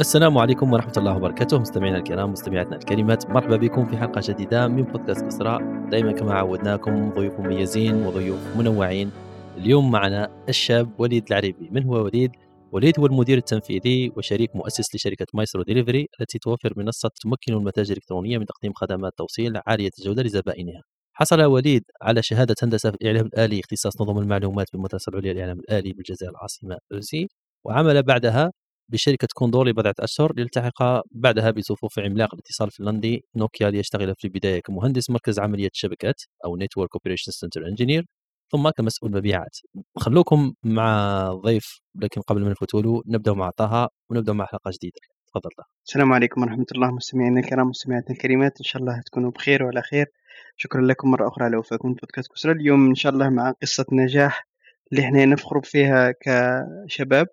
السلام 0.00 0.38
عليكم 0.38 0.72
ورحمة 0.72 0.92
الله 0.96 1.16
وبركاته. 1.16 1.58
مستمعينا 1.58 1.96
الكرام 1.96 2.32
مستمعاتنا 2.32 2.76
الكريمات 2.76 3.30
مرحبا 3.30 3.56
بكم 3.56 3.86
في 3.86 3.96
حلقة 3.96 4.20
جديدة 4.24 4.68
من 4.68 4.82
بودكاست 4.82 5.24
إسراء. 5.24 5.60
دائما 5.90 6.12
كما 6.12 6.34
عودناكم 6.34 7.10
ضيوف 7.10 7.40
مميزين 7.40 8.06
وضيوف 8.06 8.56
منوعين. 8.56 9.10
اليوم 9.56 9.90
معنا 9.90 10.44
الشاب 10.48 11.00
وليد 11.00 11.24
العريبي. 11.30 11.68
من 11.72 11.84
هو 11.84 12.04
وليد؟ 12.04 12.30
وليد 12.72 13.00
هو 13.00 13.06
المدير 13.06 13.38
التنفيذي 13.38 14.12
وشريك 14.16 14.56
مؤسس 14.56 14.94
لشركة 14.94 15.26
Maystro 15.34 15.62
Delivery 15.62 16.08
التي 16.20 16.38
توفر 16.38 16.72
منصة 16.76 17.10
تمكن 17.22 17.52
المتاجر 17.52 17.92
الإلكترونية 17.92 18.38
من 18.38 18.46
تقديم 18.46 18.72
خدمات 18.72 19.12
توصيل 19.16 19.60
عالية 19.66 19.90
الجودة 19.98 20.22
لزبائنها. 20.22 20.82
حصل 21.12 21.42
وليد 21.42 21.84
على 22.02 22.22
شهادة 22.22 22.54
هندسة 22.62 22.90
في 22.90 22.96
الإعلام 23.02 23.26
الآلي 23.26 23.60
اختصاص 23.60 24.00
نظم 24.00 24.18
المعلومات 24.18 24.66
بالمدرسة 24.72 25.10
العليا 25.10 25.32
للإعلام 25.32 25.58
الآلي 25.58 25.92
بالجزائر 25.92 26.32
العاصمة 26.32 26.78
الروسي 26.90 27.28
وعمل 27.64 28.02
بعدها 28.02 28.52
بشركة 28.92 29.28
كوندور 29.34 29.68
لبضعة 29.68 29.94
أشهر 30.00 30.32
ليلتحق 30.36 30.82
بعدها 31.10 31.50
بصفوف 31.50 31.98
عملاق 31.98 32.34
الاتصال 32.34 32.66
الفنلندي 32.66 33.24
نوكيا 33.36 33.70
ليشتغل 33.70 34.14
في 34.18 34.24
البداية 34.24 34.60
كمهندس 34.60 35.10
مركز 35.10 35.38
عملية 35.38 35.68
الشبكات 35.74 36.22
أو 36.44 36.56
network 36.56 36.88
operation 36.94 37.32
center 37.32 37.66
engineer 37.66 38.06
ثم 38.52 38.70
كمسؤول 38.70 39.12
مبيعات. 39.12 39.56
خلوكم 39.96 40.52
مع 40.64 41.22
ضيف 41.32 41.80
لكن 41.94 42.20
قبل 42.20 42.44
ما 42.44 42.50
نفوتوا 42.50 42.82
له 42.82 43.02
نبدأ 43.06 43.32
مع 43.32 43.50
طه 43.50 43.88
ونبدأ 44.10 44.32
مع 44.32 44.46
حلقة 44.46 44.70
جديدة. 44.74 45.00
تفضل 45.26 45.50
طه. 45.58 45.64
السلام 45.86 46.12
عليكم 46.12 46.42
ورحمة 46.42 46.66
الله. 46.74 46.90
مستمعينا 46.90 47.40
الكرام 47.40 47.66
مستمعاتنا 47.66 48.10
الكريمات 48.16 48.52
إن 48.60 48.64
شاء 48.64 48.82
الله 48.82 49.00
تكونوا 49.06 49.30
بخير 49.30 49.62
وعلى 49.62 49.82
خير. 49.82 50.06
شكرا 50.56 50.80
لكم 50.80 51.10
مرة 51.10 51.28
أخرى 51.28 51.44
على 51.44 51.56
وفاكم 51.56 51.88
بودكاست 51.88 52.32
كسرى. 52.32 52.52
اليوم 52.52 52.88
إن 52.88 52.94
شاء 52.94 53.12
الله 53.12 53.28
مع 53.30 53.52
قصة 53.62 53.86
نجاح 53.92 54.46
اللي 54.92 55.04
إحنا 55.04 55.24
نفخر 55.24 55.60
فيها 55.62 56.14
كشباب. 56.22 57.26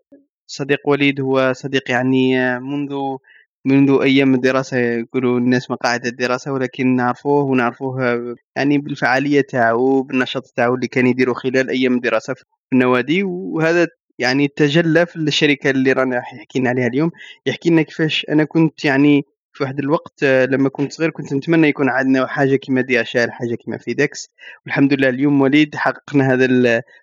صديق 0.47 0.79
وليد 0.89 1.21
هو 1.21 1.53
صديق 1.53 1.91
يعني 1.91 2.59
منذ 2.59 3.17
منذ 3.65 4.01
أيام 4.01 4.33
الدراسة 4.35 4.77
يقولوا 4.77 5.39
الناس 5.39 5.71
مقاعد 5.71 6.05
الدراسة 6.05 6.51
ولكن 6.53 6.95
نعرفوه 6.95 7.43
ونعرفوه 7.43 8.35
يعني 8.55 8.77
بالفعالية 8.77 9.41
تاعو 9.41 10.01
بالنشاط 10.03 10.47
تاعو 10.55 10.75
اللي 10.75 10.87
كان 10.87 11.07
يديرو 11.07 11.33
خلال 11.33 11.69
أيام 11.69 11.95
الدراسة 11.95 12.33
في 12.33 12.43
النوادي. 12.73 13.23
وهذا 13.23 13.87
يعني 14.19 14.47
تجلى 14.47 15.05
في 15.05 15.15
الشركة 15.15 15.69
اللي 15.69 15.91
رانا 15.91 16.17
يحكي 16.17 16.59
لنا 16.59 16.69
عليها 16.69 16.87
اليوم 16.87 17.11
يحكي 17.45 17.69
لنا 17.69 17.81
كيفاش 17.81 18.25
أنا 18.29 18.43
كنت 18.43 18.85
يعني 18.85 19.25
في 19.57 19.63
واحد 19.63 19.79
الوقت 19.79 20.23
لما 20.23 20.69
كنت 20.69 20.93
صغير 20.93 21.09
كنت 21.09 21.33
نتمنى 21.33 21.67
يكون 21.67 21.89
عندنا 21.89 22.27
حاجة 22.27 22.55
كيما 22.55 22.81
دي 22.81 23.01
اشال 23.01 23.31
حاجة 23.31 23.55
كيما 23.55 23.77
فيدكس 23.77 24.29
والحمد 24.65 24.93
لله 24.93 25.09
اليوم 25.09 25.41
وليد 25.41 25.75
حققنا 25.75 26.33
هذا 26.33 26.45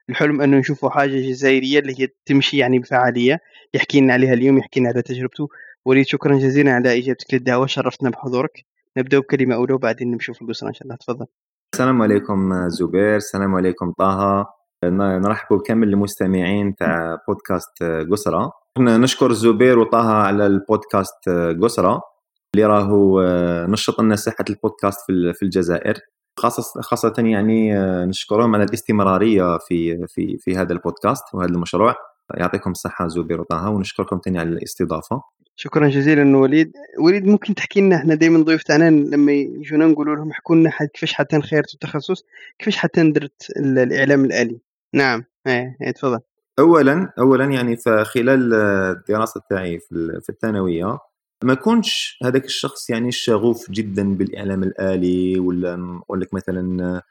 الحلم 0.09 0.41
أنه 0.41 0.57
نشوفوا 0.57 0.91
حاجة 0.91 1.29
جزائرية 1.29 1.79
اللي 1.79 2.01
هي 2.01 2.09
تمشي 2.27 2.57
يعني 2.57 2.79
بفعالية. 2.79 3.41
يحكي 3.75 4.01
لنا 4.01 4.13
عليها 4.13 4.33
اليوم 4.33 4.59
يحكي 4.59 4.81
لنا 4.81 4.89
على 4.89 5.03
تجربته. 5.03 5.49
وليد 5.85 6.07
شكرا 6.07 6.35
جزيلا 6.39 6.73
على 6.73 6.99
إجابتك 6.99 7.35
للدعوة 7.35 7.67
شرفتنا 7.67 8.11
بحضورك. 8.11 8.65
نبدأ 8.97 9.19
بكلمة 9.19 9.55
أولى 9.55 9.75
وبعدين 9.75 10.11
نمشوا 10.11 10.35
في 10.35 10.43
القصة 10.43 10.69
إن 10.69 10.75
شاء 10.75 10.83
الله. 10.83 10.97
تفضل. 10.97 11.27
السلام 11.75 12.03
عليكم 12.03 12.69
زبير. 12.69 13.17
السلام 13.17 13.55
عليكم 13.55 13.93
طه. 13.93 14.47
نرحب 14.85 15.57
بكامل 15.57 15.89
المستمعين 15.89 16.75
تاع 16.75 17.19
بودكاست 17.29 17.83
قسرة 18.13 18.53
نشكر 18.79 19.33
زبير 19.33 19.79
وطه 19.79 20.13
على 20.13 20.47
البودكاست 20.47 21.29
قسرة 21.63 22.14
اللي 22.55 22.67
راهو 22.67 23.23
نشط 23.69 24.01
لنا 24.01 24.17
ساحة 24.17 24.45
البودكاست 24.51 25.01
في 25.07 25.43
الجزائر. 25.43 25.99
خاصة 26.39 26.81
خاصة 26.81 27.15
يعني 27.19 27.75
نشكرهم 28.07 28.55
على 28.55 28.65
الاستمرارية 28.65 29.59
في 29.59 30.07
في 30.07 30.39
في 30.39 30.57
هذا 30.57 30.73
البودكاست 30.73 31.25
وهذا 31.35 31.51
المشروع. 31.51 31.95
يعطيكم 32.35 32.71
الصحة 32.71 33.09
زبير 33.09 33.41
وطه 33.41 33.69
ونشكركم 33.69 34.21
ثاني 34.25 34.39
على 34.39 34.49
الاستضافة. 34.49 35.23
شكرا 35.57 35.89
جزيلا 35.89 36.37
وليد. 36.37 36.73
وليد 36.99 37.27
ممكن 37.27 37.55
تحكي 37.55 37.81
لنا 37.81 37.97
إحنا 37.97 38.15
دائما 38.15 38.45
ضيوف 38.45 38.63
تاعنا 38.63 38.91
لما 38.91 39.33
يجونا 39.33 39.87
نقولوا 39.87 40.17
لهم 40.17 40.31
احكوا 40.31 40.57
لنا 40.57 40.71
كيفاش 40.95 41.13
حتى 41.13 41.41
خيرت 41.41 41.75
التخصص؟ 41.75 42.25
كيفاش 42.59 42.77
حتى 42.77 43.11
درت 43.11 43.51
الإعلام 43.57 44.25
الآلي؟ 44.25 44.61
نعم. 44.95 45.25
إيه, 45.47 45.77
إيه 45.83 45.91
تفضل. 45.91 46.21
اولا 46.59 47.13
اولا 47.19 47.45
يعني 47.45 47.77
فخلال 47.77 48.55
الدراسة 48.55 49.41
تاعي 49.51 49.79
في 50.23 50.29
الثانوية 50.29 50.99
ما 51.45 51.55
كنتش 51.55 52.19
هذاك 52.25 52.45
الشخص 52.45 52.91
يعني 52.91 53.13
شغوف 53.13 53.71
جدا 53.71 54.15
بالإعلام 54.15 54.63
الآلي 54.63 55.39
ولا 55.39 55.77
نقول 55.77 56.21
لك 56.21 56.35
مثلا 56.35 57.03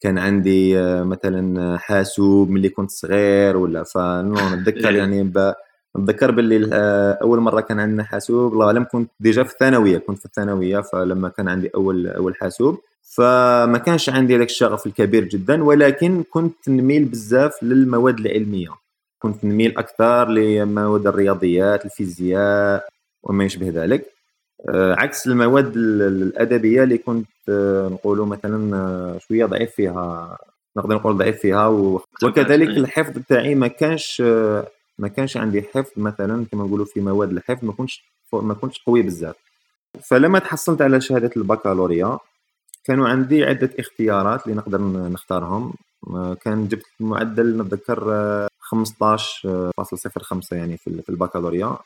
كان 0.00 0.18
عندي 0.18 0.74
مثلا 1.02 1.78
حاسوب 1.78 2.50
ملي 2.50 2.68
كنت 2.68 2.90
صغير 2.90 3.56
ولا 3.56 3.82
فنتذكر 3.84 4.88
إيه. 4.90 4.98
يعني 4.98 5.32
نتذكر 5.98 6.30
باللي 6.30 6.76
أول 7.22 7.40
مرة 7.40 7.60
كان 7.60 7.80
عندنا 7.80 8.04
حاسوب. 8.04 8.52
الله 8.52 8.66
اعلم 8.66 8.86
كنت 8.92 9.10
ديجا 9.20 9.42
في 9.42 9.52
الثانوية 9.52 9.98
كنت 9.98 10.18
في 10.18 10.24
الثانوية 10.24 10.80
فلما 10.80 11.28
كان 11.28 11.48
عندي 11.48 11.70
أول 11.74 12.06
أول 12.06 12.34
حاسوب. 12.36 12.78
فما 13.02 13.78
كانش 13.78 14.08
عندي 14.08 14.36
هذاك 14.36 14.48
الشغف 14.48 14.86
الكبير 14.86 15.24
جدا 15.24 15.64
ولكن 15.64 16.22
كنت 16.30 16.68
نميل 16.68 17.04
بزاف 17.04 17.62
للمواد 17.62 18.18
العلمية. 18.18 18.70
كنت 19.18 19.44
نميل 19.44 19.78
أكثر 19.78 20.28
لمواد 20.28 21.06
الرياضيات 21.06 21.84
الفيزياء 21.84 22.95
وما 23.26 23.44
يشبه 23.44 23.68
ذلك. 23.68 24.16
آه، 24.68 24.94
عكس 24.98 25.26
المواد 25.26 25.76
الأدبية 25.76 26.82
اللي 26.82 26.98
كنت 26.98 27.28
آه، 27.48 27.88
نقولوا 27.88 28.26
مثلا 28.26 28.76
آه، 28.76 29.18
شوية 29.18 29.44
ضعيف 29.44 29.70
فيها 29.70 30.38
نقدر 30.76 30.94
نقول 30.94 31.16
ضعيف 31.16 31.40
فيها 31.40 31.66
وكذلك 32.22 32.68
الحفظ 32.68 33.18
تاعي 33.28 33.54
ما 33.54 33.68
كانش 33.68 34.20
ما 34.98 35.08
كانش 35.16 35.36
عندي 35.36 35.62
حفظ 35.62 35.90
مثلا 35.96 36.46
كما 36.52 36.64
نقولوا 36.64 36.86
في 36.86 37.00
مواد 37.00 37.30
الحفظ 37.30 37.64
ما 37.64 37.72
كنتش 37.72 38.04
ما 38.32 38.54
كنتش 38.54 38.82
قوي 38.86 39.02
بزاف. 39.02 39.34
فلما 40.02 40.38
تحصلت 40.38 40.82
على 40.82 41.00
شهادة 41.00 41.30
البكالوريا 41.36 42.18
كانوا 42.84 43.08
عندي 43.08 43.44
عدة 43.44 43.70
اختيارات 43.78 44.46
اللي 44.46 44.56
نقدر 44.56 44.80
نختارهم. 44.82 45.74
كان 46.44 46.68
جبت 46.68 46.86
معدل 47.00 47.62
نتذكر 47.62 47.98
15.05 48.60 50.52
يعني 50.52 50.76
في 50.76 51.08
البكالوريا. 51.08 51.76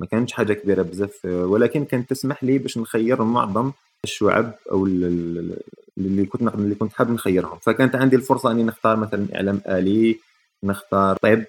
ما 0.00 0.06
كانتش 0.06 0.32
حاجة 0.32 0.52
كبيرة 0.52 0.82
بزاف. 0.82 1.24
ولكن 1.24 1.84
كانت 1.84 2.10
تسمح 2.10 2.44
لي 2.44 2.58
باش 2.58 2.78
نخير 2.78 3.22
معظم 3.22 3.72
الشعب 4.04 4.54
أو 4.72 4.86
اللي 4.86 6.26
كنت 6.26 6.54
اللي 6.54 6.74
كنت 6.74 6.92
حاب 6.92 7.10
نخيرهم. 7.10 7.58
فكانت 7.58 7.96
عندي 7.96 8.16
الفرصة 8.16 8.50
أني 8.50 8.62
نختار 8.62 8.96
مثلا 8.96 9.26
إعلام 9.34 9.60
آلي 9.68 10.18
نختار 10.64 11.16
طب 11.16 11.44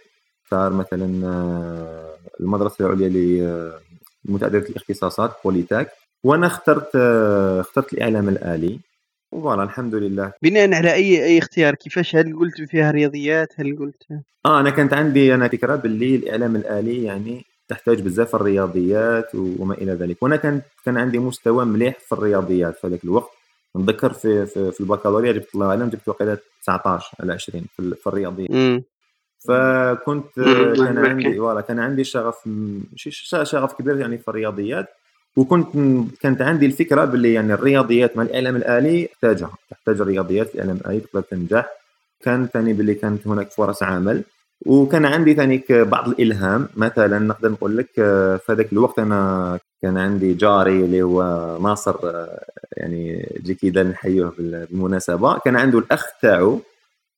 نختار 0.46 0.74
مثلا 0.74 1.28
آه، 1.28 2.16
المدرسة 2.40 2.86
العليا 2.86 3.10
لمتعدده 4.26 4.70
الاختصاصات 4.70 5.32
بوليتاك 5.44 5.92
وأنا 6.24 6.48
اخترت 6.48 6.90
آه، 6.96 7.62
اخترت 7.62 7.94
الإعلام 7.94 8.30
الآلي. 8.30 8.80
voilà 9.32 9.64
الحمد 9.64 9.96
لله. 9.96 10.34
بناء 10.44 10.74
على 10.74 10.94
أي 10.94 11.26
أي 11.26 11.38
اختيار 11.38 11.76
كيفاش؟ 11.76 12.16
هل 12.16 12.36
قلت 12.40 12.62
فيها 12.70 12.92
رياضيات؟ 12.92 13.54
هل 13.56 13.78
قلت؟ 13.80 14.04
آه 14.46 14.60
أنا 14.60 14.70
كانت 14.70 14.94
عندي 14.94 15.34
أنا 15.36 15.48
فكرة 15.48 15.76
باللي 15.76 16.16
الإعلام 16.16 16.56
الآلي 16.56 17.04
يعني 17.04 17.46
تحتاج 17.70 18.02
بزاف 18.02 18.36
الرياضيات 18.36 19.36
وما 19.36 19.74
إلى 19.74 19.92
ذلك. 19.92 20.24
وأنا 20.24 20.36
كان 20.36 20.62
كان 20.86 20.98
عندي 20.98 21.20
مستوى 21.20 21.66
مليح 21.66 22.00
في 22.00 22.12
الرياضيات 22.12 22.78
في 22.78 22.88
ذاك 22.88 23.04
الوقت. 23.04 23.30
نتذكر 23.78 24.14
في 24.14 24.46
في, 24.46 24.72
في 24.72 24.80
البكالوريا 24.82 25.32
جبت 25.32 25.56
الله 25.56 25.68
أعلم 25.68 25.90
جبت 25.90 26.08
وقيلة 26.08 26.38
19 26.64 27.12
على 27.20 27.34
20 27.34 27.66
في, 27.78 27.96
في 27.96 28.08
الرياضيات. 28.08 28.50
فكنت 29.48 30.26
كان 30.78 30.98
عندي 30.98 31.38
voilà 31.38 31.62
كان 31.62 31.80
عندي 31.80 32.04
شغف 32.04 32.50
شغف 33.44 33.74
كبير 33.74 33.98
يعني 33.98 34.18
في 34.18 34.28
الرياضيات. 34.28 34.88
وكنت 35.36 35.68
كانت 36.22 36.42
عندي 36.42 36.66
الفكرة 36.66 37.06
باللي 37.06 37.34
يعني 37.34 37.54
الرياضيات 37.54 38.18
مع 38.18 38.24
الإعلام 38.24 38.56
الآلي 38.56 39.06
تحتاجها. 39.06 39.52
تحتاج 39.70 40.02
الرياضيات 40.02 40.56
الإعلام 40.56 40.78
الآلي 40.78 41.00
تقدر 41.00 41.22
تنجح. 41.22 41.70
كان 42.22 42.48
ثاني 42.48 42.74
باللي 42.74 42.94
كانت 42.94 43.28
هناك 43.28 43.52
فرص 43.52 43.84
عمل. 43.84 44.24
وكان 44.66 45.06
عندي 45.06 45.34
ثاني 45.34 45.64
بعض 45.70 46.08
الإلهام. 46.08 46.68
مثلا 46.76 47.20
نقدر 47.20 47.50
نقول 47.52 47.78
لك 47.78 47.90
آه، 48.00 48.36
في 48.36 48.52
هذاك 48.52 48.74
الوقت 48.74 49.00
أنا 49.00 49.60
كان 49.82 49.98
عندي 49.98 50.34
جاري 50.34 50.86
اللي 50.86 51.02
هو 51.02 51.22
ناصر 51.62 51.96
آه، 52.04 52.46
يعني 52.78 53.30
جيكيدا 53.44 53.84
نحيوه 53.84 54.34
بالمناسبه 54.38 55.40
كان 55.40 55.56
عنده 55.56 55.80
الأخ 55.80 56.06
تاعو 56.22 56.60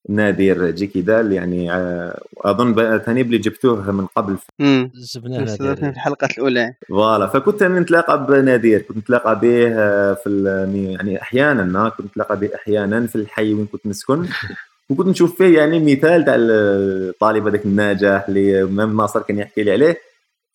نادر 0.10 0.72
جيكيدال 0.72 1.32
يعني 1.32 1.74
آه، 1.74 2.22
أظن 2.38 2.98
ثاني 2.98 3.24
بلي 3.24 3.38
جبتوه 3.38 3.92
من 3.92 4.06
قبل. 4.06 4.38
امم 4.62 4.92
في 5.16 5.90
الحلقة 5.90 6.28
الأولى. 6.38 6.74
voilà. 6.90 7.28
فكنت 7.28 7.64
نتلاقى 7.64 8.26
بنادر. 8.26 8.78
كنت 8.78 8.98
نتلاقى 8.98 9.40
به 9.40 9.70
في 10.14 10.44
يعني 11.00 11.22
أحيانا 11.22 11.90
كنت 11.90 12.08
نتلاقى 12.08 12.40
به 12.40 12.50
أحيانا 12.56 13.08
في 13.08 13.16
الحي 13.16 13.54
وين 13.54 13.66
كنت 13.66 13.86
نسكن 13.88 14.26
وكنت 14.92 15.08
نشوف 15.08 15.38
فيه 15.38 15.58
يعني 15.58 15.80
مثال 15.80 16.26
تاع 16.26 16.36
الطالب 16.38 17.48
هذاك 17.48 17.66
الناجح 17.66 18.26
اللي 18.28 18.64
même 18.64 18.98
ناصر 18.98 19.22
كان 19.22 19.40
يحكي 19.40 19.64
لي 19.64 19.72
عليه. 19.72 19.98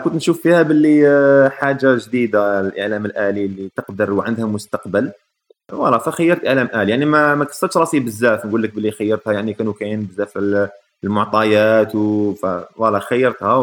كنت 0.04 0.14
نشوف 0.14 0.42
فيها 0.42 0.62
باللي 0.62 1.08
آه، 1.08 1.48
حاجة 1.48 1.98
جديدة 2.06 2.60
الإعلام 2.60 3.06
الآلي 3.06 3.44
اللي 3.44 3.70
تقدر 3.76 4.12
وعندها 4.12 4.46
مستقبل. 4.46 5.12
voilà 5.70 5.98
فخيرت 5.98 6.46
إعلام 6.46 6.68
آلي. 6.74 6.90
يعني 6.90 7.04
ما 7.04 7.34
ما 7.34 7.44
كسرتش 7.44 7.76
راسي 7.76 8.00
بزاف 8.00 8.46
نقول 8.46 8.62
لك 8.62 8.74
باللي 8.74 8.90
خيرتها. 8.90 9.32
يعني 9.32 9.54
كانوا 9.54 9.72
كاين 9.72 10.02
بزاف 10.02 10.38
المعطيات 11.04 11.92
voilà 12.43 12.98
خيرتها 12.98 13.54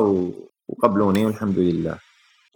وقبلوني 0.69 1.25
والحمد 1.25 1.59
لله. 1.59 1.97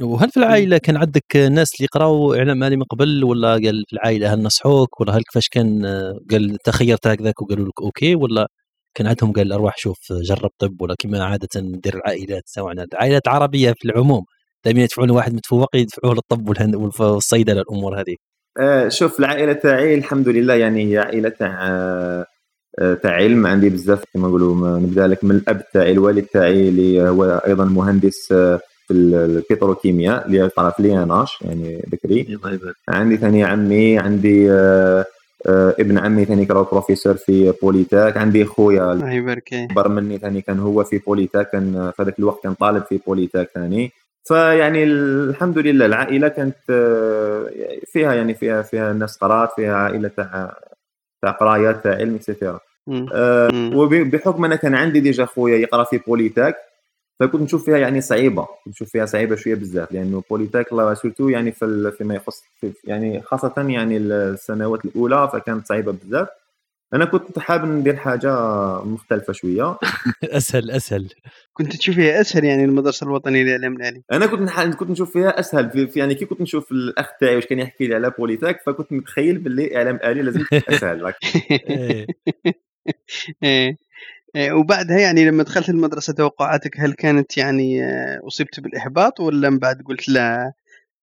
وهل 0.01 0.29
في 0.29 0.37
العائلة 0.37 0.77
كان 0.77 0.97
عندك 0.97 1.35
ناس 1.35 1.75
اللي 1.75 1.85
يقراوا 1.85 2.37
إعلام 2.37 2.59
آلي 2.59 2.75
من 2.75 2.83
قبل 2.83 3.23
ولا 3.23 3.51
قال 3.51 3.83
في 3.87 3.93
العائلة 3.93 4.33
هل 4.33 4.41
نصحوك 4.41 5.01
ولا 5.01 5.17
هل 5.17 5.23
كيفاش 5.23 5.49
كان 5.49 5.85
قال 6.31 6.57
تخيرت 6.63 7.07
هكذاك 7.07 7.41
وقالوا 7.41 7.65
لك 7.67 7.81
OK 7.81 8.15
ولا 8.15 8.47
كان 8.95 9.07
عندهم 9.07 9.33
قال 9.33 9.53
أرواح 9.53 9.77
شوف 9.77 9.97
جرب 10.13 10.49
طب 10.59 10.81
ولا 10.81 10.95
كما 10.99 11.23
عادة 11.23 11.47
ندير 11.57 11.95
العائلات 11.95 12.43
سواء 12.45 12.71
العائلات 12.73 13.27
العربية 13.27 13.71
في 13.71 13.85
العموم 13.85 14.23
دائما 14.65 14.81
يدفعون 14.81 15.09
واحد 15.09 15.33
متفوق 15.33 15.75
يدفعوه 15.75 16.13
للطب 16.13 16.49
والصيدلة 16.99 17.61
الأمور 17.61 17.99
هذه. 18.01 18.15
آه 18.59 18.89
شوف 18.89 19.19
العائلة 19.19 19.53
تاعي 19.53 19.95
الحمد 19.95 20.29
لله 20.29 20.53
يعني 20.53 20.91
هي 20.93 20.97
عائلة 20.97 21.29
تاع 21.29 21.67
آه 21.67 22.25
تاع 23.03 23.11
علم 23.11 23.47
عندي 23.47 23.69
بزاف 23.69 24.03
كما 24.13 24.27
نقولوا 24.27 24.79
نبدأ 24.79 25.07
لك 25.07 25.23
من 25.23 25.35
الأب 25.35 25.63
تاعي 25.73 25.91
الوالد 25.91 26.25
تاعي 26.25 26.69
اللي 26.69 27.09
هو 27.09 27.41
أيضا 27.47 27.65
مهندس 27.65 28.31
آه 28.31 28.59
في 28.87 28.93
البتروكيمياء 28.93 30.27
اللي 30.27 30.49
طلع 30.49 30.69
في 30.69 30.83
l'INH 30.83 31.41
يعني 31.41 31.83
بكري 31.87 32.37
عندي 32.89 33.17
ثاني 33.17 33.43
عمي 33.43 33.99
عندي 33.99 34.51
آه 34.51 35.05
آه 35.47 35.75
ابن 35.79 35.97
عمي 35.97 36.25
ثاني 36.25 36.45
كان 36.45 36.65
بروفيسور 36.71 37.13
في 37.13 37.53
Polytech 37.61 38.17
عندي 38.17 38.45
خويا 38.45 38.93
الله 38.93 39.11
يبارك. 39.11 39.53
أكبر 39.53 39.87
مني 39.87 40.17
ثاني 40.17 40.41
كان 40.41 40.59
هو 40.59 40.83
في 40.83 40.97
Polytech 40.97 41.49
كان 41.49 41.91
في 41.97 42.03
ذاك 42.03 42.19
الوقت 42.19 42.43
كان 42.43 42.53
طالب 42.53 42.83
في 42.83 42.99
Polytech 43.07 43.49
ثاني. 43.53 43.91
فيعني 44.23 44.83
الحمد 44.83 45.57
لله 45.57 45.85
العائلة 45.85 46.27
كانت 46.27 46.55
آه، 46.69 47.49
فيها 47.85 48.13
يعني 48.13 48.33
فيها 48.33 48.61
فيها 48.61 48.93
ناس 48.93 49.17
قرات 49.17 49.49
فيها 49.55 49.75
عائلة 49.75 50.11
تاع 50.17 50.57
تاع 51.21 51.31
قرايات 51.31 51.83
تاع 51.83 51.95
علم 51.95 52.15
extra 52.15 52.59
وبحكم 53.75 54.45
أنا 54.45 54.55
كان 54.55 54.75
عندي 54.75 54.99
déjà 54.99 55.25
خويا 55.25 55.57
يقرا 55.57 55.83
في 55.83 55.97
Polytech 55.97 56.55
فكنت 57.19 57.41
نشوف 57.41 57.65
فيها 57.65 57.77
يعني 57.77 58.01
صعيبة 58.01 58.47
نشوف 58.67 58.89
فيها 58.89 59.05
صعيبة 59.05 59.35
شوية 59.35 59.55
بزاف 59.55 59.91
لأنه 59.91 60.23
Polytech 60.29 60.69
surtout 60.93 61.29
يعني 61.29 61.51
في 61.51 61.91
فيما 61.97 62.15
يخص 62.15 62.43
في 62.61 62.73
يعني 62.83 63.21
خاصة 63.21 63.53
يعني 63.57 63.97
السنوات 63.97 64.85
الأولى 64.85 65.29
فكانت 65.33 65.67
صعيبة 65.67 65.91
بزاف. 65.91 66.27
أنا 66.93 67.05
كنت 67.05 67.39
حابب 67.39 67.65
ندير 67.65 67.95
حاجة 67.95 68.31
مختلفة 68.83 69.33
شوية. 69.33 69.77
أسهل 70.23 70.71
أسهل. 70.71 71.09
كنت 71.53 71.75
تشوف 71.75 71.95
فيها 71.95 72.21
أسهل 72.21 72.43
يعني 72.43 72.65
المدرسة 72.65 73.03
الوطنية 73.03 73.43
للاعلام 73.43 73.75
الالي 73.75 74.01
أنا 74.11 74.25
كنت 74.25 74.75
كنت 74.75 74.89
نشوف 74.89 75.13
فيها 75.13 75.39
أسهل 75.39 75.87
في 75.87 75.99
يعني 75.99 76.15
كي 76.15 76.25
كنت 76.25 76.41
نشوف 76.41 76.71
الأخ 76.71 77.07
تاعي 77.19 77.35
واش 77.35 77.45
كان 77.45 77.59
يحكي 77.59 77.87
لي 77.87 77.95
على 77.95 78.11
Polytech 78.19 78.61
فكنت 78.65 78.91
متخيل 78.91 79.37
باللي 79.37 79.77
اعلام 79.77 79.99
الي 80.03 80.21
لازم 80.21 80.45
أسهل. 80.53 81.13
إيه. 81.51 82.07
إيه. 82.39 82.57
إيه، 83.43 83.77
وبعدها 84.35 84.99
يعني 84.99 85.25
لما 85.25 85.43
دخلت 85.43 85.69
المدرسة 85.69 86.13
توقعاتك 86.13 86.79
هل 86.79 86.93
كانت 86.93 87.37
يعني 87.37 87.85
آه، 87.85 88.19
أصبت 88.27 88.59
بالإحباط 88.59 89.19
ولا 89.19 89.49
من 89.49 89.59
بعد 89.59 89.81
قلت 89.81 90.09
لا 90.09 90.53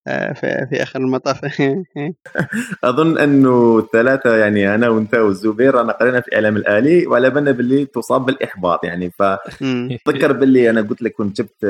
آه، 0.07 0.33
في 0.69 0.83
آخر 0.83 0.99
المطاف؟ 0.99 1.39
أظن 2.83 3.17
أنه 3.17 3.79
الثلاثة 3.79 4.35
يعني 4.35 4.75
أنا 4.75 4.89
وأنت 4.89 5.15
والزبير 5.15 5.81
أنا 5.81 5.93
قرينا 5.93 6.21
في 6.21 6.27
الاعلام 6.27 6.57
الآلي 6.57 7.07
وعلى 7.07 7.29
بالنا 7.29 7.51
باللي 7.51 7.85
تصاب 7.85 8.25
بالإحباط 8.25 8.83
يعني. 8.83 9.11
فتذكر 9.11 10.31
باللي 10.31 10.69
أنا 10.69 10.81
قلت 10.81 11.01
لك 11.01 11.13
كنت 11.13 11.41
جبت 11.41 11.65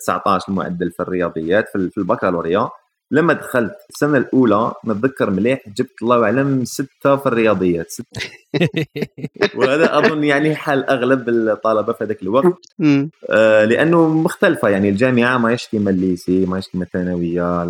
19 0.00 0.52
معدل 0.52 0.90
في 0.90 1.00
الرياضيات 1.00 1.68
في 1.68 1.98
البكالوريا. 1.98 2.68
لما 3.10 3.32
دخلت 3.32 3.74
السنة 3.90 4.18
الأولى 4.18 4.72
نتذكر 4.86 5.30
مليح 5.30 5.60
جبت 5.76 6.02
الله 6.02 6.24
أعلم 6.24 6.64
ستة 6.64 7.16
في 7.16 7.26
الرياضيات 7.26 7.90
سته 7.90 8.20
وهذا 9.56 9.98
أظن 9.98 10.24
يعني 10.24 10.54
حال 10.54 10.90
أغلب 10.90 11.28
الطلبة 11.28 11.92
في 11.92 12.04
هذاك 12.04 12.22
الوقت. 12.22 12.54
آه 13.30 13.64
لأنه 13.64 14.08
مختلفة 14.08 14.68
يعني 14.68 14.88
الجامعة 14.88 15.38
ما 15.38 15.54
كيما 15.54 15.90
الليسي 15.90 16.46
ما 16.46 16.60
كيما 16.60 16.84
الثانوية 16.84 17.64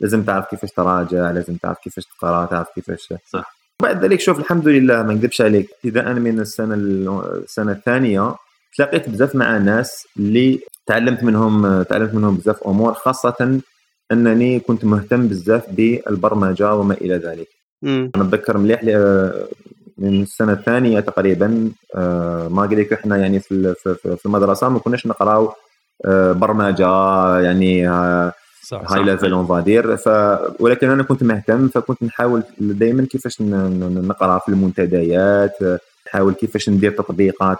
لازم 0.00 0.22
تعرف 0.22 0.46
كيفاش 0.50 0.70
تراجع 0.70 1.30
لازم 1.30 1.56
تعرف 1.56 1.78
كيفاش 1.78 2.04
تقرأ 2.04 2.46
تعرف 2.46 2.68
كيفاش 2.74 3.14
صح. 3.26 3.54
بعد 3.82 4.04
ذلك 4.04 4.20
شوف 4.20 4.38
الحمد 4.38 4.68
لله 4.68 5.02
ما 5.02 5.14
نكذبش 5.14 5.40
عليك 5.40 5.70
ابتداء 5.84 6.12
من 6.14 6.40
السنة 6.40 6.74
السنة 6.74 7.72
الثانية 7.72 8.34
تلاقيت 8.76 9.08
بزاف 9.08 9.34
مع 9.34 9.58
ناس 9.58 10.06
اللي 10.16 10.60
تعلمت 10.86 11.24
منهم 11.24 11.82
تعلمت 11.82 12.14
منهم 12.14 12.36
بزاف 12.36 12.64
أمور 12.66 12.94
خاصة 12.94 13.60
أنني 14.12 14.60
كنت 14.60 14.84
مهتم 14.84 15.28
بزاف 15.28 15.70
بالبرمجة 15.70 16.74
وما 16.74 16.94
إلى 16.94 17.16
ذلك. 17.16 17.48
أنا 18.16 18.24
أتذكر 18.24 18.58
مليح 18.58 18.84
من 19.98 20.22
السنة 20.22 20.52
الثانية 20.52 21.00
تقريبا 21.00 21.70
آه، 21.94 22.48
ما 22.48 22.62
قلت 22.62 22.92
إحنا 22.92 23.16
يعني 23.16 23.40
في 23.40 23.74
في 23.94 24.26
المدرسة 24.26 24.68
ما 24.68 24.78
كناش 24.78 25.06
نقراو 25.06 25.52
آه، 26.04 26.32
برمجة 26.32 26.88
يعني 27.40 27.88
آه، 27.88 28.32
صح 28.62 28.92
هاي 28.92 29.02
ليفل 29.02 29.32
اون 29.32 29.46
فادير 29.46 29.96
ف 29.96 30.08
ولكن 30.60 30.90
أنا 30.90 31.02
كنت 31.02 31.22
مهتم 31.22 31.68
فكنت 31.68 32.02
نحاول 32.02 32.42
دائما 32.58 33.04
كيفاش 33.04 33.42
نقرأ 33.42 34.38
في 34.38 34.48
المنتديات 34.48 35.56
نحاول 36.06 36.34
كيفاش 36.34 36.68
ندير 36.68 36.90
تطبيقات 36.90 37.58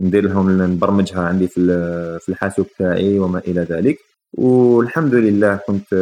ندير 0.00 0.24
لهم 0.24 0.62
نبرمجها 0.62 1.20
عندي 1.20 1.48
في 1.48 1.60
في 2.20 2.28
الحاسوب 2.28 2.66
تاعي 2.78 3.18
وما 3.18 3.38
إلى 3.38 3.60
ذلك. 3.60 3.98
والحمد 4.32 5.14
لله 5.14 5.56
كنت 5.66 5.92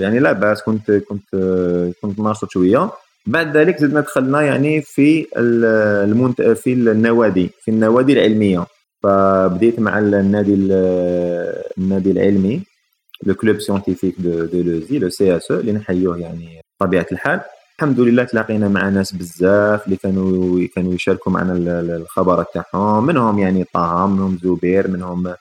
يعني 0.00 0.18
لا 0.18 0.32
بأس 0.32 0.62
كنت 0.62 0.90
كنت 0.90 1.28
كنت 2.02 2.18
ناشط 2.20 2.50
شوية. 2.50 2.90
بعد 3.26 3.56
ذلك 3.56 3.78
زدنا 3.78 4.00
دخلنا 4.00 4.42
يعني 4.42 4.82
في 4.82 5.26
المنت... 5.36 6.42
في 6.42 6.72
النوادي 6.72 7.50
في 7.64 7.70
النوادي 7.70 8.12
العلمية. 8.12 8.66
فبديت 9.02 9.80
مع 9.80 9.98
النادي 9.98 10.54
النادي 11.78 12.10
العلمي 12.10 12.62
le 13.22 13.34
club 13.34 13.60
scientifique 13.60 14.14
de 14.18 14.44
de 14.44 14.62
l'ESI 14.62 14.98
le 14.98 15.08
CSE 15.08 15.50
اللي 15.50 15.72
نحيوه 15.72 16.18
يعني 16.18 16.60
طبيعه 16.78 17.06
الحال. 17.12 17.40
الحمد 17.78 18.00
لله 18.00 18.24
تلاقينا 18.24 18.68
مع 18.68 18.88
ناس 18.88 19.12
بزاف 19.12 19.86
اللي 19.86 19.96
كانوا 19.96 20.66
كانوا 20.74 20.94
يشاركوا 20.94 21.32
معنا 21.32 21.54
الخبر 21.80 22.44
تاعهم. 22.54 23.06
منهم 23.06 23.38
يعني 23.38 23.64
طه 23.74 24.06
منهم 24.06 24.38
زبير 24.44 24.88
منهم 24.88 25.34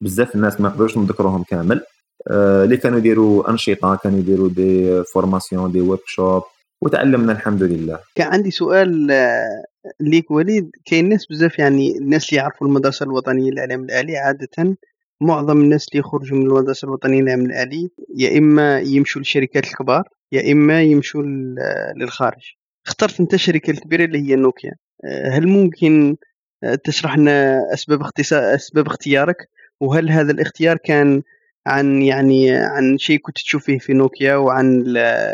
بزاف 0.00 0.34
الناس 0.34 0.60
ما 0.60 0.68
نقدروش 0.68 0.98
نذكرهم 0.98 1.42
كامل. 1.42 1.82
آه، 2.30 2.64
اللي 2.64 2.76
كانوا 2.76 2.98
يديروا 2.98 3.50
أنشطة 3.50 3.96
كانوا 3.96 4.18
يديروا 4.18 4.48
دي 4.48 5.02
فورماسيون 5.04 5.72
دي 5.72 5.96
شوب 6.06 6.42
وتعلمنا 6.82 7.32
الحمد 7.32 7.62
لله. 7.62 7.98
كان 8.14 8.32
عندي 8.32 8.50
سؤال 8.50 9.10
آه، 9.10 9.64
ليك 10.00 10.30
وليد. 10.30 10.70
كاين 10.84 11.08
ناس 11.08 11.26
بزاف 11.26 11.58
يعني 11.58 11.98
الناس 11.98 12.28
اللي 12.28 12.40
يعرفوا 12.40 12.66
المدرسة 12.66 13.04
الوطنية 13.04 13.50
للاعلام 13.50 13.84
الآلي 13.84 14.16
عادة 14.16 14.76
معظم 15.20 15.60
الناس 15.60 15.86
اللي 15.88 16.00
يخرجوا 16.00 16.38
من 16.38 16.46
المدرسة 16.46 16.86
الوطنية 16.86 17.20
للاعلام 17.20 17.46
الآلي 17.46 17.90
يا 18.16 18.38
إما 18.38 18.80
يمشوا 18.80 19.20
للشركات 19.20 19.64
الكبار 19.64 20.08
يا 20.32 20.52
إما 20.52 20.82
يمشوا 20.82 21.22
للخارج. 21.96 22.54
اخترت 22.86 23.20
أنت 23.20 23.34
الشركة 23.34 23.70
الكبيرة 23.70 24.04
اللي 24.04 24.18
هي 24.18 24.36
نوكيا. 24.36 24.72
آه، 25.04 25.30
هل 25.30 25.48
ممكن 25.48 26.16
تشرح 26.84 27.18
لنا 27.18 27.60
أسباب 27.74 28.02
أسباب 28.32 28.86
اختيارك؟ 28.86 29.36
وهل 29.80 30.10
هذا 30.10 30.32
الاختيار 30.32 30.76
كان 30.76 31.22
عن 31.66 32.02
يعني 32.02 32.50
عن 32.56 32.98
شيء 32.98 33.18
كنت 33.18 33.38
تشوف 33.38 33.64
فيه 33.64 33.78
في 33.78 33.92
نوكيا 33.92 34.36
وعن 34.36 34.84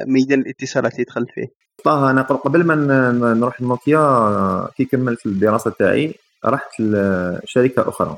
ميدان 0.07 0.41
الاتصالات 0.41 0.93
اللي 0.93 1.05
دخلت 1.05 1.31
فيه؟ 1.31 1.47
طه 1.85 2.11
أنا 2.11 2.23
قبل 2.23 2.65
ما 2.65 2.75
نروح 3.35 3.63
لنوكيا 3.63 4.69
كي 4.77 4.85
كملت 4.85 5.27
الدراسة 5.27 5.71
تاعي 5.71 6.15
رحت 6.47 6.81
لشركة 6.81 7.89
أخرى 7.89 8.17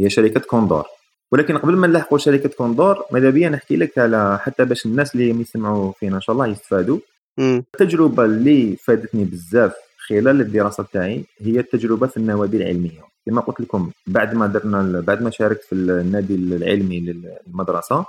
هي 0.00 0.10
شركة 0.10 0.40
كوندور. 0.40 0.84
ولكن 1.32 1.58
قبل 1.58 1.76
ما 1.76 1.86
نلحقوا 1.86 2.18
شركة 2.18 2.48
كوندور 2.48 3.04
ماذا 3.10 3.30
بيا 3.30 3.48
نحكي 3.48 3.76
لك 3.76 3.98
على 3.98 4.38
حتى 4.42 4.64
باش 4.64 4.86
الناس 4.86 5.14
اللي 5.14 5.30
يسمعوا 5.40 5.92
فينا 5.92 6.16
إن 6.16 6.20
شاء 6.20 6.34
الله 6.34 6.46
يستفادوا. 6.46 6.98
التجربة 7.38 8.24
اللي 8.24 8.76
فادتني 8.76 9.24
بزاف 9.24 9.72
خلال 10.08 10.40
الدراسة 10.40 10.86
تاعي 10.92 11.24
هي 11.40 11.60
التجربة 11.60 12.06
في 12.06 12.16
النوادي 12.16 12.56
العلمية. 12.56 13.00
كما 13.28 13.40
قلت 13.40 13.60
لكم 13.60 13.90
بعد 14.06 14.34
ما 14.34 14.46
درنا 14.46 15.00
بعد 15.00 15.22
ما 15.22 15.30
شاركت 15.30 15.62
في 15.62 15.72
النادي 15.74 16.34
العلمي 16.34 17.00
للمدرسة 17.00 18.04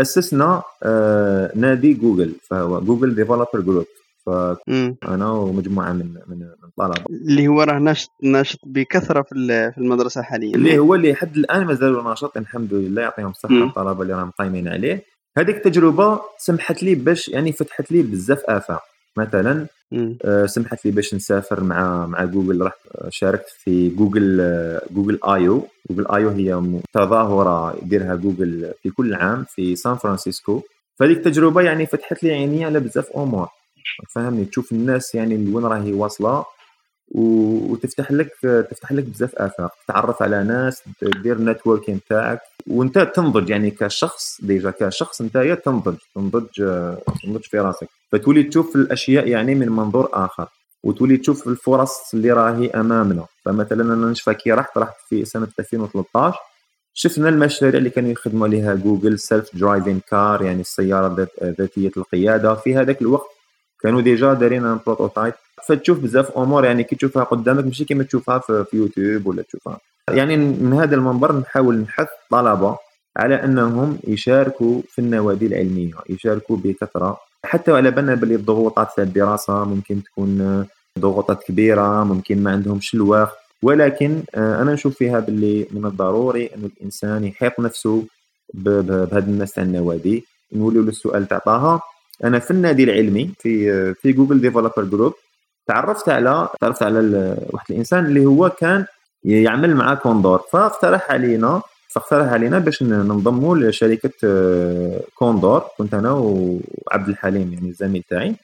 أسسنا 0.00 0.62
آه 0.82 1.52
نادي 1.54 1.94
جوجل 1.94 2.32
فهو 2.50 2.80
Google 2.80 3.14
Developer 3.14 3.60
Group 3.60 3.86
فانا 4.26 5.30
ومجموعة 5.30 5.92
من 5.92 6.14
من 6.26 6.42
الطلبه 6.64 7.04
اللي 7.10 7.48
هو 7.48 7.62
راه 7.62 7.78
ناشط 7.78 8.10
ناشط 8.22 8.58
بكثرة 8.66 9.22
في 9.22 9.34
في 9.74 9.78
المدرسة 9.78 10.22
حاليا. 10.22 10.54
اللي 10.54 10.78
هو 10.78 10.94
اللي 10.94 11.14
حد 11.14 11.36
الآن 11.36 11.64
مازالوا 11.64 12.02
ناشط 12.02 12.36
الحمد 12.36 12.74
لله 12.74 13.02
يعطيهم 13.02 13.30
الصحه 13.30 13.64
الطلبه 13.64 14.02
اللي 14.02 14.14
راهم 14.14 14.30
قايمين 14.30 14.68
عليه. 14.68 15.04
هذيك 15.38 15.56
التجربة 15.56 16.20
سمحت 16.38 16.82
لي 16.82 16.94
باش 16.94 17.28
يعني 17.28 17.52
فتحت 17.52 17.92
لي 17.92 18.02
بزاف 18.02 18.42
آفاق. 18.48 18.82
مثلا 19.16 19.66
سمحت 20.46 20.86
لي 20.86 20.90
باش 20.90 21.14
نسافر 21.14 21.64
مع 21.64 22.06
مع 22.06 22.24
جوجل. 22.24 22.62
رحت 22.62 22.78
شاركت 23.08 23.48
في 23.48 23.88
جوجل 23.88 24.40
آه، 24.40 24.82
Google 24.90 25.18
I/O 25.24 25.66
Google 25.90 26.06
I/O 26.06 26.28
هي 26.28 26.62
تظاهره 26.92 27.76
يديرها 27.82 28.14
جوجل 28.14 28.72
في 28.82 28.90
كل 28.90 29.14
عام 29.14 29.44
في 29.48 29.76
سان 29.76 29.96
فرانسيسكو. 29.96 30.62
فهذيك 30.98 31.16
التجربه 31.16 31.60
يعني 31.60 31.86
فتحت 31.86 32.22
لي 32.22 32.32
عيني 32.32 32.64
على 32.64 32.80
بزاف 32.80 33.16
أمور. 33.16 33.48
فهمني؟ 34.14 34.44
تشوف 34.44 34.72
الناس 34.72 35.14
يعني 35.14 35.54
وين 35.54 35.64
راهي 35.64 35.92
واصلة. 35.92 36.44
وتفتح 37.08 38.12
لك 38.12 38.30
تفتح 38.70 38.92
لك 38.92 39.04
بزاف 39.04 39.34
افاق 39.34 39.72
تتعرف 39.84 40.22
على 40.22 40.44
ناس 40.44 40.82
دير 41.22 41.40
networking 41.40 42.00
تاعك 42.08 42.40
وانت 42.66 42.98
تنضج 42.98 43.50
يعني 43.50 43.70
كشخص 43.70 44.40
déjà 44.42 44.70
كشخص 44.70 45.20
انت 45.20 45.58
تنضج 45.64 45.96
تنضج 46.14 46.46
تنضج 47.22 47.42
في 47.42 47.58
راسك. 47.58 47.88
فتولي 48.12 48.42
تشوف 48.42 48.76
الأشياء 48.76 49.28
يعني 49.28 49.54
من 49.54 49.68
منظور 49.68 50.08
آخر 50.12 50.48
وتولي 50.82 51.16
تشوف 51.16 51.48
الفرص 51.48 52.14
اللي 52.14 52.32
راهي 52.32 52.70
أمامنا. 52.70 53.26
فمثلا 53.44 53.94
أنا 53.94 54.06
نشفى 54.06 54.34
كي 54.34 54.52
رحت 54.52 54.78
رحت 54.78 54.96
في 55.08 55.24
سنة 55.24 55.48
2013 55.58 56.38
شفنا 56.94 57.28
المشاريع 57.28 57.78
اللي 57.78 57.90
كانوا 57.90 58.10
يخدموا 58.10 58.46
عليها 58.46 58.74
جوجل 58.74 59.18
self-driving 59.18 60.00
car 60.10 60.42
يعني 60.42 60.60
السيارة 60.60 61.28
ذاتية 61.42 61.90
القيادة 61.96 62.54
في 62.54 62.76
هذاك 62.76 63.02
الوقت 63.02 63.31
كانوا 63.82 64.00
déjà 64.00 64.34
دايرين 64.34 64.66
un 64.66 64.78
prototype. 64.86 65.34
فتشوف 65.68 65.98
بزاف 65.98 66.38
أمور 66.38 66.64
يعني 66.64 66.84
كي 66.84 66.96
تشوفها 66.96 67.24
قدامك 67.24 67.64
ماشي 67.64 67.84
كيما 67.84 68.04
تشوفها 68.04 68.38
في, 68.38 68.66
يوتيوب 68.72 69.26
ولا 69.26 69.42
تشوفها. 69.42 69.78
يعني 70.10 70.36
من 70.36 70.72
هذا 70.72 70.94
المنبر 70.94 71.38
نحاول 71.38 71.76
نحث 71.78 72.08
الطلبه 72.24 72.76
على 73.16 73.34
أنهم 73.34 73.98
يشاركوا 74.08 74.82
في 74.88 74.98
النوادي 74.98 75.46
العلمية 75.46 75.94
يشاركوا 76.08 76.56
بكثرة. 76.56 77.18
حتى 77.44 77.72
على 77.72 77.90
بالنا 77.90 78.14
باللي 78.14 78.34
الضغوطات 78.34 78.90
في 78.90 79.02
الدراسة 79.02 79.64
ممكن 79.64 80.02
تكون 80.02 80.66
ضغوطات 80.98 81.42
كبيرة 81.42 82.04
ممكن 82.04 82.42
ما 82.42 82.50
عندهمش 82.50 82.94
الوقت. 82.94 83.36
ولكن 83.62 84.22
آه، 84.34 84.62
أنا 84.62 84.72
نشوف 84.72 84.96
فيها 84.96 85.20
باللي 85.20 85.66
من 85.70 85.86
الضروري 85.86 86.46
أن 86.46 86.64
الإنسان 86.64 87.24
يحيط 87.24 87.60
نفسه 87.60 88.04
بهذا 88.54 89.18
الناس 89.18 89.52
تاع 89.52 89.62
النوادي. 89.62 90.24
نوليو 90.52 90.82
للسؤال 90.82 91.28
تاع 91.28 91.38
طه. 91.38 91.80
أنا 92.24 92.38
في 92.38 92.50
النادي 92.50 92.84
العلمي 92.84 93.30
في 93.38 93.94
في 93.94 94.12
Google 94.12 94.40
Developer 94.40 94.84
Group 94.84 95.14
تعرفت 95.66 96.08
على 96.08 96.48
تعرفت 96.60 96.82
على 96.82 97.36
واحد 97.50 97.66
الإنسان 97.70 98.06
اللي 98.06 98.26
هو 98.26 98.50
كان 98.50 98.86
يعمل 99.24 99.74
مع 99.76 99.94
كوندور. 99.94 100.38
فاقترح 100.52 101.10
علينا 101.10 101.62
فاقترح 101.88 102.32
علينا 102.32 102.58
باش 102.58 102.82
ننضموا 102.82 103.56
لشركة 103.56 104.10
آه، 104.24 105.00
كوندور. 105.14 105.64
كنت 105.78 105.94
أنا 105.94 106.10
وعبد 106.12 107.08
الحليم 107.08 107.52
يعني 107.52 107.68
الزميل 107.68 108.02
تاعي. 108.08 108.34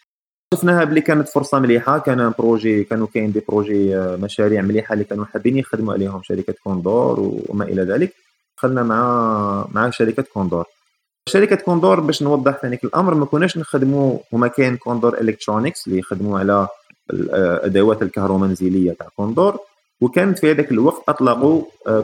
شفناها 0.55 0.85
بلي 0.85 1.01
كانت 1.01 1.29
فرصة 1.29 1.59
مليحة 1.59 1.99
كان 1.99 2.33
projet 2.39 2.85
كانوا 2.85 3.07
كاين 3.15 3.33
des 3.33 3.41
projets 3.49 3.97
آه، 3.97 4.17
مشاريع 4.17 4.63
مليحة 4.63 4.93
اللي 4.93 5.05
كانوا 5.05 5.25
حابين 5.25 5.59
يخدموا 5.59 5.95
عليهم 5.95 6.23
شركة 6.23 6.55
كوندور 6.65 7.21
وما 7.49 7.65
إلى 7.65 7.83
ذلك. 7.83 8.13
دخلنا 8.59 8.83
مع 8.83 9.69
مع 9.73 9.91
شركة 9.91 10.25
كوندور. 10.35 10.65
شركة 11.29 11.57
كوندور 11.57 12.01
باش 12.01 12.23
نوضح 12.23 12.59
ثاني 12.63 12.79
الأمر 12.85 13.15
ما 13.15 13.27
كناش 13.27 13.59
نخدموا 13.59 14.19
هما 14.33 14.49
كاين 14.49 14.77
كوندور 14.77 15.21
Electronics 15.21 15.87
اللي 15.87 15.99
يخدموا 15.99 16.39
على 16.39 16.69
الادوات 17.13 18.03
الكهرومنزلية 18.03 18.93
تاع 18.93 19.09
كوندور 19.17 19.59
وكانت 20.01 20.39
في 20.39 20.51
هذاك 20.51 20.73
الوقت 20.73 21.03
اطلقوا 21.09 21.63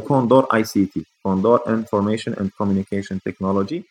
كوندور 0.08 0.46
ICT 0.54 1.04
كوندور 1.22 1.60
Information 1.68 2.32
and 2.32 2.50
Communication 2.58 3.18
Technology 3.24 3.84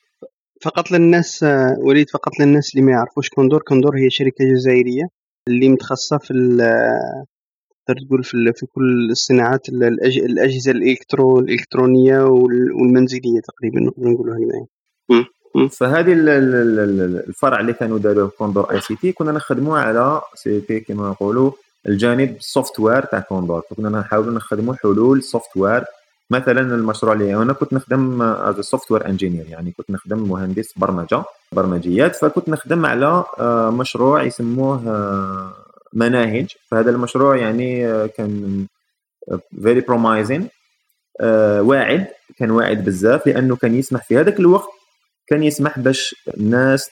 فقط 0.62 0.92
للناس 0.92 1.46
وليد 1.78 2.10
فقط 2.10 2.40
للناس 2.40 2.76
اللي 2.76 2.86
ما 2.86 2.92
يعرفوش 2.92 3.30
كوندور 3.30 3.62
كوندور 3.62 3.98
هي 3.98 4.10
شركة 4.10 4.46
جزائرية 4.46 5.04
اللي 5.48 5.70
متخصصة 5.70 6.18
في 6.18 6.34
تقدر 7.88 8.02
تقول 8.08 8.24
في, 8.24 8.54
في 8.56 8.66
كل 8.66 9.12
الصناعات 9.12 9.70
الأجهزة 9.70 10.72
الالكترو 10.72 11.40
الإلكترونية 11.40 12.24
والمنزلية 12.24 13.40
تقريبا 13.48 13.80
نقدر 13.80 14.10
نقولوا 14.10 14.36
هكذا 14.36 14.66
فهذه 15.72 16.14
الفرع 16.14 17.60
اللي 17.60 17.74
كانوا 17.74 18.00
داروه 18.00 18.30
كوندور 18.30 18.72
ICT. 18.72 19.12
كنا 19.12 19.32
نخدموه 19.32 19.80
على 19.80 20.22
ICT 20.36 20.80
كما 20.80 21.10
نقولوا 21.10 21.52
الجانب 21.88 22.36
ال 22.36 22.80
software 22.80 23.06
تاع 23.06 23.20
كوندور. 23.20 23.62
كنا 23.76 23.90
نحاولوا 23.90 24.34
نخدموا 24.34 24.74
حلول 24.74 25.24
software 25.24 25.84
مثلا 26.30 26.62
المشروع 26.62 27.14
اللي 27.14 27.36
أنا 27.36 27.54
كنت 27.54 27.74
نخدم 27.74 28.22
as 28.22 28.60
software 28.60 29.06
engineer 29.06 29.46
يعني 29.50 29.72
كنت 29.72 29.90
نخدم 29.90 30.30
مهندس 30.30 30.74
برمجة 30.78 31.24
برمجيات. 31.52 32.16
فكنت 32.16 32.50
نخدم 32.50 32.86
على 32.86 33.24
آه، 33.40 33.70
مشروع 33.70 34.24
يسموه 34.24 34.88
آه، 34.88 35.54
مناهج. 35.94 36.56
فهذا 36.72 36.90
المشروع 36.90 37.38
يعني 37.38 37.88
آه، 37.88 38.06
كان 38.06 38.66
very 39.62 39.82
promising 39.82 40.48
واعد. 41.60 42.08
كان 42.38 42.52
واعد 42.52 42.86
بزاف 42.86 43.28
لأنه 43.28 43.56
كان 43.56 43.76
يسمح 43.76 44.04
في 44.04 44.18
هذاك 44.18 44.40
الوقت 44.40 44.83
كان 45.28 45.44
يسمح 45.44 45.80
باش 45.80 46.16
الناس 46.38 46.90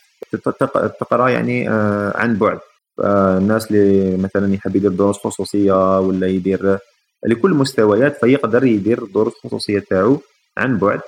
تقرأ 0.99 1.29
يعني 1.29 1.67
عن 2.15 2.37
بعد. 2.37 2.59
الناس 3.37 3.71
اللي 3.71 4.17
مثلا 4.17 4.53
يحب 4.53 4.75
يدير 4.75 4.91
دروس 4.91 5.17
خصوصية 5.17 5.99
ولا 5.99 6.27
يدير 6.27 6.77
لكل 7.25 7.51
المستويات 7.51 8.17
فيقدر 8.17 8.63
يدير 8.63 9.03
الدروس 9.03 9.33
الخصوصيه 9.33 9.79
تاعو 9.79 10.19
عن 10.57 10.77
بعد. 10.77 11.01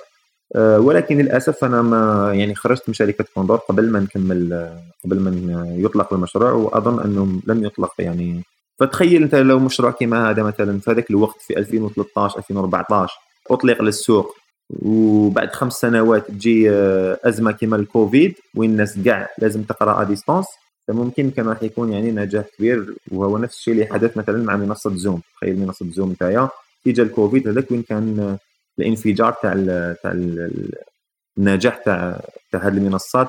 آه، 0.56 0.80
ولكن 0.80 1.18
للأسف 1.18 1.64
أنا 1.64 1.82
ما 1.82 2.30
يعني 2.34 2.54
خرجت 2.54 2.82
من 2.88 2.94
شركة 2.94 3.24
كوندور 3.34 3.56
قبل 3.56 3.90
ما 3.90 4.00
نكمل 4.00 4.70
قبل 5.04 5.20
ما 5.20 5.64
يطلق 5.78 6.12
المشروع 6.12 6.52
وأظن 6.52 7.00
انه 7.00 7.40
لم 7.46 7.64
يطلق 7.64 7.92
يعني. 7.98 8.42
فتخيل 8.78 9.22
أنت 9.22 9.34
لو 9.34 9.58
مشروع 9.58 9.90
كما 9.90 10.30
هذا 10.30 10.42
مثلا 10.42 10.80
في 10.80 10.90
هذاك 10.90 11.10
الوقت 11.10 11.40
في 11.40 11.58
2013 11.58 12.38
2014 12.38 13.14
أطلق 13.50 13.82
للسوق 13.82 14.36
وبعد 14.70 15.52
خمس 15.52 15.72
سنوات 15.72 16.30
تجي 16.30 16.70
آه، 16.70 17.18
أزمة 17.24 17.52
كما 17.52 17.76
الكوفيد 17.76 18.34
وين 18.54 18.70
الناس 18.70 18.98
كاع 18.98 19.28
لازم 19.38 19.62
تقرأ 19.62 20.02
à 20.02 20.04
distance 20.04 20.46
فممكن 20.88 21.30
كان 21.30 21.48
راح 21.48 21.62
يكون 21.62 21.92
يعني 21.92 22.10
نجاح 22.10 22.44
كبير 22.58 22.94
وهو 23.12 23.38
نفس 23.38 23.58
الشيء 23.58 23.74
اللي 23.74 23.86
حدث 23.86 24.16
مثلا 24.16 24.44
مع 24.44 24.56
منصة 24.56 24.96
زوم 24.96 25.20
تخيل 25.36 25.58
منصة 25.58 25.90
زوم 25.90 26.12
نتايا 26.12 26.48
كي 26.84 26.92
جا 26.92 27.02
الكوفيد 27.02 27.48
هذاك 27.48 27.70
وين 27.70 27.82
كان 27.82 28.38
الانفجار 28.78 29.32
تاع 29.32 29.52
تاع 30.02 30.12
النجاح 31.38 31.76
تاع 31.76 32.20
تاع 32.52 32.60
هذه 32.66 32.72
المنصات 32.72 33.28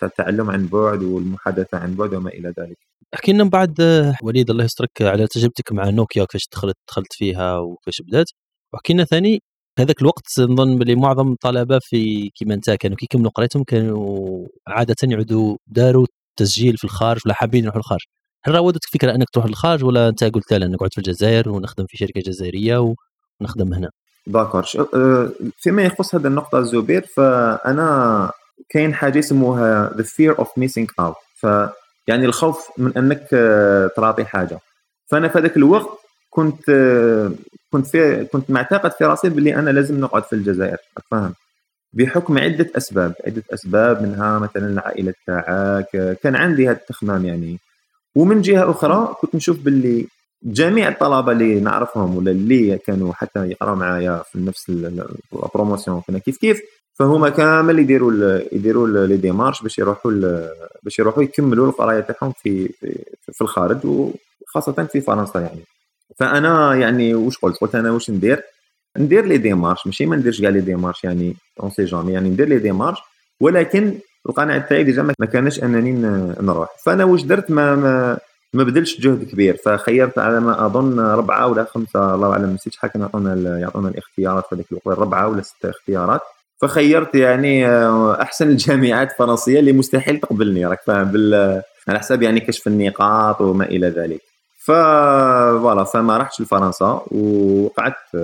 تاع 0.00 0.08
التعلم 0.08 0.50
عن 0.50 0.66
بعد 0.66 1.02
والمحادثة 1.02 1.78
عن 1.78 1.94
بعد 1.94 2.14
وما 2.14 2.30
إلى 2.30 2.54
ذلك. 2.58 2.78
احكي 3.14 3.32
لنا 3.32 3.44
بعد 3.44 3.74
وليد 4.22 4.50
الله 4.50 4.64
يسترك 4.64 4.90
على 5.02 5.26
تجربتك 5.26 5.72
مع 5.72 5.90
نوكيا 5.90 6.24
كيفاش 6.24 6.48
دخلت 6.52 6.76
دخلت 6.88 7.12
فيها 7.12 7.58
وكيفاش 7.58 8.02
بدأت 8.02 8.26
واحكي 8.72 8.92
لنا 8.92 9.04
ثاني 9.04 9.42
هذاك 9.80 10.02
الوقت 10.02 10.40
نظن 10.40 10.78
بلي 10.78 10.94
معظم 10.94 11.32
الطلبة 11.32 11.78
في 11.82 12.30
كيما 12.34 12.54
انت 12.54 12.70
كانوا 12.70 12.96
كيكملوا 12.96 13.30
قرايتهم 13.30 13.64
كانوا 13.64 14.46
عادة 14.68 14.96
يعودوا 15.02 15.56
داروا 15.66 16.06
تسجيل 16.36 16.76
في 16.76 16.84
الخارج 16.84 17.20
ولا 17.26 17.34
حابين 17.34 17.64
يروحوا 17.64 17.80
للخارج 17.80 18.00
هل 18.44 18.54
راودتك 18.54 18.88
فكرة 18.92 19.14
أنك 19.14 19.30
تروح 19.30 19.46
للخارج 19.46 19.84
ولا 19.84 20.08
أنت 20.08 20.24
قلت 20.24 20.52
لا 20.52 20.66
نقعد 20.66 20.92
في 20.92 20.98
الجزائر 20.98 21.48
ونخدم 21.48 21.86
في 21.88 21.96
شركة 21.96 22.20
جزائرية 22.20 22.94
ونخدم 23.40 23.74
هنا؟ 23.74 23.90
داكور. 24.26 24.64
أه، 24.94 25.30
فيما 25.56 25.82
يخص 25.82 26.14
هذه 26.14 26.26
النقطة 26.26 26.58
الزبير 26.58 27.06
فأنا 27.16 28.30
كاين 28.68 28.94
حاجة 28.94 29.18
يسموها 29.18 29.90
the 29.96 30.04
fear 30.04 30.40
of 30.40 30.46
missing 30.46 30.86
out. 31.00 31.16
ف 31.36 31.46
يعني 32.06 32.24
الخوف 32.24 32.68
من 32.78 32.96
أنك 32.96 33.26
أه، 33.32 33.90
تراطي 33.96 34.24
حاجة. 34.24 34.58
فأنا 35.06 35.28
في 35.28 35.38
هذاك 35.38 35.56
الوقت 35.56 35.98
كنت 36.30 36.70
كنت 37.72 37.86
في 37.86 38.24
كنت 38.24 38.50
معتقد 38.50 38.92
في 38.92 39.04
رأسي 39.04 39.28
باللي 39.28 39.54
أنا 39.54 39.70
لازم 39.70 40.00
نقعد 40.00 40.24
في 40.24 40.32
الجزائر 40.32 40.76
فاهم 41.10 41.34
بحكم 41.92 42.38
عدة 42.38 42.70
أسباب 42.76 43.14
عدة 43.26 43.42
أسباب 43.54 44.02
منها 44.02 44.38
مثلا 44.38 44.66
العائله 44.66 45.14
تاعك 45.26 46.18
كان 46.22 46.36
عندي 46.36 46.68
هذا 46.68 46.76
التخمام 46.76 47.26
يعني. 47.26 47.58
ومن 48.14 48.40
جهة 48.40 48.70
أخرى 48.70 49.14
كنت 49.20 49.34
نشوف 49.34 49.58
باللي 49.58 50.06
جميع 50.42 50.88
الطلبة 50.88 51.32
اللي 51.32 51.60
نعرفهم 51.60 52.16
ولا 52.16 52.30
اللي 52.30 52.78
كانوا 52.78 53.12
حتى 53.12 53.46
يقراوا 53.46 53.76
معايا 53.76 54.22
في 54.32 54.38
نفس 54.38 54.70
ال 54.70 54.83
promotion 54.83 56.00
كنا 56.00 56.18
كيف 56.18 56.36
كيف 56.36 56.60
فهما 56.94 57.28
كامل 57.28 57.78
يديروا 57.78 58.40
يديروا 58.52 59.06
les 59.06 59.16
démarches 59.16 59.62
باش 59.62 59.78
يروحوا 59.78 60.12
باش 60.82 60.98
يروحوا 60.98 61.22
يكملوا 61.22 61.68
القراية 61.68 62.00
تاعهم 62.00 62.32
في, 62.42 62.68
في 62.68 63.04
في 63.32 63.40
الخارج 63.40 63.78
وخاصة 63.84 64.84
في 64.92 65.00
فرنسا 65.00 65.40
يعني. 65.40 65.60
فأنا 66.18 66.74
يعني 66.74 67.14
واش 67.14 67.38
قلت؟ 67.38 67.56
قلت 67.56 67.74
أنا 67.74 67.90
واش 67.90 68.10
ندير؟ 68.10 68.42
ندير 68.98 69.26
les 69.26 69.38
démarches 69.38 69.86
ماشي 69.86 70.06
ما 70.06 70.16
نديرش 70.16 70.40
كاع 70.40 70.50
les 70.50 70.60
démarches 70.60 71.04
يعني 71.04 71.36
on 71.60 71.70
sait 71.70 71.84
jamais 71.84 72.12
يعني 72.12 72.28
ندير 72.28 72.48
les 72.48 72.58
démarches 72.58 72.98
ولكن 73.40 73.94
القناعة 74.28 74.58
تاعي 74.58 74.84
déjà 74.84 75.02
ما 75.02 75.26
كانش 75.32 75.62
أنني 75.62 75.92
نروح. 76.40 76.68
فأنا 76.84 77.04
واش 77.04 77.22
درت؟ 77.22 77.50
ما, 77.50 77.76
ما 77.76 78.18
ما 78.54 78.64
بذلش 78.64 79.00
جهد 79.00 79.24
كبير 79.24 79.56
فخيرت 79.56 80.18
على 80.18 80.40
ما 80.40 80.66
أظن 80.66 80.98
اربعه 80.98 81.46
ولا 81.46 81.64
خمسة 81.64 82.14
الله 82.14 82.32
أعلم 82.32 82.54
نسيت 82.54 82.72
شحال 82.72 82.90
كانوا 82.90 83.06
يعطونا 83.06 83.58
يعطونا 83.58 83.88
الاختيارات 83.88 84.44
في 84.46 84.56
ذاك 84.56 84.66
الوقت 84.72 84.98
اربعه 84.98 85.28
ولا 85.28 85.42
ستة 85.42 85.70
اختيارات. 85.70 86.20
فخيرت 86.60 87.14
يعني 87.14 87.66
آه، 87.66 88.22
أحسن 88.22 88.48
الجامعات 88.48 89.10
الفرنسية 89.12 89.60
اللي 89.60 89.72
مستحيل 89.72 90.20
تقبلني 90.20 90.66
راك 90.66 90.80
فاهم 90.86 91.08
على 91.88 91.98
حساب 91.98 92.22
يعني 92.22 92.40
كشف 92.40 92.66
النقاط 92.66 93.40
وما 93.40 93.64
إلى 93.64 93.88
ذلك. 93.88 94.29
ف 94.60 94.81
voilà 94.81 95.84
فما 95.84 96.16
رحتش 96.16 96.40
لفرنسا 96.40 97.02
وقعدت 97.10 98.16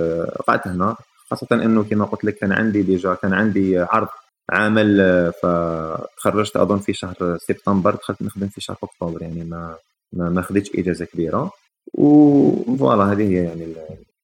قعدت 0.47 0.67
هنا 0.67 0.95
خاصة 1.29 1.47
إنه 1.51 1.83
كما 1.83 2.05
قلت 2.05 2.23
لك 2.23 2.35
كان 2.35 2.51
عندي 2.51 2.81
déjà 2.81 3.13
كان 3.13 3.33
عندي 3.33 3.79
عرض 3.79 4.07
عمل 4.51 4.97
فتخرجت 5.43 6.55
أظن 6.55 6.79
في 6.79 6.93
شهر 6.93 7.37
سبتمبر 7.37 7.95
دخلت 7.95 8.21
نخدم 8.21 8.47
في 8.47 8.61
شهر 8.61 8.77
أكتوبر 8.83 9.21
يعني 9.21 9.43
ما 9.43 9.75
ما, 10.13 10.29
ما 10.29 10.41
خديتش 10.41 10.69
إجازة 10.75 11.05
كبيرة. 11.05 11.51
وفوالا 11.93 13.03
هذه 13.03 13.29
هي 13.29 13.43
يعني 13.43 13.75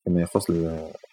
فيما 0.04 0.22
يخص 0.22 0.50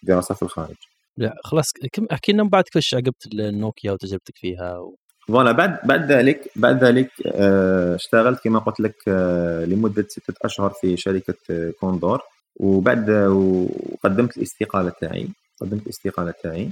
الدراسة 0.03 0.35
في 0.35 0.43
الخارج. 0.43 0.75
لا 1.17 1.35
خلاص 1.43 1.71
كم 1.93 2.05
أحكي 2.11 2.31
لنا 2.31 2.43
من 2.43 2.49
بعد 2.49 2.63
كيفاش 2.63 2.93
عقبت 2.93 3.27
النوكيا 3.33 3.91
وتجربتك 3.91 4.37
فيها 4.37 4.77
و... 4.77 4.95
فوالا 5.27 5.51
بعد 5.51 5.79
بعد 5.83 6.11
ذلك 6.11 6.51
بعد 6.55 6.83
ذلك 6.83 7.09
آه، 7.25 7.95
اشتغلت 7.95 8.43
كما 8.43 8.59
قلت 8.59 8.79
لك 8.79 8.95
آه، 9.07 9.65
لمدة 9.65 10.05
ستة 10.09 10.33
أشهر 10.41 10.69
في 10.69 10.97
شركة 10.97 11.35
آه، 11.49 11.71
كوندور. 11.79 12.21
وبعد 12.55 13.09
وقدمت 13.09 14.37
الاستقالة 14.37 14.93
تاعي. 15.01 15.27
قدمت 15.61 15.83
الاستقالة 15.83 16.33
تاعي. 16.43 16.69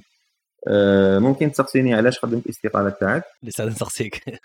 ممكن 1.19 1.51
تسقسيني 1.51 1.93
علاش 1.93 2.19
قدمت 2.19 2.45
الاستقالة 2.45 2.89
تاعك؟ 2.89 3.23
لسه 3.43 3.65
نسقسيك. 3.65 4.23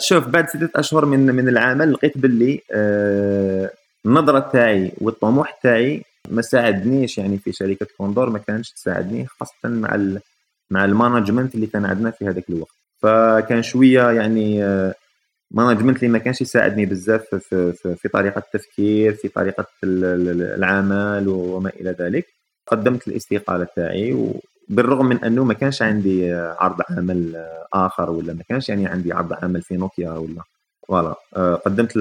شوف 0.00 0.26
بعد 0.28 0.48
ستة 0.48 0.70
أشهر 0.74 1.04
من 1.04 1.26
من 1.26 1.48
العمل 1.48 1.92
لقيت 1.92 2.18
باللي 2.18 2.60
النظرة 4.06 4.38
تاعي 4.38 4.92
والطموح 5.00 5.58
تاعي 5.62 6.02
ما 6.28 6.42
ساعدنيش 6.42 7.18
يعني 7.18 7.38
في 7.38 7.52
شركة 7.52 7.86
كوندور 7.96 8.30
ما 8.30 8.38
كانش 8.38 8.70
تساعدني 8.70 9.26
خاصة 9.26 9.52
مع 9.64 9.94
مع 10.70 10.84
ال 10.84 10.90
management 10.90 11.54
اللي 11.54 11.66
كان 11.66 11.84
عندنا 11.84 12.10
في 12.10 12.28
هذاك 12.28 12.44
الوقت. 12.50 12.74
فكان 13.02 13.62
شوية 13.62 14.10
يعني 14.10 14.64
management 15.50 15.96
اللي 15.96 16.08
ما 16.08 16.18
كانش 16.18 16.40
يساعدني 16.40 16.86
بزاف 16.86 17.34
في, 17.34 17.72
في, 17.72 17.94
في 17.94 18.08
طريقة 18.08 18.38
التفكير 18.38 19.12
في 19.12 19.28
طريقة 19.28 19.66
العمل 19.84 21.28
وما 21.28 21.70
إلى 21.80 21.96
ذلك. 22.00 22.26
قدمت 22.66 23.08
الاستقاله 23.08 23.66
تاعي 23.76 24.32
بالرغم 24.68 25.06
من 25.06 25.24
أنه 25.24 25.44
ما 25.44 25.54
كانش 25.54 25.82
عندي 25.82 26.34
عرض 26.34 26.80
عمل 26.90 27.46
آخر 27.74 28.10
ولا 28.10 28.32
ما 28.34 28.42
كانش 28.48 28.68
يعني 28.68 28.86
عندي 28.86 29.12
عرض 29.12 29.32
عمل 29.44 29.62
في 29.62 29.76
نوكيا 29.76 30.10
ولا 30.10 30.42
فوالا 30.88 31.14
قدمت 31.54 31.98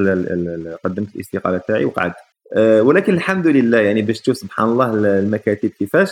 قدمت 0.83 1.15
الاستقاله 1.15 1.57
تاعي 1.57 1.85
وقعدت. 1.85 2.15
آه، 2.53 2.81
ولكن 2.81 3.13
الحمد 3.13 3.47
لله 3.47 3.79
يعني 3.79 4.01
باش 4.01 4.21
تشوف 4.21 4.37
سبحان 4.37 4.69
الله 4.69 4.93
المكاتب 5.19 5.69
كيفاش 5.69 6.11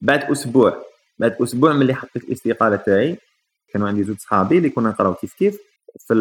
بعد 0.00 0.30
أسبوع 0.30 0.84
بعد 1.22 1.36
أسبوع 1.42 1.72
من 1.72 1.82
اللي 1.82 1.94
حطيت 1.94 2.24
الاستقاله 2.24 2.76
تاعي 2.76 3.16
كانوا 3.72 3.88
عندي 3.88 4.04
زوج 4.04 4.18
صحابي 4.18 4.58
اللي 4.58 4.70
كنا 4.70 4.88
نقراو 4.88 5.14
كيف 5.14 5.34
كيف 5.34 5.58
في 5.98 6.14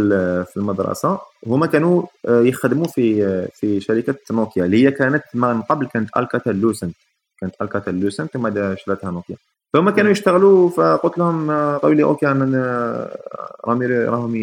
في 0.51 0.57
المدرسة. 0.57 1.19
هما 1.45 1.65
كانوا 1.67 2.03
آه، 2.27 2.41
يخدموا 2.41 2.85
في 2.85 3.25
آه، 3.25 3.49
في 3.53 3.79
شركة 3.79 4.15
نوكيا 4.31 4.65
اللي 4.65 4.85
هي 4.85 4.91
كانت 4.91 5.23
من 5.33 5.61
قبل 5.61 5.87
كانت 5.87 6.09
الكاتل 6.17 6.55
لوسنت 6.55 6.95
كانت 7.39 7.55
Alcatel-Lucent 7.61 8.33
ثم 8.33 8.75
شراتها 8.75 9.11
نوكيا. 9.11 9.35
فهم 9.73 9.89
كانوا 9.89 10.11
يشتغلوا 10.11 10.69
فقلت 10.69 11.17
لهم 11.17 11.51
قالوا 11.77 11.95
لي 11.95 12.03
okay 12.03 12.31
أنا 12.31 13.17
راهم 13.65 13.81
راهم 13.83 14.35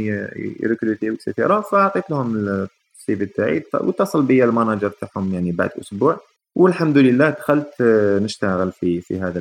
يريكروتي 0.62 1.10
et 1.10 1.23
cetera 1.23 1.60
فعطيت 1.60 2.10
لهم 2.10 2.36
ال 2.36 3.16
CV 3.16 3.26
تاعي 3.26 3.64
واتصل 3.74 4.22
بي 4.22 4.44
ال 4.44 4.50
manager 4.50 4.90
تاعهم 4.90 5.34
يعني 5.34 5.52
بعد 5.52 5.70
أسبوع. 5.80 6.20
والحمد 6.54 6.98
لله 6.98 7.30
دخلت 7.30 7.74
آه، 7.80 8.18
نشتغل 8.18 8.72
في 8.72 9.00
في 9.00 9.20
هذا 9.20 9.38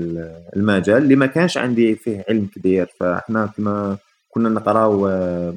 المجال 0.55 0.97
اللي 1.03 1.15
ما 1.15 1.25
كانش 1.25 1.57
عندي 1.57 1.95
فيه 1.95 2.25
علم 2.29 2.47
كبير. 2.55 2.87
فإحنا 2.99 3.45
كما 3.57 3.97
كنا 4.29 4.49
نقراو 4.49 5.07
آه، 5.07 5.53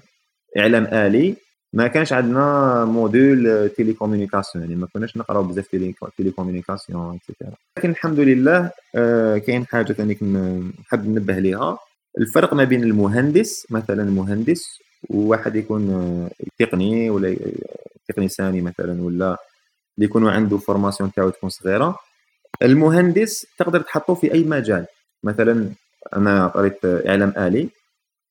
إعلام 0.59 0.85
آلي 0.85 1.35
ما 1.73 1.87
كانش 1.87 2.12
عندنا 2.12 2.85
module 2.85 3.69
télécommunication. 3.69 4.64
يعني 4.64 4.76
ما 4.76 4.87
كناش 4.95 5.16
نقراو 5.16 5.42
بزاف 5.42 5.66
télécommunication 6.17 7.14
et 7.17 7.26
cetera 7.26 7.57
لكن 7.78 7.90
الحمد 7.90 8.21
لله 8.21 8.71
آه، 8.95 9.38
كاين 9.38 9.66
حاجة 9.66 9.92
ثاني 9.92 10.19
نحب 10.85 11.09
ننبه 11.09 11.38
ليها. 11.38 11.78
الفرق 12.19 12.54
ما 12.54 12.64
بين 12.64 12.83
المهندس 12.83 13.66
مثلا 13.71 14.02
المهندس 14.02 14.80
وواحد 15.11 15.57
يكون 15.57 16.28
تقني 16.59 17.11
ولا 17.11 17.37
technicien 18.09 18.61
مثلا 18.61 19.02
ولا 19.02 19.37
اللي 20.00 20.09
يكونوا 20.09 20.30
عنده 20.30 20.59
formation 20.59 21.12
تاعو 21.12 21.30
تكون 21.30 21.50
صغيرة. 21.50 21.99
المهندس 22.62 23.47
تقدر 23.59 23.80
تحطه 23.80 24.14
في 24.14 24.33
أي 24.35 24.45
مجال. 24.45 24.87
مثلا 25.25 25.71
أنا 26.16 26.47
قريت 26.47 26.85
إعلام 26.85 27.33
آلي 27.37 27.69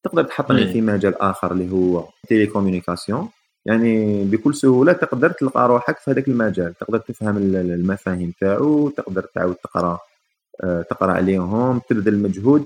تقدر 0.04 0.24
تحطني 0.24 0.74
في 0.74 0.82
مجال 0.82 1.22
آخر 1.22 1.52
اللي 1.52 1.72
هو 1.72 2.08
télécommunication 2.28 3.30
يعني 3.66 4.24
بكل 4.24 4.56
سهولة 4.56 4.94
تقدر 4.94 5.32
تلقى 5.32 5.68
روحك 5.68 5.98
في 5.98 6.12
هذاك 6.12 6.28
المجال. 6.28 6.74
تقدر 6.74 6.98
تفهم 6.98 7.38
المفاهيم 7.38 8.34
تاعو 8.40 8.90
تقدر 8.90 9.22
تعاود 9.36 9.56
تقرأ 9.56 10.00
آه، 10.64 10.82
تقرأ 10.82 11.12
عليهم 11.12 11.82
تبذل 11.90 12.20
مجهود. 12.20 12.66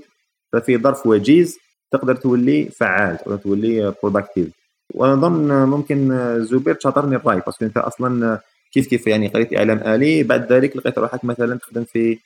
ففي 0.53 0.77
ظرف 0.77 1.07
وجيز 1.07 1.57
تقدر 1.91 2.15
تولي 2.15 2.65
فعال 2.65 3.17
تقدر 3.17 3.35
تولي 3.37 3.93
productive 4.03 4.47
ونظن 4.93 5.69
ممكن 5.69 6.09
زبير 6.43 6.73
تشاطرني 6.73 7.15
الرأي 7.15 7.39
parce 7.39 7.55
que 7.55 7.65
أنت 7.65 7.77
أصلا 7.77 8.39
كيف 8.73 8.87
كيف 8.87 9.07
يعني 9.07 9.27
قريت 9.27 9.57
إعلام 9.57 9.77
آلي 9.77 10.23
بعد 10.23 10.53
ذلك 10.53 10.77
لقيت 10.77 10.97
روحك 10.97 11.25
مثلا 11.25 11.57
تخدم 11.57 11.83
في 11.83 12.19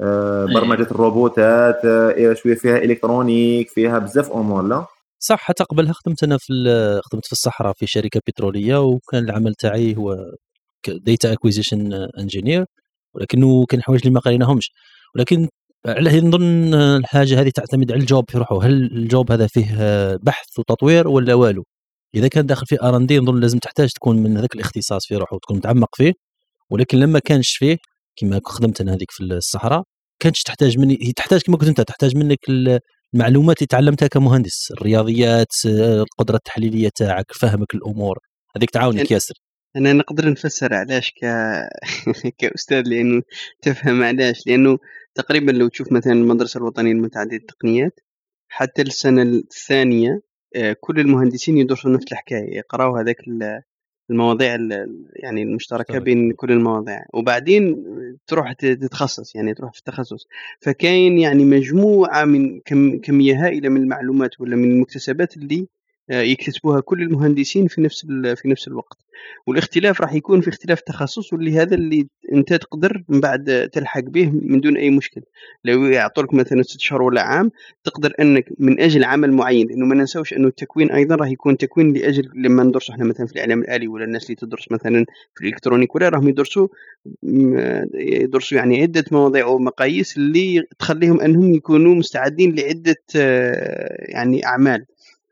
آه، 0.00 0.46
إيه. 0.48 0.54
برمجة 0.54 0.82
الروبوتات 0.90 1.84
آه، 1.84 2.34
شوية 2.34 2.54
فيها؟ 2.54 2.76
électronique 2.76 3.70
فيها 3.70 3.98
بزاف 3.98 4.32
أمور 4.32 4.62
لا؟ 4.62 4.86
صح 5.18 5.38
حتى 5.38 5.64
قبلها 5.64 5.92
خدمت 5.92 6.22
أنا 6.22 6.38
في 6.38 6.52
خدمت 7.04 7.26
في 7.26 7.32
الصحراء 7.32 7.72
في 7.72 7.86
شركة 7.86 8.20
بترولية 8.26 8.82
وكان 8.82 9.24
العمل 9.24 9.54
تاعي 9.54 9.96
هو 9.96 10.16
data 10.88 11.32
acquisition 11.32 11.92
engineer 12.18 12.64
ولكنه 13.14 13.66
كان 13.66 13.82
حوايج 13.82 14.00
اللي 14.00 14.14
ما 14.14 14.20
قريناهمش. 14.20 14.70
ولكن 15.16 15.48
على 15.86 16.20
نظن 16.20 16.74
الحاجة 16.74 17.40
هذه 17.40 17.50
تعتمد 17.50 17.92
على 17.92 18.00
ال 18.00 18.08
job 18.08 18.30
في 18.30 18.38
روحه. 18.38 18.62
هل 18.62 18.72
ال 18.72 18.87
job 18.87 19.32
هذا 19.32 19.46
فيه 19.46 20.16
بحث 20.16 20.58
وتطوير 20.58 21.08
ولا 21.08 21.34
والو؟ 21.34 21.64
إذا 22.14 22.28
كان 22.28 22.46
داخل 22.46 22.66
في 22.66 22.82
R 22.82 22.96
and 22.96 23.06
D 23.06 23.18
نظن 23.18 23.40
لازم 23.40 23.58
تحتاج 23.58 23.90
تكون 23.90 24.22
من 24.22 24.36
هذاك 24.36 24.54
الاختصاص 24.54 25.06
في 25.06 25.16
روحه 25.16 25.36
وتكون 25.36 25.56
متعمق 25.56 25.96
فيه 25.96 26.12
ولكن 26.70 26.98
لما 26.98 27.18
كانش 27.18 27.56
فيه 27.56 27.76
كما 28.16 28.40
خدمت 28.44 28.80
أنا 28.80 28.94
هذيك 28.94 29.10
في 29.10 29.22
الصحراء 29.24 29.82
كانش 30.20 30.42
تحتاج 30.42 30.78
مني 30.78 31.12
تحتاج 31.16 31.42
كما 31.42 31.56
كنت 31.56 31.68
أنت 31.68 31.80
تحتاج 31.80 32.16
منك 32.16 32.38
المعلومات 33.14 33.58
اللي 33.58 33.66
تعلمتها 33.66 34.08
كمهندس 34.08 34.70
الرياضيات 34.70 35.52
القدره 35.66 36.36
التحليلية 36.36 36.88
تاعك 36.96 37.32
فهمك 37.32 37.74
الأمور. 37.74 38.18
هذيك 38.56 38.70
تعاونك 38.70 39.10
ياسر. 39.10 39.34
أنا 39.76 39.92
نقدر 39.92 40.30
نفسر 40.30 40.74
علاش 40.74 41.10
ك... 41.10 41.24
كأستاذ 42.38 42.82
لأنه 42.86 43.22
تفهم 43.62 44.02
علاش؟ 44.02 44.46
لأنه 44.46 44.78
تقريبا 45.14 45.50
لو 45.50 45.68
تشوف 45.68 45.92
مثلا 45.92 46.12
المدرسة 46.12 46.58
الوطنية 46.58 46.92
المتعددة 46.92 47.36
التقنيات 47.36 48.00
حتى 48.48 48.82
السنة 48.82 49.22
الثانية 49.22 50.20
كل 50.80 51.00
المهندسين 51.00 51.58
يدرسوا 51.58 51.90
نفس 51.90 52.12
الحكاية 52.12 52.56
يقرأوا 52.56 53.00
هذاك 53.00 53.16
المواضيع 54.10 54.56
يعني 55.16 55.42
المشتركة 55.42 55.98
بين 55.98 56.32
كل 56.32 56.52
المواضيع. 56.52 57.04
وبعدين 57.14 57.84
تروح 58.26 58.52
تتخصص 58.52 59.36
يعني 59.36 59.54
تروح 59.54 59.72
في 59.72 59.78
التخصص. 59.78 60.26
فكاين 60.60 61.18
يعني 61.18 61.44
مجموعة 61.44 62.24
من 62.24 62.60
كم 62.60 62.98
كمية 62.98 63.46
هائلة 63.46 63.68
من 63.68 63.80
المعلومات 63.82 64.40
ولا 64.40 64.56
من 64.56 64.70
المكتسبات 64.70 65.36
اللي 65.36 65.56
آه، 65.56 65.73
يكتسبوها 66.10 66.80
كل 66.80 67.02
المهندسين 67.02 67.66
في 67.66 67.80
نفس 67.80 68.06
في 68.34 68.48
نفس 68.48 68.68
الوقت. 68.68 68.98
والاختلاف 69.46 70.00
راح 70.00 70.14
يكون 70.14 70.40
في 70.40 70.48
اختلاف 70.50 70.80
تخصص 70.80 71.32
واللي 71.32 71.58
هذا 71.58 71.74
اللي 71.74 72.06
انت 72.32 72.54
تقدر 72.54 73.04
من 73.08 73.20
بعد 73.20 73.70
تلحق 73.72 74.00
به 74.00 74.30
من 74.30 74.60
دون 74.60 74.76
أي 74.76 74.90
مشكل 74.90 75.20
لو 75.64 75.84
يعطوك 75.84 76.34
مثلا 76.34 76.62
ست 76.62 76.80
شهور 76.80 77.02
ولا 77.02 77.22
عام 77.22 77.50
تقدر 77.84 78.12
أنك 78.20 78.48
من 78.58 78.80
أجل 78.80 79.04
عمل 79.04 79.32
معين 79.32 79.68
لأنه 79.68 79.86
ما 79.86 79.94
ننساوش 79.94 80.32
أنه 80.32 80.48
التكوين 80.48 80.90
أيضا 80.90 81.14
راح 81.14 81.28
يكون 81.28 81.56
تكوين 81.56 81.92
لأجل 81.92 82.30
لما 82.34 82.62
ندرس 82.62 82.90
إحنا 82.90 83.04
مثلا 83.04 83.26
في 83.26 83.32
الإعلام 83.32 83.60
الآلي 83.60 83.88
ولا 83.88 84.04
الناس 84.04 84.24
اللي 84.24 84.34
تدرس 84.34 84.72
مثلا 84.72 85.06
في 85.34 85.40
الإلكترونيك 85.40 85.94
ولا 85.94 86.08
راهم 86.08 86.28
يدرسوا 86.28 86.68
يدرسوا 87.94 88.58
يعني 88.58 88.82
عدة 88.82 89.04
مواضيع 89.12 89.46
ومقاييس 89.46 90.16
اللي 90.16 90.62
تخليهم 90.78 91.20
أنهم 91.20 91.54
يكونوا 91.54 91.94
مستعدين 91.94 92.54
لعدة 92.54 93.02
آه، 93.16 93.96
يعني 94.12 94.46
أعمال. 94.46 94.84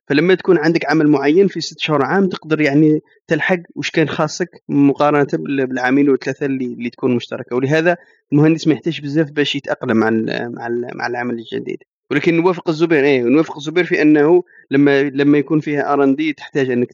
فلما 0.09 0.35
تكون 0.35 0.59
عندك 0.59 0.91
عمل 0.91 1.09
معين 1.09 1.49
في 1.49 1.61
ست 1.61 1.81
شهور 1.81 2.05
عام 2.05 2.29
تقدر 2.29 2.61
يعني 2.61 3.01
تلحق 3.27 3.59
وش 3.75 3.91
كان 3.91 4.09
خاصك 4.09 4.63
مقارنة 4.69 5.27
بالعامين 5.33 6.11
والثلاثة 6.11 6.47
اللي, 6.47 6.65
اللي 6.65 6.91
تكون 6.91 7.17
مشتركة. 7.17 7.57
ولهذا 7.57 7.97
المهندس 8.33 8.67
ما 8.69 8.75
يحتاج 8.75 9.01
بزاف 9.01 9.31
باش 9.31 9.57
يتأقلم 9.57 9.97
مع 9.97 10.11
مع 10.49 10.69
مع 10.95 11.07
العمل 11.07 11.35
الجديد. 11.35 11.79
ولكن 12.11 12.35
نوافق 12.37 12.69
الزبير 12.69 13.05
إيه 13.05 13.23
نوافق 13.23 13.57
الزبير 13.57 13.85
في 13.85 14.03
أنه 14.03 14.43
لما 14.71 15.03
لما 15.03 15.39
يكون 15.39 15.61
فيها 15.61 15.93
ار 15.93 16.05
ان 16.05 16.15
دي 16.17 16.33
تحتاج 16.33 16.71
أنك 16.71 16.93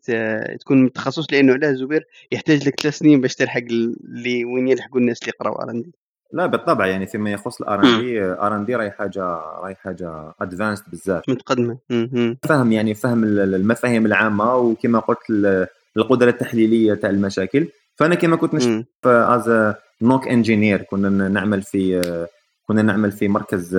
تكون 0.61 0.85
متخصص 0.85 1.33
لأنه 1.33 1.53
علاه 1.53 1.71
الزبير 1.71 2.07
يحتاج 2.33 2.67
لك 2.69 2.81
ثلاث 2.81 2.99
سنين 2.99 3.21
باش 3.21 3.35
تلحق 3.35 3.61
اللي 3.71 4.45
وين 4.45 4.69
يلحقوا 4.69 5.01
الناس 5.01 5.23
اللي 5.23 5.33
يقراوا 5.37 5.63
ار 5.63 5.71
ان 5.71 5.83
دي 5.83 5.95
لا 6.33 6.47
بالطبع 6.47 6.87
يعني 6.87 7.07
فيما 7.07 7.31
يخص 7.31 7.61
ال 7.61 7.85
R&D، 7.85 8.23
R&D 8.23 8.77
راهي 8.77 8.91
حاجة 8.91 9.23
راهي 9.63 9.75
حاجة 9.75 10.35
advanced 10.41 10.85
بزاف. 10.93 11.29
متقدمة. 11.29 11.77
فهم 12.43 12.73
يعني 12.73 12.95
فهم 12.95 13.25
المفاهيم 13.25 14.07
العامة 14.07 14.55
وكما 14.57 14.99
قلت 14.99 15.19
القدرة 15.97 16.31
التحليلية 16.31 16.95
تاع 16.95 17.11
المشاكل. 17.11 17.69
فأنا 17.97 18.15
كما 18.15 18.37
كنت 18.37 18.55
نشتغل 18.55 18.85
as 19.05 19.75
NOC 20.03 20.29
engineer 20.29 20.83
كنا 20.83 21.29
نعمل 21.29 21.63
في 21.63 22.03
كنا 22.67 22.83
نعمل 22.83 23.13
في 23.13 23.29
مركز 23.29 23.77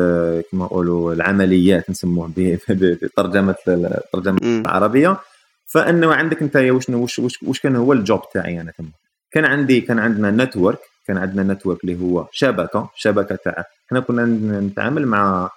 كما 0.52 0.66
نقولوا 0.66 1.14
العمليات 1.14 1.90
نسموه 1.90 2.32
بترجمة 2.38 3.56
الترجمه 3.68 4.40
العربية. 4.44 5.18
فأنه 5.66 6.14
عندك 6.14 6.42
أنت 6.42 6.56
واش 6.56 6.90
واش, 6.90 7.44
واش 7.44 7.60
كان 7.60 7.76
هو 7.76 7.94
ال 7.94 8.01
job 8.01 8.22
تاعي 8.34 8.62
أنا 8.62 8.72
تما 8.72 8.88
كان 9.32 9.46
عندي 9.46 9.82
كان 9.82 10.00
عندنا 10.00 10.32
network 10.32 10.80
كان 11.10 11.18
عندنا 11.18 11.54
network 11.54 11.84
اللي 11.84 12.02
هو 12.02 12.26
شبكة 12.32 12.90
شبكة 12.96 13.36
تاع 13.36 13.64
إحنا 13.88 14.00
كنا 14.00 14.26
نتعامل 14.60 15.08
مع 15.08 15.50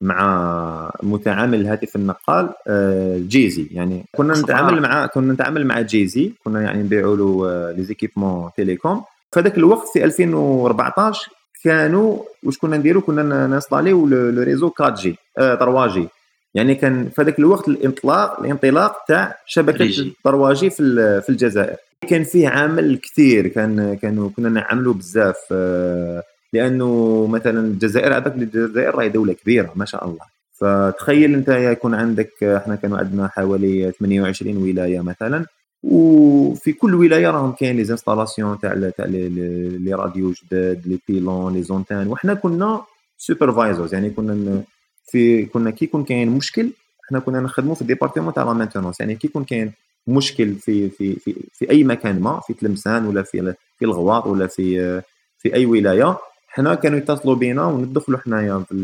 مع 0.00 0.90
متعامل 1.02 1.60
الهاتف 1.60 1.96
النقال 1.96 2.48
آه، 2.66 3.18
جيزي 3.18 3.66
يعني 3.70 4.04
كنا 4.16 4.34
نتعامل 4.38 4.80
مع 4.80 5.06
كنا 5.06 5.32
نتعامل 5.32 5.66
مع 5.66 5.80
جيزي 5.80 6.32
كنا 6.44 6.62
يعني 6.62 6.82
نبيعوا 6.82 7.16
له 7.16 7.70
les 7.76 7.84
équipements 7.84 8.50
télécom. 8.56 9.02
فذاك 9.32 9.58
الوقت 9.58 9.88
في 9.88 10.04
2014 10.04 11.30
كانوا 11.64 12.18
واش 12.42 12.58
كنا 12.58 12.76
نديروا؟ 12.76 13.02
كنا 13.02 13.46
نصطاليو 13.46 14.06
le 14.06 14.42
réseau 14.42 15.86
4G 15.86 15.97
3G 15.97 16.08
يعني 16.54 16.74
كان 16.74 17.08
في 17.08 17.22
هذاك 17.22 17.38
الوقت 17.38 17.68
الانطلاق 17.68 18.40
الانطلاق 18.40 19.04
تاع 19.08 19.38
شبكة 19.46 20.12
3G 20.24 20.70
في 20.70 21.20
في 21.22 21.28
الجزائر. 21.28 21.76
كان 22.08 22.24
فيه 22.24 22.48
عامل 22.48 22.96
كثير 22.96 23.46
كان 23.46 23.94
كانوا 23.94 24.30
كنا 24.36 24.48
نعملوا 24.48 24.94
بزاف 24.94 25.36
آه، 25.52 26.22
لأنه 26.52 27.26
مثلا 27.26 27.60
الجزائر 27.60 28.12
عندك 28.12 28.34
الجزائر 28.34 28.94
راهي 28.94 29.08
دولة 29.08 29.32
كبيرة 29.32 29.72
ما 29.76 29.84
شاء 29.84 30.04
الله. 30.04 30.38
فتخيل 30.52 31.34
أنت 31.34 31.48
يكون 31.48 31.94
عندك 31.94 32.44
إحنا 32.44 32.76
كانوا 32.76 32.98
عندنا 32.98 33.28
حوالي 33.28 33.92
28 33.92 34.56
ولاية 34.56 35.00
مثلا 35.00 35.46
وفي 35.82 36.72
كل 36.72 36.94
ولاية 36.94 37.30
راهم 37.30 37.52
كاين 37.52 37.76
les 37.76 37.84
installations 37.84 38.58
تاع 38.60 38.90
تاع 38.96 39.06
les 39.06 39.94
radios 39.94 40.32
جداد 40.32 40.82
les 40.86 40.98
pylônes 41.08 41.54
les 41.54 41.62
antennes 41.62 42.08
وحنا 42.08 42.34
كنا 42.34 42.82
supervisors 43.18 43.94
يعني 43.94 44.10
كنا 44.10 44.62
في 45.08 45.46
كنا 45.46 45.70
كي 45.70 45.84
يكون 45.84 46.04
كاين 46.04 46.28
مشكل 46.28 46.70
إحنا 47.04 47.18
كنا 47.18 47.40
نخدموا 47.40 47.74
في 47.74 47.82
ال 47.82 47.86
département 47.86 48.34
تاع 48.34 48.44
la 48.44 48.52
maintenance 48.52 49.00
يعني 49.00 49.14
كي 49.14 49.26
يكون 49.26 49.44
كاين 49.44 49.72
مشكل 50.06 50.54
في 50.54 50.90
في 50.90 51.14
في 51.14 51.34
في 51.52 51.70
أي 51.70 51.84
مكان 51.84 52.20
ما 52.20 52.40
في 52.46 52.54
تلمسان 52.54 53.06
ولا 53.06 53.22
في 53.22 53.54
في 53.78 53.84
الأغواط 53.84 54.26
ولا 54.26 54.46
في 54.46 55.00
في 55.38 55.54
أي 55.54 55.66
ولاية 55.66 56.18
حنا 56.48 56.74
كانوا 56.74 56.98
يتصلوا 56.98 57.34
بينا 57.34 57.64
وندخلوا 57.64 58.18
حنايا 58.18 58.64
في 58.68 58.76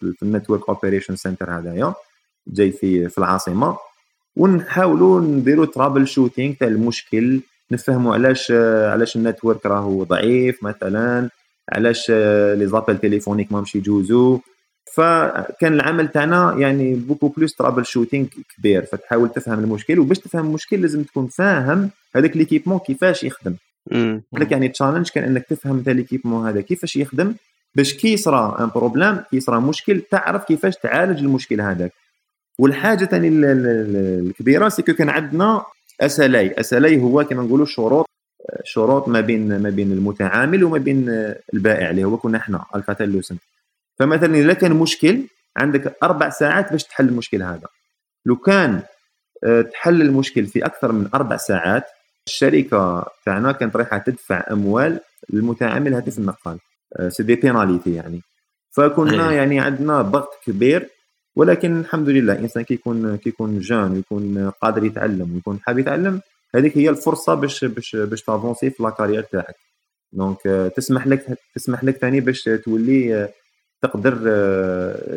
في 0.00 0.22
ال 0.22 0.28
network 0.28 0.68
operation 0.68 1.16
center 1.16 1.50
هذايا 1.50 1.94
جاي 2.46 2.72
في 2.72 3.08
في 3.08 3.18
العاصمة 3.18 3.76
ونحاولوا 4.36 5.20
نديروا 5.20 5.66
troubleshooting 5.66 6.54
تاع 6.54 6.68
المشكل 6.68 7.40
نفهموا 7.70 8.14
علاش 8.14 8.50
علاش 8.92 9.16
ال 9.16 9.22
network 9.22 9.66
راهو 9.66 10.04
ضعيف 10.04 10.64
مثلا 10.64 11.30
علاش 11.72 12.10
les 12.10 12.66
appels 12.66 12.98
téléphoniques 12.98 13.52
ما 13.52 13.60
مشي 13.60 13.78
يجوزوا 13.78 14.38
فكان 14.94 15.72
العمل 15.72 16.08
تاعنا 16.08 16.54
يعني 16.58 16.94
beaucoup 16.94 17.28
plus 17.28 17.54
troubleshooting 17.54 18.26
كبير 18.56 18.84
فتحاول 18.84 19.28
تفهم 19.28 19.58
المشكل 19.58 19.98
وباش 19.98 20.18
تفهم 20.18 20.46
المشكل 20.46 20.80
لازم 20.80 21.02
تكون 21.02 21.26
فاهم 21.26 21.90
هذاك 22.16 22.36
l'équipement 22.36 22.78
كيفاش 22.78 23.24
يخدم. 23.24 23.54
لك 24.32 24.52
يعني 24.52 24.66
ال 24.66 24.70
challenge 24.70 25.08
كان 25.08 25.24
إنك 25.24 25.46
تفهم 25.46 25.78
انت 25.78 25.88
l'équipement 25.88 26.48
هذا 26.48 26.60
كيفاش 26.60 26.96
يخدم 26.96 27.34
باش 27.74 27.94
كي 27.94 28.12
يصرى 28.12 28.56
un 28.60 28.70
problème 28.74 29.16
كي 29.16 29.36
يصرى 29.36 29.60
مشكل 29.60 30.00
تعرف 30.00 30.44
كيفاش 30.44 30.76
تعالج 30.76 31.18
المشكل 31.18 31.60
هذاك. 31.60 31.92
والحاجة 32.58 33.04
ثاني 33.04 33.28
الكبيرة 33.28 34.68
c'est 34.68 34.83
que 34.83 34.92
كان 34.92 35.08
عندنا 35.08 35.64
SLA 36.00 36.60
SLA 36.60 37.00
هو 37.00 37.24
كما 37.24 37.42
نقولوا 37.42 37.66
شروط 37.66 38.06
شروط 38.64 39.08
ما 39.08 39.20
بين 39.20 39.62
ما 39.62 39.70
بين 39.70 39.92
المتعامل 39.92 40.64
وما 40.64 40.78
بين 40.78 41.08
البائع 41.54 41.90
اللي 41.90 42.04
هو 42.04 42.16
كنا 42.16 42.38
إحنا 42.38 42.64
Alcatel-Lucent 42.76 43.40
فمثلا 44.00 44.34
إذا 44.34 44.52
كان 44.52 44.72
مشكل 44.72 45.22
عندك 45.56 45.96
أربع 46.02 46.30
ساعات 46.30 46.72
باش 46.72 46.84
تحل 46.84 47.08
المشكل 47.08 47.42
هذا. 47.42 47.68
لو 48.26 48.36
كان 48.36 48.82
آه، 49.44 49.62
تحل 49.62 50.02
المشكل 50.02 50.46
في 50.46 50.64
أكثر 50.66 50.92
من 50.92 51.08
أربع 51.14 51.36
ساعات 51.36 51.84
الشركة 52.26 53.06
تاعنا 53.26 53.52
كانت 53.52 53.76
رايحة 53.76 53.98
تدفع 53.98 54.44
أموال 54.50 55.00
للمتعامل 55.30 55.94
هاتف 55.94 56.18
النقال. 56.18 56.58
c'est 57.08 57.22
des 57.22 57.34
pénalités 57.34 57.94
يعني. 57.94 58.20
فكنا 58.70 59.32
يعني 59.32 59.60
عندنا 59.60 60.02
ضغط 60.02 60.30
كبير 60.46 60.88
ولكن 61.36 61.80
الحمد 61.80 62.08
لله 62.08 62.32
الإنسان 62.32 62.62
كيكون 62.62 63.16
كيكون 63.16 63.58
jeune 63.58 63.92
ويكون 63.92 64.50
قادر 64.50 64.84
يتعلم 64.84 65.34
ويكون 65.34 65.60
حاب 65.66 65.78
يتعلم 65.78 66.20
هذيك 66.54 66.78
هي 66.78 66.90
الفرصة 66.90 67.34
باش 67.34 67.64
باش 67.64 67.96
باش 67.96 68.22
t'avancer 68.22 68.70
في 68.70 68.82
la 68.82 68.90
carrière 68.90 69.22
تاعك. 69.22 69.56
donc 70.12 70.72
تسمح 70.76 71.06
لك 71.06 71.38
تسمح 71.54 71.84
لك 71.84 71.96
ثاني 71.96 72.20
باش 72.20 72.42
تولي 72.42 73.28
تقدر 73.82 74.14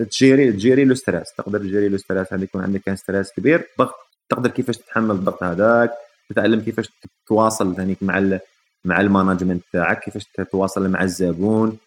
تجيري 0.03 0.51
تجيري 0.51 0.85
le 0.85 0.95
stress. 0.95 1.33
تقدر 1.37 1.59
تجيري 1.59 1.89
le 1.89 1.97
stress. 1.97 2.33
هذا 2.33 2.43
يكون 2.43 2.61
عندك 2.61 2.93
stress 2.93 3.31
كبير. 3.31 3.67
ضغط 3.79 3.95
تقدر 4.29 4.49
كيفاش 4.49 4.77
تتحمل 4.77 5.11
الضغط 5.11 5.43
هذاك. 5.43 5.91
تتعلم 6.29 6.61
كيفاش 6.61 6.89
تواصل 7.27 7.75
ثاني 7.75 7.97
مع 8.01 8.39
مع 8.85 9.01
ال 9.01 9.07
management 9.07 9.63
تاعك. 9.73 9.99
كيفاش 9.99 10.25
تتواصل 10.25 10.89
مع 10.89 11.03
الزبون. 11.03 11.77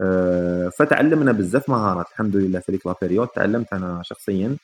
آه، 0.00 0.68
فتعلمنا 0.68 1.32
بزاف 1.32 1.68
مهارات. 1.68 2.06
الحمد 2.12 2.36
لله 2.36 2.60
في 2.60 2.72
ديك 2.72 2.86
la 2.86 2.95
période 2.95 3.28
تعلمت 3.28 3.72
أنا 3.72 4.02
شخصيا 4.04 4.56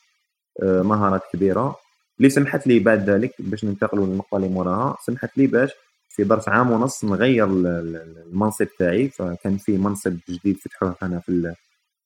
آه، 0.62 0.82
مهارات 0.82 1.22
كبيرة. 1.32 1.76
اللي 2.18 2.30
سمحت 2.30 2.66
لي 2.66 2.78
بعد 2.78 3.10
ذلك 3.10 3.34
باش 3.38 3.64
ننتقلوا 3.64 4.06
للنقطة 4.06 4.36
اللي 4.36 4.48
موراها 4.48 4.96
سمحت 5.06 5.38
لي 5.38 5.46
باش 5.46 5.70
في 6.14 6.24
ظرف 6.24 6.48
عام 6.48 6.70
ونص 6.70 7.04
نغير 7.04 7.44
المنصب 7.44 8.66
تاعي. 8.78 9.08
فكان 9.08 9.56
في 9.56 9.78
منصب 9.78 10.16
جديد 10.28 10.56
فتحوه 10.56 10.96
هنا 11.02 11.20
في 11.20 11.54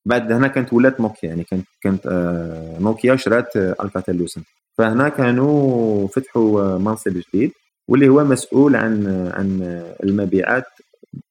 بعد 0.07 0.33
هنا 0.33 0.49
كانت 0.49 0.73
ولات 0.73 1.01
نوكيا 1.01 1.29
يعني 1.29 1.45
كانت 1.45 1.66
كانت 1.81 2.07
آه، 2.07 2.79
نوكيا 2.81 3.16
شرات 3.16 3.57
Alcatel-Lucent 3.57 4.42
فهنا 4.79 5.09
كانوا 5.09 6.09
فتحوا 6.09 6.79
منصب 6.79 7.23
جديد 7.29 7.53
واللي 7.88 8.09
هو 8.09 8.25
مسؤول 8.25 8.77
عن 8.77 9.07
عن 9.35 9.83
المبيعات. 10.05 10.64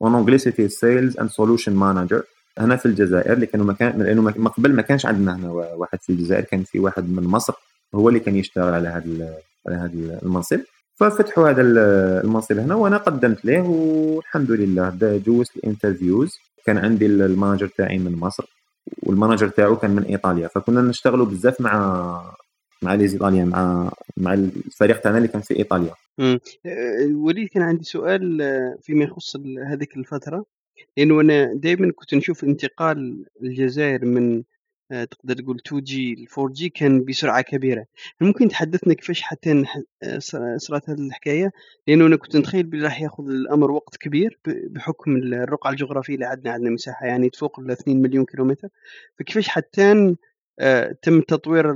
en 0.01 0.15
anglais 0.15 0.37
sales 0.69 1.17
and 1.19 1.29
solution 1.29 1.73
manager 1.73 2.23
هنا 2.57 2.75
في 2.75 2.85
الجزائر 2.85 3.33
اللي 3.33 3.45
كانوا 3.45 3.65
مكان 3.65 4.01
لأنه 4.01 4.21
ما 4.21 4.49
قبل 4.49 4.73
ما 4.73 4.81
كانش 4.81 5.05
عندنا 5.05 5.35
هنا 5.35 5.51
واحد 5.51 5.99
في 6.01 6.09
الجزائر 6.09 6.43
كان 6.43 6.63
في 6.63 6.79
واحد 6.79 7.09
من 7.09 7.23
مصر 7.23 7.53
هو 7.95 8.09
اللي 8.09 8.19
كان 8.19 8.35
يشتغل 8.35 8.73
على 8.73 8.87
هذا 8.87 9.37
على 9.67 9.75
هذا 9.75 10.19
المنصب. 10.23 10.59
ففتحوا 10.95 11.49
هذا 11.49 11.61
المنصب 11.61 12.59
هنا 12.59 12.75
وأنا 12.75 12.97
قدمت 12.97 13.45
له 13.45 13.69
والحمد 13.69 14.51
لله 14.51 15.21
جوزت 15.25 15.57
ال 15.57 15.64
interviews. 15.64 16.37
كان 16.65 16.77
عندي 16.77 17.05
ال 17.05 17.13
manager 17.13 17.67
تاعي 17.67 17.97
من 17.97 18.15
مصر 18.15 18.45
وال 19.03 19.13
manager 19.13 19.47
تاعو 19.47 19.75
كان 19.75 19.91
من 19.91 20.03
إيطاليا. 20.03 20.47
فكنا 20.47 20.81
نشتغلوا 20.81 21.25
بزاف 21.25 21.61
مع 21.61 22.35
مع 22.81 22.93
les 22.93 23.03
Italiens 23.03 23.47
مع 23.49 23.91
مع 24.17 24.33
الفريق 24.33 24.99
تاعنا 24.99 25.17
اللي 25.17 25.27
كان 25.27 25.41
في 25.41 25.57
إيطاليا. 25.57 25.93
امم 26.19 26.39
وليد 27.15 27.47
كان 27.47 27.63
عندي 27.63 27.83
سؤال 27.83 28.41
آه، 28.41 28.77
فيما 28.81 29.03
يخص 29.03 29.35
هذيك 29.71 29.97
الفترة. 29.97 30.45
لأنه 30.97 31.21
أنا 31.21 31.53
دائما 31.53 31.91
كنت 31.91 32.13
نشوف 32.13 32.43
انتقال 32.43 33.25
الجزائر 33.43 34.05
من 34.05 34.43
تقدر 34.89 35.35
تقول 35.35 35.59
2G 35.59 35.93
ل 35.93 36.27
4G 36.27 36.67
كان 36.75 37.05
بسرعة 37.05 37.41
كبيرة. 37.41 37.85
ممكن 38.21 38.47
تحدثنا 38.47 38.93
كيفاش 38.93 39.21
حتى 39.21 39.63
آه، 40.03 40.19
صارت 40.57 40.89
هذه 40.89 41.07
الحكاية؟ 41.07 41.51
لأنه 41.87 42.05
أنا 42.05 42.15
كنت 42.15 42.35
نتخيل 42.35 42.63
بلي 42.63 42.83
راح 42.83 43.01
ياخذ 43.01 43.23
الأمر 43.23 43.71
وقت 43.71 43.97
كبير 43.97 44.39
بحكم 44.45 45.17
الرقعة 45.17 45.71
الجغرافية 45.71 46.13
اللي 46.13 46.25
عندنا 46.25 46.53
عندنا 46.53 46.69
مساحة 46.69 47.05
يعني 47.05 47.29
تفوق 47.29 47.59
ال 47.59 47.71
2 47.71 48.01
مليون 48.01 48.25
كيلومتر. 48.25 48.67
فكيفاش 49.19 49.47
حتى 49.47 50.15
آه، 50.59 50.95
تم 51.01 51.21
تطوير 51.21 51.73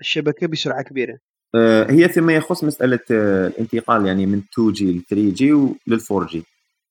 الشبكة 0.00 0.46
بسرعة 0.46 0.82
كبيرة؟ 0.82 1.18
آه، 1.54 1.90
هي 1.90 2.08
فيما 2.08 2.32
يخص 2.32 2.64
مسألة 2.64 3.00
آه، 3.10 3.46
الانتقال 3.46 4.06
يعني 4.06 4.26
من 4.26 4.42
2 4.52 4.72
جي 4.72 4.92
ل 4.92 5.02
3 5.10 5.34
جي 5.34 5.52
ولل 5.52 6.00
4 6.10 6.26
جي 6.26 6.44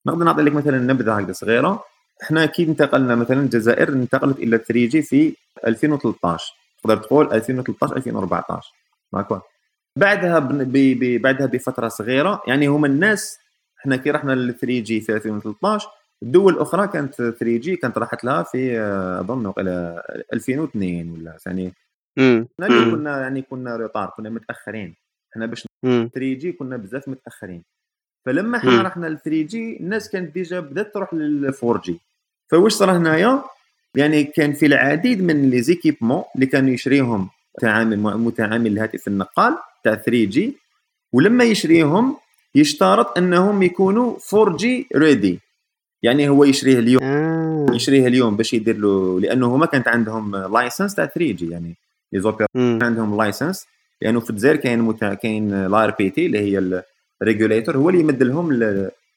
نقدر 0.06 0.26
نعطي 0.26 0.42
لك 0.42 0.54
مثلا 0.54 0.78
نبذة 0.78 1.14
هكذا 1.14 1.32
صغيرة. 1.34 1.84
إحنا 2.24 2.46
كي 2.46 2.64
انتقلنا 2.64 3.16
مثلا 3.16 3.40
الجزائر 3.40 3.90
انتقلت 3.90 4.40
إلى 4.40 4.58
3G 4.58 5.02
في 5.02 5.36
2013 5.68 6.54
تقدر 6.84 6.98
تقول 6.98 7.34
2013 7.34 7.98
2014 7.98 8.74
معك 9.14 9.42
بعدها 9.96 10.40
بعدها 11.20 11.46
بفترة 11.46 11.88
صغيرة 11.88 12.42
يعني 12.48 12.68
هم 12.68 12.86
الناس 12.86 13.40
إحنا 13.80 13.96
كي 13.96 14.12
رحنا 14.12 14.32
لل 14.32 14.54
3G 14.54 15.02
في 15.02 15.16
2013 15.16 15.90
الدول 16.24 16.54
الاخرى 16.54 16.88
كانت 16.88 17.16
3G 17.16 17.76
كانت 17.76 17.98
راحت 17.98 18.24
لها 18.24 18.44
في 18.44 18.80
أظن 19.20 19.54
إلى 19.58 20.04
2002 20.34 21.12
ولا 21.12 21.38
يعني 21.46 21.74
إحنا 22.18 22.68
اللي 22.68 22.92
كنا 22.92 23.22
يعني 23.22 23.42
كنا 23.42 23.76
retard 23.76 24.10
كنا 24.18 24.30
متأخرين. 24.30 24.96
إحنا 25.32 25.46
باش 25.46 25.68
3G 25.84 26.52
كنا 26.52 26.78
بزاف 26.78 27.08
متأخرين. 27.08 27.64
فلما 28.26 28.58
إحنا 28.58 28.82
رحنا 28.82 29.08
ل 29.08 29.18
3G 29.20 29.78
الناس 29.80 30.10
كانت 30.10 30.34
déjà 30.34 30.60
بدات 30.60 30.94
تروح 30.94 31.14
لل 31.14 31.54
4G 31.64 32.00
فواش 32.52 32.72
صار 32.72 32.98
هنايا 32.98 33.44
يعني 33.96 34.24
كان 34.24 34.54
في 34.54 34.66
العديد 34.66 35.24
من 35.24 35.50
les 35.50 35.62
équipements 35.62 36.24
اللي 36.36 36.46
كانوا 36.46 36.70
يشريهم 36.70 37.30
متعامل 37.58 38.00
متعامل 38.00 38.68
الهاتف 38.68 39.08
النقال 39.08 39.58
تاع 39.84 39.96
3G 39.96 40.58
ولما 41.14 41.44
يشريهم 41.44 42.18
يشترط 42.56 43.18
أنهم 43.18 43.64
يكونوا 43.64 44.16
4G 44.34 44.88
ready 44.96 45.40
يعني 46.04 46.30
هو 46.30 46.44
يشريه 46.44 46.80
اليوم 46.80 47.04
آه. 47.04 47.66
يشريه 47.74 48.08
اليوم 48.08 48.38
باش 48.38 48.54
يدير 48.54 48.78
له 48.78 49.20
لأنه 49.20 49.56
هما 49.56 49.66
كانت 49.66 49.88
عندهم 49.88 50.36
license 50.36 50.96
تاع 50.96 51.06
3G 51.06 51.50
يعني 51.50 51.76
لي 52.14 52.36
عندهم 52.56 53.18
license 53.18 53.66
لأنه 54.02 54.20
في 54.20 54.30
الجزائر 54.30 54.56
كاين. 54.56 54.92
كاين 54.92 55.54
ال 55.54 55.92
ARPT 55.92 56.26
اللي 56.26 56.40
هي 56.40 56.84
ال 57.22 57.27
régulateur 57.27 57.78
هو 57.78 57.90
اللي 57.90 58.02
يمد 58.02 58.24
لهم. 58.24 58.52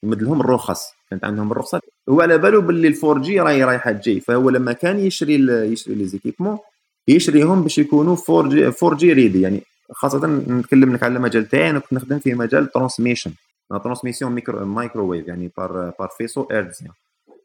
يمد 0.03 0.23
لهم 0.23 0.41
الرخص 0.41 0.93
كانت 1.09 1.25
عندهم 1.25 1.51
الرخصة؟ 1.51 1.81
هو 2.09 2.21
على 2.21 2.37
باله 2.37 2.61
باللي 2.61 2.87
ال 2.87 3.21
4G 3.21 3.39
راهي 3.39 3.63
رايحة 3.63 3.91
تجي 3.91 4.19
فهو 4.19 4.49
لما 4.49 4.73
كان 4.73 4.99
يشري 4.99 5.35
ال... 5.35 5.73
يشري 5.73 5.95
les 5.95 6.05
équipements 6.05 6.57
يشريهم 7.07 7.63
باش 7.63 7.77
يكونوا 7.77 8.17
4G 8.29 8.49
4G 8.49 9.13
ready 9.13 9.41
يعني 9.41 9.61
خاصة 9.91 10.27
نتكلم 10.27 10.93
لك 10.93 11.03
على 11.03 11.15
المجال 11.15 11.49
تاعي 11.49 11.69
أنا 11.69 11.79
كنت 11.79 11.93
نخدم 11.93 12.19
في 12.19 12.33
مجال 12.33 12.71
transmission 12.71 13.31
transmission 13.69 14.31
micro 14.31 14.65
microwave 14.65 15.27
يعني 15.27 15.51
par 15.57 15.93
par 15.99 16.09
faisceau 16.17 16.47
hertzien 16.51 16.91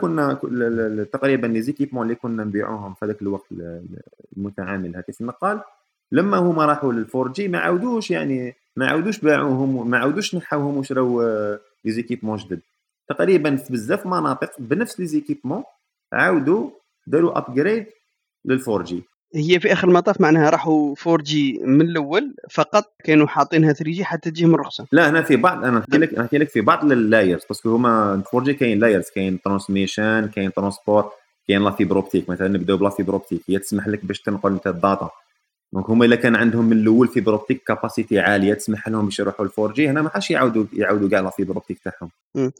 كنا 0.00 0.34
تقريبا 1.12 1.46
les 1.46 1.62
équipements 1.62 2.02
اللي 2.02 2.14
كنا 2.14 2.44
نبيعوهم 2.44 2.94
في 2.94 3.04
هذاك 3.04 3.22
الوقت 3.22 3.46
المتعامل 4.36 4.96
هاتف 4.96 5.20
النقال 5.20 5.60
لما 6.12 6.36
هما 6.36 6.66
راحوا 6.66 6.92
لل 6.92 7.32
4G 7.32 7.48
ما 7.48 7.58
عاودوش 7.58 8.10
يعني 8.10 8.54
ما 8.76 8.86
عاودوش 8.86 9.18
باعوهم 9.18 9.90
ما 9.90 9.98
عاودوش 9.98 10.34
نحاوهم 10.34 10.76
وشراو 10.76 11.22
les 11.84 11.92
équipements 11.92 12.36
جدد. 12.36 12.60
تقريبا 13.08 13.56
في 13.56 13.72
بزاف 13.72 14.06
مناطق 14.06 14.50
بنفس 14.58 15.00
les 15.00 15.06
équipements 15.06 15.62
عاودوا 16.12 16.70
داروا 17.06 17.38
upgrade 17.38 17.86
لل 18.48 18.82
4G 18.82 19.02
هي 19.34 19.60
في 19.60 19.72
آخر 19.72 19.88
المطاف 19.88 20.20
معناها 20.20 20.50
راحوا 20.50 20.94
4G 21.06 21.58
من 21.64 21.80
الأول 21.80 22.34
فقط 22.50 22.92
كانوا 23.04 23.26
حاطينها 23.26 23.72
3G 23.72 24.04
حتى 24.04 24.30
تجيهم 24.30 24.54
الرخصة. 24.54 24.86
لا 24.92 25.08
أنا 25.08 25.22
في 25.22 25.36
بعض 25.36 25.64
أنا 25.64 25.78
نحكي 25.78 25.98
لك 25.98 26.18
نحكي 26.18 26.38
لك 26.38 26.48
في 26.48 26.60
بعض 26.60 26.92
ال 26.92 26.99
layers 26.99 27.42
parce 27.48 27.64
que 27.64 27.74
هما 27.74 28.22
4G 28.34 28.54
كاين 28.54 28.78
layers 28.78 29.10
كاين 29.14 29.42
transmission 29.42 30.30
كاين 30.34 30.52
transport 30.52 31.06
كاين 31.48 31.64
la 31.64 31.70
fibre 31.70 31.96
optique 31.96 32.30
مثلا 32.30 32.48
نبداو 32.48 32.76
ب 32.76 32.81
la 32.81 32.90
fibre 32.90 33.12
optique 33.12 33.42
هي 33.48 33.58
تسمح 33.58 33.88
لك 33.88 34.04
باش 34.04 34.20
تنقل 34.20 34.52
أنت 34.52 34.66
ال 34.66 34.73
data. 34.73 35.10
donc 35.72 35.90
هما 35.90 36.04
إلا 36.04 36.16
كان 36.16 36.36
عندهم 36.36 36.64
من 36.64 36.72
الأول 36.72 37.08
fibre 37.08 37.32
optique 37.32 37.62
capacité 37.62 38.18
عالية 38.18 38.54
تسمح 38.54 38.88
لهم 38.88 39.04
باش 39.04 39.18
يروحوا 39.18 39.46
4G 39.58 39.88
هنا 39.88 40.02
ما 40.02 40.08
حاش 40.08 40.30
يعاودوا 40.30 40.64
يعاودوا 40.72 41.08
كاع 41.08 41.20
la 41.20 41.30
fibre 41.30 41.54
optique 41.54 41.78
تاعهم. 41.78 42.10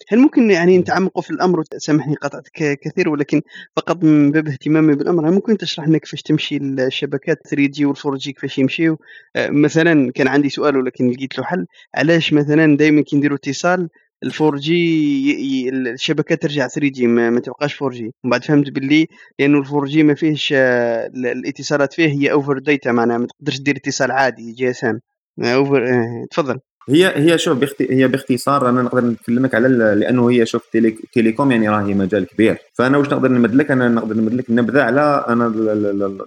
هل 0.08 0.18
ممكن 0.18 0.50
يعني 0.50 0.78
نتعمقوا 0.78 1.22
في 1.22 1.30
الأمر 1.30 1.62
سامحني 1.76 2.14
قطعتك 2.14 2.78
كثير 2.82 3.08
ولكن 3.08 3.42
فقط 3.76 4.04
من 4.04 4.30
باب 4.30 4.48
اهتمامي 4.48 4.94
بالأمر 4.94 5.28
هل 5.28 5.32
ممكن 5.32 5.56
تشرح 5.58 5.88
لنا 5.88 5.98
كيفاش 5.98 6.22
تمشي 6.22 6.56
الشبكات 6.56 7.38
3 7.46 7.66
جي 7.66 7.84
وال 7.84 7.96
4 8.06 8.18
جي 8.18 8.32
كيفاش 8.32 8.58
يمشيو؟ 8.58 8.98
آه، 9.36 9.50
مثلا 9.50 10.12
كان 10.12 10.28
عندي 10.28 10.48
سؤال 10.48 10.76
ولكن 10.76 11.10
لقيت 11.10 11.38
له 11.38 11.44
حل 11.44 11.66
علاش 11.94 12.32
مثلا 12.32 12.76
دائما 12.76 13.02
كي 13.02 13.16
نديروا 13.16 13.36
اتصال 13.36 13.88
ال 14.24 14.32
4G 14.40 15.68
الشبكة 15.68 16.34
ترجع 16.34 16.68
3G 16.68 17.06
ما, 17.06 17.30
ما 17.30 17.40
تبقاش 17.40 17.82
4G 17.82 18.14
ومن 18.24 18.30
بعد 18.30 18.44
فهمت 18.44 18.70
باللي 18.70 19.06
لأنه 19.38 19.58
ال 19.58 19.66
4G 19.66 20.02
ما 20.02 20.14
فيهش 20.14 20.54
آه، 20.56 21.06
الاتصالات 21.06 21.92
فيه 21.92 22.08
هي 22.08 22.32
over 22.32 22.58
data 22.58 22.92
معناها 22.92 23.18
ما 23.18 23.26
تقدرش 23.26 23.58
دير 23.60 23.76
اتصال 23.76 24.10
عادي 24.10 24.52
GSM. 24.52 25.00
over 25.38 25.86
تفضل. 26.30 26.58
هي 26.88 27.12
هي 27.16 27.38
شوف 27.38 27.58
بخت... 27.58 27.82
هي 27.82 28.08
باختصار 28.08 28.68
أنا 28.68 28.82
نقدر 28.82 29.04
نكلمك 29.04 29.54
على 29.54 29.66
ال... 29.66 30.00
لأنه 30.00 30.30
هي 30.30 30.46
شوف 30.46 30.62
télé... 30.72 30.90
télécom 31.12 31.50
يعني 31.50 31.68
راهي 31.68 31.94
مجال 31.94 32.26
كبير. 32.26 32.58
فأنا 32.74 32.98
واش 32.98 33.06
نقدر 33.06 33.28
نمد 33.28 33.54
لك 33.54 33.70
أنا 33.70 33.88
نقدر 33.88 34.14
نمد 34.14 34.34
لك 34.34 34.44
نبدأ 34.50 34.84
على 34.84 35.24
أنا 35.28 35.46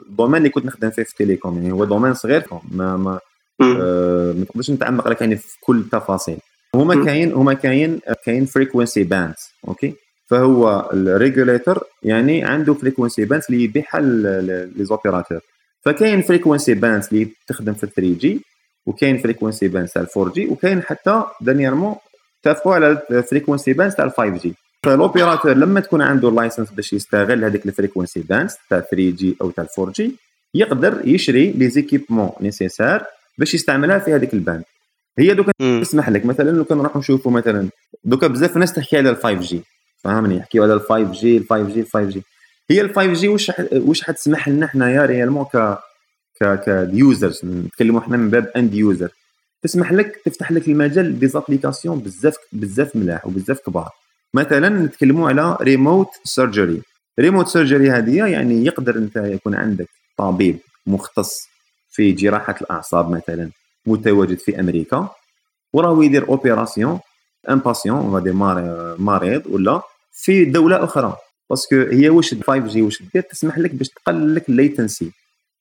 ال 0.09 0.13
domaine 0.13 0.37
اللي 0.37 0.49
كنت 0.49 0.65
نخدم 0.65 0.89
فيه 0.89 1.03
في 1.03 1.15
télécom. 1.15 1.55
يعني 1.57 1.71
هو 1.71 1.85
domaine 1.85 2.13
صغير 2.13 2.43
ما 2.71 2.97
ما 2.97 3.19
آه 3.61 4.33
ما 4.33 4.45
تقدرش 4.45 4.71
نتعمق 4.71 5.07
لك 5.07 5.21
يعني 5.21 5.35
في 5.35 5.57
كل 5.61 5.77
التفاصيل 5.77 6.37
هما 6.75 7.05
كاين 7.05 7.33
هما 7.33 7.53
كاين 7.53 7.99
كاين 8.25 8.45
frequency 8.45 9.03
bands 9.03 9.49
okay؟ 9.67 9.93
فهو 10.25 10.89
ال 10.93 11.02
regulator 11.02 11.83
يعني 12.03 12.43
عنده 12.43 12.73
frequency 12.73 13.25
bands 13.25 13.45
اللي 13.49 13.63
يبيعها 13.63 13.99
les 14.01 14.83
opérateurs 14.85 15.39
فكاين 15.85 16.21
frequency 16.21 16.73
bands 16.73 17.07
اللي 17.11 17.27
تخدم 17.47 17.73
في 17.73 17.87
3G 17.87 18.41
وكاين 18.85 19.17
frequency 19.17 19.67
bands 19.67 19.91
تاع 19.91 20.05
4G 20.17 20.47
وكاين 20.47 20.81
حتى 20.81 21.23
dernièrement 21.41 21.95
اتفقوا 22.45 22.75
على 22.75 23.01
frequency 23.29 23.73
bands 23.73 23.95
تاع 23.95 24.09
5G 24.09 24.37
فال 24.37 24.53
opérateur 24.85 25.53
لما 25.53 25.79
تكون 25.79 26.01
عنده 26.01 26.29
ال 26.29 26.35
license 26.35 26.71
باش 26.71 26.93
يستغل 26.93 27.45
هذيك 27.45 27.65
ال 27.65 27.71
frequency 27.71 28.19
bands 28.19 28.55
تاع 28.69 28.79
3G 28.79 29.35
أو 29.41 29.51
تاع 29.51 29.65
4G 29.79 30.15
يقدر 30.55 31.01
يشري 31.05 31.51
les 31.51 31.69
équipements 31.69 32.31
nécessaires 32.41 33.03
باش 33.37 33.53
يستعملها 33.53 33.99
في 33.99 34.13
هذيك 34.13 34.33
ال 34.33 34.38
bande 34.38 34.63
هي 35.19 35.33
دوكا 35.33 35.51
تسمح 35.81 36.09
لك 36.09 36.25
مثلا 36.25 36.49
لو 36.49 36.65
كان 36.65 36.77
نروحوا 36.77 37.01
نشوفوا 37.01 37.31
مثلا 37.31 37.69
دوكا 38.03 38.27
بزاف 38.27 38.55
الناس 38.55 38.73
تحكي 38.73 38.97
على 38.97 39.09
ال 39.09 39.15
5G 39.15 39.61
فهمني؟ 40.03 40.37
يحكيوا 40.37 40.65
على 40.65 40.73
ال 40.73 40.81
5G 40.81 41.37
ال 41.37 41.45
5 41.49 41.73
جي 41.73 41.79
ال 41.79 41.85
5 41.85 42.09
جي. 42.09 42.23
هي 42.69 42.81
ال 42.81 42.95
5 42.95 43.13
جي 43.13 43.27
واش 43.27 43.51
واش 43.71 44.01
حتسمح 44.03 44.47
لنا 44.49 44.67
حنايا 44.67 45.05
réellement 45.05 45.45
ك 45.45 45.77
ك 46.41 46.63
ك 46.63 46.76
users 46.76 47.41
نتكلموا 47.45 47.99
إحنا 47.99 48.17
من 48.17 48.29
باب 48.29 48.51
end 48.55 48.73
user 48.73 49.09
تسمح 49.63 49.91
لك 49.91 50.21
تفتح 50.25 50.51
لك 50.51 50.67
المجال 50.67 51.19
des 51.19 51.35
applications 51.35 51.99
بزاف 51.99 52.35
بزاف 52.51 52.95
ملاح 52.95 53.25
وبزاف 53.27 53.59
كبار. 53.59 53.89
مثلا 54.33 54.69
نتكلموا 54.69 55.29
على 55.29 55.57
remote 55.61 56.07
surgery 56.23 56.81
remote 57.19 57.47
surgery 57.47 57.91
هذه 57.91 58.25
يعني 58.27 58.65
يقدر 58.65 58.95
أنت 58.95 59.15
يكون 59.15 59.55
عندك 59.55 59.87
طبيب 60.17 60.57
مختص 60.87 61.47
في 61.89 62.11
جراحة 62.11 62.55
الأعصاب 62.61 63.09
مثلا. 63.09 63.49
متواجد 63.85 64.37
في 64.37 64.59
أمريكا 64.59 65.09
وراه 65.73 66.03
يدير 66.03 66.29
opération 66.29 66.99
un 67.49 67.59
patient 67.59 67.99
غادي 67.99 68.31
مريض 68.99 69.41
ولا 69.47 69.81
في 70.11 70.45
دولة 70.45 70.83
أخرى. 70.83 71.17
parce 71.49 71.66
que 71.66 71.75
هي 71.75 72.09
واش 72.09 72.33
5G 72.33 72.81
واش 72.81 73.03
دير 73.13 73.21
تسمح 73.21 73.57
لك 73.59 73.75
باش 73.75 73.89
تقلل 73.89 74.35
لك 74.35 74.49
ال 74.49 74.57
latency 74.57 75.11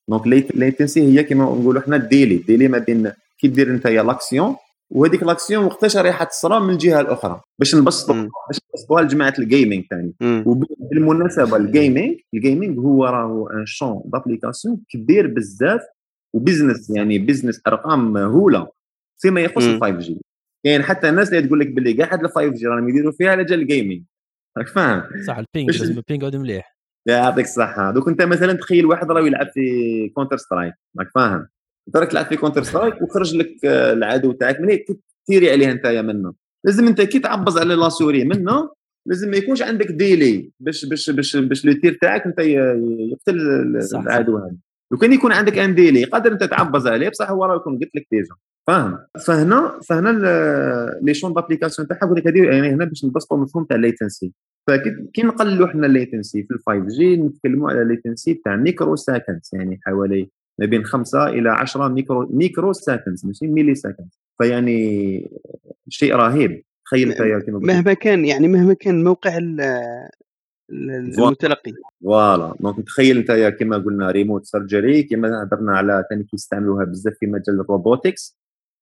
donc 0.09 0.27
ال 0.27 0.36
latency 0.36 1.01
هي 1.01 1.25
كما 1.25 1.45
نقولوا 1.45 1.83
حنا 1.83 1.97
ال 1.97 2.03
délai 2.03 2.35
ال 2.35 2.40
délai 2.40 2.69
ما 2.69 2.79
بين 2.79 3.13
كي 3.39 3.49
دير 3.49 3.71
انت 3.71 3.87
l'action 3.87 4.57
وهذيك 4.91 5.23
l'action 5.23 5.65
وقتاش 5.65 5.97
رايحه 5.97 6.25
تصرى 6.25 6.61
من 6.61 6.71
الجهة 6.71 7.01
الأخرى. 7.01 7.41
باش 7.59 7.75
نبسطوا 7.75 8.15
باش 8.15 8.61
نبسطوها 8.71 9.03
لجماعة 9.03 9.35
ال 9.39 9.45
gaming 9.45 9.85
ثاني 9.91 10.13
وبالمناسبه 10.47 11.57
ال 11.57 11.65
gaming 11.65 12.17
ال 12.35 12.41
gaming 12.41 12.79
هو 12.79 13.05
راهو 13.05 13.49
un 13.49 13.67
champ 13.67 14.03
d'application 14.05 14.81
كبير 14.91 15.27
بزاف 15.27 15.81
و 16.35 16.41
business 16.41 16.91
يعني 16.91 17.19
business 17.19 17.61
أرقام 17.67 18.13
مهولة. 18.13 18.69
فيما 19.23 19.41
يخص 19.41 19.65
ال 19.65 19.81
5G 19.81 20.21
كاين 20.65 20.83
حتى 20.83 21.09
الناس 21.09 21.33
اللي 21.33 21.47
تقول 21.47 21.61
لك 21.61 21.67
باللي 21.67 21.93
كاع 21.93 22.13
هاد 22.13 22.25
ال 22.25 22.31
5G 22.31 22.67
راهم 22.67 22.89
يديروا 22.89 23.13
فيها 23.13 23.31
على 23.31 23.45
جال 23.45 23.61
ال 23.61 23.67
gaming 23.67 24.03
راك 24.59 24.69
فاهم؟ 24.69 25.03
صح 25.27 25.39
ال 25.39 25.47
ping 25.47 25.79
لازم 25.79 25.99
ال 25.99 26.04
ping 26.04 26.23
يقعد 26.23 26.37
مليح. 26.37 26.77
يعطيك 27.09 27.45
الصحة. 27.45 27.91
دوك 27.91 28.09
أنت 28.09 28.23
مثلا 28.23 28.53
تخيل 28.53 28.87
واحد 28.87 29.11
راه 29.11 29.21
يلعب 29.21 29.47
في 29.55 30.09
Counter 30.15 30.37
Strike 30.37 30.75
راك 30.99 31.11
فاهم؟ 31.15 31.49
أنت 31.89 31.97
راك 31.97 32.11
تلعب 32.11 32.27
في 32.27 32.37
Counter 32.37 32.63
Strike 32.63 33.03
وخرج 33.03 33.37
لك 33.37 33.65
العدو 33.65 34.33
تاعك 34.33 34.61
من 34.61 34.79
تيري 35.27 35.51
عليه 35.51 35.71
انت 35.71 35.87
منه. 35.87 36.35
لازم 36.65 36.87
أنت 36.87 37.01
كي 37.01 37.19
تعبز 37.19 37.59
على 37.59 37.75
la 37.75 37.89
souris 37.89 38.25
منه 38.25 38.71
لازم 39.07 39.31
ما 39.31 39.37
يكونش 39.37 39.63
عندك 39.63 39.87
délai 39.87 40.51
باش 40.61 40.85
باش 40.85 41.11
باش 41.11 41.37
باش 41.37 41.65
le 41.65 41.73
tir 41.73 41.99
تاعك 42.03 42.27
أنت 42.27 42.39
يقتل 42.39 43.41
العدو 43.95 44.37
هذا. 44.37 44.57
لو 44.93 44.99
كان 44.99 45.13
يكون 45.13 45.33
عندك 45.33 45.59
un 45.59 45.75
délai 45.75 46.05
قادر 46.05 46.33
أنت 46.33 46.45
تعبز 46.45 46.87
عليه 46.87 47.09
بصح 47.09 47.31
هو 47.31 47.45
راه 47.45 47.57
يكون 47.57 47.79
قلت 47.79 47.97
لك 47.97 48.07
déjà. 48.13 48.35
فاهم؟ 48.67 48.99
فهنا 49.27 49.81
فهنا 49.89 50.11
les 51.03 51.15
champs 51.15 51.35
d'application 51.35 51.89
تاعها 51.89 52.01
قلت 52.01 52.19
لك 52.19 52.27
هذه 52.27 52.45
يعني 52.45 52.69
هنا 52.69 52.85
باش 52.85 53.05
نبسطوا 53.05 53.37
المفهوم 53.37 53.65
تاع 53.65 53.77
ال 53.77 53.84
latency 53.84 54.33
فكي 54.67 55.23
نقللوا 55.23 55.69
حنا 55.69 55.87
ال 55.87 55.94
latency 55.94 56.43
في 56.43 56.55
ال 56.55 56.61
5G 56.67 57.17
نتكلموا 57.17 57.71
على 57.71 57.85
latency 57.85 58.35
تاع 58.35 58.57
micro 58.57 58.97
seconds 58.97 59.51
يعني 59.53 59.81
حوالي 59.87 60.31
ما 60.59 60.67
بين 60.67 60.85
5 60.85 61.29
إلى 61.29 61.51
10 61.51 61.89
micro 61.89 62.29
micro 62.33 62.73
seconds 62.73 63.27
ماشي 63.27 63.47
milli 63.47 63.75
seconds 63.75 64.21
فيعني 64.39 65.31
شيء 65.89 66.15
رهيب. 66.15 66.63
تخيل 66.87 67.13
أنت 67.13 67.51
مهما 67.51 67.93
كان 67.93 68.25
يعني 68.25 68.49
مهما 68.49 68.75
كان 68.75 69.05
موقع 69.05 69.39
المتلقي. 70.71 71.73
voilà. 72.05 72.55
donc 72.61 72.87
تخيل 72.87 73.19
انت 73.19 73.57
كما 73.61 73.79
قلنا 73.79 74.11
remote 74.11 74.45
surgery 74.45 75.03
كما 75.03 75.43
هضرنا 75.43 75.73
على 75.77 76.05
ثاني 76.11 76.25
كيستعملوها 76.25 76.85
بزاف 76.85 77.15
في 77.21 77.27
مجال 77.27 77.61
ال 77.61 77.69
robotics 77.69 78.39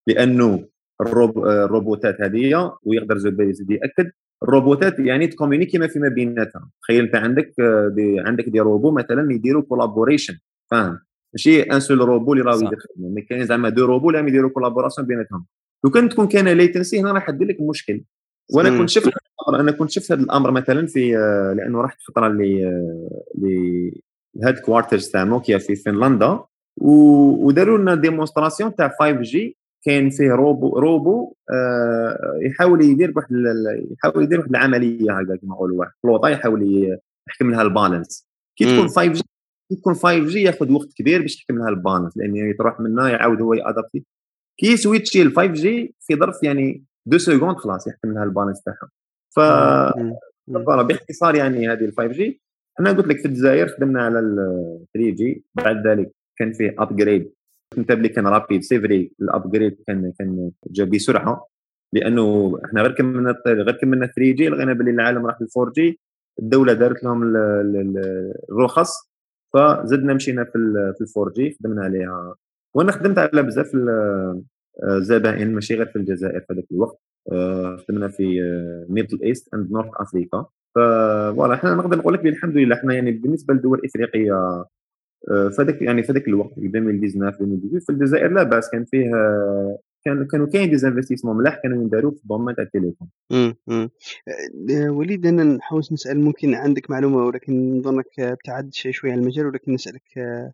لأنه 0.07 0.65
الروبوتات 1.01 2.21
هذه 2.21 2.71
ويقدر 2.83 3.17
زيد 3.17 3.71
يأكد 3.71 4.11
الروبوتات 4.43 4.99
يعني 4.99 5.27
تكومونيكي 5.27 5.77
ما 5.77 5.87
فيما 5.87 6.09
بيناتها 6.09 6.69
تخيل 6.81 7.03
انت 7.05 7.15
عندك 7.15 7.53
des 7.95 8.19
عندك 8.19 8.49
des 8.49 8.59
robots 8.59 8.91
مثلا 8.91 9.33
يديروا 9.33 9.63
collaboration 9.63 10.37
فاهم؟ 10.71 10.99
ماشي 11.33 11.61
un 11.61 11.79
seul 11.79 11.97
robot 11.97 12.33
اللي 12.33 12.43
راه 12.43 12.55
يدير 12.55 12.79
خدمه 12.79 13.09
mais 13.09 13.21
كاين 13.21 13.45
زعما 13.45 13.69
deux 13.69 13.85
robots 13.85 14.09
اللي 14.09 14.27
يديروا 14.27 14.49
collaboration 14.49 15.07
بيناتهم. 15.07 15.45
لو 15.85 15.91
كان 15.91 16.09
تكون 16.09 16.27
كان 16.27 16.47
latency 16.47 16.99
هنا 16.99 17.11
راح 17.11 17.29
يدير 17.29 17.47
لك 17.47 17.61
مشكل. 17.61 18.03
وأنا 18.53 18.77
كنت 18.77 18.89
شفت 18.89 19.09
أنا 19.49 19.71
كنت 19.71 19.89
شفت 19.89 20.11
هذا 20.11 20.21
الأمر 20.21 20.51
مثلا 20.51 20.87
في 20.87 21.11
لأنه 21.57 21.81
رحت 21.81 21.97
فترة 22.01 22.27
ل 22.27 22.41
ل 23.35 23.91
ال 24.37 24.59
headquarters 24.59 25.09
تاع 25.09 25.23
نوكيا 25.23 25.57
في 25.57 25.75
فنلندا 25.75 26.39
وداروا 26.81 27.77
لنا 27.77 27.95
démonstration 27.95 28.75
تاع 28.75 28.95
5G 28.99 29.57
كاين 29.85 30.09
فيه 30.09 30.31
robot 30.31 30.79
robot 30.79 31.33
آه 31.51 32.39
يحاول 32.41 32.81
يدير 32.83 33.13
واحد 33.15 33.27
يحاول 33.91 34.23
يدير 34.23 34.39
واحد 34.39 34.49
العملية 34.49 35.19
هكذا 35.19 35.35
كما 35.35 35.53
نقولوا 35.53 35.79
واحد 35.79 35.91
فلوطه 36.03 36.29
يحاول 36.29 36.97
يحكم 37.27 37.51
لها 37.51 37.61
ال 37.61 37.68
balance. 37.68 38.27
كي 38.55 38.65
تكون 38.65 38.87
5 38.87 39.05
جي 39.05 39.23
يكون 39.71 39.93
5 39.93 40.19
جي 40.19 40.41
ياخذ 40.41 40.71
وقت 40.71 40.93
كبير 40.93 41.21
باش 41.21 41.37
يحكم 41.37 41.57
لها 41.57 41.69
ال 41.69 41.75
balance 41.75 42.17
لأن 42.17 42.55
تروح 42.57 42.79
منها 42.79 43.09
يعاود 43.09 43.41
هو 43.41 43.53
يادابتي 43.53 44.03
كي 44.57 44.77
سويتشي 44.77 45.23
ل 45.23 45.35
5G 45.35 45.95
في 45.99 46.15
ظرف 46.15 46.43
يعني 46.43 46.83
deux 47.05 47.17
secondes 47.17 47.57
خلاص 47.57 47.87
يحكم 47.87 48.13
لها 48.13 48.23
ال 48.23 48.28
balance 48.28 48.63
تاعها. 48.63 48.89
ف 49.35 49.39
voilà 50.65 50.81
باختصار 50.81 51.35
يعني 51.35 51.69
هذه 51.69 51.85
ال 51.85 51.93
5G 51.97 52.41
أنا 52.79 52.91
قلت 52.91 53.07
لك 53.07 53.17
في 53.17 53.25
الجزائر 53.25 53.67
خدمنا 53.67 54.03
على 54.03 54.19
ال 54.19 54.35
3G 54.93 55.43
بعد 55.55 55.87
ذلك 55.87 56.11
كان 56.37 56.53
فيه 56.53 56.75
upgrade 56.79 57.31
كنت 57.75 57.91
بلي 57.91 58.09
كان 58.09 58.27
rapide 58.27 58.61
c'est 58.61 58.89
vrai 58.89 59.11
ال 59.21 59.28
upgrade 59.28 59.77
كان 59.87 60.13
كان 60.19 60.51
جا 60.67 60.83
بسرعة 60.83 61.47
لأنه 61.93 62.57
إحنا 62.65 62.81
غير 62.81 62.91
كملنا 62.91 63.35
غير 63.47 63.71
كملنا 63.71 64.05
3G 64.05 64.49
لقينا 64.49 64.73
بلي 64.73 64.91
العالم 64.91 65.25
راح 65.25 65.41
ل 65.41 65.47
4G 65.57 65.99
الدولة 66.39 66.73
دارت 66.73 67.03
لهم 67.03 67.33
الرخص 68.51 68.91
فزدنا 69.53 70.13
مشينا 70.13 70.43
في 70.43 70.93
في 70.97 71.19
4G 71.19 71.57
خدمنا 71.59 71.83
عليها. 71.83 72.35
وأنا 72.73 72.91
خدمت 72.91 73.17
على 73.17 73.43
بزاف 73.43 73.71
الزبائن 74.83 75.53
ماشي 75.53 75.75
غير 75.75 75.85
في 75.85 75.95
الجزائر 75.95 76.39
في 76.39 76.53
ذاك 76.53 76.65
الوقت. 76.71 76.99
آه، 77.31 77.77
خدمنا 77.87 78.07
في 78.07 78.41
Middle 78.89 79.23
East 79.23 79.53
and 79.53 79.71
North 79.71 79.89
Africa 79.95 80.45
voilà 80.75 81.53
إحنا 81.53 81.75
نقدر 81.75 81.97
نقول 81.97 82.13
لك 82.13 82.25
الحمد 82.25 82.57
لله 82.57 82.75
إحنا 82.75 82.93
يعني 82.93 83.11
بالنسبة 83.11 83.53
للدول 83.53 83.79
الإفريقية 83.79 84.33
آه، 85.31 85.49
فداك 85.57 85.81
يعني 85.81 86.03
فداك 86.03 86.27
الوقت 86.27 86.57
2019 86.57 87.27
2018 87.27 87.79
في 87.85 87.91
الجزائر 87.91 88.31
لا 88.31 88.43
بأس 88.43 88.69
كان 88.71 88.85
فيه 88.85 89.11
كان 90.05 90.27
كانوا 90.27 90.47
كاين 90.47 90.69
des 90.69 90.80
investissements 90.80 91.37
ملاح 91.37 91.59
كانوا 91.63 91.81
ينداروا 91.81 92.11
في 92.11 92.17
ال 92.23 92.27
domaine 92.27 92.55
تاع 92.55 92.63
التليفون. 92.63 93.07
آه، 94.71 94.89
وليد 94.89 95.25
أنا 95.25 95.43
نحاول 95.43 95.83
نسأل 95.91 96.19
ممكن 96.21 96.53
عندك 96.53 96.89
معلومة 96.91 97.25
ولكن 97.25 97.77
نظنك 97.77 98.19
ابتعدت 98.19 98.73
شوي 98.73 98.93
شوي 98.93 99.11
عن 99.11 99.19
المجال 99.19 99.45
ولكن 99.45 99.73
نسألك 99.73 100.17
آه، 100.17 100.51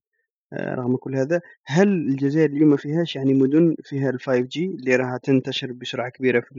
رغم 0.53 0.95
كل 0.95 1.15
هذا 1.15 1.41
هل 1.65 1.87
الجزائر 1.87 2.49
اليوم 2.49 2.69
ما 2.69 2.77
فيهاش 2.77 3.15
يعني 3.15 3.33
مدن 3.33 3.75
فيها 3.83 4.09
ال 4.09 4.21
5G 4.21 4.65
اللي 4.65 4.95
راها 4.95 5.17
تنتشر 5.17 5.71
بسرعة 5.71 6.09
كبيرة 6.09 6.39
في 6.39 6.51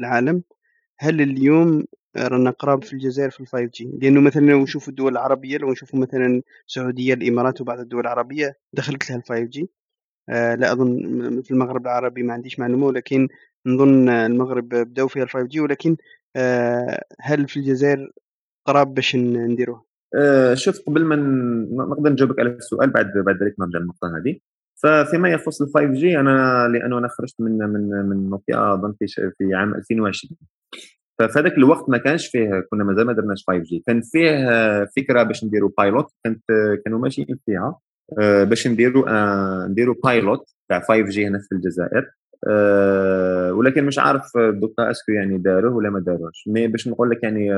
العالم؟ 0.00 0.42
هل 0.98 1.20
اليوم 1.20 1.84
رانا 2.16 2.50
قراب 2.50 2.84
في 2.84 2.92
الجزائر 2.92 3.30
في 3.30 3.40
ال 3.40 3.46
5G 3.46 3.98
لأنه 4.02 4.20
مثلا 4.20 4.46
لو 4.46 4.62
نشوف 4.62 4.88
الدول 4.88 5.12
العربية 5.12 5.58
لو 5.58 5.72
نشوفوا 5.72 5.98
مثلا 5.98 6.42
السعودية 6.68 7.14
الإمارات 7.14 7.60
وبعض 7.60 7.80
الدول 7.80 8.00
العربية 8.00 8.58
دخلت 8.72 9.10
لها 9.10 9.18
ال 9.18 9.24
5G 9.24 9.70
آه، 10.28 10.54
لا 10.54 10.72
أظن 10.72 11.42
في 11.42 11.50
المغرب 11.50 11.86
العربي 11.86 12.22
ما 12.22 12.32
عنديش 12.32 12.58
معلومة 12.58 12.86
ولكن 12.86 13.28
نظن 13.66 14.08
المغرب 14.08 14.68
بداو 14.68 15.08
فيها 15.08 15.26
ال 15.26 15.36
5G 15.38 15.60
ولكن 15.60 15.96
آه، 16.36 17.04
هل 17.20 17.48
في 17.48 17.56
الجزائر 17.56 18.12
قراب 18.66 18.94
باش 18.94 19.16
نديروه؟ 19.16 19.87
أه 20.14 20.54
شوف 20.54 20.80
قبل 20.86 21.04
ما 21.04 21.16
نقدر 21.84 22.10
نجاوبك 22.10 22.40
على 22.40 22.50
السؤال 22.50 22.90
بعد 22.90 23.12
بعد 23.26 23.42
ذلك 23.42 23.54
نرجع 23.60 23.78
للنقطة 23.78 24.16
هذه. 24.16 24.38
ففيما 24.82 25.28
يخص 25.28 25.62
ال 25.62 25.68
5G 25.74 26.20
أنا 26.20 26.68
لأنه 26.72 26.98
أنا 26.98 27.08
خرجت 27.08 27.40
من 27.40 27.58
من 27.58 27.90
من 28.08 28.30
نوكيا 28.30 28.74
أظن 28.74 28.94
في 28.98 29.06
في 29.38 29.54
عام 29.54 29.74
2020 29.74 30.36
ففي 31.18 31.38
هذاك 31.38 31.52
الوقت 31.52 31.90
ما 31.90 31.98
كانش 31.98 32.26
فيه 32.26 32.66
كنا 32.70 32.84
مازال 32.84 33.06
ما 33.06 33.12
درناش 33.12 33.44
5G. 33.46 33.82
كان 33.86 34.00
فيه 34.00 34.84
فكرة 34.96 35.22
باش 35.22 35.44
نديروا 35.44 35.70
pilot 35.78 36.06
كانت 36.24 36.42
كانوا 36.84 36.98
ماشيين 36.98 37.38
فيها 37.46 37.78
آه، 38.20 38.44
باش 38.44 38.66
نديروا 38.66 39.04
آه، 39.08 39.66
نديروا 39.66 39.94
pilot 40.04 40.54
تاع 40.68 40.80
5G 40.80 41.26
هنا 41.26 41.38
في 41.38 41.54
الجزائر. 41.54 42.10
آه، 42.48 43.52
ولكن 43.52 43.84
مش 43.84 43.98
عارف 43.98 44.22
دوكا 44.36 44.90
est-ce 44.90 45.05
que 45.05 45.12
يعني 45.12 45.38
داروه 45.38 45.76
ولا 45.76 45.90
ما 45.90 46.00
داروهش. 46.00 46.44
mais 46.48 46.66
باش 46.68 46.88
نقول 46.88 47.10
لك 47.10 47.22
يعني 47.22 47.50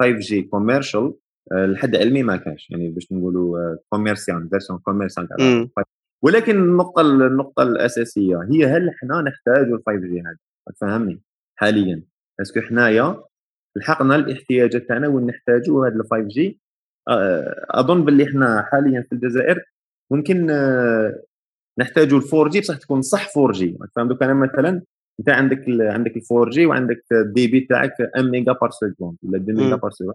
5G 0.00 0.42
commercial 0.42 1.14
لحد 1.52 1.96
علمي 1.96 2.22
ما 2.22 2.36
كانش. 2.36 2.70
يعني 2.70 2.88
باش 2.88 3.12
نقولوا 3.12 3.76
commercial 3.90 4.48
version 4.50 4.78
commerciale 4.78 5.28
ولكن 6.22 6.56
النقطة 6.62 7.00
النقطة 7.00 7.62
الأساسية 7.62 8.36
هي 8.50 8.66
هل 8.66 8.88
إحنا 8.88 9.22
نحتاج 9.22 9.66
ال 9.72 9.82
5G 9.86 10.20
هذا 10.20 10.36
تفهمني؟ 10.76 11.22
حاليا. 11.56 12.02
est-ce 12.40 12.53
que 12.53 12.60
حنايا 12.60 13.22
لحقنا 13.76 14.16
الاحتياجات 14.16 14.88
تاعنا 14.88 15.08
وين 15.08 15.26
نحتاجوا 15.26 15.86
هذا 15.86 15.94
ال 15.94 16.06
5G 16.10 16.60
أظن 17.70 18.04
باللي 18.04 18.24
إحنا 18.24 18.62
حاليا 18.62 19.02
في 19.02 19.12
الجزائر 19.12 19.64
ممكن 20.10 20.50
آه، 20.50 21.22
نحتاجوا 21.78 22.18
ال 22.18 22.24
4G 22.34 22.60
بصح 22.60 22.76
تكون 22.76 23.02
صح 23.02 23.36
4G 23.36 23.78
فاهم 23.96 24.08
دوك 24.08 24.22
أنا 24.22 24.34
مثلا 24.34 24.82
أنت 25.20 25.28
عندك 25.28 25.68
ال 25.68 25.82
عندك 25.82 26.16
ال 26.16 26.22
4G 26.32 26.66
وعندك 26.66 27.04
ال 27.12 27.46
débit 27.46 27.60
تاعك 27.60 27.92
1 28.00 28.24
méga 28.24 28.52
par 28.52 28.70
seconde 28.70 29.16
ولا 29.22 29.36
2 29.36 29.58
méga 29.58 29.76
par 29.76 29.90
seconde 29.90 30.14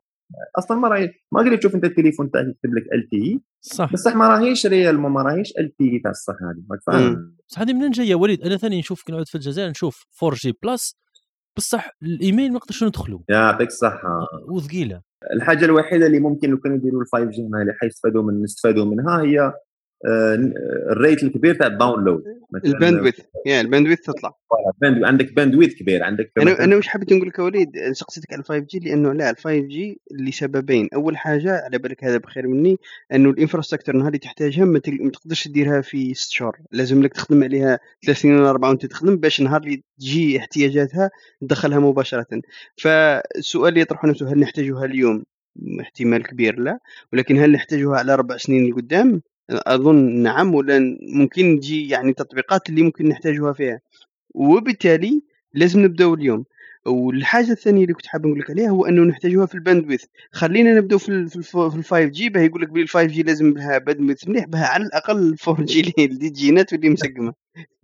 أصلا 0.57 0.77
ما 0.77 0.87
راهي 0.87 1.09
ما 1.31 1.39
قدرت 1.39 1.59
تشوف 1.59 1.75
أنت 1.75 1.83
التليفون 1.83 2.31
تاعك 2.31 2.45
يكتب 2.45 2.75
لك 2.75 2.83
ال 2.93 3.09
4G 3.09 3.41
صح. 3.61 3.93
بصح 3.93 4.15
ما 4.15 4.27
راهيش 4.27 4.65
réellement 4.65 5.11
ما 5.11 5.21
راهيش 5.21 5.53
ال 5.59 5.75
4G 5.75 5.99
تاع 5.99 6.11
الصح 6.11 6.33
هذه 6.33 6.79
فاهم؟ 6.87 7.35
بصح 7.49 7.61
هذه 7.61 7.73
منين 7.73 7.91
جاية 7.91 8.15
وليد؟ 8.15 8.41
أنا 8.41 8.57
ثاني 8.57 8.79
نشوف 8.79 9.03
كي 9.03 9.11
نعود 9.11 9.27
في 9.27 9.35
الجزائر 9.35 9.69
نشوف 9.69 10.05
4G 10.23 10.53
plus 10.63 10.95
بصح 11.57 11.89
الإيميل 12.03 12.49
ما 12.51 12.55
نقدرش 12.55 12.83
ندخلوا 12.83 13.19
يعطيك 13.29 13.67
الصحة. 13.67 14.27
وثقيلة. 14.49 15.01
الحاجة 15.33 15.65
الوحيدة 15.65 16.05
اللي 16.05 16.19
ممكن 16.19 16.49
لو 16.49 16.57
كانوا 16.57 16.77
يديروا 16.77 17.01
ال 17.01 17.07
5G 17.07 17.41
اللي 17.41 17.73
حيستفادوا 17.81 18.23
من 18.23 18.43
نستفادوا 18.43 18.85
منها 18.85 19.21
هي 19.21 19.53
ال 20.91 20.97
rate 20.97 21.23
الكبير 21.23 21.55
تاع 21.55 21.67
ال 21.67 21.73
download. 21.73 22.23
ال 22.65 22.70
bandwidth. 22.70 23.19
يا 23.45 23.61
ال 23.61 23.65
bandwidth 23.65 24.01
تطلع. 24.01 24.33
عندك 24.83 25.33
bandwidth 25.33 25.73
كبير 25.73 26.03
عندك 26.03 26.31
أنا 26.37 26.63
أنا 26.63 26.75
واش 26.75 26.87
حبيت 26.87 27.13
نقول 27.13 27.27
لك 27.27 27.39
وليد؟ 27.39 27.69
سقسيتك 27.91 28.33
على 28.33 28.43
5G 28.43 28.79
لأنه 28.79 29.13
لا 29.13 29.29
ال 29.29 29.37
5G 29.37 30.01
لسببين. 30.11 30.89
أول 30.93 31.17
حاجة 31.17 31.61
على 31.65 31.77
بالك 31.77 32.03
هذا 32.03 32.17
بخير 32.17 32.47
مني 32.47 32.77
أنه 33.13 33.29
ال 33.29 33.34
infrastructure 33.34 33.95
نهار 33.95 34.07
اللي 34.07 34.19
تحتاجها 34.19 34.65
ما 34.65 34.79
تقدرش 34.79 35.47
تديرها 35.47 35.81
في 35.81 36.13
6 36.13 36.31
شهور. 36.31 36.57
لازم 36.71 37.03
لك 37.03 37.13
تخدم 37.13 37.43
عليها 37.43 37.79
ثلاث 38.05 38.17
سنين 38.17 38.35
ولا 38.35 38.49
أربعة 38.49 38.69
وأنت 38.69 38.85
تخدم 38.85 39.17
باش 39.17 39.41
نهار 39.41 39.61
اللي 39.63 39.83
تجي 39.99 40.37
احتياجاتها 40.37 41.09
تدخلها 41.41 41.79
مباشرة. 41.79 42.41
فالسؤال 42.77 43.69
اللي 43.69 43.81
يطرحه 43.81 44.07
نفسه 44.07 44.33
هل 44.33 44.39
نحتاجها 44.39 44.85
اليوم؟ 44.85 45.23
احتمال 45.81 46.23
كبير 46.23 46.59
لا 46.59 46.79
ولكن 47.13 47.37
هل 47.37 47.51
نحتاجها 47.51 47.95
على 47.95 48.13
أربع 48.13 48.37
سنين 48.37 48.69
لقدام؟ 48.71 49.21
أظن 49.49 50.23
نعم 50.23 50.55
ولا 50.55 50.97
ممكن 51.01 51.59
تجي 51.59 51.89
يعني 51.89 52.13
تطبيقات 52.13 52.69
اللي 52.69 52.81
ممكن 52.83 53.07
نحتاجها 53.09 53.53
فيها. 53.53 53.79
وبالتالي 54.35 55.21
لازم 55.53 55.79
نبدأو 55.79 56.13
اليوم. 56.13 56.45
والحاجة 56.85 57.51
الثانية 57.51 57.83
اللي 57.83 57.93
كنت 57.93 58.05
حاب 58.07 58.25
نقول 58.27 58.39
لك 58.39 58.49
عليها 58.49 58.69
هو 58.69 58.85
أنه 58.85 59.03
نحتاجوها 59.03 59.45
في 59.45 59.55
ال 59.55 59.60
bandwidth 59.60 60.05
خلينا 60.31 60.73
نبدأو 60.73 60.97
في 60.99 61.09
ال 61.09 61.29
في 61.29 61.55
ال 61.55 61.83
5G 61.83 62.29
باه 62.29 62.41
يقول 62.41 62.61
لك 62.61 62.69
بلي 62.69 62.81
ال 62.83 62.89
5G 62.89 63.23
لازم 63.23 63.53
لها 63.53 63.77
bandwidth 63.77 64.27
مليح 64.27 64.45
بها 64.45 64.65
على 64.65 64.83
الأقل 64.83 65.35
4G 65.47 65.79
اللي 66.05 66.29
تجينا 66.29 66.61
تولي 66.63 66.89
مسقمة. 66.89 67.33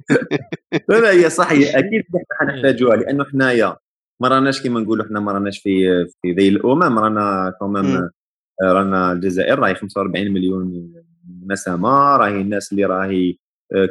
لا 0.89 0.99
لا 0.99 1.12
هي 1.12 1.30
صح 1.30 1.51
هي 1.51 1.69
أكيد 1.80 2.04
إحنا 2.41 2.56
نحتاجوها 2.56 2.95
لأنه 2.95 3.25
حنايا 3.25 3.75
ما 4.21 4.28
راناش 4.28 4.62
كيما 4.62 4.80
نقولوا 4.80 5.06
إحنا 5.06 5.19
ما 5.19 5.32
راناش 5.32 5.60
في 5.60 6.06
في 6.21 6.32
ذي 6.32 6.47
الأمم. 6.49 6.99
رانا 6.99 7.54
كمان 7.60 8.10
رانا 8.63 9.12
الجزائر 9.12 9.60
راهي 9.60 9.75
45 9.75 10.32
مليون 10.32 10.93
نسمه 11.51 12.17
راهي 12.17 12.41
الناس 12.41 12.71
اللي 12.71 12.86
راهي 12.86 13.38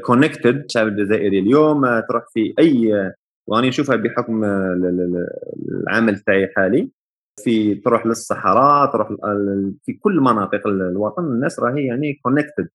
connected 0.04 0.64
الشعب 0.64 0.88
الجزائري 0.88 1.38
اليوم 1.38 1.84
آه، 1.84 2.00
تروح 2.08 2.24
في 2.32 2.54
أي 2.58 3.12
واني 3.46 3.68
نشوفها 3.68 3.96
بحكم 3.96 4.44
العمل 5.84 6.18
تاعي 6.18 6.48
حالي. 6.56 6.90
في 7.40 7.74
تروح 7.74 8.06
للصحراء 8.06 8.92
تروح 8.92 9.08
في 9.84 9.92
كل 9.92 10.20
مناطق 10.20 10.66
الوطن 10.66 11.24
الناس 11.24 11.60
راهي 11.60 11.86
يعني 11.86 12.14
connected 12.22 12.68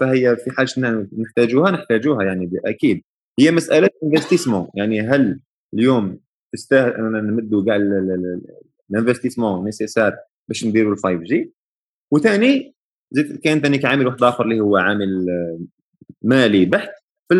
فهي 0.00 0.36
في 0.36 0.50
حاجة 0.50 1.08
نحتاجوها 1.18 1.70
نحتاجوها 1.70 2.24
يعني 2.24 2.50
أكيد 2.64 3.02
هي 3.40 3.50
مسألة 3.50 3.90
investissement 4.04 4.68
يعني 4.74 5.00
هل 5.00 5.40
اليوم 5.74 6.20
تستاهل 6.52 6.92
أننا 6.92 7.20
نمدوا 7.20 7.64
كاع 7.64 7.76
ال 8.90 8.95
investissement 8.95 9.64
nécessaire 9.64 10.16
باش 10.48 10.64
نديروا 10.64 10.92
ال 10.92 10.98
5G 10.98 11.52
وثاني 12.12 12.74
زيد 13.10 13.36
كاين 13.36 13.60
ثاني 13.60 13.86
عامل 13.86 14.06
واحد 14.06 14.22
آخر 14.22 14.44
اللي 14.44 14.60
هو 14.60 14.76
عامل 14.76 15.26
مالي 16.22 16.64
بحت. 16.64 16.90
في 17.28 17.34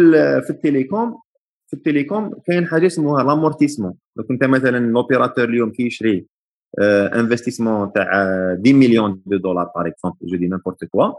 في 0.47 0.51
ال 0.51 0.60
télécom 0.60 1.21
في 1.67 1.77
ال 1.77 1.84
télécom 1.84 2.35
كاين 2.47 2.67
حاجة 2.67 2.87
اسمها 2.87 3.23
l'amortissement. 3.23 3.95
donc 4.17 4.31
انت 4.31 4.45
مثلا 4.45 4.79
l'opérateur 4.79 5.45
اليوم 5.45 5.71
كي 5.71 5.87
يشري 5.87 6.27
investissement 6.81 7.93
تاع 7.93 8.05
10 8.61 8.73
million 8.73 9.23
de 9.27 9.37
dollars 9.37 9.71
par 9.77 9.87
exemple 9.87 10.17
je 10.23 10.37
dis 10.37 10.49
n'importe 10.49 10.85
quoi 10.85 11.13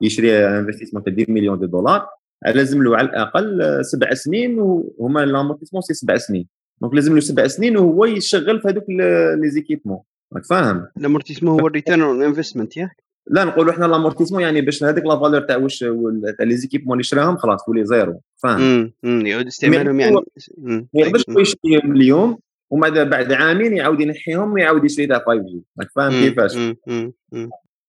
يشري 0.00 0.38
investissement 0.38 1.04
تاع 1.04 1.12
10 1.12 1.32
million 1.32 1.58
de 1.58 1.66
dollars. 1.66 2.06
لازم 2.46 2.82
له 2.82 2.96
على 2.96 3.08
الأقل 3.08 3.84
سبع 3.84 4.14
سنين 4.14 4.56
وهما 4.58 5.24
l'amortissement 5.24 5.82
c'est 5.82 5.94
سبع 5.94 6.16
سنين. 6.16 6.48
donc 6.80 6.94
لازم 6.94 7.14
له 7.14 7.20
سبع 7.20 7.46
سنين 7.46 7.76
وهو 7.76 8.04
يشغل 8.04 8.60
في 8.60 8.68
هذوك 8.68 8.84
les 8.88 9.50
équipements 9.50 9.98
راك 10.34 10.44
فاهم؟ 10.44 10.86
l'amortissement 10.96 11.60
هو 11.60 11.66
ال 11.66 11.71
return 11.71 12.02
on 12.02 12.22
investment 12.22 12.76
ياك؟ 12.76 13.03
لا 13.26 13.44
نقولوا 13.44 13.72
إحنا 13.72 13.84
l'amortissement 13.84 14.42
يعني 14.42 14.60
باش 14.60 14.84
هذيك 14.84 15.04
la 15.04 15.20
valeur 15.20 15.40
تاع 15.40 15.56
واش 15.56 15.78
تاع 15.78 16.46
les 16.46 16.56
équipements 16.56 16.92
اللي 16.92 17.02
شراهم 17.02 17.36
خلاص 17.36 17.64
تولي 17.66 17.84
zéro. 17.84 18.20
فاهم؟ 18.42 18.92
يعود 19.02 19.46
استعمالهم 19.46 20.00
يعني. 20.00 20.16
ما 20.58 20.86
يقدرش 20.94 21.24
يشريهم 21.28 21.96
اليوم 21.96 22.38
وماذا 22.70 23.04
بعد 23.04 23.32
عامين 23.32 23.76
يعاود 23.76 24.00
ينحيهم 24.00 24.52
ويعاود 24.52 24.84
يشري 24.84 25.06
تاع 25.06 25.18
5G 25.18 25.62
فاهم 25.96 26.10
كيفاش؟ 26.10 26.56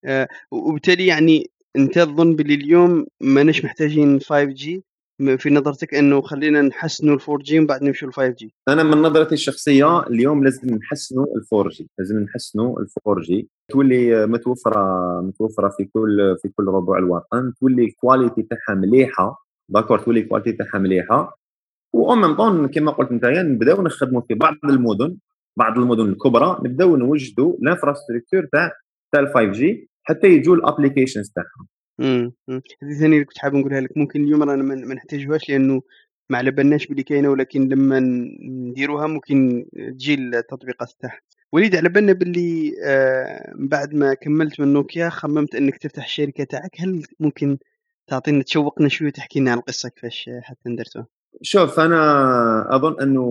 آه، 0.06 0.28
وبالتالي 0.52 1.06
يعني 1.06 1.52
أنت 1.76 2.00
تظن 2.00 2.36
باللي 2.36 2.54
اليوم 2.54 3.06
ماناش 3.22 3.66
محتاجين 3.66 4.20
5G 4.20 4.80
في 5.38 5.50
نظرتك 5.50 5.94
إنه 5.94 6.22
خلينا 6.22 6.62
نحسنوا 6.62 7.16
ال 7.16 7.22
4G 7.22 7.54
ومن 7.54 7.66
بعد 7.66 7.84
نمشوا 7.84 8.10
ل 8.10 8.14
5G 8.14 8.48
أنا 8.70 8.84
من 8.84 8.98
نظرتي 9.02 9.34
الشخصية 9.36 10.08
اليوم 10.08 10.44
لازم 10.44 10.76
نحسنوا 10.76 11.26
ال 11.26 11.72
4G 11.72 11.86
لازم 12.00 12.20
نحسنوا 12.20 12.80
ال 12.80 12.88
4G 12.88 13.46
تولي 13.72 14.28
متوفرة 14.28 15.22
متوفرة 15.22 15.70
في 15.70 15.86
كل 15.86 16.36
في 16.42 16.50
كل 16.50 16.66
ربوع 16.68 16.98
الوطن 16.98 17.54
تولي 17.60 17.86
ال 17.86 17.93
qualité 17.93 18.42
تاعها 18.42 18.80
مليحة 18.80 19.46
d'accord 19.70 20.00
تولي 20.00 20.20
ال 20.20 20.24
qualité 20.24 20.52
تاعها 20.52 20.80
مليحة. 20.80 21.40
و 21.94 22.16
même 22.16 22.36
temps 22.36 22.68
كما 22.68 22.92
قلت 22.92 23.12
أنت 23.12 23.26
نبداو 23.26 23.82
نخدموا 23.82 24.22
في 24.28 24.34
بعض 24.34 24.54
المدن 24.64 25.18
بعض 25.58 25.78
المدن 25.78 26.10
الكبرى 26.10 26.58
نبداو 26.66 26.96
نوجدوا 26.96 27.54
ال 27.62 27.68
infrastructure 27.68 28.46
تاع 28.52 28.72
تاع 29.12 29.22
ال 29.22 29.28
5G 29.34 29.90
حتى 30.04 30.28
يجوا 30.28 30.56
ال 30.56 30.62
applications 30.62 31.32
تاعهم 31.36 31.68
امم 32.00 32.34
هذه 32.84 32.94
ثاني 33.00 33.14
اللي 33.16 33.26
كنت 33.26 33.38
حاب 33.38 33.54
نقولها 33.54 33.82
لك. 33.82 33.98
ممكن 33.98 34.24
اليوم 34.24 34.44
رانا 34.44 34.64
ما 34.64 34.94
نحتاجوهاش 34.96 35.50
لأنه 35.50 35.82
ما 36.30 36.38
على 36.38 36.52
بالناش 36.52 36.88
بلي 36.88 37.04
كاينة 37.04 37.30
ولكن 37.30 37.68
لما 37.70 38.00
نديروها 38.70 39.08
ممكن 39.08 39.66
تجي 39.92 40.14
التطبيقات 40.14 40.92
تاعها. 41.00 41.20
وليد 41.54 41.76
على 41.76 41.90
بالنا 41.90 42.14
باللي 42.14 42.76
آه 42.84 43.54
بعد 43.56 43.94
ما 43.94 44.14
كملت 44.14 44.60
من 44.60 44.74
نوكيا 44.74 45.10
خممت 45.10 45.56
أنك 45.56 45.78
تفتح 45.78 46.04
الشركة 46.04 46.44
تاعك. 46.44 46.72
هل 46.82 47.04
ممكن 47.20 47.58
تعطينا 48.08 48.44
تشوقنا 48.44 48.90
شوية 48.90 49.08
وتحكي 49.08 49.40
لنا 49.40 49.52
على 49.52 49.60
القصة 49.60 49.90
كيفاش 49.90 50.30
حتى 50.44 50.70
ندرتوها؟ 50.70 51.08
شوف 51.42 51.80
أنا 51.80 52.76
أظن 52.76 53.02
إنه 53.02 53.24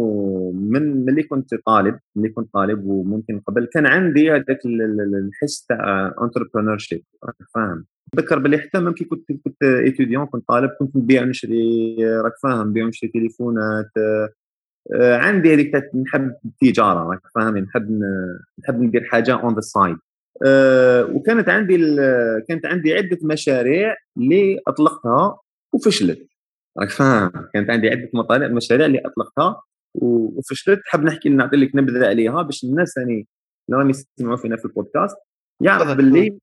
من 0.54 1.04
ملي 1.04 1.22
كنت 1.22 1.54
طالب 1.66 1.98
ملي 2.16 2.28
كنت 2.28 2.52
طالب 2.52 2.86
وممكن 2.86 3.40
قبل 3.40 3.64
كان 3.64 3.86
عندي 3.86 4.30
هذاك 4.30 4.58
الحس 4.66 5.66
تاع 5.66 6.14
انتربرونور 6.22 6.78
شيب 6.78 7.02
فاهم. 7.54 7.84
نتذكر 8.14 8.38
باللي 8.38 8.58
حتى 8.58 8.80
ممكن 8.80 9.04
كنت 9.04 9.32
كنت 9.44 9.62
étudiant 9.62 10.26
كنت 10.26 10.48
طالب 10.48 10.70
كنت 10.78 10.96
نبيع 10.96 11.24
نشري 11.24 11.96
راك 12.00 12.32
فاهم 12.42 12.68
نبيع 12.68 12.86
نشري 12.86 13.10
تليفونات 13.10 13.90
آه، 14.94 15.16
عندي 15.16 15.54
هذيك 15.54 15.74
نحب 15.94 16.34
التجارة 16.44 17.10
راك 17.10 17.20
فاهم 17.34 17.58
نحب 17.58 18.00
نحب 18.62 18.82
ندير 18.82 19.04
حاجة 19.04 19.34
on 19.42 19.54
the 19.54 19.60
side 19.60 19.96
وكانت 21.14 21.48
عندي 21.48 21.76
كانت 22.48 22.66
عندي 22.66 22.94
عدة 22.94 23.18
مشاريع 23.22 23.96
اللي 24.16 24.60
أطلقتها 24.68 25.38
وفشلت. 25.72 26.33
راك 26.78 26.90
فاهم؟ 26.90 27.32
كانت 27.54 27.70
عندي 27.70 27.88
عدة 27.88 28.10
مطالب 28.14 28.52
مشاريع 28.52 28.86
اللي 28.86 28.98
أطلقتها 28.98 29.62
وفشلت 29.94 30.80
حاب 30.84 31.04
نحكي 31.04 31.28
نعطي 31.28 31.56
لك 31.56 31.76
نبذة 31.76 32.06
عليها 32.06 32.42
باش 32.42 32.64
الناس 32.64 32.96
يعني 32.96 33.26
اللي 33.68 33.78
راهم 33.78 33.90
يسمعوا 33.90 34.36
فينا 34.36 34.56
في 34.56 34.64
البودكاست 34.64 35.16
يعرف 35.60 35.96
باللي 35.96 36.38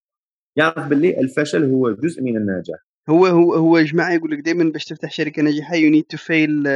يعرف 0.56 0.88
باللي 0.88 1.20
الفشل 1.20 1.72
هو 1.72 1.92
جزء 1.92 2.22
من 2.22 2.38
النجاح. 2.38 2.80
هو 3.10 3.26
هو 3.26 3.54
هو 3.54 3.78
يا 3.78 3.84
جماعة 3.84 4.14
يقول 4.14 4.32
لك 4.32 4.40
دائما 4.40 4.72
باش 4.72 4.86
تفتح 4.86 5.12
شركة 5.12 5.42
ناجحة 5.42 5.76
you 5.76 5.90
need 5.90 6.04
to 6.04 6.18
fail 6.18 6.68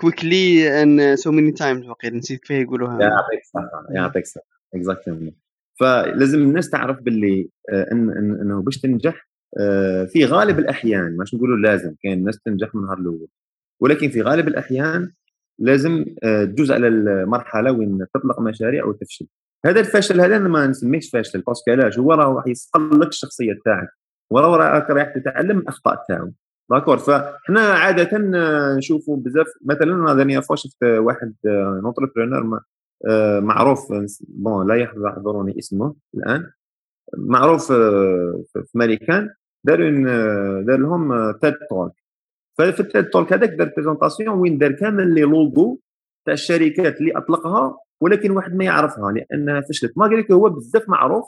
quickly 0.00 0.82
and 0.82 1.16
so 1.16 1.32
many 1.32 1.52
times 1.52 1.88
وقيل 1.88 2.16
نسيت 2.16 2.40
كيف 2.40 2.50
يقولوها. 2.50 3.00
يعطيك 3.02 3.40
الصحة 3.40 3.86
يعطيك 3.90 4.22
الصحة. 4.22 4.44
exactement 4.74 5.32
فلازم 5.80 6.38
الناس 6.38 6.70
تعرف 6.70 7.00
باللي 7.00 7.48
آه، 7.72 7.88
ان 7.92 8.10
إنه 8.42 8.62
باش 8.62 8.80
تنجح 8.80 9.28
في 10.12 10.24
غالب 10.24 10.58
الأحيان 10.58 11.16
مش 11.16 11.34
نقولوا 11.34 11.56
لازم 11.56 11.94
كاين 12.02 12.18
الناس 12.18 12.40
تنجح 12.40 12.74
من 12.74 12.80
النهار 12.80 12.98
الأول. 12.98 13.28
ولكن 13.80 14.08
في 14.08 14.22
غالب 14.22 14.48
الأحيان 14.48 15.12
لازم 15.58 16.04
آه، 16.24 16.44
تجوز 16.44 16.72
على 16.72 16.88
المرحلة 16.88 17.72
وين 17.72 18.06
تطلق 18.14 18.40
مشاريع 18.40 18.84
وتفشل. 18.84 19.26
هذا 19.66 19.80
الفشل 19.80 20.20
هذا 20.20 20.36
أنا 20.36 20.48
ما 20.48 20.66
نسميهش 20.66 21.10
فاشل 21.10 21.40
parce 21.40 21.59
que 21.59 21.70
علاش؟ 21.70 21.98
هو 21.98 22.12
راه 22.12 22.34
راح 22.34 22.46
يصقل 22.46 23.00
لك 23.00 23.08
الشخصية 23.08 23.52
تاعك 23.64 23.88
وراه 24.30 24.56
راك 24.56 24.90
رايح 24.90 25.14
تتعلم 25.14 25.58
الأخطاء 25.58 26.04
تاعو. 26.08 26.32
d'accord؟ 26.70 26.98
فاحنا 26.98 27.60
عادة 27.60 28.10
نشوفوا 28.76 29.16
بزاف 29.16 29.46
مثلا 29.64 30.14
d'ailleurs 30.14 30.34
une 30.34 30.40
fois 30.40 30.56
شفت 30.56 30.84
واحد 30.84 31.34
entrepreneur 31.84 32.60
معروف 33.40 33.92
bon 34.28 34.68
لا 34.68 34.74
يحضرني 34.74 35.58
اسمه 35.58 35.94
الآن 36.14 36.50
معروف 37.18 37.72
في 37.72 38.78
ماريكان 39.64 40.04
داروا 40.04 40.62
دار 40.62 40.78
لهم 40.78 41.32
TED 41.32 41.54
Talk 41.70 41.92
ففي 42.58 42.80
ال 42.80 42.86
TED 42.86 43.04
Talk 43.04 43.32
هذاك 43.32 43.50
دار 43.50 43.72
présentation 43.76 44.38
وين 44.38 44.58
دار 44.58 44.72
كامل 44.72 45.14
les 45.14 45.20
logos 45.20 45.80
تاع 46.24 46.34
الشركات 46.34 47.00
اللي 47.00 47.12
أطلقها 47.16 47.78
ولكن 48.00 48.30
واحد 48.30 48.54
ما 48.54 48.64
يعرفها 48.64 49.12
لانها 49.12 49.60
فشلت 49.60 49.98
ما 49.98 50.06
قال 50.06 50.18
لك 50.18 50.32
هو 50.32 50.48
بزاف 50.48 50.88
معروف 50.88 51.24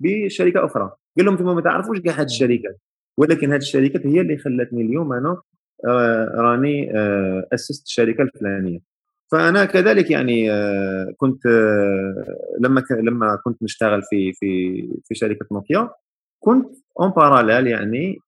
بشركة 0.00 0.64
أخرى. 0.64 0.90
قال 1.16 1.26
لهم 1.26 1.34
أنتم 1.34 1.54
ما 1.54 1.60
تعرفوش 1.60 2.00
كاع 2.00 2.14
هذه 2.14 2.24
الشركات. 2.24 2.80
ولكن 3.18 3.52
هذه 3.52 3.60
الشركات 3.60 4.06
هي 4.06 4.20
اللي 4.20 4.38
خلتني 4.38 4.82
اليوم 4.82 5.12
أنا 5.12 5.36
آه، 5.86 6.28
راني 6.34 6.98
آه، 6.98 7.48
اسست 7.52 7.86
الشركة 7.86 8.22
الفلانية. 8.22 8.78
فأنا 9.32 9.64
كذلك 9.64 10.10
يعني 10.10 10.52
آه، 10.52 11.14
كنت 11.16 11.46
لما 12.60 12.82
لما 12.90 13.38
كنت 13.44 13.62
نشتغل 13.62 14.02
في 14.10 14.32
في 14.32 14.82
في 15.04 15.14
شركة 15.14 15.46
نوكيا 15.52 15.90
كنت 16.40 16.81
en 17.00 17.10
parallèle 17.10 17.66
يعني 17.66 18.18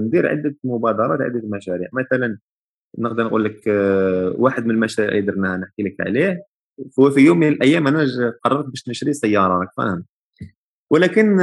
ندير 0.00 0.28
عدة 0.28 0.54
مبادرات 0.64 1.20
عدة 1.20 1.42
مشاريع. 1.44 1.88
مثلا 1.92 2.38
نقدر 2.98 3.24
نقول 3.24 3.44
لك 3.44 3.62
واحد 4.38 4.66
من 4.66 4.70
المشاريع 4.70 5.10
اللي 5.10 5.32
درناها 5.32 5.56
نحكي 5.56 5.82
لك 5.82 5.96
عليه. 6.00 6.42
هو 7.00 7.10
في 7.10 7.20
يوم 7.20 7.38
من 7.38 7.48
الأيام 7.48 7.86
أنا 7.86 8.06
قررت 8.44 8.66
باش 8.66 8.88
نشري 8.88 9.12
سيارة 9.12 9.58
راك 9.58 9.68
فاهم؟ 9.76 10.04
ولكن 10.90 11.36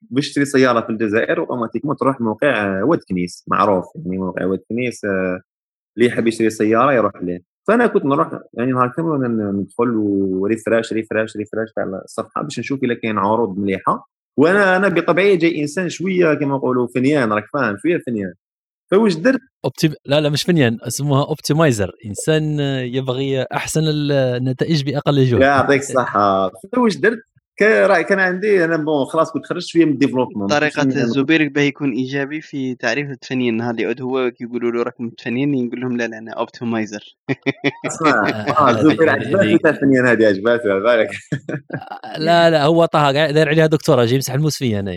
باش 0.00 0.30
تشري 0.30 0.44
سيارة 0.44 0.80
في 0.80 0.90
الجزائر 0.90 1.38
automatiquement 1.38 1.96
تروح 1.96 2.20
موقع 2.20 2.82
واد 2.82 2.98
كنيس 3.08 3.44
معروف 3.48 3.84
يعني 3.94 4.18
موقع 4.18 4.44
واد 4.44 4.60
كنيس 4.68 5.04
اللي 5.04 6.08
يحب 6.08 6.26
يشري 6.26 6.50
سيارة 6.50 6.92
يروح 6.92 7.12
ليه. 7.22 7.40
فأنا 7.68 7.86
كنت 7.86 8.04
نروح 8.04 8.40
يعني 8.54 8.72
نهار 8.72 8.92
كامل 8.96 9.36
ندخل 9.60 9.96
و 9.96 10.06
rafraîche 10.06 10.92
rafraîche 10.92 11.36
rafraîche 11.36 11.72
تاع 11.76 11.84
الصفحة 11.84 12.42
باش 12.42 12.58
نشوف 12.58 12.84
اذا 12.84 12.94
كاين 12.94 13.18
عروض 13.18 13.58
مليحة. 13.58 14.08
وأنا 14.38 14.76
أنا 14.76 14.88
بطبيعي 14.88 15.36
جاي 15.36 15.60
إنسان 15.60 15.88
شوية 15.88 16.34
كما 16.34 16.56
نقولوا 16.56 16.88
فنيان 16.94 17.32
راك 17.32 17.44
فاهم؟ 17.52 17.76
شوية 17.82 17.98
فنيان. 18.06 18.32
فواش 18.90 19.14
درت؟ 19.14 19.40
optim... 19.64 19.92
لا 20.06 20.20
لا 20.20 20.28
مش 20.28 20.42
فنيان 20.42 20.78
اسمها 20.82 21.24
optimizer 21.24 21.92
إنسان 22.06 22.60
يبغي 22.94 23.42
أحسن 23.42 23.80
النتائج 23.84 24.82
بأقل 24.82 25.24
جهد. 25.24 25.40
يعطيك 25.40 25.80
الصحة. 25.80 26.50
فواش 26.74 26.96
درت؟ 26.96 27.18
كان 27.58 28.18
عندي 28.20 28.64
أنا 28.64 28.76
bon 28.76 29.04
خلاص 29.04 29.30
كنت 29.32 29.46
خرجت 29.46 29.66
شوية 29.66 29.84
من 29.84 29.92
ال 29.92 29.96
développement 29.96 30.46
طريقة 30.46 30.82
الزبير 30.82 31.48
باه 31.48 31.62
يكون 31.62 31.92
إيجابي 31.92 32.40
في 32.40 32.74
تعريف 32.74 33.10
التفنين. 33.10 33.56
نهار 33.56 33.70
اللي 33.70 33.82
يعود 33.82 34.02
هو 34.02 34.30
كيقولوا 34.30 34.72
له 34.72 34.82
راك 34.82 35.00
متفنين 35.00 35.54
يقول 35.54 35.80
لهم 35.80 35.96
لا 35.96 36.06
لا 36.06 36.18
أنا 36.18 36.32
optimizer 36.32 37.16
أسمع 37.86 38.28
آه 38.28 38.82
زبير 38.82 39.10
عجباتني 39.10 39.54
التفنين 39.54 40.06
هذه 40.06 40.26
عجباتني 40.26 40.72
على 40.72 40.80
بالك. 40.80 41.08
لا 42.26 42.50
لا 42.50 42.64
هو 42.64 42.84
طه 42.84 43.12
داير 43.12 43.48
عليها 43.48 43.66
دكتورة 43.66 44.04
جاي 44.04 44.14
يمسح 44.14 44.34
الموس 44.34 44.56
فيا 44.58 44.80
أنا. 44.80 44.92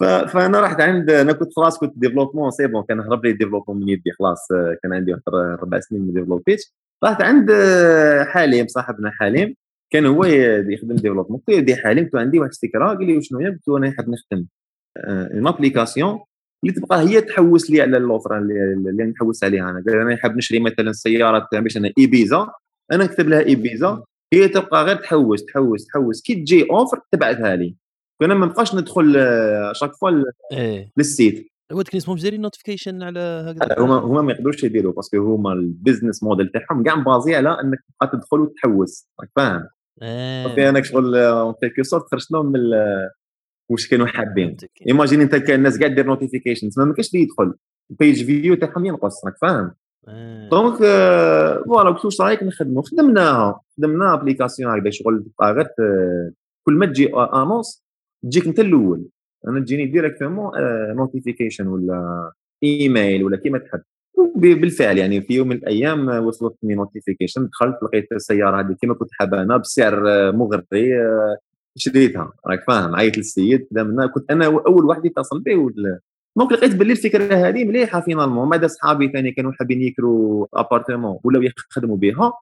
فأنا 0.32 0.60
رحت 0.60 0.80
عند 0.80 1.10
أنا 1.10 1.32
كنت 1.32 1.48
خلاص 1.56 1.78
كنت 1.78 1.92
ديفلوبمون 1.96 2.50
سي 2.50 2.66
بون 2.66 2.84
كان 2.88 3.00
هرب 3.00 3.26
لي 3.26 3.32
ديفلوبمون 3.32 3.80
من 3.80 3.88
يدي 3.88 4.10
خلاص 4.18 4.46
كان 4.82 4.92
عندي 4.92 5.14
أربع 5.62 5.80
سنين 5.80 6.02
من 6.02 6.12
ديفلوبيت 6.12 6.60
رحت 7.04 7.22
عند 7.22 7.52
حليم 8.28 8.66
صاحبنا 8.66 9.10
حليم. 9.20 9.54
كان 9.90 10.06
هو 10.06 10.24
يخدم 10.24 10.96
ديفلوبمون 10.96 11.40
قلت 11.40 11.56
له 11.56 11.60
دي 11.60 11.76
حالي 11.76 12.02
قلت 12.02 12.14
عندي 12.14 12.38
واحد 12.38 12.50
الفكرة 12.50 12.86
قال 12.88 13.06
لي 13.06 13.22
شنو 13.22 13.38
هي 13.38 13.48
قلت 13.48 13.68
له 13.68 13.78
أنا 13.78 13.90
حاب 13.90 14.08
نخدم 14.08 14.46
اون 15.06 15.46
ابليكاسيون 15.48 16.20
اللي 16.64 16.74
تبقى 16.74 17.00
هي 17.00 17.20
تحوس 17.20 17.70
لي 17.70 17.80
على 17.80 17.96
الاوفر 17.96 18.38
اللي 18.38 19.04
نحوس 19.04 19.44
عليها 19.44 19.70
أنا. 19.70 19.84
قال 19.88 20.00
أنا 20.00 20.16
حاب 20.16 20.36
نشري 20.36 20.60
مثلا 20.60 20.92
سياره 20.92 21.48
باش 21.52 21.76
أنا 21.76 21.92
ايبيزا 21.98 22.48
أنا 22.92 23.04
نكتب 23.04 23.28
لها 23.28 23.40
ايبيزا 23.40 24.04
هي 24.32 24.48
تبقى 24.48 24.84
غير 24.84 24.96
تحوس 24.96 25.44
تحوس 25.44 25.86
تحوس. 25.86 26.22
كي 26.22 26.34
تجي 26.34 26.66
offre 26.70 27.00
تبعثها 27.12 27.56
لي. 27.56 27.76
فانا 28.20 28.34
ما 28.34 28.46
نبقاش 28.46 28.74
ندخل 28.74 29.12
chaque 29.72 29.94
fois 29.94 30.10
إيه. 30.52 30.92
لل 30.96 31.11
site. 31.11 31.48
هو 31.72 31.82
كان 31.82 31.96
اسمهم 31.96 32.16
جاري 32.16 32.38
notification 32.38 33.02
على 33.02 33.20
هكذا؟ 33.20 33.84
هما 33.84 33.94
هما 33.94 34.22
ما 34.22 34.32
يقدروش 34.32 34.64
يديروا 34.64 34.92
parce 34.92 35.18
que 35.18 35.34
هما 35.34 35.52
ال 35.52 35.60
business 35.60 36.22
model 36.22 36.48
تاعهم 36.48 36.82
كاع 36.82 36.94
basé 36.94 37.34
على 37.36 37.48
إنك 37.48 37.78
تبقى 37.88 38.16
تدخل 38.16 38.40
وتحوس. 38.40 39.08
راك 39.20 39.30
فاهم؟ 39.36 39.68
آه. 40.02 40.68
أنا 40.68 40.82
شغل 40.82 41.16
en 41.16 41.54
quelque 41.60 41.82
sorte 41.82 42.04
خرجت 42.10 42.30
لهم 42.30 42.52
من 42.52 42.60
واش 43.70 43.88
كانوا 43.88 44.06
حابين 44.06 44.56
imagine 44.88 45.20
أنت 45.20 45.36
كان 45.36 45.58
الناس 45.58 45.78
كاع 45.78 45.88
دير 45.88 46.06
notifications 46.06 46.78
ما 46.78 46.94
كاينش 46.94 47.14
اللي 47.14 47.22
يدخل. 47.24 47.54
ال 47.90 47.97
page 47.97 48.24
view 48.24 48.54
تاعهم 48.54 48.86
ينقص 48.86 49.24
راك 49.24 49.34
فاهم. 49.42 49.74
donc 50.50 50.76
voilà 51.66 51.90
قلت 51.90 52.04
واش 52.04 52.20
رايك 52.20 52.42
نخدموا 52.42 52.82
خدمناها 52.82 53.60
خدمنا 53.76 54.14
application 54.14 54.72
هكذا 54.72 54.90
شغل 54.90 55.24
تبقى 55.24 55.52
غير 55.52 55.66
كل 56.66 56.72
ما 56.74 56.86
تجي 56.86 57.10
annonce 57.14 57.84
تجيك 58.24 58.46
أنت 58.46 58.60
الأول. 58.60 59.08
أنا 59.48 59.60
تجيني 59.60 59.86
directement 59.86 60.52
notification 60.96 61.66
ولا 61.66 62.30
ايميل 62.64 63.24
ولا 63.24 63.36
كيما 63.36 63.58
تحب. 63.58 63.80
بالفعل 64.36 64.98
يعني 64.98 65.20
في 65.20 65.34
يوم 65.34 65.48
من 65.48 65.56
الأيام 65.56 66.08
وصلتني 66.08 66.74
notification 66.74 67.46
دخلت 67.46 67.76
لقيت 67.82 68.12
السيارة 68.12 68.60
هذه 68.60 68.76
كما 68.82 68.94
كنت 68.94 69.08
حابه 69.12 69.42
أنا 69.42 69.56
بسعر 69.56 70.02
مغري 70.32 70.90
شريتها 71.76 72.32
راك 72.46 72.64
فاهم؟ 72.66 72.96
عيط 72.96 73.16
للسيد 73.16 73.66
كنت 74.14 74.30
أنا 74.30 74.46
أول 74.46 74.84
واحد 74.84 75.06
يتصل 75.06 75.40
به 75.40 75.54
donc 76.36 76.52
لقيت 76.52 76.74
باللي 76.74 76.92
الفكرة 76.92 77.34
هذه 77.34 77.64
مليحة 77.64 78.00
finalement 78.00 78.48
بعد 78.48 78.66
صحابي 78.66 79.08
ثاني 79.12 79.32
كانوا 79.32 79.52
حابين 79.52 79.82
يكروا 79.82 80.46
appartement 80.54 81.18
ولاو 81.24 81.42
يخدموا 81.42 81.96
بها 81.96 82.32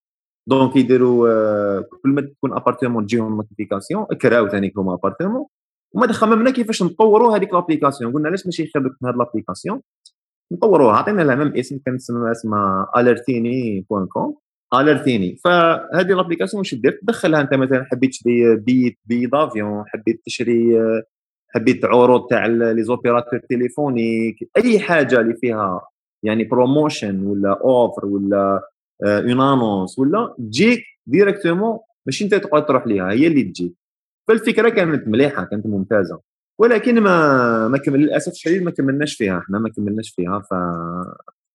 donc 0.49 0.77
يديروا 0.77 1.29
آه، 1.29 1.81
كل 2.03 2.11
ما 2.11 2.21
تكون 2.21 2.53
appartement 2.53 3.07
تجيهم 3.07 3.37
notification 3.37 4.05
كراو 4.05 4.49
ثاني 4.49 4.73
هما 4.77 4.95
appartement 4.95 5.47
وما 5.93 6.13
خممنا 6.13 6.51
كيفاش 6.51 6.83
نطوروا 6.83 7.37
هذيك 7.37 7.55
l'application 7.55 8.13
قلنا 8.13 8.29
علاش 8.29 8.47
ماشي 8.47 8.67
خير 8.67 8.83
هذه 9.05 9.17
l'application 9.17 9.81
نطوروها. 10.53 10.97
عطينا 10.97 11.23
لها 11.23 11.35
même 11.35 11.57
اسم 11.57 11.79
كان 11.87 11.95
اسمها 12.31 12.87
الرتيني 12.97 13.87
point 13.91 14.07
com 14.07 14.37
الرتيني 14.75 15.37
فهذه 15.45 16.09
l'application 16.09 16.59
واش 16.59 16.75
دير؟ 16.75 17.01
تدخلها 17.03 17.41
أنت 17.41 17.55
مثلا 17.55 17.85
حبيت 17.85 18.11
تشري 18.11 18.57
بيت 18.57 18.99
billet 19.07 19.27
d'avion 19.27 19.85
حبيت 19.87 20.23
تشري 20.27 20.79
حبيت 21.49 21.85
عروض 21.85 22.27
تاع 22.31 22.47
les 22.47 22.83
opérateurs 22.83 23.39
téléphoniques 23.39 24.37
أي 24.57 24.79
حاجة 24.81 25.21
اللي 25.21 25.35
فيها 25.35 25.81
يعني 26.23 26.45
promotion 26.45 27.27
ولا 27.27 27.61
offre 27.65 28.07
ولا 28.07 28.61
une 29.05 29.41
آه، 29.41 29.55
annonce 29.55 29.99
ولا 29.99 30.35
تجيك 30.39 30.83
directement 31.07 31.79
ماشي 32.07 32.25
أنت 32.25 32.35
تقعد 32.35 32.67
تروح 32.67 32.87
ليها 32.87 33.11
هي 33.11 33.27
اللي 33.27 33.43
تجيك 33.43 33.75
فالفكرة 34.29 34.69
كانت 34.69 35.09
مليحة 35.09 35.45
كانت 35.45 35.67
ممتازة. 35.67 36.21
ولكن 36.59 37.01
ما 37.01 37.69
ما 37.69 37.79
كمل 37.79 38.01
للأسف 38.01 38.33
الشديد 38.33 38.63
ما 38.63 38.71
كملناش 38.71 39.15
فيها 39.17 39.39
إحنا 39.39 39.59
ما 39.59 39.69
كملناش 39.71 40.11
فيها. 40.17 40.41
ف 40.41 40.55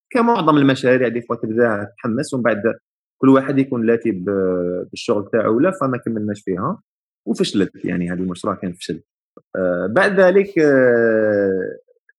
كمعظم 0.09 0.57
المشاريع 0.57 1.07
des 1.07 1.21
fois 1.21 1.35
تبدا 1.35 1.87
تحمس 1.97 2.33
ومن 2.33 2.43
بعد 2.43 2.61
كل 3.21 3.29
واحد 3.29 3.59
يكون 3.59 3.85
لاتي 3.85 4.11
بالشغل 4.91 5.29
تاعو 5.31 5.57
ولا 5.57 5.71
فما 5.71 5.97
كملناش 5.97 6.41
فيها. 6.41 6.81
وفشلت 7.27 7.85
يعني 7.85 8.11
هذا 8.11 8.19
المشروع 8.19 8.55
كان 8.55 8.73
فشل. 8.73 9.01
آه 9.55 9.87
بعد 9.87 10.19
ذلك 10.19 10.59
آه 10.59 11.77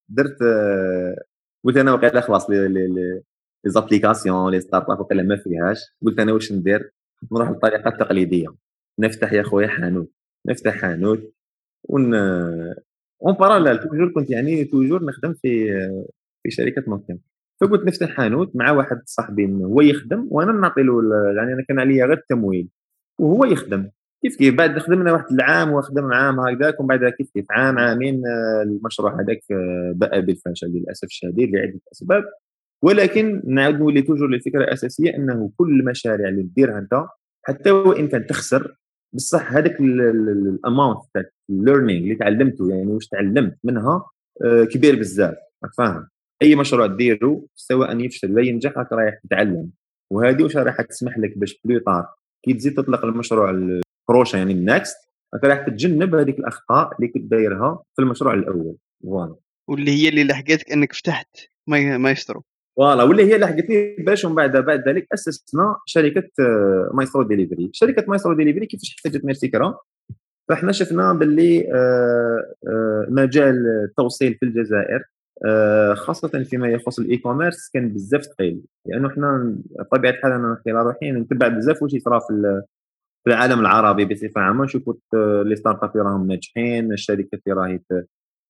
درت 0.08 0.42
آه 0.42 1.16
قلت 1.64 1.76
أنا 1.76 1.92
وقيلا 1.92 2.20
خلاص 2.20 2.50
les 2.50 2.68
les 2.68 3.22
les 3.66 3.83
applications 3.83 4.50
les 4.52 4.60
start-up 4.60 5.00
وقيلا 5.00 5.22
ما 5.22 5.36
فيهاش. 5.36 5.78
قلت 6.06 6.20
أنا 6.20 6.32
واش 6.32 6.52
ندير؟ 6.52 6.92
نروح 7.32 7.50
بالطريقة 7.50 7.88
التقليديه 7.88 8.48
نفتح 8.98 9.32
يا 9.32 9.42
خويا 9.42 9.68
حانوت. 9.68 10.10
نفتح 10.46 10.72
حانوت. 10.76 11.32
ون 11.84 12.14
en 13.22 13.34
parallèle 13.40 13.78
toujours 13.78 14.12
كنت 14.12 14.30
يعني 14.30 14.64
toujours 14.64 15.04
نخدم 15.04 15.34
في 15.34 15.72
في 16.42 16.50
شركة 16.50 16.82
نوكيا 16.88 17.18
فكنت 17.62 17.84
نفتح 17.86 18.08
حانوت 18.08 18.56
مع 18.56 18.70
واحد 18.70 19.02
صاحبي 19.04 19.46
هو 19.46 19.80
يخدم 19.80 20.28
وأنا 20.30 20.52
نعطي 20.52 20.82
له 20.82 21.02
يعني 21.36 21.52
أنا 21.52 21.62
كان 21.68 21.80
عليا 21.80 22.06
غير 22.06 22.18
التمويل. 22.18 22.68
وهو 23.18 23.44
يخدم. 23.44 23.90
كيف 24.22 24.36
كيف؟ 24.36 24.54
بعد 24.54 24.78
خدمنا 24.78 25.12
واحد 25.12 25.32
العام 25.32 25.72
وخدم 25.72 26.12
عام 26.12 26.40
هكذاك 26.40 26.80
ومن 26.80 26.88
بعد 26.88 27.12
كيف 27.12 27.30
كيف؟ 27.34 27.46
عام 27.50 27.78
عامين 27.78 28.22
المشروع 28.66 29.20
هذاك 29.20 29.40
بأ 29.94 30.20
بالفشل 30.20 30.66
للأسف 30.66 31.04
الشديد 31.04 31.54
لعدة 31.54 31.80
أسباب. 31.92 32.24
ولكن 32.82 33.42
نعاود 33.46 33.78
نولي 33.78 34.02
toujours 34.02 34.28
للفكرة 34.28 34.64
الأساسية 34.64 35.16
إنه 35.16 35.52
كل 35.56 35.80
المشاريع 35.80 36.28
اللي 36.28 36.42
ديرها 36.42 36.78
أنت 36.78 37.04
حتى 37.44 37.70
وإن 37.70 38.08
كان 38.08 38.26
تخسر 38.26 38.76
بصح 39.14 39.52
هذاك 39.52 39.80
ال 39.80 39.97
amount 39.97 40.98
تاع 41.14 41.22
ال 41.50 41.56
learning 41.56 42.02
اللي 42.02 42.14
تعلمته 42.14 42.70
يعني 42.70 42.86
واش 42.86 43.06
تعلمت 43.06 43.58
منها 43.64 44.06
آه، 44.44 44.64
كبير 44.64 44.98
بزاف 44.98 45.34
راك 45.64 45.72
فاهم؟ 45.78 46.08
أي 46.42 46.56
مشروع 46.56 46.86
ديرو 46.86 47.48
سواء 47.54 48.00
يفشل 48.00 48.32
ولا 48.32 48.46
ينجح 48.46 48.78
راك 48.78 48.92
رايح 48.92 49.14
تتعلم. 49.24 49.70
وهذه 50.10 50.42
واش 50.42 50.56
راح 50.56 50.80
تسمح 50.82 51.18
لك 51.18 51.38
باش 51.38 51.60
plus 51.64 51.85
tard 51.85 52.06
كي 52.44 52.54
تزيد 52.54 52.74
تطلق 52.74 53.04
المشروع 53.04 53.50
ال 53.50 53.60
prochain 53.60 54.36
يعني 54.36 54.52
ال 54.52 54.61
next 54.61 54.96
راك 55.34 55.44
راح 55.44 55.66
تتجنب 55.66 56.14
هذيك 56.14 56.38
الأخطاء 56.38 56.96
اللي 56.96 57.08
كنت 57.08 57.30
دايرها 57.30 57.82
في 57.96 58.02
المشروع 58.02 58.34
الأول. 58.34 58.76
ف 59.02 59.07
voilà. 59.07 59.36
واللي 59.68 59.90
هي 59.90 60.08
اللي 60.08 60.24
لحقتك 60.24 60.72
إنك 60.72 60.92
فتحت 60.92 61.36
Maystro 61.66 62.42
ف 62.76 62.81
voilà 62.81 63.02
واللي 63.02 63.24
هي 63.24 63.38
لحقتني 63.38 63.96
باش 63.98 64.24
ومن 64.24 64.34
بعد 64.34 64.56
بعد 64.56 64.88
ذلك 64.88 65.06
أسسنا 65.14 65.76
شركة 65.86 66.28
Maystro 66.94 67.22
Delivery. 67.22 67.70
شركة 67.72 68.04
Maystro 68.08 68.34
Delivery 68.34 68.66
كيفاش 68.66 68.94
احتاجت 68.98 69.24
الفكرة 69.24 69.80
فاحنا 70.48 70.72
شفنا 70.72 71.12
باللي 71.12 71.72
آه، 71.74 72.54
آه، 72.68 73.06
مجال 73.08 73.66
التوصيل 73.84 74.34
في 74.34 74.46
الجزائر 74.46 75.04
آه، 75.46 75.94
خاصة 75.94 76.44
فيما 76.44 76.68
يخص 76.68 76.98
ال 76.98 77.16
e-commerce 77.16 77.70
كان 77.74 77.88
بزاف 77.88 78.22
ثقيل 78.22 78.62
لأنه 78.86 79.08
إحنا 79.08 79.56
بطبيعة 79.78 80.12
الحال 80.12 80.32
أنا 80.32 80.62
على 80.66 80.82
روحي 80.82 81.10
نتبع 81.12 81.48
بزاف 81.48 81.82
واش 81.82 81.94
يصرى 81.94 82.20
في 82.20 82.62
في 83.24 83.30
العالم 83.30 83.60
العربي 83.60 84.04
بصفة 84.04 84.40
عامة. 84.40 84.64
نشوفوا 84.64 84.94
les 85.44 85.56
start-ups 85.56 85.96
راهم 85.96 86.26
ناجحين 86.26 86.92
الشركات 86.92 87.40
اللي 87.46 87.60
راهي 87.60 87.80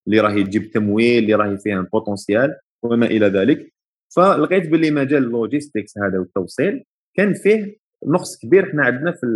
اللي 0.07 0.21
راهي 0.21 0.45
تجيب 0.45 0.71
تمويل 0.71 1.23
اللي 1.23 1.35
راهي 1.35 1.59
فيها 1.59 1.87
potentiel 1.93 2.57
وما 2.83 3.07
إلى 3.07 3.27
ذلك. 3.27 3.73
فلقيت 4.17 4.69
باللي 4.69 4.91
مجال 4.91 5.25
ال 5.25 5.32
logistics 5.32 5.99
هذا 5.99 6.19
والتوصيل 6.19 6.85
كان 7.17 7.35
فيه 7.35 7.77
نقص 8.07 8.39
كبير. 8.43 8.69
إحنا 8.69 8.85
عندنا 8.85 9.13
في 9.13 9.27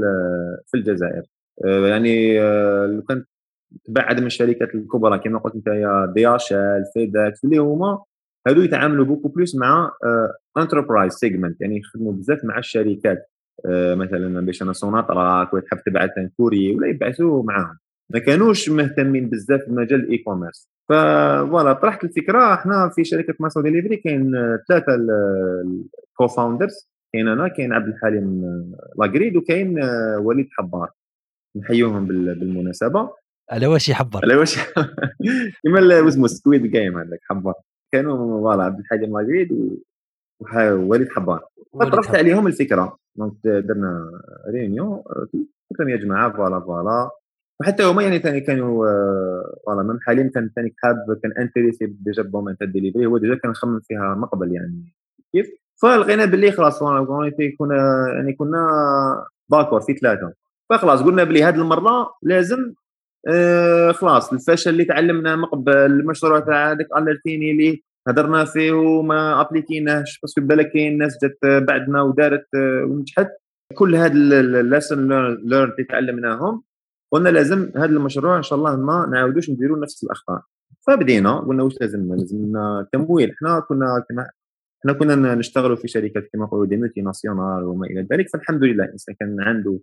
في 0.67 0.77
الجزائر. 0.77 1.23
آه، 1.65 1.87
يعني 1.89 2.41
آه، 2.41 2.87
لو 2.87 3.03
كان 3.03 3.25
تبعد 3.85 4.21
من 4.21 4.27
الشركات 4.27 4.75
الكبرى 4.75 5.19
كما 5.19 5.39
قلت 5.39 5.55
أنت 5.55 5.67
يا 5.67 6.13
DHL 6.15 6.85
FedEx 6.95 7.45
اللي 7.45 7.59
هما 7.59 8.03
هادو 8.49 8.63
يتعاملوا 8.63 9.05
beaucoup 9.05 9.29
plus 9.29 9.57
مع 9.57 9.91
enterprise 10.59 11.13
آه، 11.13 11.17
segment 11.17 11.61
يعني 11.61 11.79
يخدموا 11.79 12.13
بزاف 12.13 12.45
مع 12.45 12.59
الشركات. 12.59 13.31
مثلا 13.95 14.47
باش 14.47 14.63
أنا 14.63 14.73
سوناتراك 14.73 15.53
ولا 15.53 15.63
تحب 15.63 15.79
تبعث 15.87 16.11
courrier 16.37 16.75
ولا 16.75 16.89
يبعثوا 16.89 17.43
معاهم. 17.43 17.79
ما 18.11 18.19
كانوش 18.19 18.69
مهتمين 18.69 19.31
بزاف 19.31 19.61
بمجال 19.69 20.01
ال 20.01 20.19
e-commerce 20.19 20.69
ف 20.89 21.03
voilà 21.03 21.73
طرحت 21.73 22.05
الفكرة 22.05 22.55
إحنا 22.55 22.91
في 22.95 23.05
شركة 23.05 23.35
Maystro 23.41 23.61
Delivery 23.61 23.97
كاين 23.97 24.33
ثلاثة 24.69 24.95
ال 24.95 26.29
co-founders 26.37 26.89
كاين 27.13 27.29
أنا 27.29 27.49
كاين 27.49 27.73
عبد 27.73 27.89
الحليم 27.89 28.43
لاغريد 28.99 29.37
وكاين 29.37 29.81
وليد 30.19 30.49
حبار. 30.51 30.91
نحيوهم 31.57 32.07
بالمناسبة. 32.07 33.11
على 33.51 33.67
واش 33.67 33.89
يحبر؟ 33.89 34.21
على 34.23 34.37
واش 34.37 34.59
كيما 35.63 36.09
اسمه 36.09 36.27
Squid 36.27 36.63
Game 36.63 36.99
هذاك 36.99 37.21
حبار. 37.23 37.55
كانوا 37.93 38.41
ف 38.41 38.44
voilà 38.44 38.63
عبد 38.65 38.79
الحليم 38.79 39.19
لاغريد 39.19 39.79
ووليد 40.41 41.09
حبار. 41.09 41.45
فطرحت 41.81 42.15
عليهم 42.15 42.47
الفكرة. 42.47 42.99
donc 43.17 43.35
درنا 43.45 44.11
réunion 44.55 45.03
قلت 45.71 45.81
لهم 45.81 45.89
يا 45.89 45.97
جماعة 45.97 46.33
فوالا 46.33 46.61
فوالا. 46.61 47.11
وحتى 47.61 47.83
هما 47.85 48.03
يعني 48.03 48.19
ثاني 48.19 48.41
كانوا 48.41 48.87
ف 49.67 49.69
voilà 49.69 49.83
même 49.83 49.99
حليم 50.07 50.31
كان 50.31 50.51
ثاني 50.57 50.75
حاب 50.83 50.97
كان 51.23 51.33
intéressé 51.39 51.87
déjà 51.87 52.23
بال 52.23 52.30
domaine 52.30 52.57
تاع 52.57 52.69
هو 53.07 53.19
déjà 53.19 53.35
كان 53.35 53.55
خمم 53.55 53.81
فيها 53.81 54.15
من 54.15 54.25
قبل 54.25 54.53
يعني. 54.53 54.95
كيف؟ 55.33 55.47
فلقينا 55.83 56.25
باللي 56.25 56.53
خلاص 56.53 56.83
كنا 57.59 58.09
يعني 58.15 58.33
كنا 58.33 58.69
d'accord 59.49 59.81
في 59.81 59.95
ثلاثة. 59.95 60.33
فخلاص 60.71 61.03
قلنا 61.03 61.25
بلي 61.25 61.45
هذه 61.45 61.55
المرة 61.55 62.15
لازم 62.23 62.75
آه 63.29 63.93
خلاص 63.93 64.33
الفشل 64.33 64.71
اللي 64.71 64.85
تعلمناه 64.85 65.37
من 65.37 65.45
قبل 65.45 65.73
المشروع 65.73 66.41
تاع 66.41 66.73
هذاك 66.73 66.87
الرتيني 66.97 67.51
اللي 67.51 67.83
هدرنا 68.09 68.45
فيه 68.45 68.73
وما 68.73 69.41
أبليكيناهش 69.41 70.21
parce 70.23 70.34
que 70.34 70.41
بالك 70.41 70.73
كاين 70.73 70.99
ناس 70.99 71.19
جات 71.23 71.39
بعدنا 71.63 72.03
ودارت 72.03 72.47
ونجحت. 72.85 73.29
كل 73.75 73.95
هاد 73.95 74.13
ال 74.15 74.26
lessons 74.26 75.09
learned 75.45 75.71
اللي 75.71 75.85
تعلمناهم 75.89 76.63
قلنا 77.13 77.29
لازم 77.29 77.71
هذا 77.77 77.85
المشروع 77.85 78.37
إن 78.37 78.43
شاء 78.43 78.59
الله 78.59 78.77
ما 78.77 79.07
نعاودوش 79.13 79.51
نديروا 79.51 79.79
نفس 79.79 80.05
الأخطاء. 80.05 80.43
فبدينا 80.87 81.39
قلنا 81.39 81.63
واش 81.63 81.81
لازمنا 81.81 82.15
لازمنا 82.15 82.87
تمويل. 82.93 83.31
إحنا 83.31 83.61
كنا 83.61 84.05
كما 84.09 84.27
إحنا 84.81 84.93
كنا 84.93 85.35
نشتغلوا 85.35 85.77
في 85.77 85.89
شركات 85.89 86.29
كما 86.33 86.45
نقولوا 86.45 86.67
des 86.67 86.77
multinationales 86.77 87.65
وما 87.65 87.87
إلى 87.87 88.07
ذلك. 88.13 88.29
فالحمد 88.29 88.65
لله 88.65 88.85
الإنسان 88.85 89.15
كان 89.21 89.41
عنده 89.41 89.79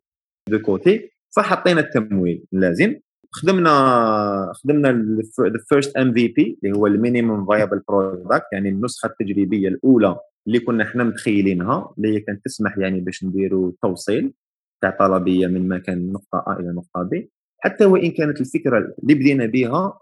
de 0.49 0.59
côté. 0.59 1.09
فحطينا 1.35 1.79
التمويل. 1.79 2.45
اللازم 2.53 2.95
خدمنا 3.31 4.51
خدمنا 4.53 4.89
ال 5.39 5.49
first 5.49 5.97
MVP 5.97 6.59
اللي 6.63 6.77
هو 6.77 6.87
ال 6.87 6.94
minimum 6.95 7.45
viable 7.45 7.81
product 7.87 8.45
يعني 8.53 8.69
النسخة 8.69 9.07
التجريبية 9.07 9.67
الأولى 9.67 10.17
اللي 10.47 10.59
كنا 10.59 10.83
إحنا 10.83 11.03
متخيلينها 11.03 11.93
اللي 11.97 12.15
هي 12.15 12.19
كانت 12.19 12.45
تسمح 12.45 12.77
يعني 12.77 12.99
باش 12.99 13.23
نديروا 13.23 13.71
توصيل. 13.81 14.33
تاع 14.83 14.89
طلبيه 14.89 15.47
من 15.47 15.67
مكان 15.67 16.11
نقطة 16.11 16.43
ا 16.47 16.59
إلى 16.59 16.71
نقطة 16.71 17.03
ب 17.03 17.27
حتى 17.59 17.85
وإن 17.85 18.11
كانت 18.11 18.41
الفكرة 18.41 18.77
اللي 18.77 19.13
بدينا 19.13 19.45
بها 19.45 19.99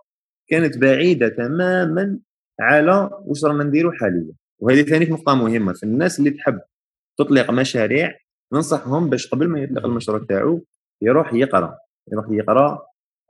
كانت 0.47 0.77
بعيدة 0.77 1.29
تماما 1.29 2.19
على 2.59 3.09
واش 3.25 3.45
رانا 3.45 3.63
نديرو 3.63 3.91
حاليا. 3.91 4.33
وهذه 4.59 4.81
ثاني 4.81 5.05
نقطة 5.05 5.35
مهمة. 5.35 5.73
في 5.73 5.83
الناس 5.83 6.19
اللي 6.19 6.31
تحب 6.31 6.61
تطلق 7.19 7.51
مشاريع 7.51 8.17
ننصحهم 8.53 9.09
باش 9.09 9.27
قبل 9.27 9.47
ما 9.47 9.59
يطلق 9.59 9.85
المشروع 9.85 10.25
تاعو 10.29 10.65
يروح 11.01 11.33
يقرأ. 11.33 11.77
يروح 12.11 12.25
يقرأ 12.29 12.85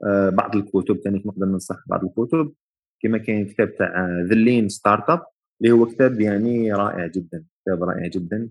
آه، 0.06 0.30
بعض 0.30 0.56
الكتب. 0.56 1.00
ثاني 1.04 1.22
نقدر 1.26 1.46
ننصح 1.46 1.76
بعض 1.86 2.04
الكتب. 2.04 2.52
كما 3.02 3.18
كاين 3.18 3.46
كتاب 3.46 3.74
تاع 3.74 4.08
The 4.28 4.34
Lean 4.34 4.68
Startup 4.68 5.22
اللي 5.60 5.72
هو 5.72 5.86
كتاب 5.86 6.20
يعني 6.20 6.72
رائع 6.72 7.06
جدا. 7.06 7.44
كتاب 7.62 7.82
رائع 7.84 8.06
جدا. 8.06 8.50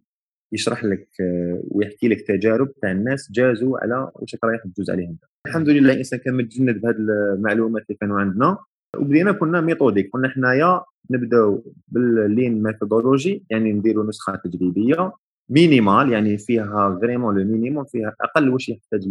يشرح 0.54 0.86
لك 0.86 1.08
آه، 1.22 1.64
ويحكي 1.68 2.08
لك 2.08 2.22
تجارب 2.22 2.72
تاع 2.82 2.92
الناس 2.92 3.32
جازوا 3.32 3.78
على 3.82 4.12
واش 4.16 4.36
رايح 4.44 4.62
تجوز 4.64 4.90
عليهم. 4.90 5.18
الحمد 5.48 5.70
لله 5.70 5.94
الانسان 5.94 6.20
كان 6.20 6.38
متجند 6.38 6.82
بهذه 6.82 6.96
المعلومات 7.36 7.84
اللي 7.90 7.98
كانوا 8.02 8.20
عندنا. 8.20 8.58
وبدينا 8.98 9.32
كنا 9.32 9.62
méthodique 9.62 10.10
كنا 10.10 10.30
حنايا 10.30 10.82
نبداو 11.12 11.64
بال 11.88 12.13
lean 12.13 12.64
methodology 12.64 13.46
يعني 13.50 13.74
نديروا 13.74 14.06
نسخة 14.06 14.36
تجريبية 14.36 15.12
minimale 15.50 16.12
يعني 16.12 16.38
فيها 16.38 17.00
vraiment 17.02 17.40
le 17.40 17.46
minimum 17.52 17.86
فيها 17.86 18.16
أقل 18.22 18.50
واش 18.50 18.70
يحتاج 18.70 19.04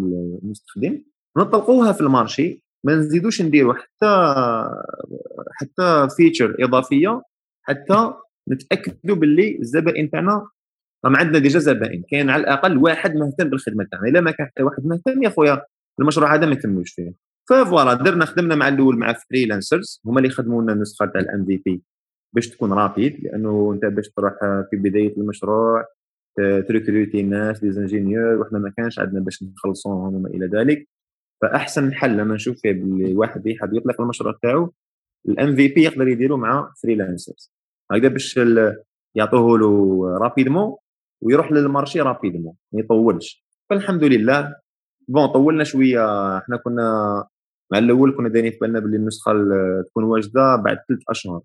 المستخدم. 0.43 1.03
نطلقوها 1.39 1.93
في 1.93 2.01
ال 2.01 2.10
marché 2.10 2.65
ما 2.85 2.95
نزيدوش 2.95 3.43
نديروا 3.43 3.75
حتى 3.75 4.07
حتى 5.53 6.09
feature 6.17 6.57
إضافية 6.61 7.23
حتى 7.63 8.13
نتاكدوا 8.51 9.17
باللي 9.17 9.59
الزبائن 9.59 10.11
تاعنا 10.11 10.47
راهم 11.05 11.17
عندنا 11.17 11.39
déjà 11.39 11.59
زبائن 11.59 12.03
كاين 12.11 12.31
على 12.31 12.43
الأقل 12.43 12.79
واحد 12.79 13.15
مهتم 13.15 13.51
بالخدمة 13.51 13.87
تاعنا. 13.91 14.09
إلا 14.09 14.21
ما 14.21 14.31
كان 14.31 14.47
حتى 14.47 14.63
واحد 14.63 14.87
مهتم 14.87 15.23
يا 15.23 15.29
خويا 15.29 15.63
المشروع 16.01 16.35
هذا 16.35 16.47
ما 16.47 16.55
نكملوش 16.55 16.91
فيه. 16.91 17.15
ف 17.49 17.56
voilà 17.56 17.95
درنا 17.95 18.25
خدمنا 18.25 18.55
مع 18.55 18.69
الأول 18.69 18.99
مع 18.99 19.13
freelancers 19.13 20.01
هما 20.07 20.19
اللي 20.19 20.29
يخدموا 20.29 20.63
لنا 20.63 20.73
النسخة 20.73 21.07
تاع 21.07 21.21
ال 21.21 21.45
MVP 21.45 21.83
باش 22.35 22.49
تكون 22.49 22.73
rapide 22.73 23.25
لأنه 23.25 23.73
أنت 23.75 23.85
باش 23.85 24.09
تروح 24.09 24.33
في 24.71 24.77
بداية 24.77 25.17
المشروع 25.17 25.85
تريكروتي 26.69 27.21
الناس 27.21 27.63
les 27.65 27.73
ingénieurs 27.73 28.41
وحنا 28.41 28.59
ما 28.59 28.73
كانش 28.77 28.99
عندنا 28.99 29.21
باش 29.21 29.43
نخلصوهم 29.43 30.15
وما 30.15 30.29
إلى 30.29 30.47
ذلك. 30.47 30.89
فأحسن 31.43 31.95
حل 31.95 32.17
لما 32.17 32.35
نشوف 32.35 32.61
فيه 32.61 32.73
باللي 32.73 33.15
واحد 33.15 33.47
يحب 33.47 33.75
يطلق 33.75 34.01
المشروع 34.01 34.35
تاعو 34.43 34.73
ال 35.29 35.57
MVP 35.57 35.83
يقدر 35.83 36.09
يديروا 36.09 36.39
مع 36.39 36.73
freelancers 36.83 37.53
هكذا 37.93 38.09
باش 38.09 38.41
يعطوه 39.15 39.59
له 39.59 40.03
rapidement 40.19 40.77
ويروح 41.21 41.53
لل 41.53 41.65
marché 41.65 42.01
rapidement 42.01 42.55
ما 42.73 42.81
يطولش. 42.81 43.45
فالحمد 43.71 44.05
لله 44.05 44.55
bon 45.09 45.27
طولنا 45.27 45.65
شوية 45.65 46.39
إحنا 46.39 46.57
كنا 46.57 46.85
مع 47.73 47.79
الأول 47.79 48.17
كنا 48.17 48.29
دايرين 48.29 48.53
في 48.53 48.59
بالنا 48.61 48.81
باللي 48.81 48.97
النسخة 48.97 49.33
تكون 49.89 50.05
واجدة 50.05 50.57
بعد 50.57 50.77
ثلاث 50.89 51.01
أشهر. 51.09 51.41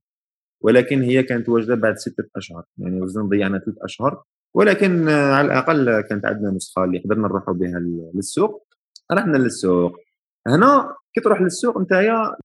ولكن 0.62 1.02
هي 1.02 1.24
كانت 1.24 1.50
واجدة 1.50 1.76
بعد 1.76 1.98
ستة 1.98 2.24
أشهر 2.36 2.64
يعني 2.78 3.02
وزن 3.02 3.30
ضيعنا 3.30 3.60
ثلاث 3.60 3.78
أشهر. 3.82 4.24
ولكن 4.54 5.10
على 5.10 5.48
الأقل 5.48 6.02
كانت 6.02 6.26
عندنا 6.26 6.52
نسخة 6.52 6.84
اللي 6.84 7.00
قدرنا 7.00 7.28
نروحوا 7.28 7.54
بها 7.54 7.80
للسوق. 8.16 8.68
رحنا 9.12 9.38
للسوق. 9.38 10.00
هنا 10.48 10.96
كي 11.14 11.22
تروح 11.22 11.42
للسوق 11.42 11.78
نتايا 11.78 12.36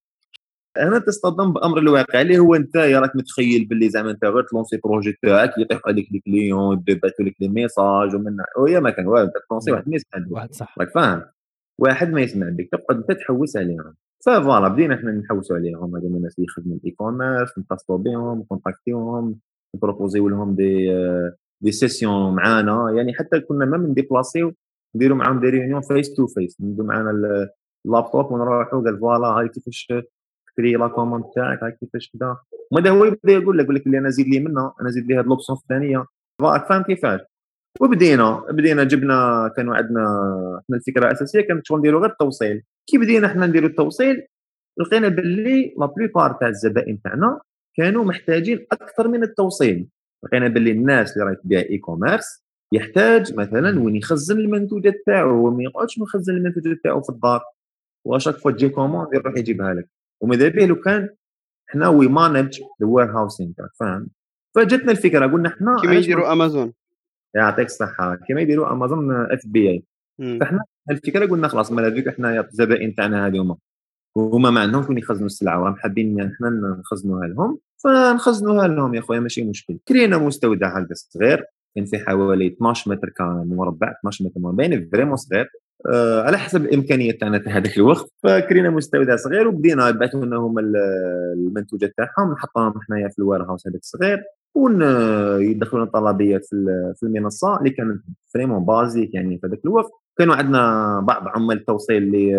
هنا 0.78 0.98
تصطدم 0.98 1.52
بأمر 1.52 1.78
الواقع 1.78 2.20
اللي 2.20 2.38
هو 2.38 2.54
أنت 2.54 2.76
راك 2.76 3.16
متخيل 3.16 3.64
باللي 3.64 3.88
زعما 3.88 4.10
أنت 4.10 4.24
غير 4.24 4.42
تلونسي 4.42 4.76
projet 4.84 5.18
تاعك 5.22 5.58
يطيح 5.58 5.80
عليك 5.86 6.08
les 6.12 6.20
clients 6.20 6.84
يبعثوا 6.88 7.24
لك 7.24 7.34
les 7.40 7.48
messages 7.48 8.14
ومن 8.14 8.36
وهي 8.58 8.80
ما 8.80 8.90
كان 8.90 9.06
والو 9.06 9.30
تلونسي 9.48 9.72
واحد 9.72 9.88
ما 9.88 9.96
يسمع 9.96 10.26
واحد 10.30 10.52
صح. 10.54 10.78
راك 10.78 10.90
فاهم؟ 10.90 11.22
واحد 11.78 12.10
ما 12.10 12.20
يسمع 12.20 12.48
بك 12.48 12.68
تقعد 12.72 12.96
أنت 12.96 13.12
تحوس 13.12 13.56
عليهم. 13.56 13.94
ف 14.26 14.33
voilà 14.33 14.68
بدينا 14.68 14.94
إحنا 14.94 15.12
نحوسوا 15.12 15.56
عليهم. 15.56 15.96
هذوما 15.96 16.16
الناس 16.16 16.38
اللي 16.38 16.46
يخدموا 16.48 16.76
ال 16.76 16.90
e-commerce 16.90 17.58
نتصلوا 17.58 17.98
بهم 17.98 18.38
نكونتاكتيوهم 18.38 19.38
نبروبوزيو 19.76 20.28
لهم 20.28 20.54
des 20.54 20.88
des 21.61 21.72
sessions 21.72 22.34
معانا. 22.34 22.92
يعني 22.96 23.14
حتى 23.14 23.40
كنا 23.40 23.64
même 23.64 23.76
نديبلاسيو 23.76 24.52
نديروا 24.96 25.16
معاهم 25.16 25.40
des 25.40 25.46
réunions 25.46 25.80
face 25.80 26.14
to 26.14 26.26
face 26.26 26.61
نديروا 26.60 26.88
معانا 26.88 27.10
اللابتوب 27.86 28.32
ونروحوا 28.32 28.82
قال 28.82 28.98
voilà 28.98 29.26
هاي 29.26 29.48
كيفاش 29.48 29.92
تكري 30.53 30.72
la 30.72 30.88
commande 30.88 31.24
تاعك 31.34 31.62
هاي 31.62 31.72
كيفاش 31.72 32.11
كذا 32.11 32.36
وماذا 32.70 32.90
هو 32.90 33.05
يبدا 33.05 33.32
يقول 33.32 33.59
لك 33.59 33.64
يقول 33.64 33.76
لك 33.76 33.86
اللي 33.86 33.98
أنا 33.98 34.11
زيد 34.11 34.26
لي 34.28 34.40
منها 34.40 34.74
أنا 34.80 34.90
زيد 34.90 35.07
لي 35.07 35.14
هاد 35.18 35.26
l'option 35.26 35.58
الثانية. 35.59 36.07
فاهم 36.40 36.82
كيفاش؟ 36.82 37.20
وبدينا 37.80 38.42
بدينا 38.51 38.84
جبنا 38.84 39.51
كانوا 39.57 39.76
عندنا 39.76 40.01
إحنا 40.64 40.76
الفكرة 40.76 41.07
الأساسية 41.07 41.40
كانت 41.40 41.66
شغل 41.66 41.78
نديروا 41.78 42.01
غير 42.01 42.11
التوصيل. 42.11 42.62
كي 42.86 42.98
بدينا 42.98 43.26
إحنا 43.26 43.46
نديروا 43.46 43.68
التوصيل 43.68 44.26
لقينا 44.80 45.09
باللي 45.09 45.74
la 45.78 45.86
plupart 45.86 46.32
تاع 46.32 46.48
الزبائن 46.48 47.03
تاعنا 47.03 47.40
كانوا 47.76 48.05
محتاجين 48.05 48.66
أكثر 48.72 49.09
من 49.09 49.22
التوصيل. 49.22 49.88
لقينا 50.24 50.48
باللي 50.48 50.70
الناس 50.72 51.12
اللي 51.12 51.24
راهي 51.24 51.36
تبيع 51.36 51.61
e-commerce 51.61 52.44
يحتاج 52.72 53.34
مثلا 53.34 53.80
وين 53.80 53.96
يخزن 53.96 54.38
المنتوجات 54.38 54.94
تاعو 55.07 55.48
وما 55.48 55.62
يقعدش 55.62 55.98
مخزن 55.98 56.36
المنتوجات 56.36 56.76
تاعو 56.84 57.01
في 57.03 57.11
الدار. 57.11 57.40
و 58.04 58.08
à 58.08 58.12
chaque 58.12 58.34
fois 58.34 58.50
تجي 58.51 58.68
commande 58.68 59.14
يروح 59.14 59.36
يجيبها 59.36 59.74
لك. 59.74 59.88
وماذا 60.20 60.48
به 60.48 60.66
لو 60.66 60.76
كان 60.76 61.08
حنا 61.66 61.88
we 61.88 62.08
manage 62.08 62.61
the 62.80 62.86
warehousing 62.86 63.52
فاهم؟ 63.80 64.08
فجتنا 64.54 64.92
الفكرة 64.92 65.26
قلنا 65.26 65.48
حنا 65.48 65.80
كيما 65.80 65.94
يديروا 65.94 66.32
امازون 66.32 66.72
يعطيك 67.34 67.66
الصحة 67.66 68.14
كيما 68.14 68.40
يديروا 68.40 68.72
امازون 68.72 69.12
FBA 69.32 69.82
فإحنا 70.40 70.64
الفكرة 70.90 71.26
قلنا 71.26 71.48
خلاص 71.48 71.72
مالا 71.72 71.90
فيك 71.90 72.08
إحنا 72.08 72.40
الزبائن 72.40 72.94
تاعنا 72.94 73.26
هذوما 73.26 73.56
وهما 74.14 74.50
ما 74.50 74.60
عندهمش 74.60 74.88
وين 74.88 74.98
يخزنوا 74.98 75.26
السلعة 75.26 75.60
وراهم 75.60 75.76
حابين 75.76 76.20
إحنا 76.20 76.50
نخزنوها 76.80 77.26
لهم 77.28 77.58
فنخزنوها 77.84 78.68
لهم 78.68 78.94
يا 78.94 79.00
خويا 79.00 79.20
ماشي 79.20 79.44
مشكل. 79.44 79.78
كرينا 79.88 80.18
مستودع 80.18 80.78
هكذا 80.78 80.94
صغير 80.94 81.44
كان 81.76 81.84
في 81.84 81.98
حوالي 81.98 82.46
12 82.46 82.90
متر 82.90 83.12
مربع 83.44 83.94
12 84.00 84.24
متر 84.24 84.40
مربع 84.40 84.64
يعني 84.64 84.88
vraiment 84.92 85.16
صغير. 85.16 85.50
آه 85.86 86.22
على 86.22 86.38
حسب 86.38 86.64
الامكانيات 86.64 87.20
تاعنا 87.20 87.38
في 87.38 87.50
هذاك 87.50 87.76
الوقت. 87.76 88.12
فكرينا 88.22 88.70
مستودع 88.70 89.16
صغير 89.16 89.48
وبدينا 89.48 89.88
يبعثوا 89.88 90.24
لنا 90.24 90.36
هما 90.36 90.62
المنتوجات 91.36 91.94
تاعهم 91.96 92.32
نحطوهم 92.32 92.74
حنايا 92.88 93.08
في 93.08 93.18
ال 93.18 93.42
warehouse 93.42 93.68
هذاك 93.68 93.80
الصغير 93.80 94.22
ويدخلون 94.54 95.82
الطلبيات 95.82 96.44
في 96.96 97.02
المنصة 97.02 97.58
اللي 97.58 97.70
كانت 97.70 98.02
vraiment 98.34 98.64
basique 98.64 99.14
يعني 99.14 99.38
في 99.38 99.46
هذاك 99.46 99.60
الوقت. 99.64 99.90
كانوا 100.18 100.34
عندنا 100.34 101.00
بعض 101.00 101.28
عمال 101.28 101.56
التوصيل 101.56 102.02
اللي 102.02 102.32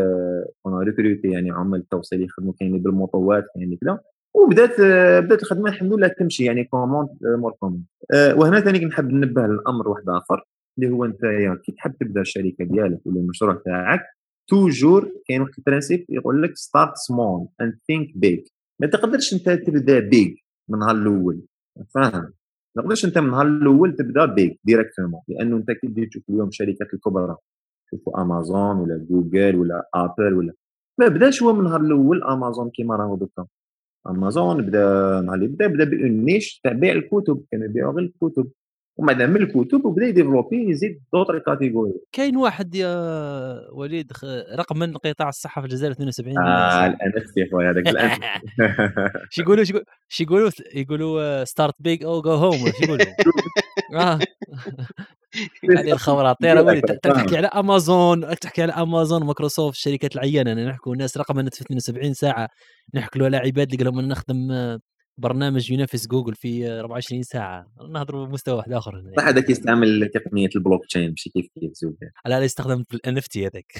كانوا 0.65 0.83
recrutés 0.83 1.27
يعني 1.27 1.51
عمال 1.51 1.79
التوصيل 1.79 2.21
يخدموا 2.23 2.53
كاين 2.59 2.79
بالموطوات 2.79 3.45
يعني 3.55 3.77
كذا. 3.81 3.99
وبدات 4.33 4.81
بدات 5.23 5.41
الخدمة 5.41 5.69
الحمد 5.69 5.93
لله 5.93 6.07
تمشي 6.07 6.45
يعني 6.45 6.63
commande 6.63 7.09
مور 7.37 7.51
commande 7.51 7.83
وهنا 8.13 8.59
ثاني 8.59 8.85
نحب 8.85 9.09
ننبه 9.11 9.41
لأمر 9.41 9.89
واحد 9.89 10.09
آخر. 10.09 10.45
اللي 10.77 10.89
هو 10.91 11.05
أنت 11.05 11.19
كي 11.65 11.71
تحب 11.71 11.95
تبدأ 11.99 12.21
الشركة 12.21 12.65
ديالك 12.65 13.05
ولا 13.05 13.19
المشروع 13.19 13.61
تاعك 13.65 14.01
toujours 14.49 15.11
كاين 15.27 15.41
واحد 15.41 15.53
ال 15.57 15.62
principe 15.62 16.05
يقول 16.09 16.43
لك 16.43 16.55
start 16.55 16.95
small 16.95 17.47
and 17.61 17.73
think 17.87 18.17
big 18.17 18.39
ما 18.81 18.87
تقدرش 18.87 19.33
أنت 19.33 19.49
تبدأ 19.49 19.99
big 19.99 20.35
من 20.69 20.75
النهار 20.75 20.95
الأول 20.95 21.41
فاهم؟ 21.95 22.33
ما 22.75 22.83
تقدرش 22.83 23.05
أنت 23.05 23.17
من 23.17 23.25
النهار 23.25 23.47
الأول 23.47 23.95
تبدأ 23.95 24.25
big 24.25 24.55
directement 24.63 25.21
لأنه 25.27 25.57
أنت 25.57 25.71
كي 25.71 25.87
تجي 25.87 26.05
تشوف 26.05 26.23
اليوم 26.29 26.47
الشركات 26.47 26.93
الكبرى 26.93 27.35
تشوفوا 27.87 28.21
امازون 28.21 28.77
ولا 28.77 29.05
جوجل 29.09 29.55
ولا 29.55 29.89
ابل 29.95 30.33
ولا 30.33 30.53
ما 30.99 31.07
بدأش 31.07 31.43
هو 31.43 31.53
من 31.53 31.59
النهار 31.59 31.81
الأول 31.81 32.23
امازون 32.23 32.69
كيما 32.69 32.95
راهو 32.95 33.15
دوكا. 33.15 33.47
امازون 34.07 34.61
بدأ 34.65 35.21
نهار 35.21 35.35
اللي 35.35 35.47
بدأ 35.47 35.67
بدأ 35.67 35.83
ب 35.83 35.94
une 35.94 36.25
niche 36.25 36.59
تاع 36.63 36.73
بيع 36.73 36.93
الكتب 36.93 37.45
كانوا 37.51 37.65
يبيعوا 37.65 37.93
غير 37.93 38.05
الكتب. 38.05 38.51
ومن 39.01 39.13
بعد 39.13 39.21
من 39.21 39.41
الكتب 39.41 39.85
وبدأ 39.85 40.05
ي 40.05 40.11
développer 40.11 40.69
يزيد 40.69 41.01
d'autres 41.13 41.39
catégories. 41.39 41.93
كاين 42.11 42.37
واحد 42.37 42.75
يا 42.75 42.95
وليد 43.73 44.11
رقم 44.59 44.79
من 44.79 44.97
قطاع 44.97 45.29
الصحة 45.29 45.61
في 45.61 45.67
الجزائر 45.67 45.91
72 45.91 46.37
آه 46.37 46.85
ال 46.85 46.98
NFT 46.98 47.37
يا 47.37 47.47
خويا 47.51 47.71
هذاك 47.71 47.87
ال 47.95 48.01
NFT 48.01 48.19
شو 49.29 49.41
يقولوا 49.41 49.63
شو 49.63 50.23
يقولوا 50.23 50.51
يقولوا 50.75 51.43
start 51.43 51.73
big 51.79 52.03
or 52.03 52.21
go 52.21 52.31
home 52.31 52.57
شو 52.57 52.83
يقولوا؟ 52.83 53.05
آه. 54.01 54.19
هذه 55.77 55.91
الخوراطير 55.91 56.79
تحكي 56.79 57.37
على 57.37 57.47
امازون 57.47 58.35
تحكي 58.35 58.61
على 58.61 58.71
امازون 58.71 59.23
مايكروسوفت 59.23 59.77
الشركات 59.77 60.15
العيانه 60.15 60.53
نحكوا 60.53 60.95
ناس 60.95 61.17
رقم 61.17 61.49
في 61.49 61.61
72 61.61 62.13
ساعة 62.13 62.49
نحكوا 62.93 63.25
على 63.25 63.37
عباد 63.37 63.73
اللي 63.73 63.85
قالوا 63.85 64.01
نخدم 64.01 64.51
برنامج 65.21 65.71
ينافس 65.71 66.07
جوجل 66.07 66.35
في 66.35 66.71
24 66.79 67.23
ساعة. 67.23 67.67
نهضروا 67.89 68.25
بمستوى 68.25 68.55
واحد 68.55 68.71
آخر 68.71 68.99
هنا. 68.99 69.11
صح 69.17 69.27
هذاك 69.27 69.49
يستعمل 69.49 70.09
تقنية 70.13 70.49
البلوك 70.55 70.85
تشين 70.85 71.09
ماشي 71.09 71.29
كيف 71.29 71.47
كيف 71.59 71.71
زوج 71.73 71.93
لا 72.25 72.39
لا 72.39 72.45
يستخدم 72.45 72.83
في 72.83 72.93
ال 72.93 73.17
NFT 73.17 73.47
هذاك. 73.47 73.73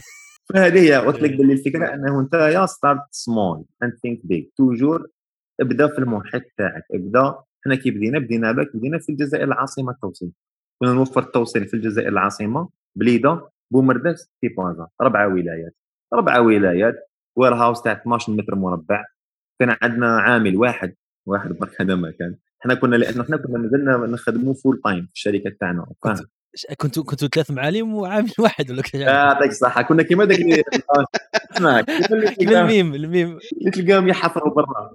فهذه 0.54 0.80
هي 0.80 0.96
قلت 1.06 1.22
لك 1.22 1.32
باللي 1.32 1.54
الفكرة 1.54 1.94
أنه 1.94 2.20
أنت 2.20 2.34
يا 2.34 2.66
start 2.66 3.02
small 3.12 3.66
and 3.84 3.94
think 4.02 4.20
big 4.24 4.46
toujours 4.58 5.08
ابدأ 5.62 5.88
في 5.88 6.00
المحيط 6.00 6.44
تاعك 6.58 6.84
ابدأ. 6.94 7.36
إحنا 7.62 7.76
كي 7.76 7.92
بدينا 7.92 8.20
بدينا 8.20 8.52
بك 8.52 8.76
بدينا 8.76 9.00
في 9.00 9.12
الجزائر 9.12 9.44
العاصمة 9.44 9.92
التوصيل. 9.92 10.32
كنا 10.80 10.94
نوفر 10.94 11.24
التوصيل 11.24 11.66
في 11.66 11.74
الجزائر 11.74 12.10
العاصمة 12.10 12.70
بليدة 12.96 13.50
بومرداس 13.72 14.30
بازا 14.58 14.88
ربعه 15.02 15.28
ولايات. 15.28 15.76
ربعه 16.14 16.42
ولايات 16.42 16.96
warehouse 17.36 17.82
تاع 17.82 17.92
12 17.92 18.32
متر 18.34 18.56
مربع. 18.56 19.06
كان 19.60 19.78
عندنا 19.82 20.20
عامل 20.20 20.58
واحد 20.58 20.96
واحد 21.26 21.50
برك 21.50 21.82
هذا 21.82 21.96
ما 21.96 22.12
كان. 22.20 22.36
إحنا 22.62 22.74
كنا 22.74 22.96
لأنه 22.96 23.22
إحنا 23.24 23.38
كنا 23.38 23.58
مازلنا 23.58 23.98
نخدموا 23.98 24.54
full 24.54 24.82
time 24.84 25.06
في 25.06 25.14
الشركة 25.14 25.52
تاعنا 25.60 25.86
كنتوا 26.78 27.04
كنتوا 27.04 27.28
ثلاث 27.28 27.52
معالم 27.52 27.96
وعامل 27.96 28.32
واحد 28.40 28.72
ولا 28.72 28.82
كيف؟ 28.82 28.96
يعطيك 29.02 29.50
الصحة. 29.50 29.82
كنا 29.82 30.04
كيما 30.04 30.28
اسمع 31.52 31.84
ال 32.42 32.53
meme 32.53 32.96
ال 32.96 33.05
meme 33.05 33.40
اللي 33.60 33.72
تلقاهم 33.72 34.08
يحفروا 34.08 34.54
برا. 34.54 34.92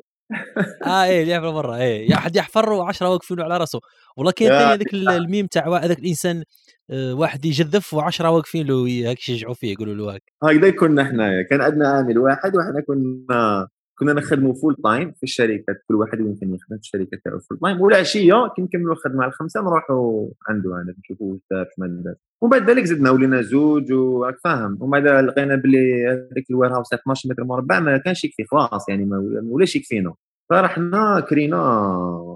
آه 0.86 1.04
إيه 1.04 1.22
اللي 1.22 1.32
يحفر 1.32 1.50
برا 1.50 1.76
إيه. 1.76 2.10
يا 2.10 2.16
حد 2.16 2.36
يحفر 2.36 2.72
وعشرة 2.72 3.08
واقفين 3.10 3.40
على 3.40 3.56
راسه. 3.56 3.80
والله 4.16 4.32
كاين 4.32 4.52
هذاك 4.52 4.94
الميم 4.94 5.46
تاع 5.46 5.78
هذاك 5.78 5.98
الإنسان 5.98 6.42
آه، 6.90 7.14
واحد 7.14 7.44
يجذف 7.44 7.94
وعشرة 7.94 8.30
واقفين 8.30 8.66
له 8.66 9.10
هاك 9.10 9.18
يشجعوا 9.28 9.54
فيه 9.54 9.72
يقولوا 9.72 9.94
له 9.94 10.14
هاك. 10.14 10.22
هكذا 10.44 10.70
كنا 10.70 11.04
حنايا. 11.04 11.42
كان 11.50 11.60
عندنا 11.60 11.88
عامل 11.88 12.18
واحد 12.18 12.56
وحنا 12.56 12.80
كنا 12.86 13.68
كنا 13.98 14.12
نخدموا 14.12 14.54
full 14.54 14.76
time 14.84 15.12
في 15.12 15.22
الشركات 15.22 15.76
كل 15.88 15.94
واحد 15.94 16.20
وين 16.20 16.36
كان 16.36 16.54
يخدم 16.54 16.76
في 16.76 16.82
الشركة 16.82 17.18
تاعو 17.24 17.38
full 17.38 17.58
time 17.58 17.80
والعشية 17.80 18.52
كي 18.56 18.62
نكملوا 18.62 18.92
الخدمة 18.92 19.22
على 19.22 19.28
الخمسة 19.28 19.60
نروحوا 19.60 20.28
عنده 20.48 20.76
أنا 20.76 20.94
نشوفوا 20.98 21.32
واش 21.32 21.40
دار 21.50 21.66
ما 21.78 21.86
دار 22.04 22.14
ومن 22.42 22.50
بعد 22.50 22.70
ذلك 22.70 22.84
زدنا 22.84 23.10
ولينا 23.10 23.42
زوج 23.42 23.92
وراك 23.92 24.38
فاهم. 24.44 24.78
ومن 24.80 24.90
بعد 24.90 25.24
لقينا 25.24 25.56
بلي 25.56 26.06
هذاك 26.06 26.50
ال 26.50 26.74
warehouse 26.76 26.94
12 26.94 27.28
متر 27.30 27.44
مربع 27.44 27.80
ما 27.80 27.98
كانش 27.98 28.24
يكفي 28.24 28.44
خلاص 28.44 28.88
يعني 28.88 29.04
ما 29.04 29.42
ولاش 29.50 29.76
يكفينا؟ 29.76 30.14
فرحنا 30.50 31.20
كرينا 31.20 31.58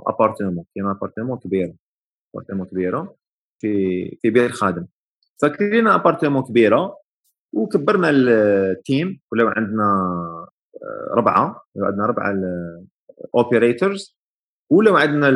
appartement 0.07 0.65
كرينا 0.75 0.91
appartement 0.91 1.39
كبير 1.39 1.75
appartement 2.35 2.67
كبيرة 2.67 3.17
في 3.59 4.05
في 4.23 4.31
بئر 4.31 4.49
خادم. 4.49 4.87
فكرينا 5.43 5.95
appartement 5.95 6.43
كبيرة 6.43 6.97
وكبرنا 7.55 8.11
ال 8.11 8.33
team 8.33 9.21
ولاو 9.33 9.49
عندنا 9.49 9.87
ربعة 11.11 11.63
عندنا 11.77 12.07
ربعة 12.07 12.35
operators 13.35 14.17
ولاو 14.71 14.97
عندنا 14.97 15.29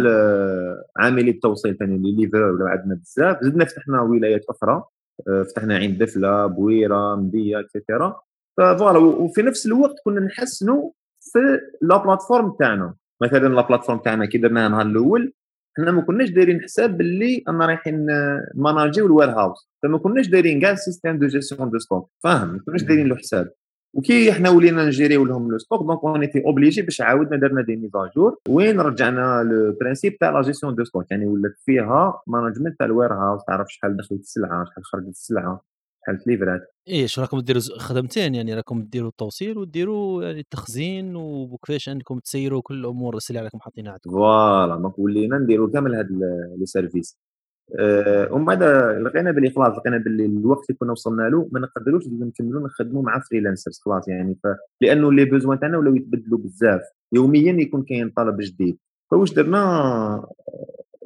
عاملي 0.97 1.31
التوصيل 1.31 1.77
ثاني 1.77 1.95
les 1.95 2.17
livreurs 2.17 2.43
ولاو 2.43 2.69
عندنا 2.69 2.95
بزاف 2.95 3.39
زدنا 3.43 3.65
فتحنا 3.65 4.01
ولايات 4.01 4.45
أخرى 4.49 4.85
آه، 5.29 5.43
فتحنا 5.43 5.77
عين 5.77 5.99
دفلة 5.99 6.47
بويرة 6.47 7.17
مدية 7.17 7.61
et 7.61 7.76
cetera 7.76 8.21
voilà 8.57 8.99
وفي 8.99 9.43
نفس 9.43 9.67
الوقت 9.67 9.95
كنا 10.05 10.21
نحسنوا 10.21 10.91
في 11.21 11.39
la 11.83 11.97
plateforme 11.97 12.51
تاعنا. 12.59 12.95
مثلا 13.23 13.49
la 13.55 13.61
plateforme 13.61 13.99
تاعنا 13.99 14.27
كي 14.27 14.39
درناها 14.39 14.67
النهار 14.67 14.87
الأول 14.87 15.33
حنا 15.77 15.91
ما 15.91 16.03
كناش 16.03 16.31
دايرين 16.31 16.63
حساب 16.63 16.97
باللي 16.99 17.45
أنا 17.49 17.67
رايحين 17.67 18.07
ماناجيو 18.55 19.07
ال 19.07 19.31
warehouse. 19.31 19.69
فما 19.83 19.99
كناش 19.99 20.29
دايرين 20.29 20.61
كاع 20.61 20.75
système 20.75 21.19
de 21.19 21.27
gestion 21.27 21.71
de 21.71 21.79
stock 21.79 22.11
فاهم؟ 22.25 22.53
ما 22.53 22.61
كناش 22.67 22.83
دايرين 22.83 23.07
له 23.07 23.17
حساب. 23.17 23.53
وكي 23.95 24.33
حنا 24.33 24.51
ولينا 24.51 24.85
نجيريو 24.87 25.25
لهم 25.25 25.51
le 25.51 25.59
stock 25.59 25.83
donc 25.87 26.05
on 26.05 26.21
était 26.21 26.45
obligés 26.45 26.83
باش 26.83 27.01
عاودنا 27.01 27.37
درنا 27.37 27.63
des 27.63 27.77
mises 27.77 28.08
à 28.08 28.14
jour 28.14 28.39
وين 28.49 28.81
رجعنا 28.81 29.43
le 29.43 29.77
principe 29.81 30.19
تاع 30.19 30.31
la 30.31 30.43
gestion 30.43 30.75
de 30.75 30.85
stock 30.85 31.11
يعني 31.11 31.27
ولات 31.27 31.55
فيها 31.65 32.23
management 32.27 32.79
تاع 32.79 32.87
ال 32.87 33.13
warehouse 33.13 33.45
تعرف 33.47 33.67
شحال 33.69 33.97
دخلت 33.97 34.21
السلعة 34.21 34.65
شحال 34.65 34.85
خرجت 34.85 35.09
السلعة 35.09 35.61
شحال 36.03 36.19
تليفرات 36.19 36.61
شو 37.05 37.21
راكم 37.21 37.41
ديروا 37.41 37.63
خدمتين؟ 37.79 38.35
يعني 38.35 38.55
راكم 38.55 38.83
ديروا 38.83 39.09
التوصيل 39.09 39.59
وديروا 39.59 40.25
يعني 40.25 40.41
التخزين 40.41 41.17
وكيفاش 41.17 41.89
انكم 41.89 42.19
تسيروا 42.19 42.63
كل 42.65 42.75
الأمور 42.75 43.17
السلع 43.17 43.39
اللي 43.39 43.47
راكم 43.47 43.59
حاطينها 43.59 43.93
عندكم. 43.93 44.11
voilà 44.11 44.77
donc 44.77 44.99
ولينا 44.99 45.39
نديرو 45.39 45.71
كامل 45.71 45.95
هاد 45.95 46.09
les 46.59 46.67
services 46.67 47.19
ومن 48.31 48.45
بعد 48.45 48.63
لقينا 49.03 49.31
باللي 49.31 49.51
خلاص 49.51 49.79
لقينا 49.79 49.99
باللي 49.99 50.27
الوقت 50.27 50.71
اللي 50.71 50.79
كنا 50.79 50.93
وصلنا 50.93 51.23
له 51.23 51.49
ما 51.53 51.61
نقدروش 51.61 52.09
نكملوا 52.09 52.67
نخدموا 52.67 53.03
مع 53.03 53.21
freelancers 53.21 53.81
خلاص 53.85 54.09
يعني. 54.09 54.35
ف... 54.45 54.47
لأنه 54.81 55.13
les 55.13 55.25
besoins 55.25 55.61
تاعنا 55.61 55.79
ولاو 55.79 55.95
يتبدلوا 55.97 56.39
بزاف. 56.39 56.81
يوميا 57.13 57.53
يكون 57.53 57.83
كاين 57.83 58.11
طلب 58.11 58.41
جديد. 58.41 58.79
فواش 59.11 59.35
درنا؟ 59.35 59.59
آه، 59.59 60.33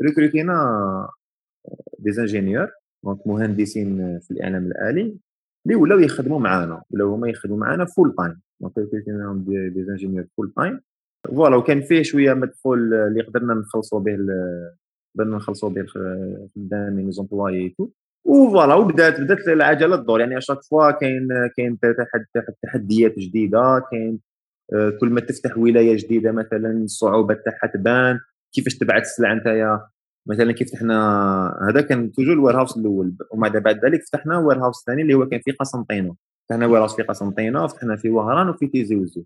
ريكروتينا 0.02 1.08
des 1.98 2.20
ingénieurs 2.20 2.70
donc 3.04 3.26
مهندسين 3.26 4.18
في 4.20 4.30
الإعلام 4.30 4.66
الآلي 4.66 5.16
اللي 5.66 5.76
ولاو 5.76 5.98
يخدموا 5.98 6.40
معانا. 6.40 6.82
ولاو 6.90 7.14
هما 7.14 7.28
يخدموا 7.28 7.58
معانا 7.58 7.84
full 7.84 8.14
time 8.18 8.40
donc 8.60 8.78
ريكروتيناهم 8.78 9.44
des, 9.44 9.80
ingénieurs 9.80 10.26
full 10.36 10.52
time 10.56 10.80
voilà 11.26 11.56
وكان 11.56 11.80
فيه 11.80 12.02
شوية 12.02 12.34
مدخول 12.34 12.94
اللي 12.94 13.22
قدرنا 13.22 13.54
نخلصوا 13.54 14.00
به 14.00 14.16
قدرنا 15.14 15.36
نخلصوا 15.36 15.68
به 15.70 15.80
الخدام 15.80 17.00
les 17.00 17.12
employés 17.12 17.74
tout 17.78 17.88
و 18.24 18.33
voilà 18.33 18.74
وبدات 18.74 19.20
بدات 19.20 19.48
العجله 19.48 19.96
تدور. 19.96 20.20
يعني 20.20 20.38
à 20.38 20.42
chaque 20.42 20.62
fois 20.70 20.90
كاين 20.90 21.28
كاين 21.56 21.78
تحد- 21.80 22.26
تحد- 22.34 22.54
تحديات 22.62 23.18
جديدة. 23.18 23.82
كاين 23.90 24.20
آه، 24.74 24.90
كل 25.00 25.10
ما 25.10 25.20
تفتح 25.20 25.58
ولاية 25.58 25.96
جديدة 25.96 26.32
مثلا 26.32 26.70
الصعوبه 26.70 27.34
تاعها 27.34 27.72
تبان. 27.74 28.20
كيفاش 28.54 28.78
تبعث 28.78 29.02
السلعة 29.02 29.34
نتايا؟ 29.34 29.86
مثلا 30.28 30.52
كيف 30.52 30.68
فتحنا 30.68 30.98
هذا 31.68 31.80
كان 31.80 32.12
toujours 32.12 32.32
ال 32.32 32.58
warehouse 32.58 32.76
الأول. 32.76 33.14
ومع 33.30 33.48
بعد 33.48 33.84
ذلك 33.84 34.00
فتحنا 34.04 34.38
warehouse 34.38 34.84
ثاني 34.86 35.02
اللي 35.02 35.14
هو 35.14 35.26
كان 35.26 35.40
في 35.44 35.50
قسنطينة. 35.50 36.16
فتحنا 36.46 36.66
warehouse 36.66 36.96
في 36.96 37.02
قسنطينة 37.02 37.66
فتحنا 37.66 37.96
في 37.96 38.10
وهران 38.10 38.48
وفي 38.48 38.66
تيزي 38.66 38.96
وزو. 38.96 39.24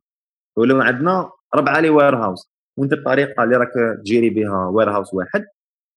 ولو 0.57 0.81
عندنا 0.81 1.31
ربعة 1.55 1.81
les 1.81 1.91
warehouses. 1.91 2.53
وانت 2.79 2.93
الطريقة 2.93 3.45
اللي 3.45 3.57
راك 3.57 3.73
ت 4.01 4.06
gérer 4.06 4.31
بها 4.31 4.67
warehouse 4.67 5.15
واحد. 5.15 5.45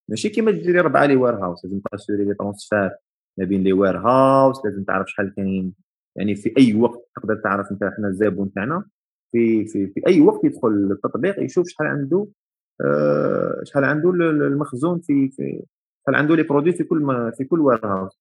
ماشي 0.10 0.30
كيما 0.30 0.51
ت 0.52 0.56
gérer 0.56 0.80
ربعه 0.80 1.06
les 1.06 1.16
warehouses 1.16 1.66
لازم 1.66 1.80
ت 1.91 1.96
assurer 1.96 2.26
les 2.26 2.34
transferts 2.34 2.89
ما 3.38 3.45
بين 3.45 3.64
les 3.64 3.74
warehouses 3.74 4.66
لازم 4.66 4.84
تعرف 4.84 5.08
شحال 5.10 5.34
كاين 5.36 5.74
يعني 6.18 6.36
في 6.36 6.53
أي 6.58 6.74
وقت 6.74 7.10
تقدر 7.16 7.36
تعرف 7.36 7.72
أنت 7.72 7.84
إحنا 7.84 8.08
الزبون 8.08 8.53
تاعنا. 8.53 8.86
في 9.32 9.66
في 9.66 9.88
في 9.88 10.01
أي 10.08 10.22
وقت 10.22 10.43
يدخل 10.43 10.68
التطبيق 10.91 11.43
يشوف 11.43 11.68
شحال 11.70 11.88
عنده 11.88 12.28
آه، 12.86 13.62
شحال 13.64 13.84
عنده 13.84 14.10
ال- 14.10 14.22
ال- 14.22 14.43
المخزون 14.43 14.99
في 14.99 15.30
في 15.30 15.64
شحال 16.03 16.16
عنده 16.16 16.36
les 16.36 16.43
produits 16.43 16.74
في 16.74 16.84
كل 16.84 16.97
ما 16.97 17.32
في 17.38 17.43
كل 17.45 17.60
warehouse 17.62 18.20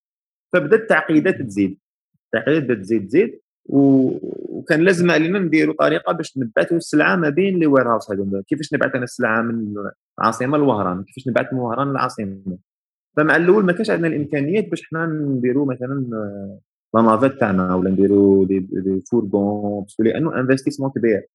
فبدأت 0.52 0.80
التعقيدات 0.80 1.42
تزيد. 1.42 1.78
التعقيدات 2.24 2.78
تزيد 2.78 3.06
تزيد. 3.06 3.40
وكان 3.66 4.80
لازم 4.80 5.10
علينا 5.10 5.38
نديروا 5.38 5.74
طريقة 5.78 6.12
باش 6.12 6.38
نبعثوا 6.38 6.76
السلعة 6.76 7.16
ما 7.16 7.28
بين 7.28 7.58
les 7.58 7.66
warehouse 7.66 8.10
هذوما 8.10 8.42
كيفاش 8.46 8.74
نبعث 8.74 8.94
أنا 8.94 9.04
السلعة 9.04 9.42
من 9.42 9.74
العاصمه 10.18 10.58
لوهران؟ 10.58 11.04
كيفاش 11.04 11.28
نبعث 11.28 11.52
من 11.52 11.58
وهران 11.58 11.90
للعاصمه 11.90 12.58
فمع 13.16 13.36
الأول 13.36 13.64
ما 13.64 13.72
كانش 13.72 13.90
عندنا 13.90 14.08
الإمكانيات 14.08 14.68
باش 14.68 14.82
حنا 14.88 15.06
نديروا 15.06 15.72
مثلا 15.72 16.10
آه، 16.12 16.58
la 16.94 17.02
navette 17.02 17.40
تاعنا 17.40 17.74
ولا 17.74 17.90
نديروا 17.90 18.46
des, 18.46 18.58
des 18.58 19.02
fourgons 19.10 19.82
parce 19.82 19.95
que 19.95 20.02
لأنه 20.02 20.40
investissement 20.40 20.90
كبير. 20.90 21.26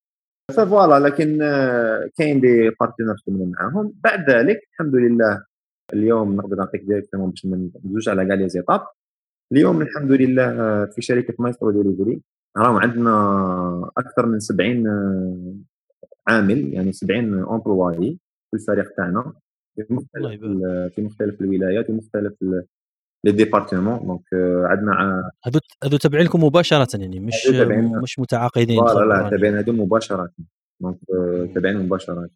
voilà 0.56 1.08
لكن 1.08 1.42
آه، 1.42 2.10
كاين 2.18 2.40
des 2.40 2.70
partenaires 2.80 3.16
خدمنا 3.26 3.52
معاهم. 3.58 3.92
بعد 4.04 4.30
ذلك 4.30 4.60
الحمد 4.72 4.94
لله 4.94 5.44
اليوم 5.92 6.36
نقدر 6.36 6.56
نعطيك 6.56 6.82
directement 6.82 7.30
باش 7.30 7.46
ما 7.46 7.70
ندوزوش 7.84 8.08
على 8.08 8.26
كاع 8.26 8.34
les 8.34 8.48
étapes 8.48 8.80
اليوم 9.52 9.82
الحمد 9.82 10.12
لله 10.12 10.44
آه، 10.60 10.84
في 10.84 11.02
شركة 11.02 11.34
Maystro 11.38 11.70
Delivery. 11.70 12.20
راهم 12.56 12.76
عندنا 12.76 13.90
أكثر 13.98 14.26
من 14.26 14.38
70 14.40 14.86
آه، 14.86 15.54
عامل 16.28 16.74
يعني 16.74 16.92
70 16.92 17.34
employés 17.44 18.18
في 18.50 18.56
الفريق 18.56 18.90
تاعنا. 18.96 19.32
في 19.76 19.94
مختلف 19.94 20.40
في 20.94 21.02
مختلف 21.02 21.40
الولايات 21.40 21.90
ومختلف 21.90 22.34
les 23.24 23.32
départements 23.32 24.06
donc 24.06 24.22
عندنا 24.70 25.22
هذو 25.84 25.96
تابعين 25.96 26.26
لكم 26.26 26.44
مباشره 26.44 26.88
يعني 26.94 27.20
مش. 27.20 27.34
مش 28.02 28.18
متعاقدين 28.18 28.76
voilà 28.76 28.98
لا 28.98 29.04
مخبرانين. 29.04 29.30
تابعين 29.30 29.56
هذو 29.56 29.72
مباشره. 29.72 30.30
donc 30.80 30.96
آه، 31.14 31.48
تابعين 31.54 31.76
مباشره. 31.78 32.28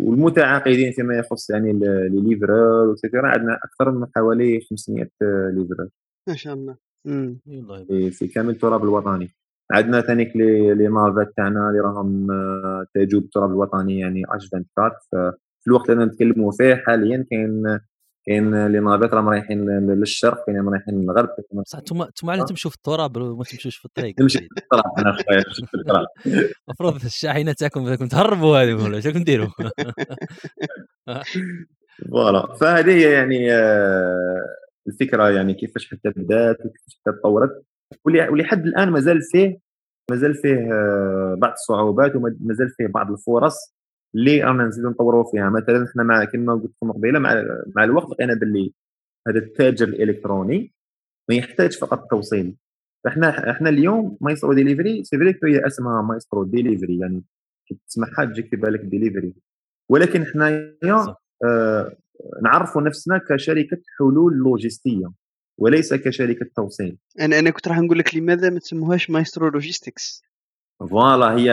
والمتعاقدين 0.00 0.92
فيما 0.92 1.14
يخص 1.16 1.50
يعني 1.50 1.70
ال- 1.70 2.08
les 2.12 2.20
livreurs 2.20 2.88
et 2.88 2.98
cetera 2.98 3.28
عندنا 3.28 3.58
أكثر 3.64 3.90
من 3.90 4.06
حوالي 4.16 4.60
500 4.70 5.08
livreurs 5.52 5.88
ما 6.28 6.34
شاء 6.34 6.54
الله. 6.54 6.76
امم 7.06 7.38
في 8.10 8.26
كامل 8.34 8.50
التراب 8.50 8.84
الوطني. 8.84 9.28
عندنا 9.72 10.00
ثانيك 10.00 10.36
les 10.36 10.74
les 10.74 10.88
navettes 10.88 11.32
تاعنا 11.36 11.68
اللي 11.70 11.80
راهم 11.80 12.30
آه، 12.30 12.86
تاجوا 12.94 13.20
بالتراب 13.20 13.50
الوطني 13.50 13.98
يعني 13.98 14.22
H24 14.28 15.32
في 15.60 15.66
الوقت 15.66 15.90
اللي 15.90 16.04
نتكلموا 16.04 16.52
فيه 16.52 16.74
حاليا 16.74 17.26
كاين 17.30 17.78
كاين 18.28 18.66
les 18.66 18.80
navettes 18.80 19.14
راهم 19.14 19.28
رايحين 19.28 19.64
لل- 19.64 20.00
للشرق 20.00 20.46
كاين 20.46 20.68
رايحين 20.68 21.00
للغرب 21.02 21.28
بصح 21.52 21.78
أنتم 21.78 22.02
أنتم 22.02 22.30
على 22.30 22.44
تمشوا 22.44 22.70
في 22.70 22.76
التراب 22.76 23.16
وما 23.16 23.44
تمشوش 23.44 23.76
في 23.76 23.84
الطريق؟ 23.84 24.14
نمشي 24.20 24.38
في 24.38 24.46
التراب 24.58 24.84
أنا 24.98 25.12
خويا 25.12 25.40
في 25.70 25.74
التراب. 25.74 26.06
المفروض 26.68 27.04
الشاحنة 27.04 27.52
تاعكم 27.52 27.84
بدكم 27.84 28.06
تهربوا 28.06 28.58
هذه 28.62 28.74
ولا 28.84 29.00
راكم 29.06 29.24
ديروا؟ 29.24 29.48
فوالا. 32.10 32.54
فهذه 32.60 32.90
هي 32.90 33.12
يعني 33.12 33.52
آه، 33.52 34.36
الفكرة 34.88 35.30
يعني 35.30 35.54
كيفاش 35.54 35.90
حتى 35.90 36.10
بدات 36.16 36.56
وكيفاش 36.56 37.00
حتى 37.06 37.16
تطورت. 37.20 37.62
ولحد 38.04 38.66
الآن 38.66 38.88
مازال 38.90 39.22
فيه 39.22 39.58
مازال 40.10 40.34
فيه 40.34 40.54
آه، 40.72 41.36
بعض 41.38 41.52
الصعوبات 41.52 42.12
ومازال 42.16 42.68
فيه 42.76 42.86
بعض 42.86 43.10
الفرص 43.10 43.74
اللي 44.14 44.42
رانا 44.42 44.64
نزيدو 44.64 44.88
نطوروا 44.90 45.30
فيها. 45.30 45.50
مثلا 45.50 45.86
إحنا 45.90 46.02
مع 46.02 46.24
كما 46.24 46.54
قلت 46.54 46.72
لكم 46.82 46.92
قبيلة 46.92 47.18
مع 47.18 47.44
مع 47.76 47.84
الوقت 47.84 48.10
لقينا 48.10 48.34
باللي 48.34 48.72
هذا 49.28 49.38
التاجر 49.38 49.88
الإلكتروني 49.88 50.72
ما 51.28 51.34
يحتاج 51.34 51.72
فقط 51.72 52.10
توصيل. 52.10 52.56
فاحنا 53.04 53.50
إحنا 53.50 53.68
اليوم 53.68 54.18
Maystro 54.20 54.52
Delivery 54.52 55.04
c'est 55.04 55.18
vrai 55.18 55.38
هي 55.44 55.66
أسمها 55.66 56.02
Maystro 56.02 56.44
Delivery 56.44 56.98
يعني 56.98 57.22
كي 57.68 57.78
تسمعها 57.88 58.24
تجيك 58.24 58.50
في 58.50 58.56
بالك 58.56 58.80
ديليفري. 58.80 59.34
ولكن 59.88 60.24
حنايا. 60.24 61.14
آه 61.44 61.96
نعرفوا 62.42 62.82
نفسنا 62.82 63.20
كشركة 63.28 63.80
حلول 63.98 64.34
لوجستية 64.34 65.12
وليس 65.58 65.94
كشركة 65.94 66.46
توصيل. 66.56 66.98
أنا 67.20 67.38
أنا 67.38 67.50
كنت 67.50 67.68
راح 67.68 67.78
نقول 67.78 67.98
لك 67.98 68.14
لماذا 68.14 68.50
ما 68.50 68.58
تسموهاش 68.58 69.10
Maystro 69.10 69.48
Logistics 69.48 70.22
voilà 70.80 71.36
هي 71.38 71.52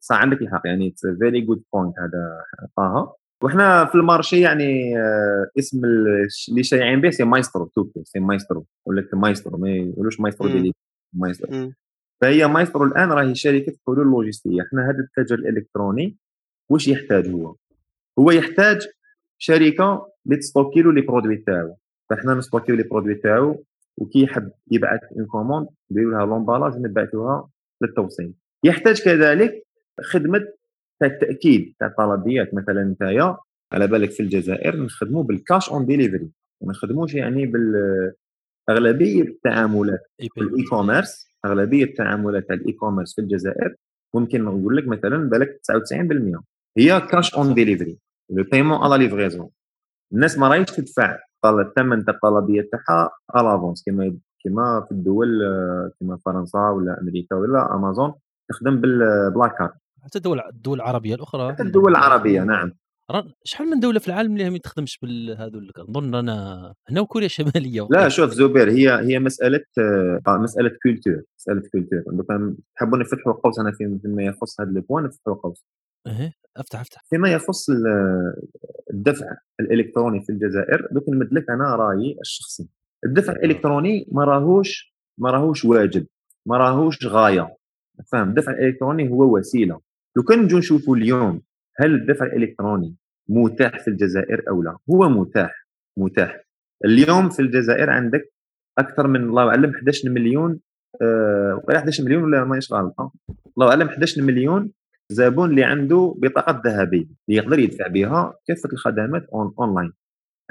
صح 0.00 0.16
عندك 0.16 0.42
الحق 0.42 0.62
يعني 0.64 0.94
very 1.20 1.40
good 1.40 1.62
point 1.72 1.94
هذا 1.98 2.44
طه. 2.76 3.16
وحنا 3.42 3.84
في 3.84 3.94
ال 3.94 4.01
marché 4.01 4.40
يعني 4.40 4.98
آه، 4.98 5.50
اسم 5.58 5.84
اللي 5.84 6.62
شايعين 6.62 7.00
به 7.00 7.10
c'est 7.10 7.24
Maystro 7.24 7.66
tout 7.74 7.86
court 7.86 8.02
c'est 8.04 8.20
Maystro 8.20 8.66
ولا 8.86 9.08
Maystro 9.12 9.58
ما 9.58 9.70
يقولوش 9.70 10.20
Maystro 10.20 10.48
Deli 10.48 10.72
Maystro. 11.12 11.72
فهي 12.20 12.46
Maystro 12.48 12.84
الآن 12.84 13.12
راهي 13.12 13.34
شركة 13.34 13.72
حلول 13.86 14.06
لوجستية. 14.06 14.62
إحنا 14.62 14.90
هذا 14.90 14.98
التاجر 14.98 15.38
الإلكتروني 15.38 16.16
واش 16.70 16.88
يحتاج 16.88 17.28
هو؟ 17.28 17.56
هو 18.18 18.30
يحتاج 18.30 18.88
شركة 19.38 20.06
اللي 20.26 20.36
تستوكي 20.36 20.82
له 20.82 20.92
les 20.92 21.00
produits 21.00 21.36
تاعو. 21.36 21.76
فإحنا 22.10 22.34
نستوكيو 22.34 22.74
les 22.76 22.82
produits 22.82 23.14
تاعو 23.14 23.64
وكي 23.96 24.22
يحب 24.22 24.52
يبعث 24.70 25.00
une 25.16 25.26
commande 25.26 25.68
نديرو 25.90 26.10
لها 26.10 26.26
l'emballage 26.26 26.76
ونبعثوها 26.76 27.48
للتوصيل. 27.82 28.34
يحتاج 28.64 29.02
كذلك 29.02 29.62
خدمة 30.00 30.48
التأكيد 31.02 31.74
تاع 31.78 31.88
الطلبيات 31.88 32.54
مثلا 32.54 32.84
نتايا 32.84 33.36
على 33.72 33.86
بالك 33.86 34.10
في 34.10 34.20
الجزائر 34.20 34.76
نخدموا 34.76 35.22
بال 35.22 35.38
cash 35.38 35.70
on 35.70 35.86
delivery 35.86 36.30
ما 36.62 36.70
نخدموش 36.70 37.14
يعني 37.14 37.46
بال 37.46 37.74
اغلبيه 38.70 39.22
التعاملات 39.22 40.00
في 40.18 40.40
ال 40.40 40.64
e-commerce 40.64 41.30
أغلبية 41.44 41.84
التعاملات 41.84 42.48
تاع 42.48 42.56
ال 42.56 42.72
e-commerce 42.72 43.14
في 43.14 43.20
الجزائر 43.20 43.74
ممكن 44.14 44.44
نقول 44.44 44.76
لك 44.76 44.88
مثلا 44.88 45.28
بالك 45.28 45.60
99% 46.38 46.42
هي 46.78 47.00
cash 47.00 47.34
on 47.34 47.54
delivery 47.54 47.98
le 48.30 48.44
paiement 48.44 48.78
à 48.78 48.87
la 48.87 49.04
livraison 49.04 49.50
الناس 50.12 50.38
ما 50.38 50.48
راهيش 50.48 50.70
تدفع 50.70 51.18
الثمن 51.44 52.04
تاع 52.04 52.14
الطلبيه 52.14 52.68
تاعها 52.72 53.10
à 53.36 53.41
l'avance 53.41 53.82
كما 53.86 54.16
كما 54.44 54.86
في 54.88 54.92
الدول 54.92 55.28
كما 56.00 56.16
فرنسا 56.16 56.58
ولا 56.58 57.00
أمريكا 57.00 57.36
ولا 57.36 57.74
أمازون. 57.74 58.14
تخدم 58.50 58.80
ب 58.80 58.91
la 58.91 59.14
carte 59.14 59.72
حتى 60.02 60.18
الدول 60.18 60.40
الدول 60.40 60.80
العربية 60.80 61.14
الأخرى. 61.14 61.52
حتى 61.52 61.62
الدول 61.62 61.90
العربية 61.90 62.40
نعم. 62.42 62.72
شحال 63.44 63.66
من 63.66 63.80
دولة 63.80 63.98
في 63.98 64.08
العالم 64.08 64.32
اللي 64.32 64.50
ما 64.50 64.58
تخدمش 64.58 64.98
بالهذو 65.02 65.60
نظن 65.88 66.14
أنا 66.14 66.74
هنا 66.90 67.00
وكوريا 67.00 67.26
الشماليه 67.26 67.88
لا 67.90 68.08
شوف 68.08 68.30
زبير 68.30 68.70
هي 68.70 69.00
هي 69.00 69.18
مسألة 69.18 69.64
آه، 69.78 70.20
مسألة 70.28 70.70
culture 70.82 71.22
مسألة 71.38 71.62
culture 71.72 72.02
تحبوا 72.76 72.98
نفتحوا 72.98 73.32
قوس 73.32 73.58
أنا 73.58 73.72
فيما 73.72 74.22
يخص 74.22 74.60
هذا 74.60 74.70
ال 74.70 74.76
point 74.76 75.04
نفتحوا 75.04 75.34
قوس 75.34 75.64
إيه 76.06 76.32
أفتح 76.56 76.80
أفتح. 76.80 77.04
فيما 77.10 77.32
يخص 77.32 77.66
الدفع 78.90 79.26
الإلكتروني 79.60 80.20
في 80.20 80.32
الجزائر 80.32 80.88
دوك 80.92 81.08
نمد 81.08 81.32
لك 81.32 81.50
أنا 81.50 81.76
رأيي 81.76 82.16
الشخصي. 82.20 82.68
الدفع 83.06 83.32
الإلكتروني 83.32 84.08
ما 84.12 84.24
راهوش 84.24 84.94
ما 85.18 85.30
راهوش 85.30 85.64
واجب 85.64 86.06
ما 86.46 86.56
راهوش 86.56 87.06
غاية. 87.06 87.56
فاهم 88.12 88.28
الدفع 88.28 88.52
الالكتروني 88.52 89.10
هو 89.10 89.36
وسيلة. 89.38 89.80
لو 90.16 90.22
كان 90.22 90.42
نجو 90.42 90.58
نشوفوا 90.58 90.96
اليوم 90.96 91.42
هل 91.76 91.94
الدفع 91.94 92.26
الإلكتروني 92.26 92.96
متاح 93.28 93.78
في 93.78 93.88
الجزائر 93.88 94.42
أو 94.48 94.62
لا؟ 94.62 94.76
هو 94.90 95.08
متاح 95.08 95.66
متاح. 95.96 96.44
اليوم 96.84 97.28
في 97.28 97.42
الجزائر 97.42 97.90
عندك 97.90 98.32
أكثر 98.78 99.06
من 99.06 99.20
الله 99.20 99.48
أعلم 99.48 99.70
11 99.70 100.10
مليون 100.10 100.60
آه 101.02 101.62
11 101.70 102.04
مليون 102.04 102.22
ولا 102.22 102.44
مانيش 102.44 102.72
غلطان 102.72 103.08
الله 103.56 103.68
أعلم 103.68 103.88
11 103.88 104.22
مليون 104.22 104.72
زبون 105.08 105.50
اللي 105.50 105.64
عنده 105.64 106.14
بطاقة 106.18 106.62
ذهبية 106.64 107.02
اللي 107.02 107.38
يقدر 107.38 107.58
يدفع 107.58 107.86
بها 107.86 108.34
كافة 108.46 108.68
الخدمات 108.72 109.26
أون 109.34 109.54
أونلاين. 109.58 109.92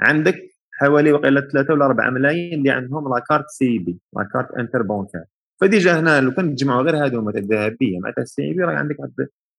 عندك 0.00 0.36
حوالي 0.72 1.12
وقيلة 1.12 1.40
3 1.40 1.74
ولا 1.74 1.84
4 1.86 2.10
ملايين 2.10 2.58
اللي 2.58 2.70
عندهم 2.70 3.14
la 3.14 3.48
carte 3.48 3.78
CIB 3.78 4.00
la 4.16 4.50
carte 4.58 4.82
interbancaire 4.82 5.24
ف 5.60 5.68
déjà 5.68 6.00
هنا 6.00 6.20
لو 6.20 6.30
كان 6.30 6.54
تجمعوا 6.54 6.82
غير 6.82 7.06
هذوما 7.06 7.30
الذهبية 7.30 7.98
مع 7.98 8.12
ال 8.18 8.52
CIB 8.52 8.62
راه 8.62 8.74
عندك 8.74 9.00
واحد 9.00 9.12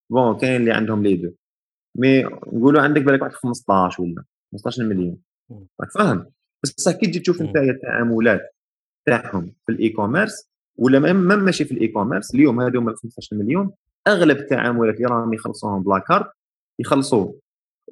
bon 0.10 0.38
كاين 0.38 0.62
اللي 0.62 0.72
عندهم 0.72 1.04
les 1.04 1.16
deux. 1.16 1.32
mais 1.96 2.24
نقولوا 2.24 2.82
عندك 2.82 3.02
بالك 3.02 3.22
واحد 3.22 3.34
15 3.34 4.04
ولا 4.04 4.24
15 4.52 4.84
مليون. 4.84 5.18
راك 5.82 5.92
فاهم؟ 5.92 6.26
بس 6.64 6.90
كي 6.90 7.08
تجي 7.08 7.20
تشوف 7.20 7.42
أنت 7.42 7.58
التعاملات 7.58 8.56
تاعهم 9.06 9.54
في 9.66 9.72
ال 9.72 9.90
e-commerce 9.90 10.50
ولا 10.78 11.00
ما 11.00 11.36
ماشي 11.36 11.66
في 11.66 11.72
ال 11.72 11.88
e-commerce 11.88 12.36
اليوم 12.36 12.62
هذوما 12.62 12.96
15 12.96 13.36
مليون 13.36 13.72
أغلب 14.08 14.38
التعاملات 14.38 14.96
اللي 14.96 15.08
راهم 15.08 15.34
يخلصوهم 15.34 15.84
ب 15.84 15.89
la 15.89 16.00
carte 16.00 16.32
يخلصوا 16.80 17.34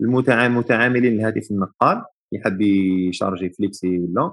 المتعاملين 0.01 1.13
الهاتف 1.13 1.51
النقال 1.51 2.03
يحب 2.31 2.61
يشارجي 2.61 3.49
Flexy 3.49 3.99
ولا 3.99 4.31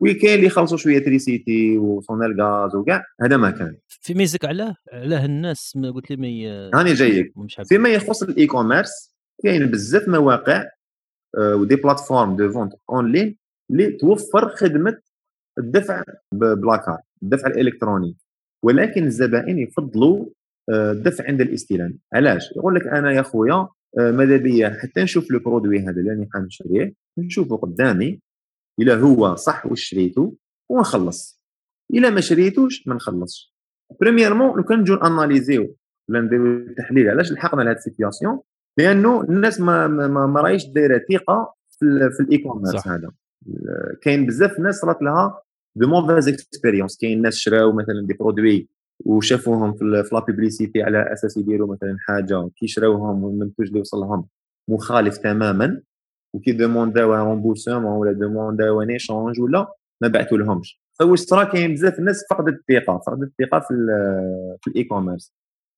وكاين 0.00 0.34
اللي 0.34 0.46
يخلصوا 0.46 0.76
شوية 0.76 0.98
électricité 0.98 1.78
و 1.78 2.42
Sonelgaz 2.42 2.74
وكاع. 2.74 3.04
هذا 3.22 3.36
ما 3.36 3.50
كان. 3.50 3.76
في 3.88 4.14
ميزك 4.14 4.44
علاه؟ 4.44 4.74
علاه 4.92 5.24
الناس 5.24 5.76
ما 5.76 5.90
قلت 5.90 6.10
لي 6.10 6.16
ما 6.16 6.80
هاني 6.80 6.92
جايك. 6.92 7.32
فيما 7.68 7.88
يخص 7.88 8.22
ال 8.22 8.46
e-commerce 8.46 9.14
كاين 9.42 9.66
بزاف 9.66 10.08
مواقع 10.08 10.64
آه، 11.38 11.54
و 11.56 11.61
des 11.61 11.76
plateformes 11.76 12.36
de 12.36 12.52
vente 12.52 12.72
en 12.90 13.12
ligne 13.12 13.36
اللي 13.70 13.92
توفر 13.92 14.48
خدمة 14.48 14.98
الدفع 15.58 16.02
ب 16.32 16.40
la 16.40 16.57
carte 16.57 16.98
الدفع 17.22 17.46
الإلكتروني. 17.46 18.16
ولكن 18.64 19.04
الزبائن 19.04 19.58
يفضلوا 19.58 20.26
آه، 20.70 20.92
الدفع 20.92 21.24
عند 21.28 21.40
الاستلام 21.40 21.98
علاش؟ 22.12 22.42
يقول 22.56 22.74
لك 22.74 22.86
أنا 22.86 23.12
يا 23.12 23.22
خويا 23.22 23.68
آه، 23.98 24.10
ماذا 24.10 24.36
بيا؟ 24.36 24.78
حتى 24.82 25.02
نشوف 25.02 25.30
le 25.30 25.38
produit 25.38 25.80
هذا 25.80 25.90
اللي 25.90 26.10
راني 26.10 26.28
حنشريه 26.34 26.94
نشوفه 27.18 27.56
قدامي. 27.56 28.20
الا 28.82 28.94
هو 28.94 29.34
صح 29.34 29.66
واش 29.66 29.82
شريته 29.82 30.36
ونخلص 30.68 31.42
الا 31.94 32.10
ما 32.10 32.20
شريتوش 32.20 32.88
ما 32.88 32.94
نخلصش 32.94 33.54
premièrement 34.00 34.56
لو 34.56 34.62
كان 34.62 34.80
نجو 34.80 34.94
اناليزيو 34.94 35.76
ولا 36.08 36.20
نديرو 36.20 36.46
التحليل 36.46 37.08
علاش 37.08 37.32
لحقنا 37.32 37.62
لهاد 37.62 37.76
ال 37.76 37.82
situation 37.82 38.40
لأنه 38.78 39.22
الناس 39.22 39.60
ما 39.60 39.86
ما, 39.86 40.26
ما 40.26 40.40
راهيش 40.40 40.66
دايره 40.66 41.00
ثقه 41.12 41.54
في, 41.68 42.10
في 42.16 42.22
ال 42.22 42.38
e-commerce 42.38 42.88
هذا 42.88 43.10
كاين 44.02 44.26
بزاف 44.26 44.60
ناس 44.60 44.74
صرات 44.74 45.02
لها 45.02 45.42
de 45.76 45.88
mauvaises 45.88 46.28
expériences 46.28 46.98
كاين 46.98 47.22
ناس 47.22 47.34
شراو 47.34 47.72
مثلا 47.72 48.06
des 48.06 48.14
produits 48.14 48.68
وشافوهم 49.04 49.72
في 49.72 49.84
la 49.84 50.20
publicité 50.20 50.82
على 50.82 51.12
أساس 51.12 51.36
يديروا 51.36 51.74
مثلا 51.74 51.96
حاجة 52.00 52.50
كي 52.56 52.66
شراوهم 52.66 53.24
والمنتوج 53.24 53.66
اللي 53.66 53.80
وصل 53.80 53.98
لهم 53.98 54.28
مخالف 54.68 55.16
تماما 55.16 55.80
وكي 56.34 56.52
دومونداو 56.52 57.14
remboursement 57.14 57.84
ولا 57.84 58.12
دومونداو 58.12 58.82
un 58.82 58.90
échange 58.90 59.40
ولا 59.40 59.66
ما 60.02 60.08
بعثوا 60.08 60.38
لهمش 60.38 60.80
فواش 60.98 61.18
صرا 61.18 61.44
كاين 61.44 61.72
بزاف 61.74 61.98
الناس 61.98 62.24
فقدت 62.30 62.60
الثقه 62.70 62.98
فقدت 63.06 63.32
الثقه 63.40 63.60
في 63.60 63.74
في 64.62 64.70
ال 64.70 64.84
e-commerce 64.84 65.32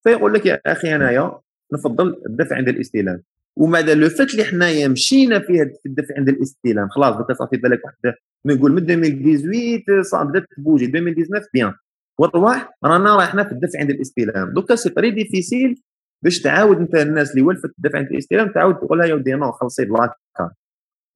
فيقول 0.05 0.35
لك 0.35 0.47
يا 0.47 0.61
أخي 0.67 0.95
انايا 0.97 1.41
نفضل 1.75 2.23
الدفع 2.27 2.57
عند 2.57 2.69
الاستلام 2.69 3.23
ومع 3.57 3.81
le 3.81 4.09
fait 4.09 4.31
اللي 4.33 4.45
حنايا 4.45 4.89
مشينا 4.89 5.39
فيه 5.39 5.63
في 5.83 5.87
الدفع 5.87 6.15
عند 6.19 6.29
الاستلام 6.29 6.89
خلاص 6.89 7.17
بقى 7.17 7.35
صافي 7.35 7.57
بالك 7.57 7.81
واحد 7.85 8.15
نقول 8.47 8.73
من 8.73 8.79
2018 8.91 10.03
صافي 10.03 10.29
بدات 10.29 10.47
تبوجي 10.57 10.85
2019 10.85 11.49
bien 11.55 11.73
والرواح 12.19 12.71
رانا 12.85 13.17
رايحنا 13.17 13.45
في 13.45 13.53
الدفع 13.53 13.81
عند 13.81 13.91
الاستلام 13.91 14.53
donc 14.55 14.75
c'est 14.75 14.91
très 14.91 15.11
difficile 15.11 15.83
باش 16.25 16.41
تعاود 16.41 16.77
أنت 16.77 16.95
الناس 16.95 17.31
اللي 17.31 17.43
ولفت 17.43 17.73
الدفع 17.79 17.99
عند 17.99 18.07
الاستلام 18.11 18.53
تعاود 18.53 18.77
تقول 18.77 18.99
لها 18.99 19.07
يا 19.07 19.15
ودي 19.15 19.33
نخلصك 19.33 19.85
بلاك 19.85 20.11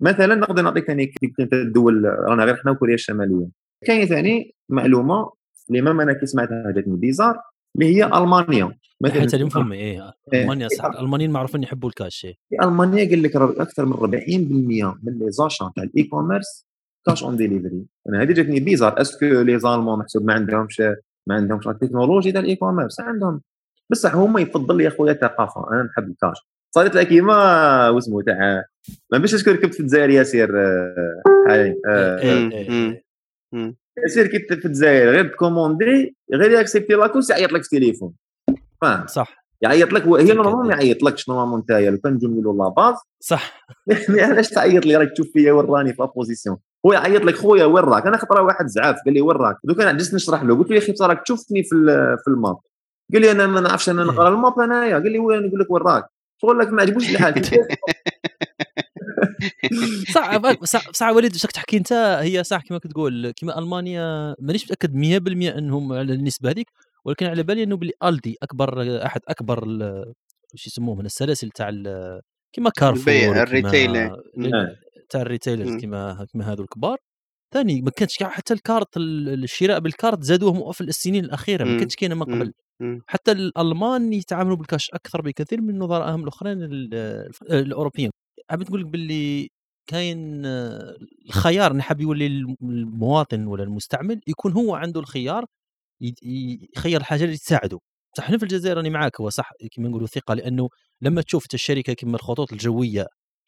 مثلا 0.03 0.35
نقدر 0.35 0.63
نعطيك 0.63 0.87
ثاني 0.87 1.07
كاين 1.07 1.49
الدول 1.53 2.05
رانا 2.05 2.45
غير 2.45 2.57
حنا 2.57 2.71
وكوريا 2.73 2.95
الشمالية. 2.95 3.49
كاين 3.87 4.07
ثاني 4.07 4.55
معلومة 4.69 5.33
اللي 5.71 5.81
ما 5.81 6.03
أنا 6.03 6.13
كي 6.13 6.27
سمعتها 6.27 6.73
جاتني 6.77 6.97
bizarre 6.97 7.37
اللي 7.77 7.97
هي 7.97 8.05
ألمانيا. 8.05 8.79
مثلا 9.01 9.21
حتى 9.23 9.37
اليوم 9.37 9.73
إيه. 9.73 10.15
ألمانيا 10.35 10.69
صح 10.69 10.85
الألمانيين 10.85 11.31
معروفين 11.31 11.63
يحبوا 11.63 11.89
الكاش 11.89 12.21
في 12.21 12.63
ألمانيا 12.63 13.09
قال 13.09 13.23
لك 13.23 13.37
أكثر 13.37 13.87
من 13.87 13.93
40% 13.93 14.01
من 15.03 15.19
les 15.19 15.31
achats 15.31 15.73
تاع 15.77 15.85
ال 15.85 16.05
e-commerce 16.05 16.67
cash 17.07 17.25
on 17.25 17.37
delivery 17.37 17.87
أنا 18.09 18.23
هذه 18.23 18.33
جاتني 18.33 18.61
bizarre. 18.61 19.01
est-ce 19.01 19.25
que 19.27 19.59
les 19.59 19.69
Allemands 19.69 19.99
محسوب 19.99 20.25
ما 20.25 20.33
عندهمش 20.35 20.81
ما 21.27 21.35
عندهمش 21.35 21.69
التكنولوجي 21.69 22.33
تاع 22.33 22.41
الاي 22.41 22.57
كوميرس 22.57 23.01
عندهم. 23.01 23.41
بصح 23.91 24.15
هما 24.15 24.41
يفضل 24.41 24.81
يا 24.81 24.91
خويا 24.91 25.13
الثقافه 25.13 25.73
أنا 25.73 25.83
نحب 25.83 26.11
الكاش. 26.11 26.37
صارت 26.75 26.95
لها 26.95 27.03
كيما 27.03 27.89
واسمو 27.89 28.21
تاع 28.21 28.65
ما 29.13 29.19
باش 29.19 29.33
تشكر 29.33 29.53
ركبت 29.53 29.75
في 29.75 29.81
الجزائر 29.81 30.11
ياسير 30.11 30.51
هاي 31.49 31.77
ياسير 33.99 34.27
كي 34.27 34.39
في 34.39 34.65
الجزائر 34.65 35.11
غير 35.11 35.29
تكوموندي 35.29 36.17
غير 36.35 36.51
ياكسبتي 36.51 36.95
لاكوس 36.95 37.31
يعيط 37.31 37.53
لك 37.53 37.65
في 37.65 37.77
التليفون 37.77 38.13
فاهم؟ 38.83 39.07
صح. 39.07 39.39
يعيط 39.63 39.93
لك 39.93 40.03
هي 40.03 40.33
نورمالمون 40.33 40.67
ما 40.67 40.75
يعيطلكش 40.75 41.29
نورمالمون 41.29 41.61
نتايا 41.61 41.91
لو 41.91 41.99
كان 41.99 42.13
نجو 42.13 42.29
نقولوا 42.29 42.65
لا 42.65 42.69
باز. 42.69 42.95
صح. 43.21 43.67
علاش 44.11 44.51
تعيط 44.51 44.87
لي؟ 44.87 44.97
راك 44.97 45.13
تشوف 45.13 45.27
فيا 45.33 45.53
وين 45.53 45.67
راني 45.67 45.93
في 45.93 46.03
لابوزيسيون 46.03 46.57
هو 46.87 46.93
يعيط 46.93 47.23
لك 47.23 47.35
خويا 47.35 47.65
وين 47.65 47.85
راك؟ 47.85 48.07
أنا 48.07 48.17
خطرة 48.17 48.43
واحد 48.43 48.67
زعاف 48.67 48.97
قال 49.05 49.15
لي 49.15 49.21
وين 49.21 49.37
راك؟ 49.37 49.57
دوك 49.65 49.81
أنا 49.81 49.91
عجزت 49.91 50.15
نشرح 50.15 50.43
له 50.43 50.57
قلت 50.57 50.71
له 50.71 50.77
يا 50.77 50.81
أخي 50.81 50.95
راك 51.01 51.23
تشوفني 51.23 51.63
في 51.63 51.69
في 52.25 52.31
ال 52.31 52.36
map. 52.36 52.57
قال 53.13 53.23
لي 53.23 53.31
أنا 53.31 53.47
ما 53.47 53.61
نعرفش 53.61 53.89
أنا 53.89 54.05
نقرأ 54.05 54.29
ال 54.29 54.37
map 54.37 54.61
انايا 54.61 54.95
قال 54.95 55.13
لي 55.13 55.19
وين؟ 55.19 55.43
نقول 55.47 55.61
لك 55.61 55.71
وين 55.71 55.83
راك. 55.83 56.05
شغل 56.43 56.59
لك 56.59 56.69
ما 56.69 56.83
عجبوش 56.83 57.11
الحال. 57.11 57.45
صح 60.15 60.41
صح, 60.65 60.91
صح 60.93 61.09
وليد 61.09 61.33
واش 61.33 61.43
تحكي 61.43 61.77
أنت 61.77 61.93
هي 62.23 62.45
صح 62.45 62.63
كما 62.63 62.79
كتقول 62.79 63.31
كما 63.31 63.59
ألمانيا 63.59 64.35
مانيش 64.39 64.65
متأكد 64.65 64.93
100% 65.53 65.57
إنهم 65.57 65.93
على 65.93 66.13
النسبة 66.13 66.51
هذيك 66.51 66.71
ولكن 67.05 67.27
على 67.27 67.43
بالي 67.43 67.63
إنه 67.63 67.77
باللي 67.77 67.93
ألدي 68.05 68.37
أكبر 68.43 69.03
أحد 69.07 69.21
أكبر 69.29 69.65
واش 70.53 70.67
يسموه 70.67 70.95
من 70.95 71.07
السلاسل 71.07 71.51
تاع 71.51 71.71
كيما 72.53 72.71
كارفور 72.71 73.15
البيع 73.15 73.43
ال 73.43 73.51
retail 73.51 73.97
آه. 73.97 74.17
تاع 75.11 75.21
ال 75.21 75.26
retailers 75.26 75.77
كيما 75.77 76.27
كيما 76.33 76.53
هذو 76.53 76.63
الكبار. 76.63 76.99
ثاني 77.55 77.83
ما 77.83 77.91
كانش 77.91 78.17
كاع 78.19 78.29
حتى 78.29 78.55
الكارت 78.55 78.97
الشراء 78.97 79.79
بالكارت 79.81 80.23
زادوه 80.23 80.73
في 80.73 80.81
السنين 80.81 81.25
الأخيرة 81.25 81.65
ما 81.65 81.79
كانتش 81.79 81.97
كاينة 81.97 82.15
من 82.15 82.23
قبل 82.23 82.53
حتى 83.07 83.33
الألمان 83.33 84.13
يتعاملوا 84.13 84.57
بالكاش 84.57 84.91
أكثر 84.91 85.23
بكثير 85.23 85.61
من 85.61 85.79
نظرائهم 85.79 86.23
الأخرين 86.23 86.59
الأوروبيين. 87.51 88.11
حاب 88.51 88.63
نقول 88.63 88.81
لك 88.81 88.87
باللي 88.87 89.49
كاين 89.87 90.43
الخيار 91.27 91.81
حاب 91.81 92.01
يولي 92.01 92.27
المواطن 92.63 93.47
ولا 93.47 93.63
المستعمل 93.63 94.21
يكون 94.27 94.53
هو 94.53 94.75
عنده 94.75 95.01
الخيار 95.01 95.45
يخير 96.23 97.01
الحاجة 97.01 97.25
اللي 97.25 97.37
تساعده. 97.37 97.79
صح 98.19 98.31
في 98.37 98.43
الجزائر 98.43 98.77
راني 98.77 98.91
معاك 98.91 99.21
هو 99.21 99.31
صح 99.31 99.53
كما 99.73 99.89
نقولوا 99.89 100.07
ثقة 100.07 100.35
لأنه 100.35 100.69
لما 101.03 101.23
تشوف 101.23 101.47
الشركة 101.55 101.93
كما 101.93 102.17
الخطوط 102.17 102.53
الجوية 102.53 103.07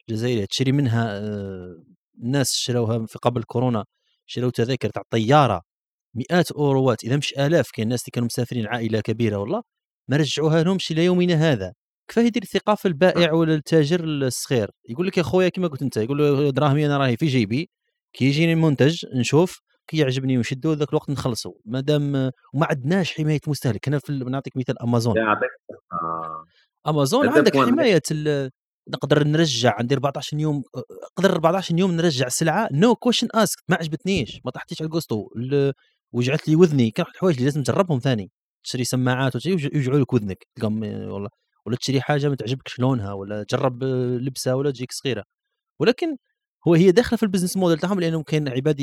الجزائرية 0.09 0.45
تشري 0.45 0.73
منها 0.73 1.19
آه، 1.19 1.77
الناس 2.23 2.53
شروها 2.53 3.07
في 3.07 3.19
قبل 3.19 3.43
كورونا 3.43 3.85
شروا 4.27 4.51
تذاكر 4.51 4.91
تاع 4.91 5.03
طيارة 5.11 5.63
مئات 6.15 6.51
أوروات 6.51 7.05
إذا 7.05 7.17
مش 7.17 7.35
آلاف 7.39 7.71
كاين 7.71 7.87
الناس 7.87 8.01
اللي 8.01 8.11
كانوا 8.13 8.27
مسافرين 8.27 8.67
عائلة 8.67 9.01
كبيرة 9.01 9.37
والله 9.37 9.63
ما 10.09 10.17
رجعوها 10.17 10.63
لهمش 10.63 10.91
إلى 10.91 11.05
يومنا 11.05 11.35
هذا. 11.35 11.73
كيفاه 12.09 12.23
يدير 12.23 12.43
الثقه 12.43 12.75
في 12.75 12.89
البائع 12.89 13.33
ولا 13.33 13.55
التاجر 13.55 14.05
الصغير؟ 14.05 14.71
يقول 14.89 15.07
لك 15.07 15.19
يا 15.19 15.23
خويا 15.23 15.49
كما 15.49 15.69
قلت 15.69 15.83
أنت 15.83 15.97
يقول 15.97 16.19
له 16.19 16.51
دراهمي 16.51 16.87
أنا 16.87 16.99
راهي 16.99 17.17
في 17.17 17.27
جيبي 17.27 17.71
كي 18.13 18.25
يجيني 18.25 18.53
المنتج 18.53 19.07
نشوف 19.15 19.61
كي 19.87 19.97
يعجبني 19.97 20.37
ونشدو 20.37 20.73
ذاك 20.73 20.89
الوقت 20.89 21.11
نخلصوا 21.11 21.53
مادام 21.65 22.31
وما 22.55 22.67
عندناش 22.71 23.13
حماية 23.13 23.41
مستهلك. 23.47 23.89
أنا 23.89 23.99
في 23.99 24.13
نعطيك 24.13 24.57
مثال 24.57 24.83
امازون 24.83 25.17
امازون 26.89 27.29
عندك 27.29 27.57
حماية 27.57 28.03
نقدر 28.89 29.25
نرجع 29.27 29.77
ندير 29.83 29.99
14 29.99 30.39
يوم 30.39 30.63
نقدر 31.19 31.33
14 31.33 31.79
يوم 31.79 31.93
نرجع 31.93 32.29
سلعة 32.29 32.69
نو 32.73 32.95
كويشن 32.95 33.29
اسك 33.35 33.59
ما 33.69 33.77
عجبتنيش 33.77 34.41
ما 34.45 34.51
طحتيش 34.51 34.83
على 34.83 34.87
الكوستو 34.87 35.29
وجعت 36.13 36.49
لي 36.49 36.57
وذني 36.57 36.91
كان 36.91 37.07
الحوايج 37.15 37.37
اللي 37.37 37.45
لازم 37.45 37.63
تجربهم 37.63 37.99
ثاني 37.99 38.31
تشري 38.65 38.85
سماعات 38.85 39.47
يوجعوا 39.47 39.99
لك 39.99 40.13
وذنك 40.13 40.47
تلقاهم 40.55 40.83
والله 40.83 41.29
ولا 41.67 41.77
تشري 41.77 42.01
حاجة 42.01 42.29
ما 42.29 42.37
تعجبكش 42.37 42.79
لونها 42.79 43.13
ولا 43.13 43.43
تجرب 43.45 43.85
لبسه 43.85 44.57
ولا 44.57 44.71
تجيك 44.71 44.93
صغيرة 44.93 45.25
ولكن 45.81 46.17
هو 46.69 46.75
هي 46.75 46.93
داخلة 46.93 47.17
في 47.17 47.23
ال 47.23 47.27
business 47.27 47.57
model 47.57 47.79
تاعهم 47.79 48.01
لأنهم 48.01 48.23
كاين 48.23 48.49
عباد 48.49 48.81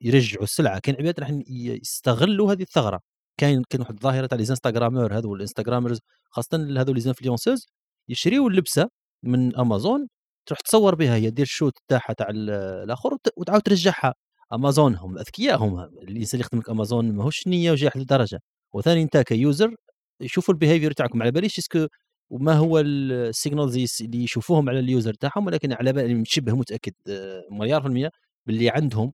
يرجعوا 0.00 0.44
السلعة 0.44 0.78
كاين 0.78 0.96
عباد 0.96 1.20
راح 1.20 1.30
يستغلوا 1.48 2.52
هذه 2.52 2.62
الثغرة 2.62 3.00
كاين 3.38 3.62
كاين 3.70 3.80
واحد 3.82 3.94
الظاهرة 3.94 4.26
تاع 4.26 4.38
les 4.38 4.50
instagrammeurs 4.50 5.18
هذو 5.18 5.34
ال 5.34 5.39
instagrammers 5.39 6.00
خاصة 6.30 6.80
هذو 6.80 6.92
les 6.92 7.06
influenceuses 7.06 7.66
يشريوا 8.08 8.50
اللبسة 8.50 8.88
من 9.22 9.56
امازون 9.56 10.08
تروح 10.46 10.60
تصور 10.60 10.94
بها 10.94 11.14
هي 11.14 11.30
دير 11.30 11.46
shoot 11.46 11.72
تاعها 11.88 12.12
تاع 12.18 12.26
الآخر 12.30 13.16
وتعاود 13.36 13.62
ترجعها. 13.62 14.14
امازون 14.52 14.94
هم 14.96 15.18
اذكياء 15.18 15.58
هم. 15.58 15.80
الانسان 15.80 16.40
اللي 16.40 16.40
يخدم 16.40 16.58
لك 16.58 16.70
امازون 16.70 17.12
ماهوش 17.12 17.46
نية 17.46 17.72
وجاح 17.72 17.96
لدرجه 17.96 18.40
وثاني 18.74 19.02
أنت 19.02 19.16
ك 19.16 19.28
user 19.28 19.74
يشوفوا 20.20 20.54
ال 20.54 20.58
behavior 20.58 20.92
تاعكم. 20.92 21.22
على 21.22 21.30
باليش 21.30 21.58
est-ce 21.58 21.77
que 21.77 21.86
وما 22.30 22.52
هو 22.54 22.78
ال 22.80 22.95
signals 22.95 24.02
اللي 24.02 24.24
يشوفوهم 24.24 24.68
على 24.68 24.78
ال 24.78 24.85
user 24.85 25.14
تاعهم 25.14 25.46
ولكن 25.46 25.72
على 25.72 25.92
بالي 25.92 26.24
شبه 26.26 26.52
متاكد 26.56 26.92
آه، 27.08 27.42
مليار 27.50 27.80
في 27.82 27.88
المية 27.88 28.10
باللي 28.46 28.70
عندهم 28.70 29.12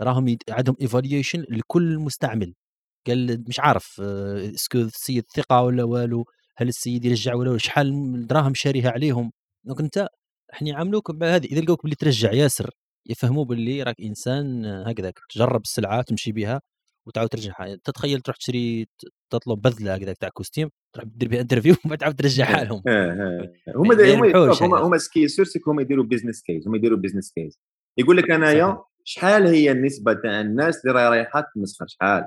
راهم 0.00 0.36
عندهم 0.50 0.76
evaluation 0.80 1.44
لكل 1.50 1.98
مستعمل. 1.98 2.54
قال 3.06 3.44
مش 3.48 3.60
عارف 3.60 4.00
آه، 4.04 4.50
est-ce 4.54 4.70
que 4.70 4.78
السيد 4.78 5.24
ثقة 5.36 5.62
ولا 5.62 5.84
والو 5.84 6.24
هل 6.56 6.68
السيد 6.68 7.04
يرجع 7.04 7.34
ولا 7.34 7.58
شحال 7.58 8.26
دراهم 8.26 8.54
شاريها 8.54 8.90
عليهم. 8.90 9.32
donc 9.64 9.80
أنت 9.80 10.08
إحنا 10.52 10.68
يعاملوك 10.68 11.10
بهذه 11.10 11.46
إذا 11.46 11.60
لقوك 11.60 11.82
باللي 11.82 11.96
ترجع 11.96 12.32
ياسر 12.32 12.70
يفهموا 13.06 13.44
باللي 13.44 13.82
راك 13.82 14.00
إنسان 14.00 14.64
هكذاك 14.66 15.18
تجرب 15.30 15.60
السلعة 15.60 16.02
تمشي 16.02 16.32
بها 16.32 16.60
وتعاود 17.06 17.28
ترجعها. 17.28 17.76
تتخيل 17.84 18.20
تروح 18.20 18.36
تشري 18.36 18.86
تطلب 19.30 19.62
بذلة 19.62 19.94
هكذاك 19.94 20.18
تاع 20.18 20.28
كوستيم 20.28 20.68
تروح 20.94 21.06
دير 21.14 21.28
بها 21.28 21.40
انترفيو 21.40 21.74
وبعد 21.84 21.98
تعاود 21.98 22.14
ترجعها 22.14 22.64
لهم 22.64 22.82
هما 23.76 23.94
هما 24.14 24.52
هما 24.62 24.78
هما 24.78 24.98
سكي 24.98 25.28
سورسك 25.28 25.68
هما 25.68 25.82
يديروا 25.82 26.04
بزنس 26.04 26.42
كيس 26.42 26.68
هما 26.68 26.76
يديروا 26.76 26.98
بزنس 26.98 27.32
كيس 27.32 27.58
يقول 27.98 28.16
لك 28.16 28.30
أنايا 28.30 28.78
شحال 29.04 29.46
هي 29.46 29.72
النسبة 29.72 30.12
تاع 30.12 30.40
الناس 30.40 30.80
اللي 30.84 30.94
راهي 30.94 31.08
رايحة 31.08 31.44
تمسخر 31.54 31.86
شحال؟ 31.88 32.24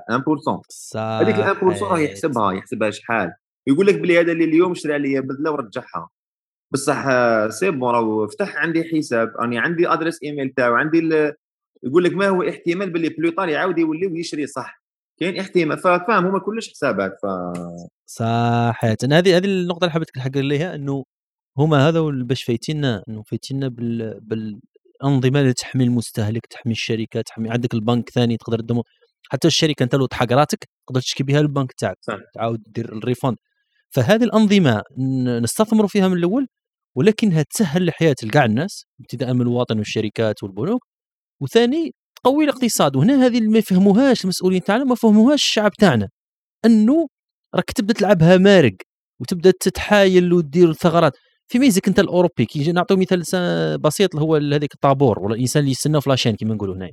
1% 0.90 0.96
هذيك 0.96 1.36
ال 1.36 1.56
1% 1.78 1.82
راه 1.82 1.98
يحسبها 1.98 2.52
يحسبها 2.52 2.90
شحال. 2.90 3.32
يقول 3.66 3.86
لك 3.86 3.94
بلي 3.94 4.20
هذا 4.20 4.32
اللي 4.32 4.44
اليوم 4.44 4.74
شرى 4.74 4.94
عليا 4.94 5.20
بدله 5.20 5.52
ورجعها. 5.52 6.08
بصح 6.72 7.06
سي 7.48 7.70
بون 7.70 7.90
راه 7.90 8.26
فتح 8.26 8.56
عندي 8.56 8.84
حساب 8.84 9.28
راني 9.40 9.58
عندي 9.58 9.88
أدريس 9.88 10.22
إيميل 10.22 10.48
تاعو 10.56 10.74
عندي 10.74 10.98
يقول 11.82 12.04
لك 12.04 12.12
ما 12.14 12.28
هو 12.28 12.42
إحتمال 12.42 12.90
باللي 12.90 13.08
بلوطار 13.08 13.48
يعاود 13.48 13.78
يولي 13.78 14.06
ويشري 14.06 14.46
صح. 14.46 14.82
كاين 15.20 15.38
إحتمال 15.40 15.78
فاهم 15.78 16.26
هما 16.26 16.38
كلش 16.38 16.70
حسابات 16.70 17.12
ف 17.22 17.26
صح 18.06 18.84
هذه 18.84 19.36
هذه 19.36 19.44
النقطة 19.44 19.84
اللي 19.84 19.92
حبيت 19.92 20.08
نحكي 20.16 20.38
عليها 20.38 20.74
إنه 20.74 21.04
هما 21.58 21.88
هذا 21.88 22.00
باش 22.00 22.42
فايتينا 22.44 23.02
إنه 23.08 23.22
فايتينا 23.22 23.68
بال 23.68 24.20
بالأنظمة 24.20 25.40
اللي 25.40 25.52
تحمي 25.52 25.84
المستهلك 25.84 26.46
تحمي 26.46 26.72
الشركة 26.72 27.20
تحمي 27.20 27.50
عندك 27.50 27.74
البنك 27.74 28.10
ثاني 28.10 28.36
تقدر 28.36 28.60
تدمو 28.60 28.84
حتى 29.30 29.48
الشركة 29.48 29.82
أنت 29.82 29.94
لو 29.94 30.06
تحق 30.06 30.32
راتك 30.32 30.68
تقدر 30.86 31.00
تشكي 31.00 31.22
بها 31.22 31.40
البنك 31.40 31.72
تاعك 31.72 31.98
تعاود 32.34 32.62
دير 32.66 32.92
الريفوند. 32.92 33.36
فهذه 33.90 34.24
الأنظمة 34.24 34.82
نستثمروا 35.42 35.88
فيها 35.88 36.08
من 36.08 36.16
الأول؟ 36.16 36.48
ولكنها 36.96 37.42
تسهل 37.42 37.82
الحياة 37.82 38.16
لكاع 38.22 38.44
الناس 38.44 38.84
ابتداء 39.00 39.34
من 39.34 39.42
الوطن 39.42 39.78
والشركات 39.78 40.42
والبنوك 40.42 40.84
وثاني 41.42 41.92
تقوي 42.16 42.44
الاقتصاد. 42.44 42.96
وهنا 42.96 43.26
هذه 43.26 43.38
اللي 43.38 43.48
ما 43.48 43.58
يفهموهاش 43.58 44.24
المسؤولين 44.24 44.62
تاعنا 44.62 44.84
ما 44.84 44.94
فهموهاش 44.94 45.42
الشعب 45.42 45.70
تاعنا. 45.72 46.08
أنه 46.64 47.06
راك 47.54 47.72
تبدأ 47.72 47.94
تلعبها 47.94 48.36
مارق 48.36 48.76
وتبدأ 49.20 49.50
تتحايل 49.60 50.32
ودير 50.32 50.72
ثغرات. 50.72 51.12
في 51.48 51.58
ميزك 51.58 51.88
انت 51.88 51.98
الأوروبي 52.00 52.44
كي 52.46 52.72
نعطيو 52.72 52.96
مثال 52.96 53.22
بسيط 53.78 54.16
هو 54.16 54.36
هذيك 54.36 54.74
الطابور 54.74 55.18
ولا 55.20 55.34
الانسان 55.34 55.60
اللي 55.60 55.70
يستنى 55.72 56.00
في 56.00 56.10
لاشين 56.10 56.36
كما 56.36 56.54
نقولوا 56.54 56.76
هنا 56.76 56.90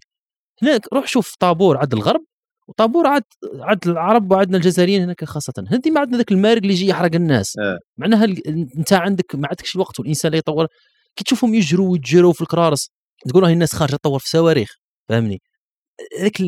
هناك 0.62 0.82
روح 0.94 1.08
شوف 1.08 1.36
طابور 1.40 1.78
عند 1.78 1.94
الغرب 1.94 2.22
وطابور 2.68 3.08
عاد 3.08 3.24
عاد 3.60 3.88
العرب 3.88 4.32
وعندنا 4.32 4.58
الجزائريين 4.58 5.02
هناك 5.02 5.26
خاصة. 5.26 5.54
هذه 5.70 5.92
ما 5.92 6.00
عندنا 6.00 6.18
ذاك 6.18 6.32
المارق 6.32 6.62
اللي 6.62 6.74
يجي 6.74 6.88
يحرق 6.88 7.16
الناس. 7.16 7.58
أه. 7.60 7.80
معناها 7.98 8.26
انت 8.78 8.94
عندك 8.94 9.36
ما 9.36 9.48
عندكش 9.48 9.76
الوقت 9.76 10.00
والإنسان 10.00 10.30
اللي 10.30 10.38
يطور. 10.38 10.68
كي 11.16 11.24
تشوفهم 11.24 11.56
يجروا 11.56 11.92
ويتجروا 11.92 12.34
في 12.34 12.42
الكرارس 12.42 12.90
تقول 13.30 13.44
راهي 13.44 13.54
الناس 13.54 13.74
خارجة 13.76 13.96
تطور 13.96 14.20
في 14.20 14.30
صواريخ 14.30 14.76
فهمني 15.10 15.42
هذيك 16.20 16.42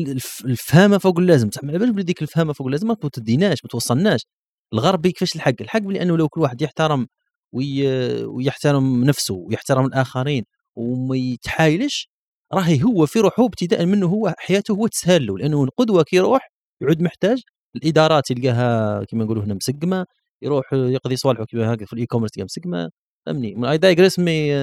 الفهامة 0.44 0.98
فوق 0.98 1.18
اللازم. 1.18 1.50
ما 1.62 1.70
على 1.70 1.78
بالك 1.78 2.04
ديك 2.04 2.22
الفهامة 2.22 2.52
فوق 2.52 2.66
اللازم 2.66 2.88
ما 2.88 2.96
تديناش 3.12 3.58
ما 3.64 3.68
توصلناش. 3.68 4.26
الغرب 4.72 5.06
كيفاش 5.06 5.36
الحق؟ 5.36 5.54
الحق 5.60 5.82
لأنه 5.82 6.16
لو 6.16 6.28
كل 6.28 6.40
واحد 6.40 6.62
يحترم 6.62 7.06
وي... 7.52 7.88
ويحترم 8.24 9.04
نفسه 9.04 9.34
ويحترم 9.34 9.86
الآخرين 9.86 10.44
وما 10.76 11.16
يتحايلش 11.16 12.08
راهي 12.52 12.82
هو 12.84 13.06
في 13.06 13.20
روحه 13.20 13.44
ابتداء 13.44 13.86
منه 13.86 14.06
هو 14.06 14.34
حياته 14.38 14.74
هو 14.74 14.86
تسهل 14.86 15.26
له 15.26 15.38
لأنه 15.38 15.64
القدوه 15.64 16.02
كي 16.02 16.16
يروح 16.16 16.50
يعود 16.82 17.02
محتاج 17.02 17.42
الادارات 17.76 18.30
يلقاها 18.30 19.04
كما 19.04 19.24
نقولوا 19.24 19.44
هنا 19.44 19.54
مسقمة 19.54 20.06
يروح 20.42 20.72
يقضي 20.72 21.16
صوالحه 21.16 21.44
كما 21.44 21.74
هكا 21.74 21.86
في 21.86 21.92
الاي 21.92 22.06
كوميرس 22.06 22.38
مسقمة 22.38 22.90
فهمني 23.26 23.70
اي 23.70 23.78
دايجريس 23.78 24.18
مي 24.18 24.54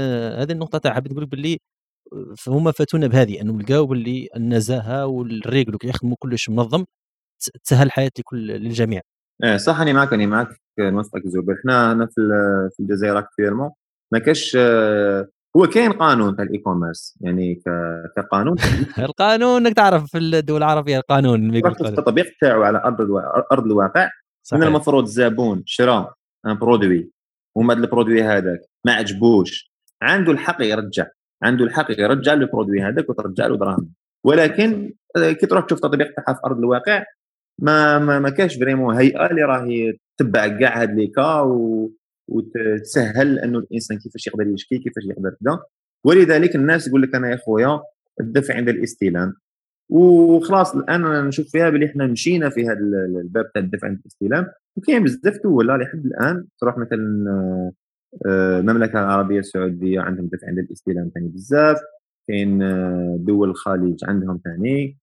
هذه 0.42 0.52
النقطة 0.52 0.78
تاع 0.78 0.94
حبيت 0.94 1.12
نقول 1.12 1.26
باللي 1.26 1.58
فهم 2.38 2.72
فاتونا 2.72 3.08
بهذه 3.08 3.42
انه 3.42 3.60
لقاو 3.62 3.86
باللي 3.86 4.28
النزاهه 4.36 5.06
والريغل 5.06 5.78
يخدموا 5.84 6.16
كلش 6.20 6.50
منظم 6.50 6.86
تسهل 7.64 7.88
الحياة 7.88 8.12
لكل 8.20 8.48
للجميع. 8.48 9.02
إيه 9.44 9.58
صح 9.58 9.80
أنا 9.80 9.94
معك 9.94 10.14
أنا 10.14 10.26
معك 10.26 10.48
نوافقك 10.80 11.28
زوبر 11.28 11.54
إحنا 11.60 11.94
هنا 11.94 12.08
في 12.72 12.80
الجزائر 12.80 13.20
اكتويرمون 13.20 13.72
ما 14.12 14.20
كاش 14.20 14.58
هو 15.58 15.68
كاين 15.68 15.92
قانون 15.92 16.36
تاع 16.36 16.46
الاي 16.46 16.58
كوميرس 16.58 17.18
يعني 17.22 17.62
كقانون. 18.16 18.56
القانون 19.00 19.66
إنك 19.66 19.76
تعرف 19.76 20.12
في 20.12 20.18
الدول 20.18 20.58
العربية 20.58 20.98
القانون 20.98 21.56
التطبيق 21.56 22.26
تاعو 22.42 22.64
على 22.64 22.78
أرض 22.78 23.12
أرض 23.52 23.66
الواقع 23.66 24.10
صحيح. 24.44 24.62
من 24.62 24.68
المفروض 24.68 25.04
الزبون 25.04 25.64
شرا 25.66 26.14
un 26.46 26.54
produit 26.54 27.12
وما 27.56 27.74
ال 27.74 27.80
produit 27.80 28.24
هذاك 28.24 28.60
ما 28.86 28.94
عجبوش. 28.94 29.74
عنده 30.02 30.32
الحق 30.32 30.62
يرجع 30.62 31.08
عنده 31.44 31.66
الحق 31.66 31.92
يرجع 31.92 32.34
ال 32.34 32.40
produit 32.40 32.82
هذاك 32.82 33.10
وترجع 33.10 33.48
له 33.48 33.58
دراهم. 33.58 33.94
ولكن 34.26 34.94
كي 35.18 35.46
تروح 35.46 35.66
تشوف 35.66 35.80
تطبيق 35.80 36.08
تاعها 36.16 36.36
في 36.36 36.42
أرض 36.46 36.58
الواقع 36.58 37.04
ما 37.62 38.00
ما, 38.00 38.20
ما 38.20 38.30
كاش 38.30 38.56
vraiment 38.56 38.96
هيئة 38.96 39.32
اللي 39.32 39.42
راهي 39.42 39.94
تتبع 40.18 40.48
كاع 40.48 40.82
هاد 40.82 40.96
les 40.96 41.08
cas 41.08 41.40
و... 41.40 41.92
وتسهل 42.34 43.40
انه 43.40 43.60
الإنسان 43.60 43.98
كيفاش 43.98 44.28
يقدر 44.28 44.48
يشكي 44.48 44.78
كيفاش 44.78 45.04
يقدر 45.06 45.30
كذا. 45.30 45.60
ولذلك 46.06 46.56
الناس 46.56 46.88
يقول 46.88 47.02
لك 47.02 47.16
أنا 47.16 47.30
يا 47.32 47.36
خويا 47.36 47.82
الدفع 48.22 48.56
عند 48.56 48.70
الاستلام 48.70 49.34
وخلاص 49.90 50.76
الآن 50.76 51.28
نشوف 51.28 51.48
فيها 51.52 51.70
بلي 51.70 51.86
إحنا 51.86 52.08
مشينا 52.08 52.50
في 52.50 52.66
هذا 52.66 52.80
الباب 53.24 53.46
تاع 53.54 53.62
الدفع 53.62 53.88
عند 53.88 54.00
الاستلام 54.00 54.46
وكاين 54.78 55.04
بزاف 55.04 55.38
دول 55.44 55.68
لحد 55.68 56.06
الآن 56.06 56.46
تروح 56.62 56.78
مثلا 56.78 57.26
آه، 58.26 58.60
المملكة 58.60 59.00
العربية 59.00 59.40
السعودية 59.40 60.00
عندهم 60.00 60.30
دفع 60.34 60.48
عند 60.48 60.60
الاستلام 60.60 61.12
ثاني 61.14 61.28
بزاف. 61.28 61.78
كاين 62.28 62.64
آه، 62.64 63.18
دول 63.20 63.50
الخليج 63.50 64.00
عندهم 64.08 64.40
ثاني 64.44 64.98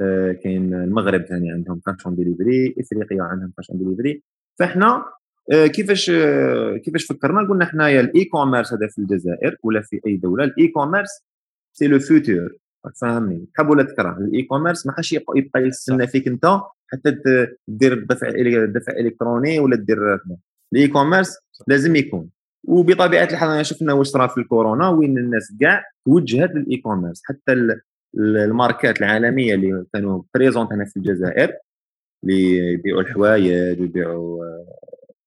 آه، 0.00 0.32
كاين 0.32 0.74
المغرب 0.74 1.22
ثاني 1.24 1.52
عندهم 1.52 1.80
cash 1.86 2.06
on 2.06 2.16
delivery. 2.16 2.74
إفريقيا 2.80 3.22
عندهم 3.22 3.52
cash 3.56 3.70
on 3.70 3.78
delivery. 3.78 4.22
فاحنا 4.58 5.04
كيفاش 5.50 6.10
كيفاش 6.84 7.04
فكرنا؟ 7.04 7.48
قلنا 7.48 7.64
حنايا 7.64 8.00
ال 8.00 8.24
e-commerce 8.24 8.72
هذا 8.72 8.86
في 8.88 8.98
الجزائر 8.98 9.56
ولا 9.62 9.80
في 9.80 10.00
أي 10.06 10.16
دولة 10.16 10.44
ال 10.44 10.68
e-commerce 10.68 11.08
c'est 11.72 11.86
le 11.86 11.98
futur 11.98 12.56
فهمني 13.00 13.46
تحب 13.54 13.68
ولا 13.70 13.82
تكره 13.82 14.18
ال 14.18 14.42
e-commerce 14.42 14.86
ما 14.86 14.92
حاش 14.92 15.12
يبقى 15.12 15.62
يستنى 15.62 16.06
فيك 16.06 16.28
أنت 16.28 16.46
حتى 16.92 17.16
دير 17.68 17.92
الدفع 17.92 18.28
الدفع 18.28 18.92
الالكتروني 18.92 19.58
ولا 19.58 19.76
دير 19.76 19.98
ال 20.72 20.88
e-commerce 20.88 21.38
لازم 21.68 21.96
يكون. 21.96 22.30
وبطبيعة 22.64 23.24
الحال 23.24 23.66
شفنا 23.66 23.92
واش 23.92 24.06
صرا 24.06 24.26
في 24.26 24.38
الكورونا 24.38 24.88
وين 24.88 25.18
الناس 25.18 25.52
كاع 25.60 25.84
توجهت 26.06 26.50
لل 26.50 26.76
e-commerce 26.76 27.22
حتى 27.24 27.52
الماركات 28.18 28.98
العالمية 29.00 29.54
اللي 29.54 29.84
كانوا 29.92 30.22
présentes 30.34 30.72
هنا 30.72 30.84
في 30.84 30.96
الجزائر 30.96 31.52
اللي 32.24 32.58
يبيعوا 32.72 33.00
الحوايج 33.00 33.80
ويبيعوا 33.80 34.44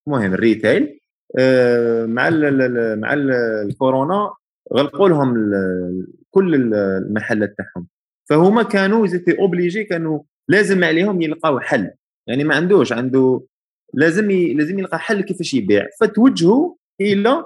المهم 0.10 0.34
ال 0.34 0.43
retail 0.43 1.00
آه، 1.40 2.06
مع 2.06 2.28
ال 2.28 3.00
مع 3.00 3.14
ال 3.14 3.32
الكورونا 3.66 4.34
غلقوا 4.74 5.10
لهم 5.10 5.52
كل 6.32 6.74
المحلات 6.74 7.56
تاعهم. 7.58 7.88
فهما 8.30 8.64
كانوا 8.64 9.08
étaient 9.08 9.40
obligés 9.40 9.84
كانوا 9.84 10.20
لازم 10.48 10.84
عليهم 10.84 11.22
يلقاو 11.22 11.60
حل. 11.60 11.92
يعني 12.28 12.44
ما 12.44 12.56
عندوش 12.56 12.94
عنده 12.94 13.42
لازم. 13.94 14.32
لازم 14.32 14.80
يلقى 14.80 15.00
حل 15.00 15.22
كيفاش 15.22 15.54
يبيع. 15.54 15.88
فتوجهوا 16.00 16.76
إلى 17.02 17.44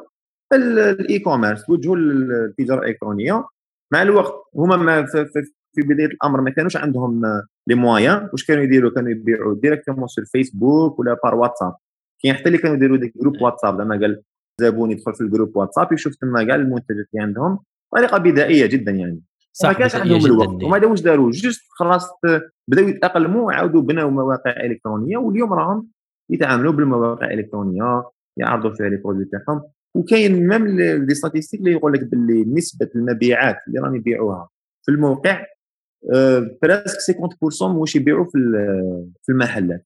ال 0.53 1.19
e-commerce 1.19 1.65
توجهوا 1.65 1.95
للتجاره 1.95 2.79
الإلكترونية. 2.79 3.45
مع 3.93 4.01
الوقت 4.01 4.33
هما 4.55 4.77
ما 4.77 5.05
في, 5.05 5.25
في, 5.25 5.41
في 5.75 5.81
بداية 5.81 6.07
الأمر 6.07 6.41
ما 6.41 6.49
كانوش 6.49 6.77
عندهم 6.77 7.21
les 7.67 7.75
moyens 7.75 8.29
واش 8.31 8.45
كانوا 8.45 8.63
يديروا؟ 8.63 8.91
كانوا 8.91 9.11
يبيعوا 9.11 9.55
directement 9.55 10.07
sur 10.07 10.25
فيسبوك 10.25 10.99
ولا 10.99 11.17
par 11.23 11.35
واتساب 11.35 11.73
كاين 12.23 12.35
حتى 12.35 12.45
اللي 12.47 12.57
كانوا 12.57 12.75
يديروا 12.75 12.97
ديك 12.97 13.17
groupe 13.17 13.41
واتساب 13.41 13.77
زعما 13.77 13.99
قال 13.99 14.21
زبون 14.61 14.91
يدخل 14.91 15.13
في 15.13 15.21
ال 15.21 15.26
groupe 15.26 15.57
واتساب 15.57 15.93
يشوف 15.93 16.15
تما 16.15 16.43
كاع 16.43 16.55
المنتجات 16.55 17.07
اللي 17.13 17.23
عندهم 17.23 17.59
طريقة 17.95 18.17
بدائية 18.17 18.65
جدا 18.65 18.91
يعني. 18.91 19.21
صح 19.53 19.69
ما 19.69 19.73
كانش 19.73 19.95
عندهم 19.95 20.25
الوقت. 20.25 20.63
وما 20.63 20.85
واش 20.85 21.01
داروا 21.01 21.31
juste 21.31 21.61
خلاص 21.69 22.09
بداو 22.67 22.87
يتأقلموا 22.87 23.41
وعاودوا 23.41 23.81
بناو 23.81 24.09
مواقع 24.09 24.51
إلكترونية 24.51 25.17
واليوم 25.17 25.53
راهم 25.53 25.87
يتعاملوا 26.29 26.73
بالمواقع 26.73 27.25
الالكترونيه 27.25 28.03
يعرضوا 28.37 28.73
فيها 28.75 28.89
les 28.89 28.97
produits 28.97 29.25
تاعهم. 29.25 29.61
وكاين 29.95 30.47
même 30.47 30.65
des 31.05 31.13
statistiques 31.15 31.59
اللي 31.59 31.71
يقول 31.71 31.93
لك 31.93 32.03
باللي 32.03 32.43
نسبة 32.43 32.89
المبيعات 32.95 33.57
اللي 33.67 33.79
راهم 33.79 33.95
يبيعوها 33.95 34.49
في 34.85 34.91
الموقع 34.91 35.45
presque 36.61 37.15
50% 37.59 37.61
واش 37.61 37.95
يبيعوا 37.95 38.25
في 38.25 38.39
في 39.23 39.31
المحلات. 39.31 39.85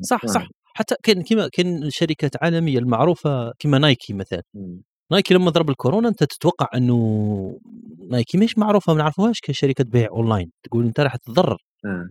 صح 0.00 0.26
صح. 0.26 0.48
حتى 0.78 0.94
كاين 1.02 1.22
كيما 1.22 1.48
كاين 1.48 1.90
شركات 1.90 2.42
عالمية 2.42 2.78
المعروفة 2.78 3.52
كيما 3.58 3.78
نايكي 3.78 4.12
مثلا. 4.12 4.42
نايكي 5.12 5.34
لما 5.34 5.50
ضرب 5.50 5.70
الكورونا 5.70 6.08
أنت 6.08 6.24
تتوقع 6.24 6.68
إنه 6.74 7.60
نايكي 8.10 8.38
مش 8.38 8.58
معروفة 8.58 8.92
ما 8.92 8.98
نعرفوهاش 8.98 9.40
كشركة 9.40 9.84
بيع 9.84 10.08
أونلاين. 10.08 10.50
تقول 10.62 10.86
أنت 10.86 11.00
راح 11.00 11.16
تتضرر. 11.16 11.56
آه. 11.84 12.08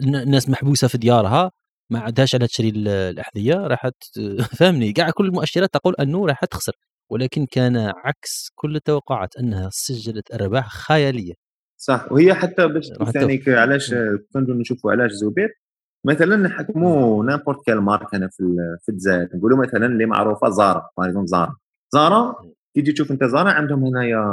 الناس 0.00 0.48
محبوسة 0.48 0.88
في 0.88 0.98
ديارها 0.98 1.50
ما 1.90 2.00
عندهاش 2.00 2.34
على 2.34 2.46
تشري 2.46 2.68
الأحذية 2.68 3.54
راح 3.54 3.88
فهمني؟ 4.58 4.92
كاع 4.92 5.10
كل 5.10 5.26
المؤشرات 5.26 5.68
تقول 5.72 5.94
أنه 6.00 6.26
راح 6.26 6.44
تخسر. 6.44 6.72
ولكن 7.10 7.46
كان 7.46 7.76
عكس 7.76 8.50
كل 8.54 8.76
التوقعات 8.76 9.36
أنها 9.36 9.68
سجلت 9.72 10.34
أرباح 10.34 10.68
خيالية. 10.68 11.34
صح. 11.76 12.12
وهي 12.12 12.34
حتى 12.34 12.68
باش 12.68 12.86
ثاني 13.12 13.42
علاش 13.48 13.94
كنت 14.34 14.50
نشوفوا 14.50 14.92
علاش 14.92 15.10
زبير؟ 15.10 15.59
مثلا 16.04 16.36
نحكموا 16.36 17.24
n'importe 17.24 17.66
quelle 17.66 17.80
marque 17.80 18.14
هنا 18.14 18.28
في 18.28 18.56
في 18.82 18.88
الجزائر 18.88 19.28
نقولوا 19.34 19.58
مثلا 19.58 19.86
اللي 19.86 20.06
معروفة 20.06 20.48
زارا 20.48 20.88
par 20.98 21.24
زارا 21.24 21.56
زارا 21.94 22.34
كي 22.74 22.82
تجي 22.82 22.92
تشوف 22.92 23.10
أنت 23.10 23.24
زارا 23.24 23.50
عندهم 23.50 23.84
هنايا 23.84 24.24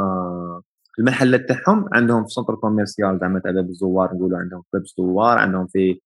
المحلات 1.00 1.50
تاعهم 1.50 1.86
عندهم 1.94 2.24
في 2.24 2.30
centre 2.30 2.56
commercial 2.56 3.20
زعما 3.22 3.40
تاع 3.40 3.52
باب 3.52 3.70
الزوار 3.70 4.14
نقولوا 4.16 4.40
عندهم 4.40 4.62
في 4.62 4.68
باب 4.74 4.82
الزوار 4.82 5.38
عندهم 5.38 5.68
في 5.68 6.00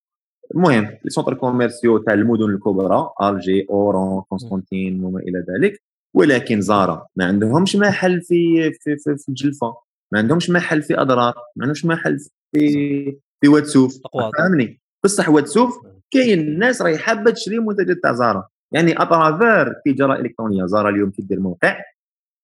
المهم 0.56 0.84
les 0.84 1.10
centres 1.10 1.34
commerciaux 1.34 1.98
تاع 1.98 2.14
المدن 2.14 2.50
الكبرى 2.50 3.10
Alger 3.22 3.68
Oran 3.70 4.22
Constantine 4.32 5.04
وما 5.04 5.20
إلى 5.20 5.46
ذلك. 5.50 5.82
ولكن 6.14 6.62
زارا 6.62 7.08
ما 7.16 7.26
عندهمش 7.26 7.76
محل 7.76 8.22
في 8.22 8.72
في 8.72 8.98
في, 8.98 9.18
في 9.18 9.30
الجلفة 9.30 9.76
ما 10.12 10.20
عندهمش 10.20 10.50
محل 10.50 10.82
في 10.82 11.02
أدرار 11.02 11.34
ما 11.56 11.64
عندهمش 11.64 11.86
محل 11.86 12.18
في 12.52 13.20
في 13.42 13.48
واد 13.48 13.65
سوف. 13.65 13.98
فهمني؟ 14.38 14.81
بصح 15.04 15.30
واد 15.30 15.49
سوف 15.49 15.78
كاين 16.12 16.40
الناس 16.40 16.82
راهي 16.82 16.98
حابة 16.98 17.32
تشري 17.32 17.60
منتجات 17.60 17.98
تاع 18.04 18.14
زارا 18.14 18.48
يعني 18.72 19.02
à 19.02 19.11
travers 19.11 19.74
تجاره 19.86 20.14
إلكترونية 20.14 20.66
زارا 20.66 20.90
اليوم 20.90 21.12
كي 21.12 21.22
دير 21.22 21.40
موقع 21.40 21.78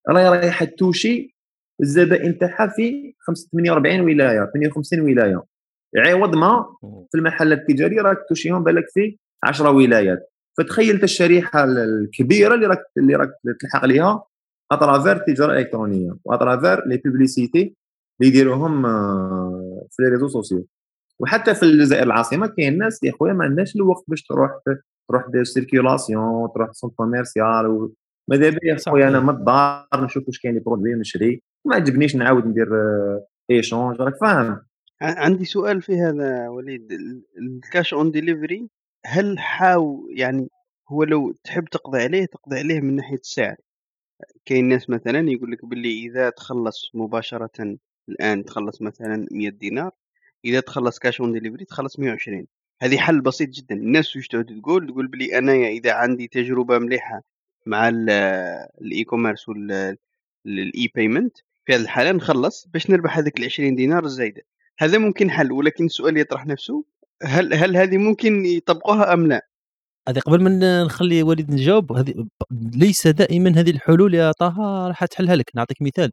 راهي 0.10 0.30
رايحة 0.30 0.66
toucher 0.66 1.38
الزبائن 1.82 2.38
تاعها 2.38 2.68
في 2.68 3.14
48 3.52 4.00
ولاية 4.00 4.52
58 4.54 5.00
ولاية. 5.02 5.44
عوض 5.98 6.36
ما 6.36 6.66
في 7.12 7.18
المحلات 7.18 7.60
التجاريه 7.60 8.02
راك 8.02 8.18
توشيهم 8.30 8.64
بالك 8.64 8.86
في 8.94 9.18
10 9.44 9.72
ولايات. 9.72 10.32
فتخيل 10.58 11.04
الشريحة 11.04 11.64
الكبيرة 11.64 12.54
اللي 12.54 12.68
راك 12.68 12.84
اللي 12.98 13.16
راك 13.16 13.30
تلحق 13.60 13.86
ليها 13.86 14.24
à 14.72 14.77
travers 14.77 15.16
التجاره 15.16 15.54
الالكترونيه 15.54 16.18
و 16.26 16.33
à 16.33 16.40
travers 16.40 16.88
les 16.88 16.98
publicités 16.98 17.76
اللي 18.22 18.32
يديروهم 18.32 18.86
آه، 18.86 19.88
في 19.92 20.04
les 20.04 20.10
réseaux 20.10 20.28
sociaux 20.28 20.68
وحتى 21.22 21.56
في 21.56 21.64
الجزائر 21.64 22.04
العاصمة 22.04 22.48
كاين 22.48 22.78
ناس 22.78 23.04
يا 23.04 23.12
خويا 23.12 23.34
ما 23.34 23.44
عندهاش 23.46 23.76
الوقت 23.76 24.04
باش 24.08 24.24
تروح 24.24 24.52
تروح 25.10 25.28
دير 25.28 25.44
circulation 25.44 26.50
تروح 26.56 26.72
centre 26.72 26.90
commercial 26.90 27.90
ماذا 28.30 28.50
بيا 28.50 28.60
يا 28.64 28.78
خويا 28.90 29.08
أنا 29.08 29.20
من 29.20 29.30
الدار 29.30 30.04
نشوف 30.04 30.28
واش 30.28 30.40
كاين 30.40 30.54
les 30.54 30.60
produits 30.60 30.94
نشري 30.94 31.42
ما 31.66 31.76
عجبنيش 31.76 32.16
نعاود 32.16 32.46
ندير 32.46 32.68
échange 33.52 34.02
راك 34.02 34.16
فاهم. 34.22 34.62
عندي 35.02 35.46
سؤال 35.46 35.82
في 35.82 35.96
هذا 35.96 36.50
وليد. 36.50 36.92
ال 37.42 37.52
cash 37.52 37.94
on 37.94 38.12
delivery 38.12 38.70
هل 39.06 39.40
حاو 39.40 40.08
يعني 40.10 40.50
هو 40.90 41.04
لو 41.04 41.34
تحب 41.44 41.66
تقضي 41.66 42.02
عليه 42.02 42.26
تقضي 42.26 42.60
عليه 42.60 42.82
من 42.82 42.96
ناحية 42.96 43.18
السعر؟ 43.18 43.56
كاين 44.46 44.68
ناس 44.70 44.90
مثلا 44.90 45.32
يقول 45.32 45.52
لك 45.52 45.66
باللي 45.66 46.06
إذا 46.06 46.30
تخلص 46.30 46.92
مباشرة 46.94 47.78
الآن 48.10 48.46
تخلص 48.46 48.82
مثلا 48.82 49.28
100 49.32 49.50
دينار 49.50 49.92
إذا 50.46 50.60
تخلص 50.60 51.00
cash 51.00 51.22
on 51.22 51.34
delivery 51.34 51.66
تخلص 51.66 52.00
120 52.00 52.48
هذه 52.82 52.98
حل 52.98 53.22
بسيط 53.22 53.50
جدا. 53.50 53.76
الناس 53.76 54.16
واش 54.16 54.28
تقعد 54.28 54.46
تقول؟ 54.62 54.88
تقول 54.88 55.08
بلي 55.08 55.38
أنايا 55.38 55.70
إذا 55.70 55.94
عندي 55.94 56.28
تجربة 56.28 56.80
مليحة 56.80 57.22
مع 57.66 57.90
ال 57.90 59.04
e-commerce 59.04 59.50
وال 59.50 60.92
e-payment 60.96 61.38
في 61.66 61.76
هذه 61.76 61.82
الحالة 61.82 62.12
نخلص 62.12 62.68
باش 62.68 62.90
نربح 62.90 63.18
هذيك 63.18 63.40
ال 63.40 63.46
20 63.46 63.76
دينار 63.76 64.06
الزايدة. 64.06 64.42
هذا 64.80 64.98
ممكن 64.98 65.32
حل. 65.32 65.52
ولكن 65.52 65.86
السؤال 65.86 66.18
يطرح 66.18 66.46
نفسه 66.46 66.84
هل 67.24 67.54
هل 67.54 67.78
هذه 67.78 67.98
ممكن 67.98 68.46
يطبقوها 68.46 69.14
أم 69.14 69.28
لا؟ 69.28 69.48
هذه 70.10 70.20
قبل 70.20 70.44
ما 70.44 70.84
نخلي 70.84 71.24
وليد 71.24 71.52
نجاوب 71.52 71.92
هذه 71.92 72.28
ليس 72.52 73.08
دائما 73.08 73.60
هذه 73.60 73.70
الحلول 73.70 74.14
يا 74.14 74.32
طه 74.32 74.88
راح 74.88 75.06
تحلها 75.06 75.36
لك. 75.36 75.52
نعطيك 75.56 75.82
مثال. 75.82 76.12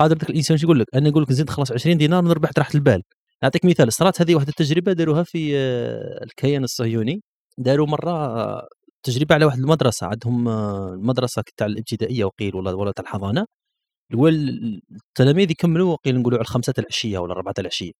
قادر 0.00 0.16
الإنسان 0.30 0.56
يقول 0.62 0.80
لك؟ 0.80 0.86
أنا 0.94 1.10
نقول 1.10 1.22
لك 1.22 1.32
زيد 1.32 1.50
خلاص 1.50 1.72
20 1.72 1.98
دينار 1.98 2.24
نربح 2.24 2.50
راحة 2.58 2.70
البال. 2.74 3.02
نعطيك 3.44 3.64
مثال 3.64 3.92
صارت 3.92 4.20
هذه 4.20 4.34
واحدة 4.34 4.48
التجربة 4.48 4.92
داروها 4.92 5.22
في 5.22 5.56
آه، 5.56 6.24
الكيان 6.24 6.64
الصهيوني. 6.64 7.22
داروا 7.58 7.86
مرة 7.86 8.68
تجربة 9.02 9.34
على 9.34 9.44
واحد 9.44 9.58
المدرسة 9.58 10.06
عندهم 10.06 10.48
آه، 10.48 10.94
المدرسة 10.94 11.42
تاع 11.56 11.66
الابتدائية 11.66 12.24
وقيل 12.24 12.56
ولا 12.56 12.72
ولا 12.72 12.92
تاع 12.92 13.04
الحضانة. 13.04 13.46
التلاميذ 14.14 15.50
يكملوا 15.50 15.92
وقيل 15.92 16.20
نقولوا 16.20 16.38
على 16.38 16.44
الخمسة 16.44 16.74
العشية 16.78 17.18
ولا 17.18 17.32
الربعة 17.32 17.54
العشية. 17.58 17.92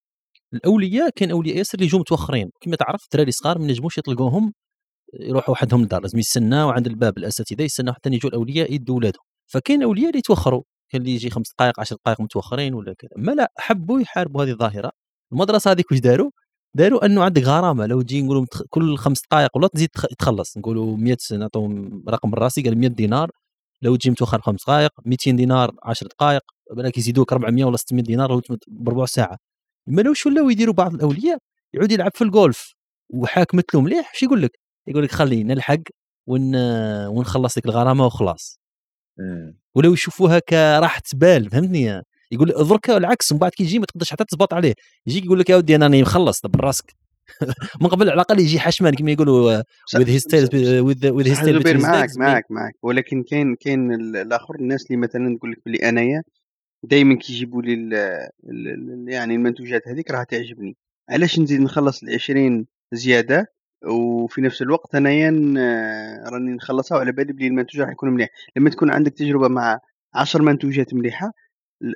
الأولياء 0.54 1.10
كان 1.16 1.30
أولياء 1.30 1.56
ياسر 1.58 1.74
اللي 1.74 1.86
يجوا 1.86 2.00
متوخرين 2.00 2.50
كما 2.60 2.76
تعرف 2.76 3.04
الدراري 3.04 3.32
صغار 3.32 3.58
ما 3.58 3.64
ينجموش 3.66 3.98
يطلقوهم 3.98 4.52
يروحوا 5.20 5.52
وحدهم 5.52 5.80
للدار. 5.82 6.02
لازم 6.02 6.18
يستناو 6.18 6.70
عند 6.70 6.86
الباب 6.86 7.18
الأساتذة 7.18 7.62
يستناو 7.62 7.94
حتى 7.94 8.10
يجوا 8.10 8.30
الأولياء 8.30 8.72
يدوا 8.74 8.96
ولادهم. 8.96 9.24
فكاين 9.52 9.82
أولياء 9.82 10.08
اللي 10.08 10.18
يتوخروا. 10.18 10.62
كان 10.92 11.00
اللي 11.00 11.14
يجي 11.14 11.30
خمس 11.30 11.52
دقائق 11.58 11.80
10 11.80 11.96
دقائق 11.96 12.20
متوخرين 12.20 12.74
ولا 12.74 12.94
كذا. 12.98 13.10
ما 13.16 13.32
لا 13.32 13.52
حبوا 13.58 14.00
يحاربوا 14.00 14.44
هذه 14.44 14.50
الظاهرة. 14.50 15.03
المدرسة 15.34 15.70
هذيك 15.70 15.90
واش 15.90 16.00
داروا؟ 16.00 16.30
داروا 16.74 17.06
أنه 17.06 17.24
عندك 17.24 17.42
غرامة. 17.42 17.86
لو 17.86 18.02
تجي 18.02 18.22
نقولوا 18.22 18.46
كل 18.70 18.96
خمس 18.96 19.22
دقائق 19.22 19.56
ولا 19.56 19.68
تزيد 19.68 19.88
تخلص. 20.18 20.58
نقولوا 20.58 20.96
100 20.96 21.16
نعطوهم 21.32 22.04
رقم 22.08 22.32
الراسي 22.32 22.62
قال 22.62 22.78
100 22.78 22.88
دينار. 22.88 23.30
لو 23.82 23.96
تجي 23.96 24.10
متوخر 24.10 24.40
خمس 24.40 24.60
دقائق 24.64 24.90
200 25.06 25.30
دينار 25.30 25.74
10 25.82 26.08
دقائق 26.08 26.42
بالك 26.70 26.98
يزيدوك 26.98 27.32
400 27.32 27.64
ولا 27.64 27.76
600 27.76 28.04
دينار 28.04 28.32
لو 28.32 28.42
بربع 28.68 29.06
ساعة. 29.06 29.38
ما 29.86 30.08
واش 30.08 30.26
ولاو 30.26 30.50
يديروا 30.50 30.74
بعض 30.74 30.94
الاولياء 30.94 31.38
يعود 31.74 31.92
يلعب 31.92 32.10
في 32.14 32.24
الجولف 32.24 32.74
وحاك 33.10 33.54
مثله 33.54 33.80
مليح 33.80 34.12
اش 34.14 34.22
يقول 34.22 34.42
لك؟ 34.42 34.58
يقول 34.86 35.04
لك 35.04 35.10
خلينا 35.12 35.54
نلحق 35.54 35.80
ون... 36.26 36.56
ونخلص 37.06 37.58
لك 37.58 37.66
الغرامة 37.66 38.06
وخلاص. 38.06 38.60
إيه. 39.20 39.56
ولاو 39.74 39.92
يشوفوها 39.92 40.38
كراحة 40.38 41.02
بال 41.14 41.50
فهمتني 41.50 42.02
يقول 42.34 42.48
درك 42.68 42.90
العكس 42.90 43.32
من 43.32 43.38
بعد 43.38 43.50
كي 43.50 43.62
يجي 43.64 43.78
ما 43.78 43.86
تقدرش 43.86 44.10
حتى 44.10 44.24
تزبط 44.24 44.54
عليه. 44.54 44.74
يجيك 45.06 45.24
يقول 45.24 45.38
لك 45.40 45.50
يا 45.50 45.56
ودي 45.56 45.76
أنا 45.76 45.84
راني 45.86 46.02
مخلص 46.02 46.40
دبر 46.46 46.64
راسك 46.64 46.94
من 47.80 47.86
قبل 47.88 48.02
على 48.10 48.14
الأقل 48.14 48.40
يجي 48.40 48.60
حشمان 48.60 48.94
كما 48.94 49.10
يقولوا 49.12 49.62
صح 49.86 49.98
tail 49.98 50.02
زبير 50.34 51.60
between 51.62 51.80
his 51.80 51.82
معاك 51.82 52.10
legs 52.10 52.18
معاك 52.18 52.44
معاك. 52.50 52.74
ولكن 52.82 53.22
كاين 53.22 53.54
كاين 53.54 53.92
ال- 53.94 54.16
الآخر 54.16 54.54
الناس 54.54 54.86
اللي 54.86 54.96
مثلا 54.96 55.36
تقول 55.38 55.50
لك 55.52 55.58
بلي 55.66 55.88
أنايا 55.88 56.22
دائما 56.82 57.14
كيجيبوا 57.14 57.62
لي 57.62 57.74
ال- 57.74 57.94
ال- 57.94 58.68
ال- 58.68 59.04
يعني 59.08 59.34
المنتوجات 59.34 59.88
هذيك 59.88 60.10
راح 60.10 60.24
تعجبني. 60.24 60.76
علاش 61.10 61.38
نزيد 61.40 61.60
نخلص 61.60 62.02
العشرين 62.02 62.66
زيادة؟ 62.92 63.46
وفي 63.86 64.40
نفس 64.40 64.62
الوقت 64.62 64.94
أنايا 64.94 65.30
راني 66.32 66.50
نخلصها 66.54 66.96
وعلى 66.96 67.12
بالي 67.12 67.32
بلي 67.32 67.46
المنتوج 67.46 67.80
راح 67.80 67.90
يكون 67.90 68.10
مليح. 68.10 68.28
لما 68.56 68.70
تكون 68.70 68.90
عندك 68.90 69.12
تجربة 69.12 69.48
مع 69.48 69.78
عشر 70.14 70.42
منتوجات 70.42 70.94
مليحة 70.94 71.26
ال- 71.26 71.32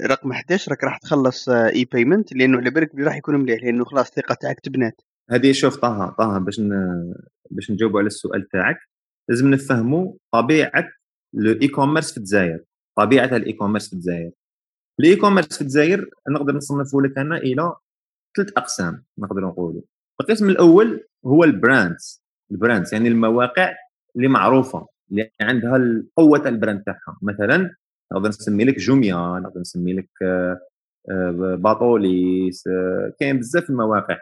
رقم 0.06 0.32
11 0.32 0.70
راك 0.70 0.84
راح 0.84 0.98
تخلص 0.98 1.48
اي 1.48 1.84
بايمنت 1.84 2.32
لأنه 2.32 2.58
على 2.58 2.70
بالك 2.70 2.94
راح 2.94 3.16
يكون 3.16 3.36
مليح 3.36 3.62
لأنه 3.62 3.84
خلاص 3.84 4.08
الثقه 4.08 4.34
تاعك 4.34 4.60
تبنات. 4.60 5.00
هذه 5.30 5.52
شوف 5.52 5.76
طه 5.76 6.14
طه 6.18 6.38
باش 6.38 6.60
ن... 6.60 6.70
باش 7.50 7.70
نجاوبوا 7.70 7.98
على 8.00 8.06
السؤال 8.06 8.48
تاعك. 8.48 8.76
لازم 9.28 9.50
نفهموا 9.50 10.12
طبيعة 10.32 10.88
ال 11.34 11.68
e-commerce 11.68 12.12
في 12.12 12.18
الجزائر. 12.18 12.64
طبيعة 12.96 13.36
ال 13.36 13.52
e-commerce 13.52 13.86
في 13.88 13.92
الجزائر. 13.92 14.30
ال 15.00 15.16
e-commerce 15.16 15.56
في 15.56 15.62
الجزائر 15.62 16.10
نقدر 16.30 16.52
نصنفه 16.52 17.02
لك 17.02 17.18
أنا 17.18 17.36
إلى 17.36 17.74
ثلاث 18.36 18.48
أقسام 18.56 19.04
نقدر 19.18 19.40
نقولوا 19.40 19.82
القسم 20.20 20.48
الأول 20.48 21.04
هو 21.26 21.44
ال 21.44 21.54
brands. 21.54 22.22
ال 22.50 22.56
brands 22.56 22.94
يعني 22.94 23.08
المواقع 23.08 23.74
اللي 24.16 24.28
معروفة 24.28 24.86
اللي 25.10 25.30
عندها 25.40 26.02
قوه 26.16 26.48
ال 26.48 26.54
brand 26.54 26.82
تاعها. 26.82 27.18
مثلا 27.22 27.74
نقدر 28.12 28.28
نسمي 28.28 28.64
لك 28.64 28.78
جوميا 28.78 29.40
نقدر 29.44 29.60
نسمي 29.60 29.92
لك 29.92 30.08
آه، 30.22 30.60
آه، 31.10 31.56
باتوليس 31.58 32.66
آه، 32.66 33.12
كاين 33.20 33.38
بزاف 33.38 33.70
المواقع. 33.70 34.18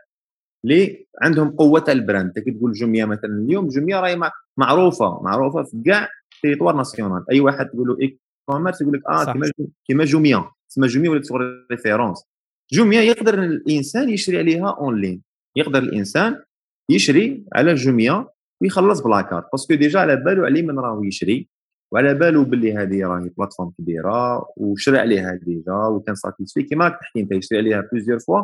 اللي 0.65 1.07
عندهم 1.23 1.51
قوة 1.51 1.85
ال 1.89 1.96
brand. 1.96 2.39
كي 2.39 2.51
تقول 2.51 2.73
جوميا 2.73 3.05
مثلا 3.05 3.31
اليوم 3.31 3.69
جوميا 3.69 4.01
راهي 4.01 4.17
مع- 4.17 4.33
معروفة 4.57 5.23
معروفة 5.23 5.63
في 5.63 5.83
كاع 5.87 6.09
territoire 6.43 6.77
national. 6.77 7.25
أي 7.33 7.41
واحد 7.41 7.67
تقول 7.69 7.89
له 7.89 7.97
e-commerce 8.03 8.81
يقول 8.81 8.95
لك 8.95 9.03
آه. 9.09 9.33
كيما 9.33 9.51
كيما 9.87 10.05
جوميا 10.05 10.45
تسمى 10.71 10.87
جوميا 10.87 11.11
ولا 11.11 11.21
تشغل 11.21 11.67
référence 11.71 12.25
جوميا 12.73 13.03
يقدر 13.03 13.43
الإنسان 13.43 14.09
يشري 14.09 14.39
عليها 14.39 14.71
en 14.81 15.01
ligne 15.01 15.23
يقدر 15.57 15.79
الإنسان 15.79 16.43
يشري 16.91 17.45
على 17.55 17.75
جوميا 17.75 18.27
ويخلص 18.63 19.01
ب 19.01 19.07
la 19.07 19.19
carte 19.19 19.49
parce 19.53 19.67
que 19.67 19.75
déjà 19.75 20.01
على 20.01 20.17
بالو 20.17 20.45
عليه 20.45 20.63
من 20.63 20.79
راهو 20.79 21.05
يشري. 21.05 21.49
وعلى 21.97 22.15
بالو 22.15 22.45
باللي 22.45 22.77
هذه 22.77 23.07
راهي 23.07 23.29
plateforme 23.29 23.71
كبيرة 23.79 24.49
وشرى 24.57 24.99
عليها 24.99 25.35
déjà 25.35 25.75
وكان 25.75 26.15
satisfait 26.15 26.63
كيما 26.63 26.85
راك 26.85 27.01
تحكي 27.01 27.21
أنت 27.21 27.33
يشري 27.33 27.59
عليها 27.59 27.89
plusieurs 27.93 28.19
fois 28.19 28.43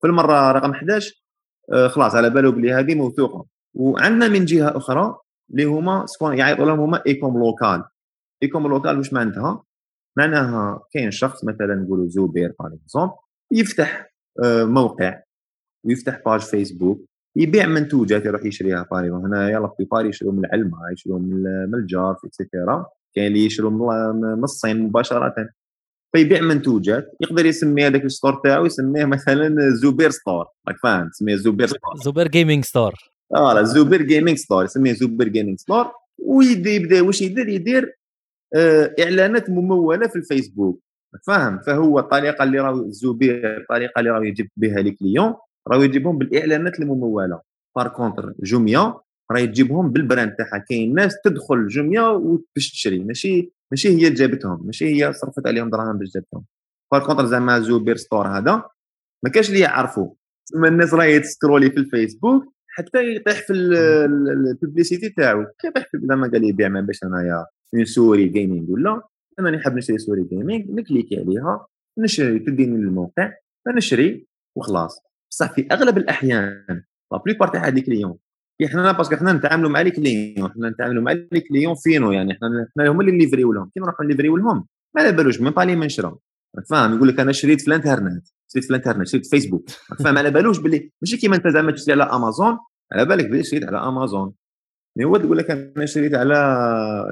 في 0.00 0.06
المرة 0.06 0.52
رقم 0.52 0.70
11 0.70 1.22
آه، 1.72 1.88
خلاص 1.88 2.14
على 2.14 2.30
بالو 2.30 2.52
بلي 2.52 2.72
هذه 2.72 2.94
موثوقة. 2.94 3.46
وعندنا 3.74 4.28
من 4.28 4.44
جهة 4.44 4.76
أخرى 4.76 5.16
اللي 5.50 5.64
هما 5.64 6.06
ce 6.06 6.15
qu'on 6.15 6.38
يعيطوا 6.38 6.66
لهم 6.66 6.80
هما 6.80 7.02
e-com 7.06 7.38
local. 7.38 7.84
e-com 8.42 8.66
local 8.66 8.98
واش 8.98 9.12
معناتها؟ 9.12 9.62
معناها 10.16 10.82
كاين 10.92 11.10
شخص 11.10 11.44
مثلا 11.44 11.74
نقولوا 11.74 12.08
زوبير 12.08 12.54
par 12.60 12.74
exemple 12.74 13.14
يفتح 13.52 14.10
آه، 14.44 14.64
موقع 14.64 15.22
ويفتح 15.84 16.22
page 16.26 16.40
فيسبوك 16.40 17.04
يبيع 17.38 17.66
منتوجات 17.66 18.26
يروح 18.26 18.44
يشريها 18.44 18.88
باريغ 18.90 19.16
هنايا 19.16 19.60
لا 19.60 19.74
بيبار 19.78 20.06
يشريو 20.06 20.32
من 20.32 20.44
العلمه 20.44 20.78
يشريو 20.92 21.18
من 21.18 21.74
الجار 21.74 22.16
et 22.24 22.40
cetera 22.40 22.86
كاين 23.14 23.26
اللي 23.26 23.44
يشريو 23.44 23.70
من 23.70 24.44
الصين 24.44 24.82
مباشرة. 24.82 25.34
فيبيع 26.12 26.40
منتوجات 26.40 27.12
يقدر 27.20 27.46
يسمي 27.46 27.86
هذاك 27.86 28.04
ال 28.04 28.10
store 28.10 28.40
تاعو 28.44 28.66
يسميه 28.66 29.04
مثلا 29.04 29.70
زوبير 29.70 30.10
store. 30.10 30.44
راك 30.68 30.76
فاهم 30.82 31.08
تسميه 31.08 31.36
زوبير 31.36 31.66
store. 31.66 31.96
زوبر 32.04 32.28
gaming 32.28 32.64
store 32.64 32.94
آه 33.34 33.62
زوبر 33.62 34.02
gaming 34.02 34.36
store 34.36 34.64
يسميه 34.64 34.92
زوبر 34.92 35.28
gaming 35.28 35.58
store 35.58 35.92
ويبدا 36.18 36.70
يبدأ 36.70 37.00
واش 37.00 37.22
يدير؟ 37.22 37.48
يدير 37.48 37.98
آه 38.54 38.94
إعلانات 39.00 39.50
ممولة 39.50 40.06
في 40.06 40.16
الفيسبوك. 40.16 40.80
فاهم 41.26 41.58
فهو 41.58 41.98
الطريقة 41.98 42.44
اللي 42.44 42.58
راه 42.58 42.72
الزوبير 42.72 43.56
الطريقة 43.56 43.98
اللي 43.98 44.10
راه 44.10 44.24
يجيب 44.24 44.48
بها 44.56 44.80
les 44.80 44.90
clients 44.90 45.34
راه 45.72 45.84
يجيبهم 45.84 46.18
بالإعلانات 46.18 46.80
الممولة. 46.80 47.40
par 47.76 47.88
contre 47.88 48.34
جوميا 48.42 48.94
راه 49.32 49.44
تجيبهم 49.44 49.92
بال 49.92 50.03
brand 50.03 50.32
تاعها. 50.32 50.64
كاين 50.68 50.94
ناس 50.94 51.16
تدخل 51.24 51.66
جوميا 51.66 52.18
باش 52.56 52.70
تشري. 52.72 53.04
ماشي 53.04 53.52
ماشي 53.70 53.88
هي 53.88 54.10
جابتهم. 54.10 54.66
ماشي 54.66 54.84
هي 54.84 55.12
صرفت 55.12 55.46
عليهم 55.46 55.70
دراهم 55.70 55.98
باش 55.98 56.08
جابتهم. 56.14 56.44
par 56.92 57.06
contre 57.06 57.26
زعما 57.26 57.60
زوبير 57.60 57.96
store 57.96 58.26
هذا 58.26 58.62
ما 59.24 59.30
كاش 59.30 59.48
اللي 59.48 59.60
يعرفوا 59.60 60.14
تسمى 60.46 60.68
الناس 60.68 60.94
راهي 60.94 61.20
تسكرولي 61.20 61.70
في 61.70 61.76
الفيسبوك 61.76 62.44
حتى 62.68 63.14
يطيح 63.16 63.46
في 63.46 63.52
ال 63.52 63.68
publicité 63.68 65.08
تاعو. 65.10 65.40
يطيح 65.64 65.88
في 65.90 65.98
زعما 66.08 66.30
قال 66.30 66.40
لي 66.40 66.52
بيع 66.52 66.68
ما 66.68 66.80
باش 66.80 67.04
أنايا 67.04 67.46
une 67.74 67.84
souris 67.84 68.28
gaming 68.28 68.70
ولا. 68.70 69.02
أنا 69.38 69.50
نحب 69.50 69.74
نشري 69.74 69.98
souris 69.98 70.24
gaming 70.24 70.70
نكليكي 70.70 71.16
عليها. 71.16 71.66
نشري 71.98 72.38
تديني 72.38 72.76
للموقع 72.76 73.32
فنشري 73.66 74.26
وخلاص. 74.56 75.07
بصح 75.30 75.52
في 75.52 75.66
أغلب 75.72 75.98
الأحيان 75.98 76.82
la 77.12 77.18
plupart 77.26 77.48
تاع 77.48 77.68
les 77.68 77.80
clients 77.80 78.18
إحنا 78.64 78.92
parce 78.92 79.06
que 79.06 79.14
إحنا 79.14 79.32
نتعاملوا 79.32 79.70
مع 79.70 79.80
les 79.80 79.90
clients 79.90 80.50
إحنا 80.50 80.70
نتعاملوا 80.70 81.02
مع 81.02 81.12
les 81.12 81.40
clients 81.40 81.74
finaux 81.74 82.12
يعني 82.12 82.32
إحنا 82.32 82.66
إحنا 82.70 82.88
هما 82.88 83.00
اللي 83.00 83.12
نليفريو 83.12 83.52
لهم 83.52 83.70
كي 83.74 83.80
نروحوا 83.80 84.04
نليفريو 84.04 84.36
لهم؟ 84.36 84.66
ما 84.96 85.02
على 85.02 85.12
بالوش 85.12 85.40
même 85.40 85.52
pas 85.52 85.76
منين 85.76 85.88
شرا 85.88 86.18
فاهم؟ 86.70 86.96
يقول 86.96 87.08
لك 87.08 87.20
أنا 87.20 87.32
شريت 87.32 87.60
في 87.60 87.68
الإنترنت 87.68 88.26
شريت 88.52 88.64
في 88.64 88.70
الإنترنت 88.70 89.08
شريت 89.08 89.26
في 89.26 89.30
فيسبوك 89.30 89.70
فاهم؟ 90.04 90.18
على 90.18 90.30
بالوش 90.30 90.58
باللي 90.58 90.90
ماشي 91.02 91.16
كيما 91.16 91.36
أنت 91.36 91.48
زعما 91.48 91.72
تشري 91.72 91.92
على 91.92 92.02
امازون 92.02 92.58
على 92.92 93.04
بالك 93.04 93.26
بلي 93.28 93.44
شريت 93.44 93.64
على 93.64 93.78
امازون 93.78 94.32
mais 94.96 95.04
هو 95.04 95.16
تقول 95.16 95.38
لك 95.38 95.50
أنا 95.50 95.86
شريت 95.86 96.14
على 96.14 96.34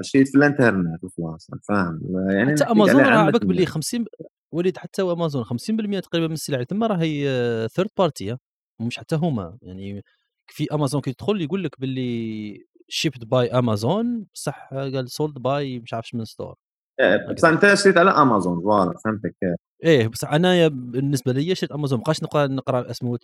شريت 0.01 0.27
في 0.27 0.37
الإنترنت 0.37 1.03
وخلاص 1.03 1.47
فاهم؟ 1.67 2.01
يعني 2.29 2.51
حتى 2.51 2.63
امازون 2.63 3.01
راه 3.01 3.17
عبك 3.17 3.45
باللي 3.45 3.53
الناس. 3.53 3.73
50 3.73 4.05
وليد 4.53 4.77
حتى 4.77 5.01
امازون 5.01 5.43
50% 5.43 5.99
تقريبا 5.99 6.27
من 6.27 6.33
السلع 6.33 6.63
تما 6.63 6.87
راهي 6.87 7.27
third 7.67 7.89
party 7.97 8.37
مش 8.81 8.99
حتى 8.99 9.15
هما 9.15 9.57
يعني 9.61 10.03
في 10.47 10.67
امازون 10.73 11.01
كي 11.01 11.13
تدخل 11.13 11.41
يقول 11.41 11.63
لك 11.63 11.79
باللي 11.79 12.65
shipped 12.89 13.25
by 13.25 13.47
امازون 13.47 14.25
بصح 14.33 14.69
قال 14.73 15.09
sold 15.09 15.33
by 15.39 15.79
مش 15.79 15.93
عارفش 15.93 16.15
من 16.15 16.25
store 16.25 16.55
آه، 16.99 17.33
بصح 17.33 17.49
أنت 17.49 17.73
شريت 17.73 17.97
على 17.97 18.11
امازون 18.11 18.61
voilà 18.61 18.93
فهمتك 19.05 19.35
إيه. 19.83 20.07
بصح 20.07 20.33
انايا 20.33 20.67
بالنسبة 20.67 21.31
لي 21.31 21.55
شريت 21.55 21.71
امازون 21.71 21.97
مابقاش 21.97 22.23
نقرأ 22.23 22.47
نقرأ 22.47 22.91
اسمه 22.91 23.17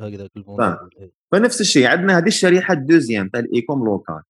هكذاك 0.00 0.30
الموضوع 0.36 0.76
فاهم. 0.76 1.10
فنفس 1.32 1.60
الشيء 1.60 1.86
عندنا 1.86 2.18
هذه 2.18 2.26
الشريحة 2.26 2.74
ال 2.74 2.80
deuxième 2.80 3.28
تاع 3.28 3.40
ال 3.40 3.47
e-com 3.47 3.84
local 3.84 4.22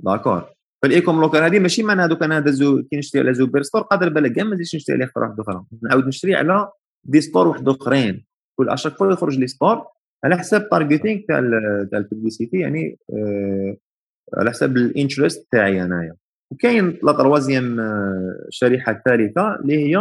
d'accord. 0.00 0.52
فال 0.82 0.93
e-com 0.93 1.20
local 1.20 1.42
هذه 1.42 1.58
ماشي 1.58 1.82
معناها 1.82 2.06
دوك 2.06 2.22
أنا 2.22 2.50
زو 2.50 2.82
كي 2.82 2.96
نشري 2.96 3.20
على 3.20 3.34
زوبير 3.34 3.62
store 3.62 3.82
قادر 3.82 4.08
بالك 4.08 4.32
كاع 4.32 4.44
ما 4.44 4.54
نزيدش 4.54 4.74
نشري 4.76 4.96
عليه 4.96 5.06
خطره 5.06 5.22
واحدة 5.22 5.42
أخرى. 5.42 5.64
نعاود 5.82 6.06
نشري 6.06 6.34
على 6.34 6.68
des 7.04 7.20
stores 7.20 7.48
واحد 7.48 7.68
أخرين. 7.68 8.24
كل 8.58 8.68
à 8.68 8.72
chaque 8.72 8.96
fois 8.96 9.12
يخرج 9.12 9.38
لي 9.38 9.46
store 9.46 9.86
على 10.24 10.38
حساب 10.38 10.68
targeting 10.70 11.20
تاع 11.28 11.40
تاع 11.90 11.98
ال 11.98 12.04
publicité 12.04 12.56
يعني 12.56 12.98
آه 13.10 13.76
على 14.38 14.50
حساب 14.50 14.76
ال 14.76 14.84
interest 14.84 15.48
تاعي 15.52 15.82
أنايا. 15.84 16.16
وكاين 16.52 16.98
la 17.02 17.12
troisième 17.12 17.80
آه، 17.80 18.44
الشريحه 18.48 18.92
الثالثه 18.92 19.54
اللي 19.54 19.78
هي 19.78 19.96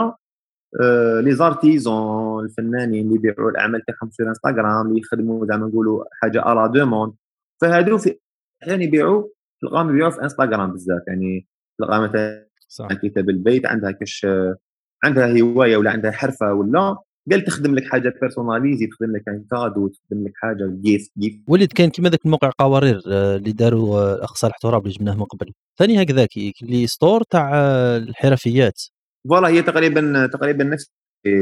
آه، 0.81 1.21
les 1.21 1.31
artisans 1.31 2.45
الفنانين 2.45 3.05
اللي 3.05 3.15
يبيعوا 3.15 3.51
الأعمال 3.51 3.81
تاعهم 3.85 4.09
في 4.11 4.23
انستغرام 4.23 4.87
اللي 4.87 4.99
يخدموا 4.99 5.45
زعما 5.45 5.67
نقولوا 5.67 6.03
حاجة 6.21 6.41
على 6.41 6.71
demande 6.73 7.13
فهادو 7.61 7.97
في 7.97 8.17
أحيانا 8.63 8.83
يبيعوا 8.83 9.27
تلقاهم 9.61 9.89
يبيعوا 9.89 10.11
في 10.11 10.21
انستغرام 10.23 10.73
بزاف 10.73 11.01
يعني 11.07 11.47
تلقى 11.79 12.01
مثلا 12.01 12.47
صح. 12.67 12.87
ربات 12.93 13.29
البيت 13.29 13.65
عندها 13.65 13.91
كاش 13.91 14.27
عندها 15.03 15.41
هواية 15.41 15.77
ولا 15.77 15.91
عندها 15.91 16.11
حرفة 16.11 16.53
ولا 16.53 16.97
قال 17.31 17.43
تخدم 17.43 17.75
لك 17.75 17.83
حاجة 17.91 18.13
personnalisée 18.21 18.87
تخدم 18.87 19.15
لك 19.15 19.23
un 19.27 19.45
cadeau 19.51 19.87
تخدم 19.87 20.23
لك 20.23 20.31
حاجة 20.35 20.79
gift 20.81 21.11
gift 21.19 21.39
وليد 21.47 21.73
كان 21.73 21.89
كيما 21.89 22.09
ذاك 22.09 22.25
الموقع 22.25 22.49
قوارير 22.59 23.01
آه، 23.07 23.35
اللي 23.35 23.51
داروا 23.51 23.99
آه، 23.99 24.15
الاخ 24.15 24.35
صالح 24.35 24.57
تراب 24.57 24.81
اللي 24.81 24.93
جبناه 24.93 25.15
من 25.15 25.23
قبل. 25.23 25.53
ثاني 25.79 26.03
هكذاك 26.03 26.29
ال 26.63 26.87
les 26.87 26.99
stores 26.99 27.23
تاع 27.23 27.51
آه، 27.53 27.97
الحرفيات. 27.97 28.81
voilà 29.29 29.47
هي 29.47 29.61
تقريبا 29.61 30.29
تقريبا 30.33 30.63
نفس 30.63 30.91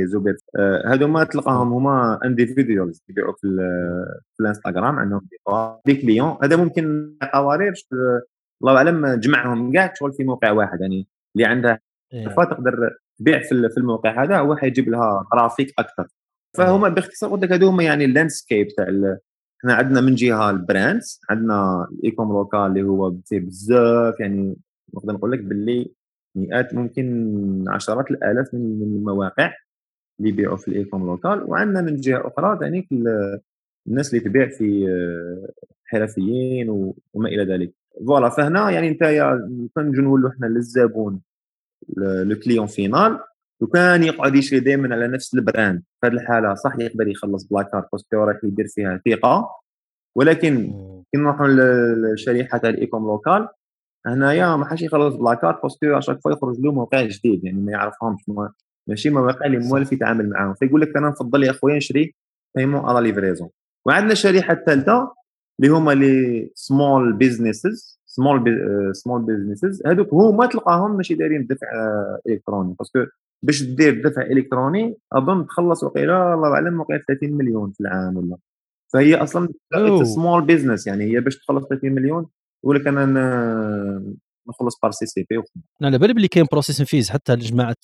زوبير. 0.05 0.35
آه، 0.59 0.81
هادو 0.85 1.07
ما 1.07 1.23
تلقاهم 1.23 1.73
هما 1.73 2.19
individuals 2.25 3.03
يبيعوا 3.09 3.33
في 3.33 3.47
في 4.33 4.39
الانستغرام 4.43 4.95
عندهم 4.99 5.21
des 5.85 5.95
clients 5.95 6.37
هذا 6.43 6.55
ممكن 6.55 7.13
قوارير 7.33 7.73
آه، 7.93 8.21
الله 8.61 8.77
أعلم 8.77 9.07
جمعهم 9.07 9.73
كاع 9.73 9.93
شغل 9.99 10.13
في 10.13 10.23
موقع 10.23 10.51
واحد. 10.51 10.81
يعني 10.81 11.07
اللي 11.35 11.47
عنده 11.47 11.81
إيه. 12.13 12.27
فتقدر 12.27 12.95
تبيع 13.19 13.39
في 13.39 13.51
ال- 13.51 13.71
في 13.71 13.77
الموقع 13.77 14.23
هذا 14.23 14.37
هو 14.39 14.55
حيجيب 14.55 14.89
لها 14.89 15.25
traffic 15.31 15.73
أكثر. 15.79 16.07
فهما 16.57 16.89
باختصار 16.89 17.29
قلت 17.29 17.43
لك 17.43 17.51
هذو 17.51 17.67
هما 17.67 17.83
يعني 17.83 18.05
ال 18.05 18.11
landscape 18.11 18.67
تاع 18.67 18.85
إحنا 19.59 19.73
عندنا 19.73 20.01
من 20.01 20.15
جهة 20.15 20.49
ال 20.49 20.60
brands 20.60 21.21
عندنا 21.29 21.87
ال 21.91 21.98
e-com 21.98 22.29
local 22.29 22.59
اللي 22.59 22.83
هو 22.83 23.15
فيه 23.25 23.39
بزاف 23.39 24.19
يعني 24.19 24.55
نقدر 24.95 25.13
نقول 25.13 25.31
لك 25.31 25.39
باللي 25.39 25.91
مئات 26.35 26.73
ممكن 26.73 27.65
عشرات 27.67 28.11
الآلاف 28.11 28.53
من 28.53 28.81
المواقع. 28.83 29.53
اللي 30.19 30.29
يبيعوا 30.29 30.57
في 30.57 30.67
ال 30.67 30.73
e-com 30.73 31.05
local 31.05 31.43
وعندنا 31.43 31.81
من 31.81 31.95
جهة 31.95 32.27
أخرى 32.27 32.59
ثاني 32.59 32.87
الناس 33.87 34.13
اللي 34.13 34.29
تبيع 34.29 34.49
في 34.49 34.87
آه، 34.89 35.51
حرفيين 35.85 36.69
وما 36.69 37.29
إلى 37.29 37.43
ذلك. 37.43 37.73
voilà 38.07 38.29
فهنا 38.29 38.69
يعني 38.69 38.89
أنت 38.89 38.99
كان 39.75 39.85
نجي 39.87 40.01
نقولوا 40.01 40.29
إحنا 40.29 40.45
للزبون 40.45 41.21
le 41.97 42.39
client 42.39 42.67
final 42.67 43.19
وكان 43.61 44.03
يقعد 44.03 44.35
يشري 44.35 44.59
دائما 44.59 44.95
على 44.95 45.07
نفس 45.07 45.33
ال 45.33 45.40
brand. 45.40 45.83
في 46.01 46.07
هذه 46.07 46.13
الحالة 46.13 46.53
صح 46.53 46.75
يقدر 46.79 47.07
يخلص 47.07 47.43
ب 47.43 47.49
la 47.49 47.60
carte 47.60 47.87
parce 47.91 48.07
que 48.07 48.17
راح 48.17 48.39
يدير 48.43 48.67
فيها 48.67 49.01
ثقه 49.09 49.49
ولكن 50.15 50.71
كي 51.11 51.17
نروحوا 51.17 51.47
للشريحه 51.47 52.57
تاع 52.57 52.69
ال 52.69 52.75
e-com 52.75 53.03
local 53.03 53.47
هنايا 54.05 54.55
ما 54.55 54.65
حاش 54.65 54.81
يخلص 54.81 55.15
بلاكارت 55.15 55.63
باسكو 55.63 55.97
اشاك 55.97 56.19
فوا 56.21 56.31
يخرج 56.31 56.59
له 56.59 56.71
موقع 56.71 57.01
جديد 57.01 57.43
يعني 57.45 57.59
ما 57.59 57.71
يعرفهمش 57.71 58.21
ماشي؟ 58.89 59.09
مواقع 59.09 59.45
اللي 59.45 59.57
موالف 59.57 59.93
يتعامل 59.93 60.29
معاهم. 60.29 60.53
فيقول 60.53 60.81
لك 60.81 60.97
أنا 60.97 61.09
نفضل 61.09 61.43
يا 61.43 61.51
خويا 61.51 61.77
نشري 61.77 62.15
paiement 62.55 62.81
à 62.81 62.90
la 62.90 63.07
livraison 63.07 63.49
وعندنا 63.87 64.11
الشريحة 64.11 64.53
الثالثة 64.53 65.13
اللي 65.59 65.71
هما 65.73 65.91
les 65.91 66.51
small 66.55 67.13
businesses 67.13 67.99
small 68.05 68.43
small 68.93 69.21
businesses 69.21 69.81
هذوك 69.87 70.13
هما 70.13 70.45
تلقاهم 70.45 70.97
ماشي 70.97 71.15
دايرين 71.15 71.47
دفع 71.47 71.67
إلكتروني. 72.29 72.75
parce 72.79 72.92
que 72.92 72.99
باش 73.43 73.63
دير 73.63 74.09
دفع 74.09 74.21
إلكتروني 74.21 74.97
أظن 75.13 75.45
تخلص 75.45 75.83
وقيلة 75.83 76.33
الله 76.33 76.53
أعلم 76.53 76.79
وقيلة 76.79 77.01
30 77.07 77.37
مليون 77.37 77.71
في 77.71 77.79
العام 77.81 78.17
ولا. 78.17 78.37
فهي 78.93 79.15
أصلا 79.15 79.49
small 80.03 80.45
business 80.45 80.87
يعني 80.87 81.03
هي 81.03 81.19
باش 81.19 81.37
تخلص 81.37 81.67
30 81.67 81.91
مليون 81.91 82.25
يقول 82.63 82.75
لك 82.75 82.87
أنا 82.87 84.15
نخلص 84.49 84.79
par 84.83 84.91
CCP 84.91 85.43
على 85.83 85.97
بالي 85.97 86.13
بلي 86.13 86.27
كاين 86.27 86.45
processing 86.51 86.85
fees 86.85 87.09
حتى 87.09 87.35
لجماعة 87.35 87.75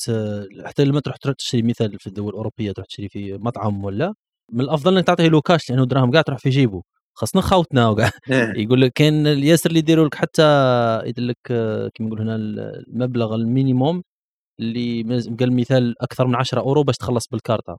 حتى 0.66 0.86
لما 0.86 1.00
تروح 1.00 1.18
تشري 1.38 1.62
مثال 1.62 2.00
في 2.00 2.08
الدول 2.08 2.30
الأوروبية 2.30 2.72
تروح 2.72 2.88
تشري 2.88 3.10
في 3.10 3.34
مطعم 3.34 3.84
ولا 3.84 4.14
من 4.52 4.62
الأفضل 4.62 4.98
إنك 4.98 5.08
تعطيه 5.08 5.28
له 5.28 5.42
كاش 5.42 5.70
لأنه 5.70 5.86
دراهم 5.86 6.12
كاع 6.12 6.22
تروح 6.22 6.40
في 6.40 6.50
جيبه. 6.50 6.84
خاصنا 7.18 7.42
خاوتنا 7.42 7.90
وكاع. 7.90 8.12
يقول 8.64 8.82
لك 8.82 8.94
كاين 8.94 9.28
الياسر 9.28 9.70
اللي 9.70 9.80
يديروا 9.80 10.06
لك 10.06 10.16
حتى 10.16 10.44
يدير 11.06 11.26
لك 11.26 11.38
كيما 11.94 12.10
نقول 12.10 12.22
هنا 12.22 12.36
المبلغ 12.36 13.36
ال 13.36 13.44
minimum 13.44 14.04
اللي 14.60 15.04
قال 15.40 15.54
مثال 15.56 15.96
أكثر 16.02 16.28
من 16.28 16.36
10 16.36 16.62
أورو 16.62 16.84
باش 16.84 16.98
تخلص 16.98 17.28
بالكارطة. 17.28 17.78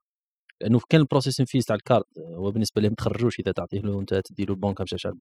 لأنه 0.61 0.81
كان 0.89 1.01
ال 1.01 1.05
processing 1.05 1.47
fees 1.47 1.65
تاع 1.65 1.77
الكارت 1.77 2.07
هو 2.19 2.51
بالنسبة 2.51 2.83
لهم 2.83 2.95
تخرجوش 2.95 3.41
إذا 3.41 3.53
تعطيه 3.53 3.81
له 3.81 4.01
انت 4.01 4.15
تدي 4.15 4.45
له 4.45 4.55
البنكه 4.55 4.85
باش 4.85 5.03
شاب 5.03 5.19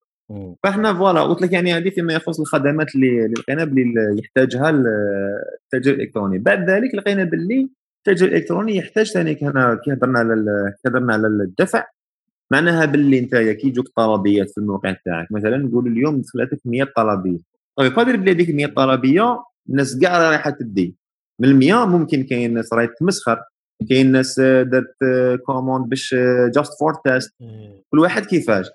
فاحنا 0.63 0.93
voilà 0.93 1.21
قلت 1.21 1.41
لك 1.41 1.53
يعني 1.53 1.73
هذه 1.73 1.89
فيما 1.89 2.13
يخص 2.13 2.39
الخدمات 2.39 2.95
اللي 2.95 3.27
لقينا 3.27 3.63
باللي 3.63 4.19
يحتاجها 4.19 4.69
التاجر 4.69 5.93
الإلكتروني. 5.93 6.37
بعد 6.37 6.69
ذلك 6.69 6.95
لقينا 6.95 7.23
باللي 7.23 7.69
التاجر 7.97 8.27
الإلكتروني 8.27 8.75
يحتاج 8.75 9.11
ثاني 9.11 9.37
هنا 9.41 9.79
كي 9.83 9.93
هضرنا 9.93 10.19
على 10.19 10.33
كي 10.83 10.89
هضرنا 10.89 11.13
على 11.13 11.27
الدفع. 11.27 11.85
معناها 12.51 12.85
باللي 12.85 13.19
انت 13.19 13.35
كي 13.35 13.67
يجوك 13.67 13.87
طلبيات 13.95 14.49
في 14.49 14.57
الموقع 14.57 14.95
تاعك. 15.05 15.31
مثلا 15.31 15.57
نقول 15.57 15.87
اليوم 15.87 16.21
دخلتك 16.21 16.59
100 16.65 16.83
طلبيه 16.95 17.39
طيب 17.77 17.91
قادر 17.91 18.15
بلي 18.15 18.31
هذيك 18.31 18.49
100 18.49 18.67
طلبيه 18.67 19.43
الناس 19.69 19.99
كاع 19.99 20.29
رايحة 20.29 20.49
تدي. 20.49 20.95
من 21.39 21.49
ال 21.49 21.55
100 21.55 21.85
ممكن 21.85 22.23
كاين 22.23 22.53
ناس 22.53 22.73
راهي 22.73 22.87
تمسخر 22.87 23.39
كاين 23.89 24.11
ناس 24.11 24.39
دارت 24.39 24.95
commande 25.45 25.89
باش 25.89 26.15
just 26.55 26.79
for 26.79 26.93
test 26.93 27.33
كل 27.89 27.99
واحد 27.99 28.25
كيفاش؟ 28.25 28.65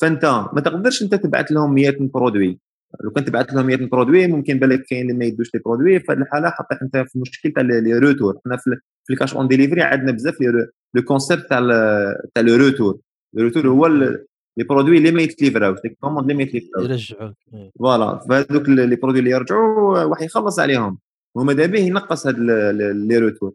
فانت 0.00 0.24
ما 0.24 0.60
تقدرش 0.60 1.02
انت 1.02 1.14
تبعث 1.14 1.52
لهم 1.52 1.74
100 1.74 1.96
produits. 2.00 2.60
لو 3.04 3.10
كنت 3.10 3.28
تبعث 3.28 3.54
لهم 3.54 3.66
100 3.66 3.76
produits 3.76 4.26
ممكن 4.26 4.58
بالك 4.58 4.82
كاين 4.82 5.02
اللي 5.02 5.12
ما 5.18 5.24
يدوش 5.24 5.54
les 5.54 5.60
produits 5.64 6.00
في 6.00 6.12
هذه 6.12 6.18
الحالة 6.18 6.50
حطيت 6.50 6.82
انت 6.82 6.96
في 6.96 7.18
مشكل 7.18 7.52
تاع 7.52 7.62
les 7.62 7.98
retours 7.98 8.38
حنا 8.46 8.56
في 8.56 9.12
ال 9.12 9.16
cash 9.16 9.34
on 9.34 9.48
delivery 9.48 9.82
عندنا 9.82 10.12
بزاف 10.12 10.36
le 10.94 11.02
concept 11.02 11.46
تاع 11.48 11.60
تاع 12.34 12.42
le 12.42 12.56
retour 12.56 12.98
le 13.34 13.44
retour 13.44 13.68
هو 13.68 13.86
les 13.86 14.64
produits 14.68 14.98
اللي 14.98 15.10
ما 15.10 15.22
يتليفراوش 15.22 15.78
les 15.84 15.90
commandes 16.00 16.20
اللي 16.30 16.34
ما 16.34 16.42
يتليفراوش. 16.42 17.10
يرجعوا 17.10 17.32
voilà 17.78 18.18
فهذوك 18.28 18.68
les 18.68 18.96
produits 18.96 19.18
اللي 19.18 19.30
يرجعوا 19.30 20.04
واحد 20.04 20.22
يخلص 20.24 20.58
عليهم. 20.58 20.98
وماذا 21.34 21.66
به 21.66 21.78
ينقص 21.78 22.26
هاد 22.26 22.38
les 22.38 23.18
retours 23.18 23.52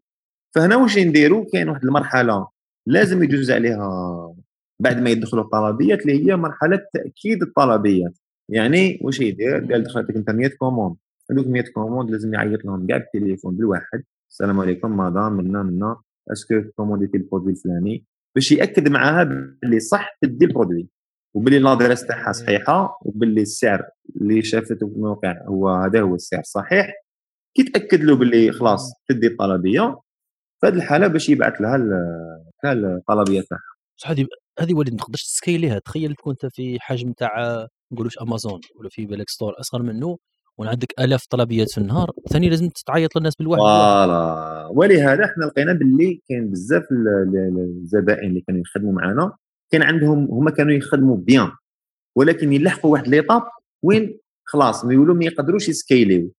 فهنا 0.56 0.76
واش 0.76 0.98
نديروا 0.98 1.46
كاين 1.54 1.70
واحد 1.70 1.84
المرحلة 1.84 2.48
لازم 2.88 3.24
يجوز 3.24 3.52
عليها 3.52 4.36
بعد 4.82 5.02
ما 5.02 5.10
يدخلوا 5.10 5.44
الطلبيات 5.44 6.02
اللي 6.02 6.26
هي 6.26 6.36
مرحلة 6.36 6.80
تأكيد 6.94 7.44
الطلبيات. 7.44 8.18
يعني 8.50 9.00
واش 9.02 9.20
يدير؟ 9.20 9.66
قال 9.72 9.84
دخلت 9.84 10.10
أنت 10.10 10.30
100 10.30 10.50
commandes. 10.60 10.96
هذوك 11.32 11.48
100 11.48 11.64
commandes 11.74 12.12
لازم 12.12 12.34
يعيط 12.34 12.66
لهم 12.66 12.88
كاع 12.88 12.98
بالتليفون 12.98 13.56
بالواحد. 13.56 14.04
السلام 14.32 14.60
عليكم 14.60 14.98
مدام 14.98 15.34
منا 15.34 15.64
منا. 15.64 15.96
est-ce 16.32 16.52
que 16.52 16.62
كومونديتي 16.76 17.18
ال 17.18 17.22
produit 17.22 17.52
الفلاني؟ 17.52 18.06
باش 18.36 18.52
يأكد 18.52 18.88
معاها 18.88 19.24
باللي 19.24 19.80
صح 19.80 20.18
تدي 20.22 20.46
ال 20.46 20.51
produit. 20.51 20.90
وباللي 21.34 21.60
l'adresse 21.60 22.06
تاعها 22.06 22.32
صحيحة 22.32 22.98
وباللي 23.02 23.42
السعر 23.42 23.84
اللي 24.16 24.42
شافته 24.42 24.88
في 24.88 24.96
الموقع 24.96 25.36
هو 25.48 25.70
هذا 25.70 26.02
هو 26.02 26.16
السعر 26.16 26.40
الصحيح 26.40 26.94
كي 27.56 27.64
تأكد 27.64 28.04
له 28.04 28.16
باللي 28.16 28.52
خلاص 28.52 28.94
تدي 29.10 29.28
الطلبية 29.28 30.00
في 30.62 30.68
هذه 30.68 30.74
الحالة 30.74 31.08
باش 31.08 31.30
يبعث 31.30 31.62
لها 31.62 31.76
الطلبية 32.66 33.42
تاعها. 33.42 33.72
هذه 34.06 34.28
هذه 34.62 34.74
وليد 34.74 34.94
ما 34.94 35.00
تقدرش 35.00 35.24
تسكيليها. 35.24 35.80
تخيل 35.80 36.16
تكون 36.16 36.36
أنت 36.44 36.54
في 36.54 36.80
حجم 36.80 37.12
تاع 37.12 37.68
نقولوش 37.92 38.18
امازون 38.22 38.60
ولا 38.76 38.90
في 38.92 39.06
بالك 39.06 39.30
store 39.30 39.54
أصغر 39.60 39.82
منه 39.82 40.18
وعندك 40.58 40.94
آلاف 41.00 41.26
طلبيات 41.30 41.72
في 41.72 41.78
النهار. 41.78 42.12
ثاني 42.30 42.50
لازم 42.50 42.70
تعيط 42.86 43.16
للناس 43.16 43.36
بالواحد 43.36 43.62
voilà. 43.62 44.68
ولهذا 44.72 45.26
إحنا 45.26 45.46
لقينا 45.46 45.74
باللي 45.74 46.22
كاين 46.30 46.50
بزاف 46.50 46.84
الزبائن 46.92 48.30
اللي 48.30 48.42
كانوا 48.48 48.62
يخدموا 48.62 48.94
معنا 48.94 49.32
كان 49.72 49.84
عندهم 49.84 50.28
هما 50.32 50.52
كانوا 50.52 50.74
يخدموا 50.74 51.18
bien. 51.18 51.52
ولكن 52.16 52.54
يلحقوا 52.54 52.92
واحد 52.92 53.08
l'étape 53.08 53.44
وين؟ 53.84 54.20
خلاص 54.46 54.86
ما 54.86 54.94
يقولوا 54.94 55.16
ما 55.16 55.26
يقدروش 55.26 55.70
يـ 55.70 55.76
scale-يو. 55.76 56.32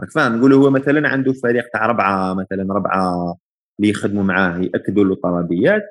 راك 0.00 0.10
فاهم؟ 0.10 0.36
نقولوا 0.36 0.66
هو 0.66 0.70
مثلا 0.70 1.08
عنده 1.08 1.32
فريق 1.32 1.64
تاع 1.72 1.84
اربعه 1.84 2.34
مثلا 2.34 2.72
اربعه 2.72 3.36
اللي 3.80 3.90
يخدموا 3.90 4.22
معاه 4.22 4.58
يأكدوا 4.58 5.04
له 5.04 5.14
طلبيات. 5.14 5.82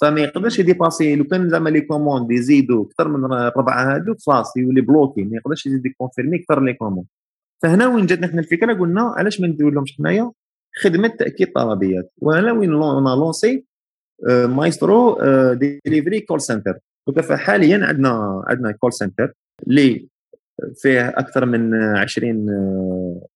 فما 0.00 0.20
يقدرش 0.20 0.58
يـ 0.58 0.64
dépasser 0.64 1.16
لو 1.16 1.24
كان 1.24 1.48
زعما 1.48 1.70
les 1.70 1.80
commandes 1.80 2.30
يزيدوا 2.30 2.84
أكثر 2.84 3.08
من 3.08 3.24
ربعه 3.56 3.96
هذوك 3.96 4.16
خلاص 4.26 4.56
يولي 4.56 4.80
bloqué 4.80 5.24
ما 5.24 5.36
يقدرش 5.36 5.66
يزيد 5.66 5.86
يـ 5.86 5.91
confirmer 5.91 6.36
أكثر 6.36 6.62
les 6.62 6.72
commandes. 6.72 7.06
فهنا 7.62 7.86
وين 7.86 8.06
جاتنا 8.06 8.26
إحنا 8.26 8.40
الفكرة 8.40 8.74
قلنا 8.74 9.02
علاش 9.02 9.40
ما 9.40 9.46
نديروا 9.46 9.70
لهمش 9.70 9.96
حنايا 9.96 10.32
خدمة 10.82 11.08
تأكيد 11.08 11.52
طلبيات. 11.52 12.12
وهنا 12.18 12.52
وين 12.52 12.70
lancer 12.70 13.64
مايسترو 14.28 15.18
ديليفري 15.54 16.20
call 16.20 16.40
center 16.40 16.78
حاليا 17.30 17.86
عندنا 17.86 18.42
عندنا 18.46 18.72
call 18.72 18.92
center 18.92 19.32
اللي 19.66 20.08
فيه 20.74 21.08
أكثر 21.08 21.46
من 21.46 21.74
20 21.74 22.50
آه، 22.50 23.26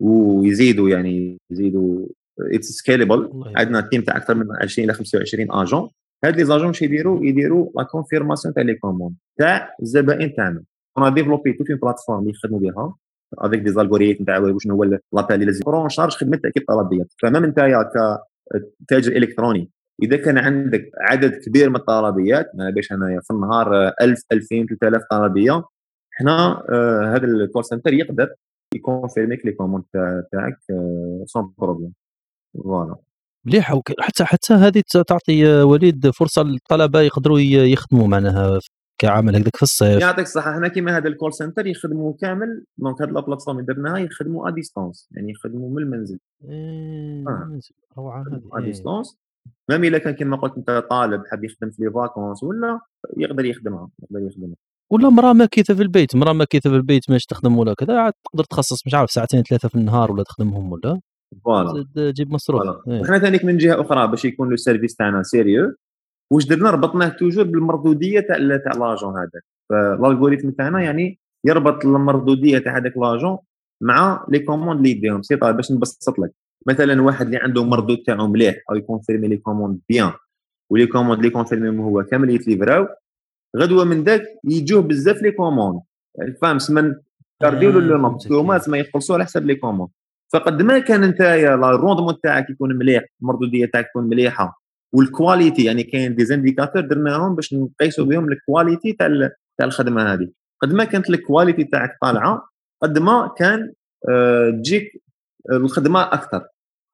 ويزيدوا 0.00 0.88
يعني 0.88 1.38
يزيدوا 1.50 2.06
it's 2.40 2.66
scalable 2.66 3.44
عندنا 3.56 3.80
team 3.80 4.02
تاع 4.02 4.16
أكثر 4.16 4.34
من 4.34 4.46
20 4.62 4.84
إلى 4.84 4.94
25 4.94 5.52
اجون 5.52 5.90
هاد 6.24 6.36
les 6.36 6.44
agents 6.44 6.66
واش 6.66 6.82
يديروا 6.82 7.24
يديروا 7.24 7.70
la 7.76 7.82
confirmation 7.82 8.54
تاع 8.54 8.62
les 8.62 8.74
commandes 8.74 9.14
تاع 9.38 9.74
الزبائن 9.82 10.34
تاعنا 10.34 10.62
on 10.98 11.14
a 11.14 11.18
développé 11.18 11.52
toute 11.52 11.70
une 11.70 11.78
plateforme 11.78 12.18
اللي 12.18 12.30
يخدموا 12.30 12.60
بها 12.60 12.94
avec 13.38 13.60
des 13.60 13.70
algorithmes 13.70 14.24
تاع 14.24 14.54
شنو 14.58 14.74
هو 14.74 14.84
l'appel 14.84 15.34
اللي 15.34 15.44
لازم 15.44 15.62
prend 15.66 15.88
en 15.88 15.94
charge 15.94 16.12
خدمه 16.12 16.36
تاكيد 16.36 16.64
طلبيات 16.68 17.12
فما 17.22 17.38
انت 17.38 17.60
كتاجر 18.86 19.16
الكتروني 19.16 19.70
اذا 20.02 20.16
كان 20.16 20.38
عندك 20.38 20.90
عدد 21.00 21.34
كبير 21.46 21.70
من 21.70 21.76
الطلبيات 21.76 22.50
ما 22.54 22.70
باش 22.70 22.92
انايا 22.92 23.20
في 23.20 23.30
النهار 23.30 23.88
1000 24.00 24.22
2000 24.32 24.66
3000 24.80 25.02
طلبيه 25.10 25.64
حنا 26.12 26.62
هذا 27.14 27.24
ال 27.24 27.32
call 27.32 27.64
center 27.64 27.92
يقدر 27.92 28.34
يـ 28.74 28.80
confirmer 28.80 29.34
لك 29.34 29.46
les 29.46 29.52
commandes 29.52 29.84
تاعك 30.32 30.58
sans 31.26 31.52
problème 31.58 31.92
voilà 32.64 32.96
مليح 33.46 33.80
حتى 34.00 34.24
حتى 34.24 34.54
هذه 34.54 34.82
تعطي 35.08 35.46
وليد 35.62 36.10
فرصة 36.10 36.42
للطلبة 36.42 37.00
يقدروا 37.00 37.38
يخدموا 37.40 38.06
معناها 38.06 38.58
كعمل 38.98 39.36
هكذاك 39.36 39.56
في 39.56 39.62
الصيف. 39.62 40.00
يعطيك 40.00 40.26
الصحة. 40.26 40.58
هنا 40.58 40.68
كيما 40.68 40.96
هذا 40.96 41.08
ال 41.08 41.13
call 41.13 41.32
center 41.32 41.66
يخدموا 41.66 42.12
كامل 42.20 42.64
donc 42.78 43.02
هذه 43.02 43.08
ال 43.08 43.12
plateforme 43.12 43.58
اللي 43.58 43.74
درناها 43.74 43.98
يخدموا 43.98 44.48
à 44.48 44.50
distance 44.50 45.08
يعني 45.12 45.30
يخدموا 45.30 45.70
من 45.70 45.82
المنزل. 45.82 46.18
إيه 46.48 47.24
آه. 47.28 47.60
روعة 47.98 48.24
هذه. 48.32 48.42
à 48.52 48.60
distance 48.60 49.16
même 49.70 49.84
إلا 49.84 49.98
كان 49.98 50.14
كما 50.14 50.36
قلت 50.36 50.56
أنت 50.56 50.86
طالب 50.90 51.22
حاب 51.30 51.44
يخدم 51.44 51.70
في 51.70 51.82
les 51.82 51.90
vacances 51.90 52.42
ولا 52.42 52.80
يقدر 53.16 53.44
يخدمها 53.44 53.88
يقدر 54.02 54.26
يخدمها. 54.26 54.56
ولا 54.90 55.08
مرأة 55.08 55.32
ماكثة 55.32 55.74
في 55.74 55.82
البيت 55.82 56.16
مرأة 56.16 56.32
ماكثة 56.32 56.70
في 56.70 56.76
البيت 56.76 57.10
ماش 57.10 57.24
تخدم 57.24 57.58
ولا 57.58 57.74
كذا 57.74 57.98
عاد 57.98 58.12
تقدر 58.24 58.44
تخصص 58.44 58.86
مش 58.86 58.94
عارف 58.94 59.10
ساعتين 59.10 59.42
ثلاثة 59.42 59.68
في 59.68 59.74
النهار 59.74 60.12
ولا 60.12 60.22
تخدمهم 60.22 60.72
ولا؟ 60.72 61.00
voilà 61.44 61.86
تجيب 61.94 62.32
مصروف. 62.32 62.62
إيه. 62.88 63.00
وحنا 63.00 63.18
ثاني 63.18 63.40
من 63.44 63.56
جهة 63.56 63.80
أخرى 63.80 64.08
باش 64.08 64.24
يكون 64.24 64.50
le 64.50 64.56
service 64.56 64.96
تاعنا 64.96 65.22
sérieux. 65.22 65.74
واش 66.32 66.46
درنا؟ 66.46 66.70
ربطناه 66.70 67.08
toujours 67.08 67.44
بالمردودية 67.44 68.20
تاع 68.20 68.36
تاع 68.36 68.72
l'agent 68.72 69.14
هذاك. 69.18 69.44
فال 69.70 69.83
algorithme 69.83 70.50
تاعنا 70.50 70.82
يعني 70.82 71.18
يربط 71.44 71.84
المردودية 71.84 72.58
تاع 72.58 72.78
هذاك 72.78 72.96
l'agent 72.96 73.38
مع 73.82 74.26
لي 74.28 74.38
كوموند 74.38 74.78
اللي 74.78 74.90
يديهم 74.90 75.22
سي 75.22 75.36
باش 75.36 75.72
نبسط 75.72 76.18
لك. 76.18 76.32
مثلا 76.66 77.02
واحد 77.02 77.26
اللي 77.26 77.38
عنده 77.38 77.64
مردود 77.64 77.98
تاعو 78.06 78.26
مليح 78.26 78.56
أو 78.70 78.76
يكونفيرمي 78.76 79.28
لي 79.28 79.36
كوموند 79.36 79.80
بيان 79.88 80.12
ولي 80.70 80.86
كوموند 80.86 81.18
اللي 81.18 81.30
كونفيرمي 81.30 81.84
هو 81.84 82.02
كامل 82.02 82.30
يتليفراو 82.30 82.86
غدوة 83.56 83.84
من 83.84 84.04
ذاك 84.04 84.22
يجوه 84.44 84.82
بزاف 84.82 85.22
لي 85.22 85.30
كوموند. 85.30 85.80
فاهم 86.42 86.58
سمن 86.58 86.94
كارديو 87.42 87.70
لو 87.70 87.98
نوم. 87.98 88.18
هما 88.30 88.58
تسمى 88.58 88.78
يخلصوا 88.78 89.14
على 89.14 89.24
حساب 89.24 89.46
لي 89.46 89.54
كوموند. 89.54 89.90
فقد 90.32 90.62
ما 90.62 90.78
كان 90.78 91.04
أنت 91.04 91.20
الروندمون 91.20 92.20
تاعك 92.22 92.50
يكون 92.50 92.76
مليح 92.76 93.04
المردودية 93.22 93.66
تاعك 93.66 93.86
تكون 93.86 94.04
مليحة 94.04 94.62
والكواليتي 94.92 95.64
يعني 95.64 95.82
كاين 95.82 96.14
دي 96.14 96.24
زانديكاتور 96.24 96.82
درناهم 96.82 97.34
باش 97.34 97.54
نقيسوا 97.54 98.04
بهم 98.04 98.32
الكواليتي 98.32 98.92
تاع 98.92 99.08
تاع 99.58 99.66
الخدمة 99.66 100.12
هذه. 100.12 100.28
قد 100.62 100.72
ما 100.72 100.84
كانت 100.84 101.10
ال 101.10 101.17
qualité 101.17 101.64
تاعك 101.64 101.98
طالعة 102.02 102.48
قد 102.82 102.98
ما 102.98 103.34
كان 103.38 103.72
آه، 104.08 104.50
تجيك 104.50 105.02
الخدمة 105.52 106.02
أكثر. 106.02 106.46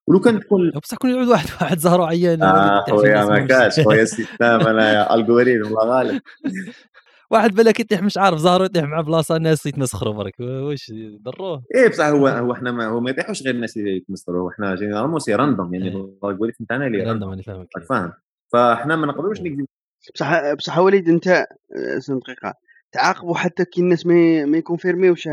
ولو 0.08 0.20
كان 0.20 0.40
تكون 0.40 0.70
بصح 0.70 0.96
كون 0.96 1.10
يعود 1.10 1.28
واحد 1.28 1.48
واحد 1.60 1.78
زهره 1.78 2.06
عيان 2.06 2.42
آه 2.42 2.84
خويا 2.90 3.24
ما 3.24 3.46
كاش 3.46 3.80
خويا 3.80 4.04
système 4.14 4.44
أنا 4.44 5.14
algorithme 5.14 5.66
الله 5.66 5.84
غالب. 5.84 6.20
واحد 7.32 7.54
بالك 7.54 7.80
يطيح 7.80 8.02
مش 8.02 8.18
عارف 8.18 8.38
زهره 8.38 8.64
يطيح 8.64 8.84
مع 8.84 9.00
بلاصة 9.00 9.36
الناس 9.36 9.66
يتمسخروا 9.66 10.14
برك. 10.14 10.40
واش 10.40 10.92
ضروه 11.22 11.62
إيه 11.74 11.88
بصح 11.88 12.04
هو 12.04 12.28
هو 12.28 12.52
إحنا 12.52 12.70
ما 12.72 12.86
هو 12.86 13.00
ما 13.00 13.10
يطيحوش 13.10 13.42
غير 13.42 13.54
الناس 13.54 13.76
اللي 13.76 13.96
يتمسخروا. 13.96 14.50
إحنا 14.50 14.74
généralement 14.74 15.18
c'est 15.18 15.34
random 15.34 15.74
يعني 15.74 15.88
إيه. 15.88 15.94
ال 16.24 16.28
algorithme 16.28 16.64
تاعنا 16.64 16.86
اللي 16.86 17.02
random 17.04 17.32
أنا 17.32 17.42
فاهمك. 17.42 17.68
فاهم. 17.88 18.12
فإحنا 18.52 18.96
ما 18.96 19.06
نقدروش 19.06 19.40
نكذب. 19.40 19.66
بصح 20.14 20.52
بصح 20.54 20.78
وليد 20.78 21.08
أنت 21.08 21.28
آه، 21.28 21.98
سن 21.98 22.18
دقيقة 22.18 22.54
تعاقبوا 22.92 23.34
حتى 23.36 23.64
كي 23.64 23.80
الناس 23.80 24.06
ما 24.06 24.44
ما 24.44 24.58
يـ 24.58 24.62
confirmer-يوش. 24.62 25.28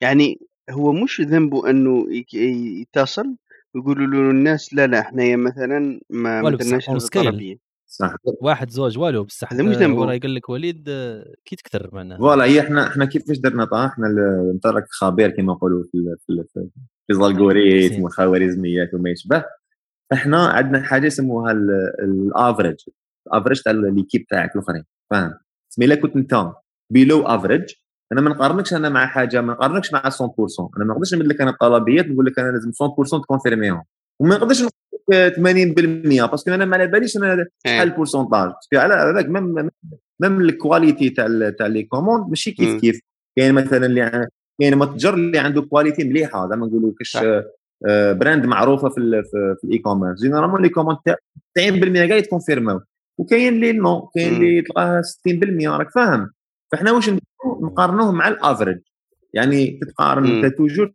يعني 0.00 0.40
هو 0.70 0.92
مش 0.92 1.20
ذنبه 1.20 1.70
أنه 1.70 2.06
يك- 2.14 2.34
يتصل 2.34 3.36
ويقولوا 3.74 4.06
له 4.06 4.30
الناس 4.30 4.74
لا 4.74 4.86
لا 4.86 5.00
إحنا 5.00 5.36
مثلا 5.36 6.00
ما 6.10 6.50
درناش. 6.50 6.88
الطلبيه 6.90 7.69
صح. 7.90 8.14
واحد 8.40 8.70
زوج 8.70 8.98
والو 8.98 9.24
بصح 9.24 9.52
هذا 9.52 9.62
مش 9.62 9.76
آه، 9.76 9.80
ذنبه. 9.80 10.12
يقول 10.12 10.34
لك 10.34 10.48
وليد 10.48 10.84
آه، 10.88 11.34
كي 11.44 11.56
تكثر 11.56 11.90
معناها. 11.92 12.18
voilà 12.18 12.44
هي 12.44 12.60
إحنا 12.60 12.86
إحنا 12.86 13.04
كيفاش 13.04 13.38
درنا 13.38 13.64
طا 13.64 13.86
إحنا 13.86 14.06
انت 14.54 14.66
راك 14.66 14.84
خبير 14.90 15.30
كما 15.30 15.52
نقولوا 15.52 15.84
في 15.92 16.16
في 16.26 16.44
في 17.06 17.12
ال 17.12 17.19
algorithme 17.19 17.88
تحسين. 17.88 18.04
والخوارزميات 18.04 18.94
وما 18.94 19.10
يشبه. 19.10 19.44
إحنا 20.12 20.46
عندنا 20.46 20.82
حاجة 20.82 21.06
يسموها 21.06 21.52
ال 22.04 22.13
average 22.13 22.76
ال 23.26 23.30
average 23.30 23.60
تاع 23.62 23.72
l'équipe 23.72 24.26
تاعك 24.26 24.56
الأخرين 24.56 24.84
فاهم؟ 25.10 25.34
سمي 25.68 25.84
الا 25.84 25.94
كنت 25.94 26.16
انت 26.16 26.52
below 26.92 27.22
average 27.22 27.72
أنا 28.12 28.20
ما 28.20 28.30
نقارنكش 28.30 28.74
أنا 28.74 28.88
مع 28.88 29.06
حاجة 29.06 29.40
ما 29.40 29.52
نقارنكش 29.52 29.92
مع 29.92 30.02
100% 30.02 30.04
أنا 30.76 30.84
ما 30.84 30.94
نقدرش 30.94 31.14
نمد 31.14 31.26
لك 31.26 31.40
أنا 31.40 31.50
الطلبيات 31.50 32.06
نقول 32.06 32.26
لك 32.26 32.38
أنا 32.38 32.50
لازم 32.50 32.70
100% 32.70 33.22
تـ 33.22 33.26
confirmer-يهم. 33.26 33.82
وما 34.20 34.36
نقدرش 34.36 34.62
80% 35.10 36.30
parce 36.30 36.42
que 36.42 36.50
أنا 36.50 36.64
ما 36.64 36.76
على 36.76 36.86
باليش 36.86 37.16
أنا 37.16 37.32
إيه. 37.32 37.46
شحال 37.66 37.88
ال 37.88 37.93
pourcentage 37.93 38.50
parce 38.52 38.67
que 38.67 38.76
على 38.76 38.94
هذاك 38.94 39.28
même 39.28 39.70
même 40.20 40.40
ال 40.40 40.49
qualité 40.49 41.10
تاع 41.10 41.50
تاع 41.58 41.66
les 41.66 41.82
commandes 41.82 42.28
ماشي 42.28 42.50
كيف. 42.50 42.80
كيف 42.80 43.00
كاين 43.36 43.54
مثلا 43.54 43.86
اللي 43.86 44.28
كاين 44.60 44.78
متجر 44.78 45.14
اللي 45.14 45.38
عنده 45.38 45.62
qualité 45.62 46.04
مليحة 46.04 46.48
زعما 46.48 46.66
نقولوا 46.66 46.92
كاش 46.98 47.12
صح. 47.12 47.22
آه، 47.88 48.12
brand 48.12 48.46
معروفة 48.46 48.88
في 48.88 49.22
في, 49.60 49.64
ال 49.64 49.78
e-commerce 49.78 50.20
généralement 50.20 50.62
les 50.62 50.68
commandes 50.68 50.98
تاع 51.04 51.16
90% 51.58 52.08
كاع 52.08 52.16
يت 52.16 52.26
confirmer-او 52.26 52.80
وكاين 53.18 53.54
اللي 53.54 53.72
non 53.72 54.06
كاين. 54.06 54.34
اللي 54.34 54.62
تلقاه 54.62 55.02
60% 55.02 55.68
راك 55.68 55.90
فاهم 55.90 56.30
فاحنا 56.72 56.92
واش 56.92 57.10
نقارنوه 57.62 58.12
مع 58.12 58.28
ال 58.28 58.34
average 58.34 58.78
يعني 59.34 59.80
تتقارن. 59.82 60.44
انت 60.44 60.54
toujours 60.56 60.92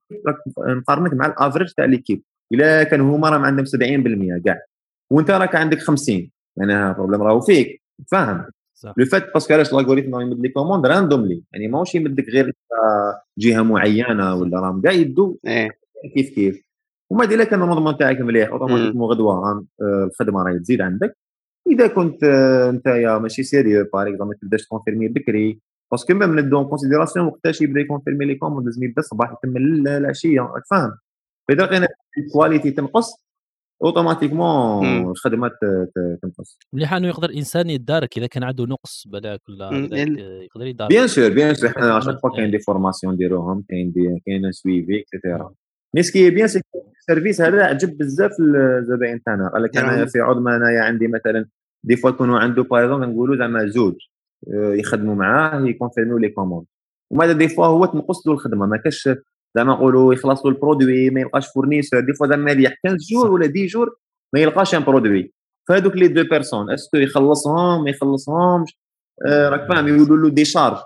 نقارنك 0.67 1.13
مع 1.13 1.25
ال 1.25 1.31
average 1.31 1.71
تاع 1.71 1.85
l'équipe 1.85 2.23
الا 2.51 2.83
كان 2.83 3.01
هما 3.01 3.29
راهم 3.29 3.45
عندهم 3.45 3.65
70% 3.65 4.43
كاع 4.45 4.61
وانت 5.09 5.31
راك 5.31 5.55
عندك 5.55 5.79
50 5.79 6.29
يعني 6.57 6.89
ال 6.89 6.93
problème 6.93 7.21
راهو 7.21 7.41
فيك. 7.41 7.81
فاهم؟ 8.11 8.45
لو 8.97 9.05
فات 9.05 9.33
parce 9.33 9.46
que 9.46 9.53
علاش 9.53 9.73
ال 9.73 9.77
algorithme 9.77 10.15
راه 10.15 10.21
يمد 10.21 10.39
les 10.39 10.49
commandes 10.49 10.85
randomly 10.85 11.43
يعني 11.53 11.67
ماهوش 11.67 11.95
يمدك 11.95 12.29
غير 12.29 12.53
آه، 12.71 13.21
جهة 13.37 13.61
معينة 13.61 14.35
ولا 14.35 14.59
راهم. 14.59 14.81
كاع 14.81 14.91
يدو 14.91 15.37
إيه. 15.47 15.69
كيف 16.15 16.29
كيف. 16.35 16.65
وما 17.09 17.23
الا 17.23 17.43
كان 17.43 17.61
ال 17.61 17.65
rendement 17.65 17.97
تاعك 17.97 18.21
مليح. 18.21 18.49
automatiquement 18.49 19.09
غدوه 19.09 19.33
آه، 19.33 19.63
الخدمة 19.81 20.43
راهي 20.43 20.59
تزيد 20.59 20.81
عندك. 20.81 21.17
إذا 21.71 21.87
كنت 21.87 22.23
آه، 22.23 22.69
أنت 22.69 22.85
يا 22.87 23.17
ماشي 23.17 23.43
sérieux 23.43 23.85
par 23.93 24.01
exemple 24.07 24.25
ما 24.25 24.33
تبداش 24.41 24.65
تـ 24.65 24.69
confirmer 24.69 25.07
بكري. 25.07 25.59
parce 25.91 26.05
que 26.05 26.13
même 26.13 26.39
ندو 26.39 26.67
considération 26.69 27.25
وقتاش 27.25 27.61
يبدا 27.61 27.79
يـ 27.79 27.84
confirmer 27.84 28.25
les 28.25 28.35
commandes 28.35 28.65
لازم 28.65 28.83
يبدا 28.83 28.99
الصباح 28.99 29.31
يكمل 29.33 29.87
العشية. 29.87 30.41
راك 30.41 30.63
فاهم؟ 30.71 30.97
فاذا 31.47 31.63
لقينا 31.63 31.87
ال 32.17 32.24
qualité 32.24 32.71
تنقص 32.71 33.25
automatiquement 33.83 35.13
ت- 35.15 36.19
تنقص. 36.21 36.57
مليح 36.73 36.93
انه 36.93 37.07
يقدر 37.07 37.29
انسان 37.29 37.69
يتدارك 37.69 38.17
إذا 38.17 38.27
كان 38.27 38.43
عنده 38.43 38.63
نقص 38.65 39.07
بلاك 39.07 39.41
ولا 39.49 39.69
يقدر 40.43 40.65
يتدارك 40.67 40.89
bien 40.91 41.07
sûr 41.07 41.29
bien 41.29 41.53
سور. 41.53 41.69
حنا 41.69 41.99
شاك 41.99 42.19
فوا 42.19 42.29
كاين. 42.35 42.51
دي 42.51 42.59
فورماسيون 42.59 43.13
نديروهم 43.13 43.63
كاين 43.69 43.93
كاين 44.25 44.51
سويفي 44.51 44.99
اكسيتيرا 45.01 45.53
مي 45.95 46.03
سكي 46.03 46.29
بيان 46.29 46.47
سي 46.47 46.61
السيرفيس 46.99 47.41
هذا 47.41 47.63
عجب 47.63 47.97
بزاف 47.97 48.31
الزبائن 48.79 49.23
تاعنا. 49.23 49.49
قال 49.53 49.63
لك 49.63 49.77
انايا 49.77 49.97
نعم. 49.97 50.05
في 50.05 50.19
عود 50.19 50.37
ما 50.37 50.55
انايا 50.55 50.81
عندي 50.81 51.07
مثلا 51.07 51.45
دي 51.83 51.95
فوا 51.95 52.09
يكونوا 52.09 52.39
عنده 52.39 52.63
باغ 52.63 52.83
اكزومبل 52.83 53.09
نقولوا 53.09 53.37
زعما 53.37 53.65
زوج 53.67 53.95
آه، 54.53 54.73
يخدموا 54.73 55.15
معاه 55.15 55.61
يكونفيرميو 55.61 56.17
لي 56.17 56.29
كوموند 56.29 56.65
وما 57.11 57.31
دي 57.33 57.47
فوا 57.47 57.65
هو 57.65 57.85
تنقص 57.85 58.27
له 58.27 58.33
الخدمة 58.33 58.65
ما 58.65 58.77
كاش 58.77 59.09
زعما 59.55 59.73
نقولوا 59.73 60.13
يخلص 60.13 60.45
له 60.45 60.51
البرودوي 60.51 61.09
ما 61.09 61.21
يلقاش 61.21 61.47
فورنيسور 61.47 61.99
دي 61.99 62.13
فوا 62.13 62.27
زعما 62.27 62.51
يريح 62.51 62.73
15 62.87 62.97
جور. 63.11 63.31
ولا 63.31 63.45
10 63.45 63.65
جور 63.65 63.95
ما 64.33 64.39
يلقاش 64.39 64.75
ان 64.75 64.83
برودوي 64.83 65.33
فهذوك 65.67 65.95
لي 65.95 66.07
دو 66.07 66.23
بيرسون 66.23 66.71
اسكو 66.71 66.97
يخلصهم 66.97 67.83
ما 67.83 67.89
يخلصهمش؟ 67.89 68.77
آه، 69.27 69.49
راك 69.49 69.67
فاهم 69.69 69.87
يقولوا 69.87 70.17
له 70.17 70.29
des 70.29 70.45
charges 70.45 70.77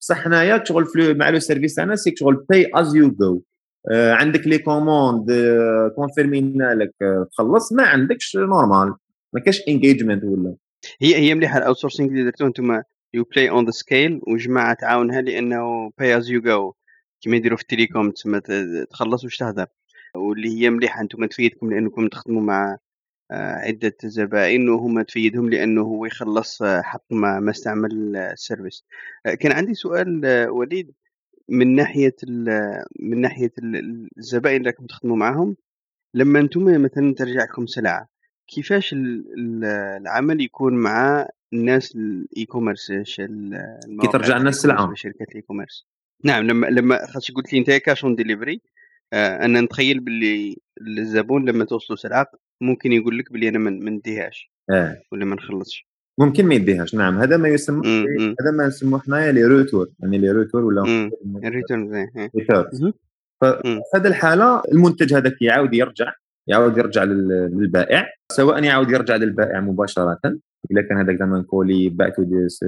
بصح 0.00 0.24
حنايا 0.24 0.64
شغل 0.64 0.86
في 0.86 1.14
مع 1.14 1.28
le 1.28 1.38
service 1.38 1.74
تاعنا 1.74 1.96
c'est 1.96 2.14
شغل 2.16 2.44
pay 2.48 2.70
as 2.74 2.94
you 2.94 3.10
go 3.10 3.40
عندك 3.90 4.46
les 4.46 4.58
commandes 4.58 5.26
confirmer-ينا 5.96 6.74
لك 6.74 6.94
آه، 7.02 7.26
تخلص 7.32 7.72
ما 7.72 7.82
عندكش 7.82 8.36
normal 8.36 8.94
ما 9.32 9.40
كاش 9.40 9.62
engagement 9.68 10.24
ولا. 10.24 10.54
هي 11.00 11.16
هي 11.16 11.34
مليحة 11.34 11.58
ال 11.58 11.76
outsourcing 11.76 12.08
اللي 12.10 12.24
درتوه 12.24 12.46
أنتم 12.46 12.82
you 13.14 13.24
play 13.24 13.50
on 13.50 13.64
the 13.64 13.70
scale 13.70 14.20
وجماعة 14.26 14.74
تعاونها 14.74 15.20
لأنه 15.20 15.90
pay 15.98 16.16
as 16.16 16.30
you 16.30 16.40
go 16.40 16.72
كما 17.24 17.36
يديروا 17.36 17.56
في 17.56 17.62
ال 17.62 17.68
telecom 17.68 18.10
تسمى 18.10 18.40
تخلص 18.90 19.24
واش 19.24 19.36
تهدر 19.36 19.66
واللي 20.16 20.48
هي 20.60 20.70
مليحة 20.70 21.00
أنتم 21.00 21.24
تفيدكم 21.24 21.70
لأنكم 21.70 22.08
تخدموا 22.08 22.42
مع 22.42 22.78
آه، 23.30 23.52
عدة 23.54 23.96
زبائن 24.04 24.68
وهم 24.68 25.02
تفيدهم 25.02 25.50
لأنه 25.50 25.82
هو 25.82 26.06
يخلص 26.06 26.62
آه، 26.62 26.82
حق 26.82 27.04
ما 27.10 27.40
ما 27.40 27.50
استعمل 27.50 28.16
آه، 28.16 28.32
ال 28.32 28.38
service. 28.38 28.84
كان 29.40 29.52
عندي 29.52 29.74
سؤال 29.74 30.26
وليد 30.50 30.92
من 31.48 31.74
ناحية 31.74 32.16
من 33.00 33.20
ناحية 33.20 33.52
ال- 33.58 34.08
الزبائن 34.18 34.56
اللي 34.56 34.70
راكم 34.70 34.86
تخدموا 34.86 35.16
معاهم 35.16 35.56
لما 36.14 36.40
أنتم 36.40 36.82
مثلا 36.82 37.14
ترجع 37.14 37.42
لكم 37.42 37.66
سلعة 37.66 38.08
كيفاش 38.48 38.92
ال- 38.92 39.24
ال- 39.38 39.64
العمل 40.02 40.40
يكون 40.40 40.74
مع 40.74 41.28
الناس 41.52 41.96
ال 41.96 42.44
e-commerce 42.44 42.92
كي 42.92 44.08
ترجع 44.12 44.36
لنا 44.38 44.48
السلعة. 44.48 44.94
شركات 44.94 45.28
ال 45.28 45.42
e-commerce 45.42 45.86
نعم 46.24 46.46
لما 46.46 46.66
لما 46.66 47.06
خاطش 47.06 47.30
قلت 47.32 47.52
لي 47.52 47.58
انت 47.58 47.70
cash 47.70 48.04
on 48.04 48.14
delivery. 48.14 48.60
آه 49.12 49.44
أنا 49.44 49.60
نتخيل 49.60 50.00
باللي 50.00 50.56
الزبون 50.98 51.48
لما 51.48 51.64
توصلوا 51.64 51.96
سلعه 51.96 52.26
ممكن 52.60 52.92
يقول 52.92 53.18
لك 53.18 53.32
باللي 53.32 53.48
أنا 53.48 53.58
ما 53.58 53.70
ما 53.70 53.90
نديهاش 53.90 54.50
آه. 54.70 55.02
ولا 55.12 55.24
ما 55.24 55.34
نخلصش. 55.34 55.86
ممكن 56.20 56.46
ما 56.46 56.54
يديهاش 56.54 56.94
نعم. 56.94 57.18
هذا 57.18 57.36
ما 57.36 57.48
يسمى. 57.48 57.88
هذا 58.40 58.50
ما 58.58 58.66
نسموه 58.66 59.00
حنايا 59.00 59.32
les 59.32 59.44
retours. 59.44 59.88
يعني 60.00 60.18
les 60.18 60.30
retours 60.30 60.64
ولا 60.64 60.82
مم. 60.82 61.10
ال 61.44 61.90
returns 61.90 62.10
إيه. 62.16 62.30
ففي 63.40 63.80
هذه 63.94 64.06
الحالة 64.06 64.62
المنتج 64.72 65.14
هذاك 65.14 65.42
يعاود 65.42 65.74
يرجع 65.74 66.12
يعاود 66.46 66.78
يرجع 66.78 67.04
لل- 67.04 67.50
للبائع. 67.58 68.06
سواء 68.32 68.64
يعاود 68.64 68.90
يرجع 68.90 69.16
للبائع 69.16 69.60
مباشرة 69.60 70.18
اذا 70.70 70.82
كان 70.88 70.98
هذاك 70.98 71.18
زعما 71.18 71.42
colis 71.42 71.88
dis 72.18 72.60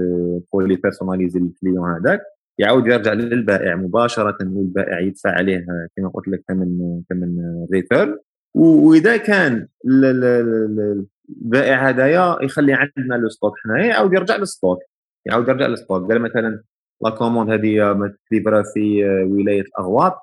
colis 0.51 0.77
personnalisé 0.77 1.41
لل 1.41 1.53
client 1.53 1.91
هذاك. 1.91 2.21
يعاود 2.59 2.87
يرجع 2.87 3.13
للبائع 3.13 3.77
مباشرة 3.77 4.37
والبائع 4.43 5.01
يدفع 5.01 5.31
عليه 5.31 5.67
كما 5.97 6.09
قلت 6.09 6.29
لك 6.29 6.43
ثمن 6.49 7.03
ثمن 7.11 7.37
return 7.73 8.19
وإذا 8.55 9.17
كان 9.17 9.69
ال- 9.87 10.05
ال- 10.05 10.25
ال- 10.25 11.07
البائع 11.43 11.89
هذايا 11.89 12.37
يخلي 12.43 12.73
عندنا 12.73 13.15
le 13.15 13.29
stock 13.29 13.53
حنايا 13.65 13.87
يعاود 13.87 14.13
يرجع 14.13 14.37
لل 14.37 14.49
stock 14.49 14.79
يعاود 15.27 15.49
يرجع 15.49 15.67
لل 15.67 15.78
stock. 15.78 16.13
قال 16.13 16.23
مثلا 16.23 16.63
la 17.05 17.11
commande 17.11 17.51
هذه 17.51 17.97
تليفرات 18.31 18.63
في 18.75 19.05
ولاية 19.25 19.61
الاغواط 19.61 20.15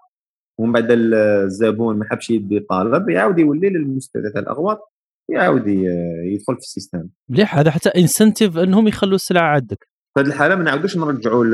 ومن 0.59 0.71
بعد 0.71 0.87
الزبون 0.91 1.97
ما 1.97 2.05
حبش 2.11 2.29
يدي 2.29 2.59
طالب 2.59 3.09
يعاود 3.09 3.39
يولي 3.39 3.69
للمستهدف 3.69 4.33
تاع 4.33 4.41
الأغواط 4.41 4.93
يعاود 5.29 5.67
يدخل 5.67 6.53
في 6.53 6.59
ال 6.59 6.65
system. 6.65 7.07
مليح 7.29 7.57
هذا 7.57 7.71
حتى 7.71 7.89
incentive 7.89 8.57
إنهم 8.57 8.87
يخلوا 8.87 9.15
السلعة 9.15 9.55
عندك. 9.55 9.87
في 10.13 10.19
هذه 10.19 10.27
الحالة 10.27 10.55
ما 10.55 10.63
نعاودوش 10.63 10.97
نرجعوا 10.97 11.45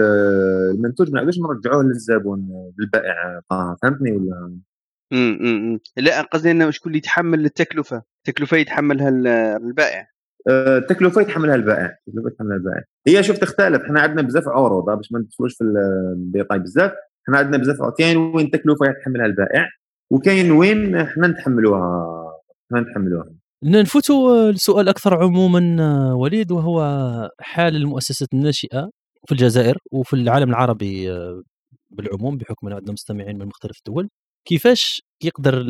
المنتوج 0.71 1.07
ما 1.07 1.13
نعاودوش 1.13 1.35
نرجعوه 1.39 1.83
للزبون 1.83 2.49
للبائع 2.79 3.41
فهمتني 3.81 4.11
ولا؟ 4.11 4.59
امم 5.13 5.79
لا 5.97 6.21
قصدي 6.21 6.51
إنه 6.51 6.69
شكون 6.69 6.89
اللي 6.89 6.97
يتحمل 6.97 7.45
التكلفة؟ 7.45 8.03
التكلفة 8.27 8.57
يتحملها 8.57 9.09
البائع. 9.57 10.07
التكلفة 10.49 11.21
يتحملها 11.21 11.55
البائع 11.55 11.85
التكلفة 12.07 12.27
يتحملها 12.27 12.57
البائع. 12.57 12.83
هي 13.07 13.23
شوف 13.23 13.37
تختلف 13.37 13.81
إحنا 13.81 14.01
عندنا 14.01 14.21
بزاف 14.21 14.47
عروض 14.47 14.85
باش 14.97 15.11
ما 15.11 15.19
ندخلوش 15.19 15.55
في 15.55 15.63
الديتاي 15.63 16.59
بزاف. 16.59 16.91
إحنا 17.23 17.37
عندنا 17.37 17.57
بزاف 17.57 17.77
كاين 17.97 18.17
وين 18.17 18.45
التكلفه 18.45 18.85
يتحملها 18.85 19.25
البائع 19.25 19.69
وكاين 20.11 20.51
وين 20.51 20.95
إحنا 20.95 21.27
نتحملوها 21.27 22.15
إحنا 22.65 22.81
نتحملوها. 22.81 23.31
نفوتوا 23.63 24.51
لسؤال 24.51 24.89
أكثر 24.89 25.23
عموما 25.23 26.13
وليد 26.13 26.51
وهو 26.51 26.81
حال 27.39 27.75
المؤسسات 27.75 28.33
الناشئة 28.33 28.89
في 29.27 29.31
الجزائر 29.31 29.77
وفي 29.91 30.13
العالم 30.13 30.49
العربي 30.49 31.09
بالعموم 31.89 32.37
بحكم 32.37 32.67
أن 32.67 32.73
عندنا 32.73 32.91
مستمعين 32.93 33.37
من 33.37 33.45
مختلف 33.45 33.77
الدول. 33.77 34.09
كيفاش 34.45 35.01
يقدر 35.23 35.61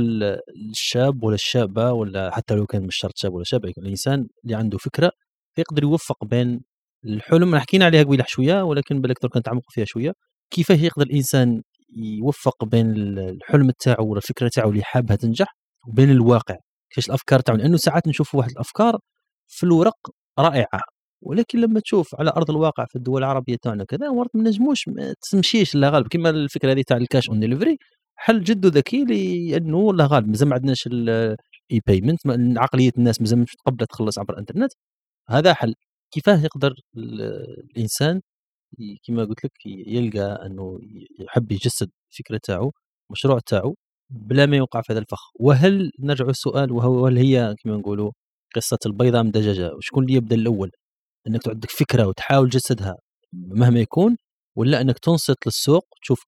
الشاب 0.71 1.23
ولا 1.23 1.35
الشابة 1.35 1.91
ولا 1.91 2.31
حتى 2.31 2.55
لو 2.55 2.65
كان 2.65 2.83
مش 2.87 2.95
شرط 2.97 3.17
شاب 3.17 3.33
ولا 3.33 3.43
شابة 3.43 3.73
الإنسان 3.77 4.27
اللي 4.43 4.55
عنده 4.55 4.77
فكرة 4.77 5.11
يقدر 5.57 5.83
يوفق 5.83 6.25
بين 6.25 6.61
الحلم 7.05 7.55
حكينا 7.57 7.85
عليها 7.85 8.03
قبيلة 8.03 8.25
شوية 8.27 8.63
ولكن 8.63 9.01
بالك 9.01 9.21
درك 9.23 9.37
نتعمق 9.37 9.63
فيها 9.69 9.85
شوية. 9.85 10.13
كيفاش 10.51 10.79
يقدر 10.79 11.05
الإنسان 11.05 11.61
يوفق 11.97 12.65
بين 12.65 12.91
الحلم 13.19 13.71
تاعو 13.71 14.07
ولا 14.07 14.17
الفكرة 14.17 14.47
تاعو 14.47 14.69
اللي 14.69 14.83
حابها 14.83 15.15
تنجح 15.15 15.55
وبين 15.87 16.11
الواقع؟ 16.11 16.55
كيفاش 16.89 17.07
الأفكار 17.09 17.39
تاعو 17.39 17.57
لأنه 17.57 17.77
ساعات 17.77 18.07
نشوف 18.07 18.35
واحد 18.35 18.51
الأفكار 18.51 18.99
في 19.47 19.63
الورق 19.63 19.97
رائعة 20.39 20.81
ولكن 21.21 21.59
لما 21.61 21.79
تشوف 21.79 22.15
على 22.19 22.29
أرض 22.37 22.49
الواقع 22.51 22.85
في 22.85 22.95
الدول 22.95 23.23
العربية 23.23 23.55
تاعنا 23.61 23.83
كذا 23.83 24.11
مرات 24.11 24.35
ما 24.35 24.43
نجموش 24.43 24.87
ما 24.87 25.13
تمشيش 25.31 25.75
لا 25.75 25.89
غالب. 25.89 26.07
كما 26.07 26.29
الفكرة 26.29 26.71
هذه 26.71 26.83
تاع 26.87 26.97
ال 26.97 27.04
cash 27.04 27.29
on 27.29 27.39
delivery 27.39 27.77
حل 28.15 28.43
جد 28.43 28.65
ذكي 28.65 29.05
لأنه 29.05 29.93
لا 29.93 30.05
غالب. 30.05 30.27
مازال 30.27 30.47
ما 30.49 30.55
عندناش 30.55 30.87
ال 30.87 31.37
e-payment 31.87 32.19
عقلية 32.57 32.91
الناس 32.97 33.21
مازال 33.21 33.39
مش 33.39 33.53
متقبله 33.55 33.85
تخلص 33.85 34.19
عبر 34.19 34.33
الإنترنت. 34.33 34.73
هذا 35.29 35.53
حل. 35.53 35.75
كيفاه 36.11 36.43
يقدر 36.43 36.73
الإنسان 36.97 38.21
كما 39.03 39.25
قلت 39.25 39.45
لك 39.45 39.65
يلقى 39.65 40.45
أنه 40.45 40.79
يحب 41.19 41.51
يجسد 41.51 41.89
الفكرة 42.11 42.39
تاعو 42.43 42.73
المشروع 43.09 43.39
تاعو 43.47 43.75
بلا 44.09 44.45
ما 44.45 44.57
يوقع 44.57 44.81
في 44.81 44.93
هذا 44.93 44.99
الفخ. 44.99 45.31
وهل 45.39 45.91
نرجع 45.99 46.25
السؤال 46.25 46.71
وهو 46.71 47.07
هي 47.07 47.55
كما 47.63 47.77
نقولوا 47.77 48.11
قصة 48.55 48.79
البيضه 48.85 49.21
من 49.21 49.31
دجاجة؟ 49.31 49.75
وشكون 49.75 50.03
اللي 50.03 50.15
يبدأ 50.15 50.35
الأول؟ 50.35 50.71
إنك 51.27 51.47
عندك 51.47 51.69
فكرة 51.69 52.07
وتحاول 52.07 52.49
تجسدها 52.49 52.97
مهما 53.33 53.79
يكون 53.79 54.17
ولا 54.55 54.81
إنك 54.81 54.99
تنصت 54.99 55.45
للسوق 55.45 55.85
تشوف 56.01 56.23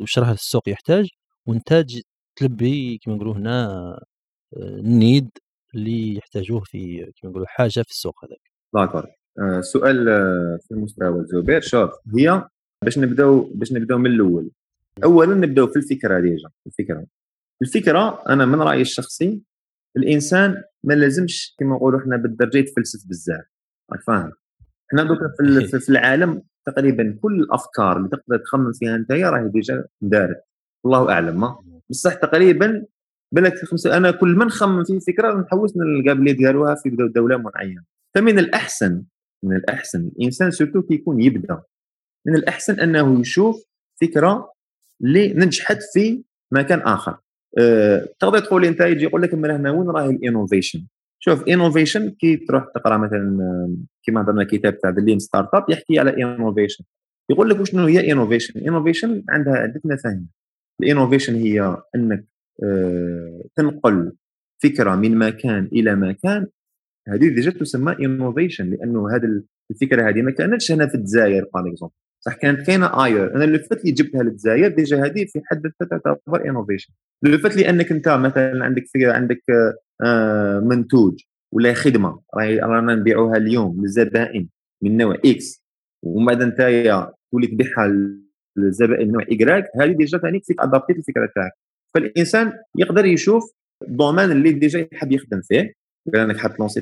وش 0.00 0.18
راه 0.18 0.32
السوق 0.32 0.68
يحتاج 0.68 1.08
وإنتاج 1.46 2.00
تلبي 2.36 2.98
كما 3.02 3.14
نقولوا 3.14 3.34
هنا 3.34 3.98
النيد 4.56 5.30
اللي 5.74 6.16
يحتاجوه 6.16 6.60
في 6.64 7.12
كما 7.20 7.30
نقولوا 7.30 7.46
حاجة 7.48 7.70
في 7.70 7.90
السوق 7.90 8.24
هذاك. 8.24 8.40
D'accord. 8.74 9.06
السؤال 9.58 10.08
آه، 10.08 10.58
في 10.62 10.74
المستوى 10.74 11.24
زبير. 11.26 11.60
شوف 11.60 11.90
هي 12.18 12.48
باش 12.84 12.98
نبداو 12.98 13.50
باش 13.54 13.72
نبداو 13.72 13.98
من 13.98 14.10
الأول. 14.10 14.50
اولا 15.04 15.34
نبداو 15.34 15.66
في 15.66 15.76
الفكرة 15.76 16.20
déjà 16.20 16.48
الفكرة. 16.66 17.06
الفكرة 17.62 18.22
أنا 18.28 18.44
من 18.44 18.62
رأيي 18.62 18.80
الشخصي 18.80 19.42
الإنسان 19.96 20.62
ما 20.84 20.94
لازمش 20.94 21.54
كما 21.58 21.76
نقولوا 21.76 22.00
إحنا 22.00 22.16
بالدرجة 22.16 22.58
يتفلسف 22.58 23.08
بزاف 23.08 23.44
راك 23.92 24.02
فاهم؟ 24.02 24.32
إحنا 24.88 25.02
دوكا 25.02 25.32
في, 25.38 25.80
في 25.80 25.88
العالم 25.88 26.42
تقريبا 26.66 27.18
كل 27.22 27.40
الأفكار 27.40 27.96
اللي 27.96 28.08
تقدر 28.08 28.38
تخمم 28.38 28.72
فيها 28.72 28.94
أنت 28.94 29.12
راهي 29.12 29.48
déjà 29.48 29.84
دارت 30.00 30.44
الله 30.86 31.12
أعلم 31.12 31.40
ما؟ 31.40 31.58
بصح 31.90 32.14
تقريبا 32.14 32.84
بالك 33.34 33.64
خمسة 33.64 33.96
أنا 33.96 34.10
كل 34.10 34.36
ما 34.36 34.44
نخمم 34.44 34.84
في 34.84 35.00
فكرة 35.00 35.40
نحوس 35.40 35.72
نلقى 35.76 36.14
بلي 36.14 36.32
داروها 36.32 36.74
في 36.74 36.90
دولة 37.14 37.36
معينة. 37.36 37.82
فمن 38.14 38.38
الأحسن 38.38 39.04
من 39.42 39.56
الأحسن 39.56 40.10
الإنسان 40.18 40.50
surtout 40.50 40.82
كي 40.82 40.94
يكون 40.94 41.20
يبدأ. 41.20 41.62
من 42.26 42.34
الأحسن 42.34 42.80
أنه 42.80 43.20
يشوف 43.20 43.64
فكرة 44.00 44.52
اللي 45.00 45.34
نجحت 45.34 45.78
في 45.92 46.24
مكان 46.52 46.80
آخر. 46.80 47.18
أه 47.58 48.08
تقدر 48.20 48.38
تقول 48.38 48.64
أنت 48.64 48.80
يجي 48.80 49.04
يقول 49.04 49.22
لك 49.22 49.34
من 49.34 49.50
هنا 49.50 49.70
وين 49.70 49.88
راهي 49.88 50.10
ال 50.10 50.17
innovation 50.17 50.86
شوف 51.24 51.48
innovation 51.48 52.10
كي 52.10 52.36
تروح 52.36 52.64
تقرأ 52.74 52.96
مثلا 52.96 53.38
كيما 54.02 54.20
هضرنا 54.20 54.44
كتاب 54.44 54.78
تاع 54.78 54.90
the 54.90 55.18
startup 55.18 55.70
يحكي 55.70 55.98
على 55.98 56.22
innovation 56.22 56.84
يقول 57.30 57.50
لك 57.50 57.60
وشنو 57.60 57.86
هي 57.86 58.12
innovation 58.12 58.60
innovation 58.60 59.22
عندها 59.30 59.54
عدة 59.54 59.80
مفاهيم. 59.84 60.28
ال 60.82 60.87
innovation 60.87 61.34
هي 61.34 61.76
أنك 61.94 62.24
أه 62.64 63.44
تنقل 63.56 64.12
فكرة 64.62 64.96
من 64.96 65.18
مكان 65.18 65.64
إلى 65.72 65.96
مكان. 65.96 66.46
هذه 67.08 67.28
déjà 67.28 67.50
تسمى 67.50 67.96
innovation 68.04 68.70
لأنه 68.70 69.16
هذه 69.16 69.42
الفكرة 69.70 70.08
هذه 70.08 70.22
ما 70.22 70.30
كانتش 70.30 70.72
هنا 70.72 70.86
في 70.86 70.94
الجزائر 70.94 71.46
par 71.54 71.68
exemple 71.68 71.94
صح 72.26 72.34
كانت 72.34 72.66
كاينة 72.66 73.04
ailleurs. 73.04 73.36
أنا 73.36 73.44
اللي 73.44 73.58
فات 73.58 73.80
اللي 73.80 73.92
جبتها 73.92 74.22
للجزائر 74.22 74.68
déjà 74.68 75.04
هذه 75.04 75.24
في 75.24 75.40
حد 75.44 75.62
ذاتها 75.80 75.98
تعتبر 75.98 76.48
innovation 76.48 76.92
اللي 77.24 77.38
فات 77.38 77.56
لانك 77.56 77.92
أنت 77.92 78.08
مثلا 78.08 78.64
عندك 78.64 78.84
فكرة 78.94 79.12
عندك 79.12 79.42
آه 80.04 80.60
منتوج 80.60 81.20
ولا 81.52 81.74
خدمة 81.74 82.20
رانا 82.36 82.94
نبيعوها 82.94 83.36
اليوم 83.36 83.80
للزبائن 83.82 84.48
من 84.82 84.96
نوع 84.96 85.14
X 85.24 85.64
ومن 86.02 86.26
بعد 86.26 86.42
أنت 86.42 86.56
تولي 87.32 87.46
تبيعها 87.46 87.92
للزبائن 88.56 89.12
نوع 89.12 89.22
Y 89.22 89.36
راك 89.36 89.64
هذه 89.80 89.92
déjà 89.92 90.18
ثاني 90.18 90.40
فيك 90.40 90.60
adaptite 90.60 90.96
الفكرة 90.96 91.28
تاعك. 91.34 91.52
فالإنسان 91.94 92.52
يقدر 92.78 93.04
يشوف 93.04 93.42
ال 93.82 93.88
domaine 93.88 94.30
اللي 94.32 94.52
déjà 94.52 94.88
يحب 94.92 95.12
يخدم 95.12 95.40
فيه. 95.40 95.72
قال 96.14 96.20
انك 96.22 96.36
حاب 96.36 96.56
تلانسي 96.56 96.80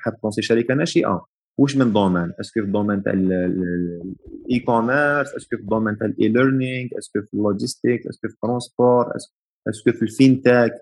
حاب 0.00 0.20
تلانسي 0.20 0.42
شركة 0.42 0.74
ناشئة. 0.74 1.26
واش 1.58 1.76
من 1.76 1.92
دومين 1.92 2.32
اسكو 2.40 2.60
في 2.60 2.66
الدومين 2.66 3.02
تاع 3.02 3.12
الاي 3.12 4.60
كوميرس 4.66 5.34
اسكو 5.34 5.56
في 5.56 5.62
الدومين 5.62 5.98
تاع 5.98 6.06
الاي 6.06 6.28
ليرنينغ 6.28 6.88
اسكو 6.98 7.20
في 7.22 7.34
اللوجيستيك 7.34 8.06
اسكو 8.06 8.28
في 8.28 8.34
الترونسبور 8.34 9.06
اسكو 9.68 9.92
في 9.92 10.02
الفينتاك 10.02 10.72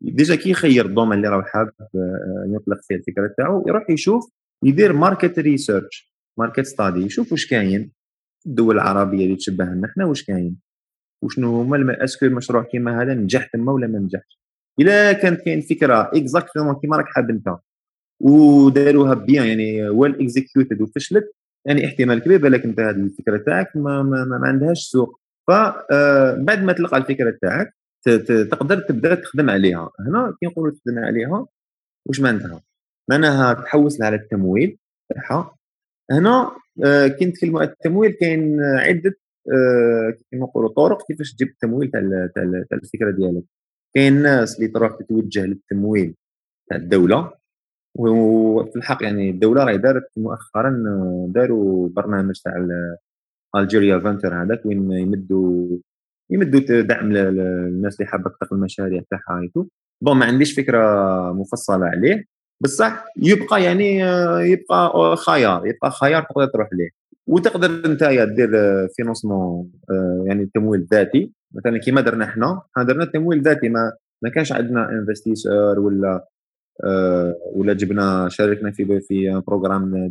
ديجا 0.00 0.34
كي 0.34 0.50
يخير 0.50 0.86
ال 0.86 0.90
domaine 0.90 1.18
اللي 1.18 1.28
راه 1.28 1.42
حاب 1.42 1.70
آه، 1.80 2.46
يطلق 2.46 2.78
فيه 2.82 2.94
الفكرة 2.94 3.34
تاعو 3.38 3.64
يروح 3.68 3.90
يشوف 3.90 4.24
يدير 4.64 4.92
market 4.92 5.38
research 5.38 6.14
market 6.38 6.64
study 6.66 7.00
يشوف 7.00 7.32
واش 7.32 7.46
كاين 7.46 7.92
الدول 8.46 8.74
العربية 8.74 9.24
اللي 9.24 9.36
تشبه 9.36 9.64
لنا 9.64 9.88
حنا 9.88 10.04
واش 10.04 10.24
كاين. 10.24 10.56
وشنو 11.22 11.60
هما؟ 11.60 12.04
est-ce 12.04 12.19
que 12.19 12.26
المشروع 12.26 12.62
كيما 12.62 13.02
هذا 13.02 13.14
نجح 13.14 13.46
تما 13.46 13.72
ولا 13.72 13.86
ما 13.86 13.98
نجحش؟ 13.98 14.40
إلا 14.80 15.12
كانت 15.12 15.40
كاين 15.40 15.60
فكرة 15.60 16.10
exactement 16.14 16.74
كيما 16.74 16.96
راك 16.96 17.06
حاب 17.06 17.30
أنت. 17.30 17.48
وداروها 18.20 19.14
bien 19.14 19.46
يعني 19.46 19.88
well 19.88 20.20
executed 20.20 20.82
وفشلت. 20.82 21.32
يعني 21.66 21.86
احتمال 21.86 22.18
كبير 22.18 22.38
بالك 22.38 22.64
انت 22.64 22.80
هذه 22.80 22.96
الفكرة 22.96 23.36
تاعك 23.36 23.76
ما, 23.76 24.02
ما, 24.02 24.24
ما 24.24 24.48
عندهاش 24.48 24.78
سوق. 24.78 25.20
فبعد 25.48 26.58
آه، 26.58 26.64
ما 26.64 26.72
تلقى 26.72 26.96
الفكرة 26.96 27.38
تاعك 27.42 27.74
تقدر 28.50 28.80
تبدأ 28.80 29.14
تخدم 29.14 29.50
عليها. 29.50 29.90
هنا 30.00 30.36
كي 30.40 30.46
نقولوا 30.46 30.74
تخدم 30.74 30.98
عليها 30.98 31.46
واش 32.06 32.20
معناتها؟ 32.20 32.62
معناها 33.10 33.54
تحوس 33.54 34.02
على 34.02 34.16
التمويل. 34.16 34.78
تاعها 35.14 35.56
هنا 36.10 36.50
آه، 36.84 37.06
كي 37.08 37.26
نتكلموا 37.26 37.60
على 37.60 37.70
التمويل 37.70 38.12
كاين 38.12 38.60
عدة 38.60 39.14
آه، 39.52 40.14
كيما 40.30 40.46
نقولوا 40.46 40.70
طرق 40.70 41.06
كيفاش 41.06 41.34
تجيب 41.34 41.48
التمويل 41.48 41.90
تاع 41.90 42.00
الفكرة 42.72 43.10
ديالك. 43.10 43.44
كاين 43.94 44.22
ناس 44.22 44.56
اللي 44.56 44.68
تروح 44.68 44.92
تتوجه 44.98 45.46
للتمويل 45.46 46.14
تاع 46.70 46.76
الدولة. 46.76 47.32
وفي 47.98 48.76
الحق 48.76 49.02
يعني 49.02 49.30
الدولة 49.30 49.64
راهي 49.64 49.78
دارت 49.78 50.08
مؤخرا 50.16 50.82
داروا 51.28 51.88
برنامج 51.88 52.34
تاع 52.44 52.66
Algeria 53.56 53.98
Venture 53.98 54.42
هذاك 54.42 54.66
وين 54.66 54.92
يمدوا 54.92 55.78
يمدوا 56.30 56.80
دعم 56.80 57.12
للناس 57.12 58.00
اللي 58.00 58.10
حابة 58.10 58.30
تطلق 58.30 58.52
المشاريع 58.52 59.02
تاعها 59.10 59.48
bon 60.00 60.16
ما 60.16 60.26
عنديش 60.26 60.54
فكرة 60.54 60.78
مفصلة 61.32 61.86
عليه. 61.86 62.24
بصح 62.60 63.04
يبقى 63.16 63.62
يعني 63.64 63.98
يبقى 64.52 65.16
خيار 65.16 65.66
يبقى 65.66 65.90
خيار 65.90 66.22
تقدر 66.22 66.46
تروح 66.46 66.68
ليه. 66.72 66.88
وتقدر 67.26 67.66
أنت 67.86 68.04
دير 68.36 68.50
financement 68.96 69.72
يعني 70.26 70.50
تمويل 70.54 70.86
ذاتي. 70.92 71.32
مثلا 71.54 71.78
كيما 71.78 72.00
درنا 72.00 72.26
حنا 72.26 72.62
حنا 72.76 72.84
درنا 72.84 73.04
تمويل 73.04 73.42
ذاتي 73.42 73.68
ما 73.68 73.92
ما 74.22 74.30
كانش 74.30 74.52
عندنا 74.52 74.90
investisseur 74.90 75.78
ولا 75.80 76.08
آه 76.08 76.35
ولا 77.54 77.72
جبنا 77.72 78.28
شاركنا 78.28 78.70
في 78.70 79.00
في 79.00 79.42
programme 79.46 80.10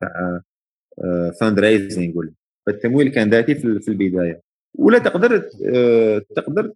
تاع 0.00 0.40
fundraising 1.40 2.16
ولا. 2.16 2.32
فالتمويل 2.66 3.08
كان 3.08 3.30
ذاتي 3.30 3.54
في 3.54 3.88
البداية. 3.88 4.40
ولا 4.78 4.98
تقدر 4.98 5.50
آه، 5.74 6.22
تقدر 6.36 6.72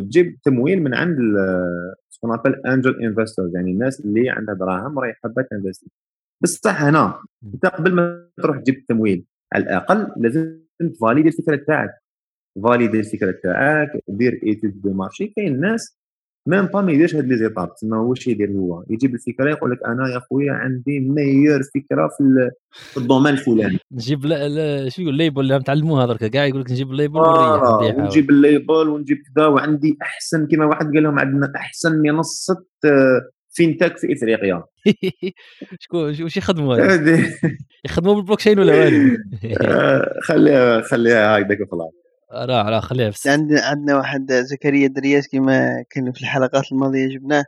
تجيب 0.00 0.38
تمويل 0.44 0.82
من 0.82 0.94
عند 0.94 1.16
ce 2.10 2.16
qu'on 2.16 2.32
appelle 2.32 2.66
angel 2.66 3.04
investors 3.04 3.54
يعني 3.54 3.70
الناس 3.70 4.00
اللي 4.00 4.30
عندها 4.30 4.54
دراهم 4.54 4.98
راهي 4.98 5.12
حابة 5.12 5.42
تنفستي 5.42 5.90
بصح 6.42 6.82
هنا 6.82 7.20
أنت 7.54 7.66
قبل 7.66 7.94
ما 7.94 8.28
تروح 8.36 8.58
تجيب 8.58 8.74
التمويل 8.74 9.24
على 9.52 9.64
الأقل 9.64 10.08
لازم 10.16 10.58
تفاليدي 10.94 11.28
الفكرة 11.28 11.56
تاعك. 11.56 11.90
فاليدي 12.62 13.00
الفكرة 13.00 13.30
تاعك 13.42 13.90
دير 14.08 14.40
étude 14.46 14.82
de 14.82 14.92
marché 14.92 15.26
كاين 15.26 15.60
ناس 15.60 15.98
même 16.46 16.66
pas 16.66 16.80
ما 16.80 16.92
يديرش 16.92 17.14
هاد 17.14 17.24
les 17.24 17.36
étapes 17.36 17.74
تسمى 17.74 17.96
واش 17.96 18.26
يدير 18.26 18.50
هو 18.50 18.84
يجيب 18.90 19.14
الفكرة 19.14 19.50
يقول 19.50 19.70
لك 19.70 19.78
أنا 19.86 20.14
يا 20.14 20.18
خويا 20.18 20.52
عندي 20.52 21.00
meilleure 21.00 21.60
فكره 21.74 22.08
في, 22.08 22.50
في 22.70 22.96
ال 22.96 23.01
domaine 23.01 23.32
الفلاني 23.32 23.78
نجيب 23.92 24.26
لا 24.26 24.88
شو 24.88 25.02
يقول 25.02 25.14
ال 25.14 25.18
label 25.18 25.40
اللي 25.40 25.62
تعلموها 25.62 26.06
درك 26.06 26.24
كاع 26.24 26.46
يقول 26.46 26.60
لك 26.60 26.70
نجيب 26.70 26.90
ال 26.90 26.95
label 26.95 27.18
ونريح 27.18 27.96
ونجيب 27.96 28.30
ال 28.30 28.40
label 28.40 28.88
ونجيب 28.88 29.18
كذا 29.36 29.46
وعندي 29.46 29.96
أحسن 30.02 30.46
كما 30.46 30.66
واحد 30.66 30.86
قال 30.86 31.02
لهم 31.02 31.18
عندنا 31.18 31.52
أحسن 31.56 31.92
منصة 32.02 32.64
fintech 33.54 33.98
في 33.98 34.12
إفريقيا. 34.12 34.64
شكون 35.80 36.00
واش 36.22 36.36
يخدموا 36.36 36.76
يخدموا 37.86 38.14
بالبلوكشين 38.14 38.58
ولا 38.58 38.84
والو؟ 38.84 39.16
خليها 40.22 40.80
خليها 40.80 41.38
هكذاك 41.38 41.60
وخلاص 41.60 42.01
لا 42.32 42.70
لا 42.70 42.80
خليها 42.80 43.08
بس 43.08 43.26
عندنا 43.26 43.60
عندنا 43.60 43.96
واحد 43.96 44.32
زكريا 44.32 44.88
درياس 44.88 45.28
كما 45.28 45.84
كان 45.90 46.12
في 46.12 46.20
الحلقات 46.20 46.72
الماضية 46.72 47.08
جبناه 47.08 47.44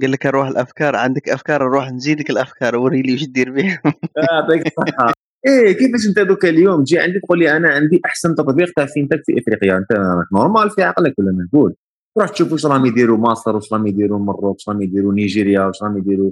قال 0.00 0.12
لك 0.12 0.26
أروح 0.26 0.48
الأفكار 0.48 0.96
عندك 0.96 1.28
أفكار 1.28 1.62
نروح 1.62 1.92
نزيدك 1.92 2.30
الأفكار 2.30 2.76
وري 2.76 3.02
لي 3.02 3.14
وش 3.14 3.24
دير 3.24 3.50
بهم 3.50 3.78
يعطيك 4.32 4.66
الصحة. 4.66 5.12
إيه 5.46 5.72
كيفاش 5.72 6.06
أنت 6.08 6.18
دوكا 6.18 6.48
اليوم؟ 6.48 6.84
تجي 6.84 6.98
عندي 6.98 7.20
تقول 7.20 7.38
لي 7.38 7.56
أنا 7.56 7.70
عندي 7.70 8.00
أحسن 8.04 8.34
تطبيق 8.34 8.72
تاع 8.76 8.86
fintech 8.86 9.22
في 9.26 9.38
إفريقيا. 9.38 9.78
أنت 9.78 9.92
normal 10.32 10.70
في 10.70 10.82
عقلك 10.82 11.14
ولا 11.18 11.32
مهبول 11.32 11.74
تروح 12.16 12.30
تشوف 12.30 12.52
واش 12.52 12.66
راهم 12.66 12.86
يديروا 12.86 13.18
مصر 13.18 13.54
واش 13.56 13.72
راهم 13.72 13.86
يديروا 13.86 14.18
مروك 14.18 14.54
واش 14.54 14.68
راهم 14.68 14.82
يديروا 14.82 15.14
نيجيريا 15.14 15.60
واش 15.60 15.82
راهم 15.82 15.98
يديروا 15.98 16.30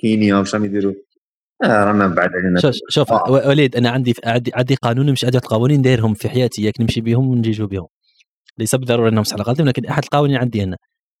كينيا 0.00 0.36
واش 0.36 0.54
راهم 0.54 0.64
يديروا 0.64 0.92
رانا 1.64 2.06
بعد 2.06 2.30
علينا. 2.34 2.60
شوف 2.60 2.74
شوف 2.88 3.12
آه. 3.12 3.30
وليد 3.30 3.76
أنا 3.76 3.90
عندي 3.90 4.14
عندي 4.54 4.74
قانون 4.74 5.12
مش 5.12 5.24
عندي 5.24 5.38
قوانين 5.38 5.82
دايرهم 5.82 6.14
في 6.14 6.28
حياتي 6.28 6.62
ياك 6.62 6.80
نمشي 6.80 7.00
بهم 7.00 7.28
ونجيجو 7.28 7.66
بهم 7.66 7.86
ليس 8.58 8.74
بالضرورة 8.74 9.08
إنهم 9.08 9.24
صح 9.24 9.48
لكن 9.60 9.86
أحد 9.86 10.02
القوانين 10.02 10.36
عندي 10.36 10.62
أنا. 10.62 10.76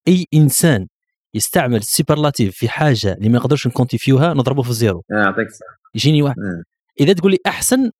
أي 0.08 0.24
إنسان 0.34 0.86
يستعمل 1.34 1.76
ال 1.76 1.83
superlatif 1.83 2.56
في 2.56 2.68
حاجة 2.68 3.12
اللي 3.12 3.28
ما 3.28 3.38
نقدرش 3.38 3.66
نكونتيفيوها 3.66 4.34
نضربه 4.34 4.62
في 4.62 4.70
ال 4.70 4.75
zéro. 4.75 5.02
آه، 5.12 5.14
يعطيك 5.14 5.46
يجيني 5.94 6.22
واحد. 6.22 6.36
آه. 6.38 6.62
إذا 7.00 7.12
تقول 7.12 7.32
لي 7.32 7.38
أحسن 7.46 7.90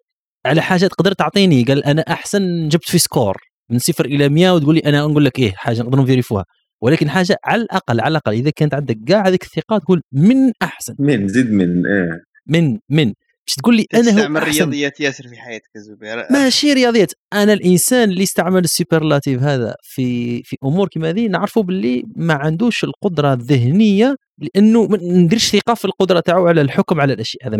على 0.46 0.60
حاجة 0.62 0.86
تقدر 0.86 1.12
تعطيني 1.12 1.64
قال 1.64 1.84
أنا 1.84 2.02
أحسن 2.02 2.68
جبت 2.68 2.90
في 2.90 2.98
score 2.98 3.36
من 3.70 3.78
صفر 3.78 4.04
إلى 4.04 4.28
100 4.28 4.54
وتقول 4.54 4.74
لي 4.74 4.80
أنا 4.80 5.00
نقول 5.00 5.24
لك 5.24 5.38
إيه 5.38 5.52
حاجة 5.56 5.82
نقدر 5.82 6.02
نفيريفوها. 6.02 6.44
ولكن 6.80 7.08
حاجة 7.10 7.36
على 7.44 7.62
الأقل 7.62 8.00
على 8.00 8.10
الأقل 8.10 8.32
إذا 8.32 8.50
كانت 8.50 8.74
عندك 8.74 8.98
كاع 9.06 9.26
هذيك 9.26 9.42
الثقة 9.42 9.78
تقول 9.78 10.02
من 10.12 10.52
أحسن. 10.62 10.94
من 10.98 11.28
زيد 11.28 11.52
من 11.52 11.86
إيه. 11.86 12.27
من 12.48 12.78
من. 12.90 13.12
مش 13.46 13.54
تقول 13.54 13.76
لي 13.76 13.86
أنا 13.94 14.02
تستعمل 14.02 14.42
رياضيات 14.42 15.00
ياسر 15.00 15.28
في 15.28 15.36
حياتك 15.36 15.70
الزبير 15.76 16.24
ماشي 16.30 16.72
رياضيات. 16.72 17.12
أنا 17.32 17.52
الإنسان 17.52 18.10
اللي 18.10 18.22
استعمل 18.22 18.64
ال 18.64 18.71
superlatif 18.71 19.42
هذا 19.42 19.74
في 19.82 20.42
في 20.42 20.56
أمور 20.64 20.88
كما 20.88 21.08
هذه 21.10 21.26
نعرفوا 21.26 21.62
باللي 21.62 22.02
ما 22.16 22.34
عندوش 22.34 22.84
القدرة 22.84 23.32
الذهنية 23.32 24.16
لأنه 24.38 24.86
ما 24.86 24.98
نديرش 25.02 25.56
ثقة 25.56 25.74
في 25.74 25.84
القدرة 25.84 26.20
تاعو 26.20 26.46
على 26.46 26.60
الحكم 26.60 27.00
على 27.00 27.12
الأشياء 27.12 27.48
هذا. 27.48 27.56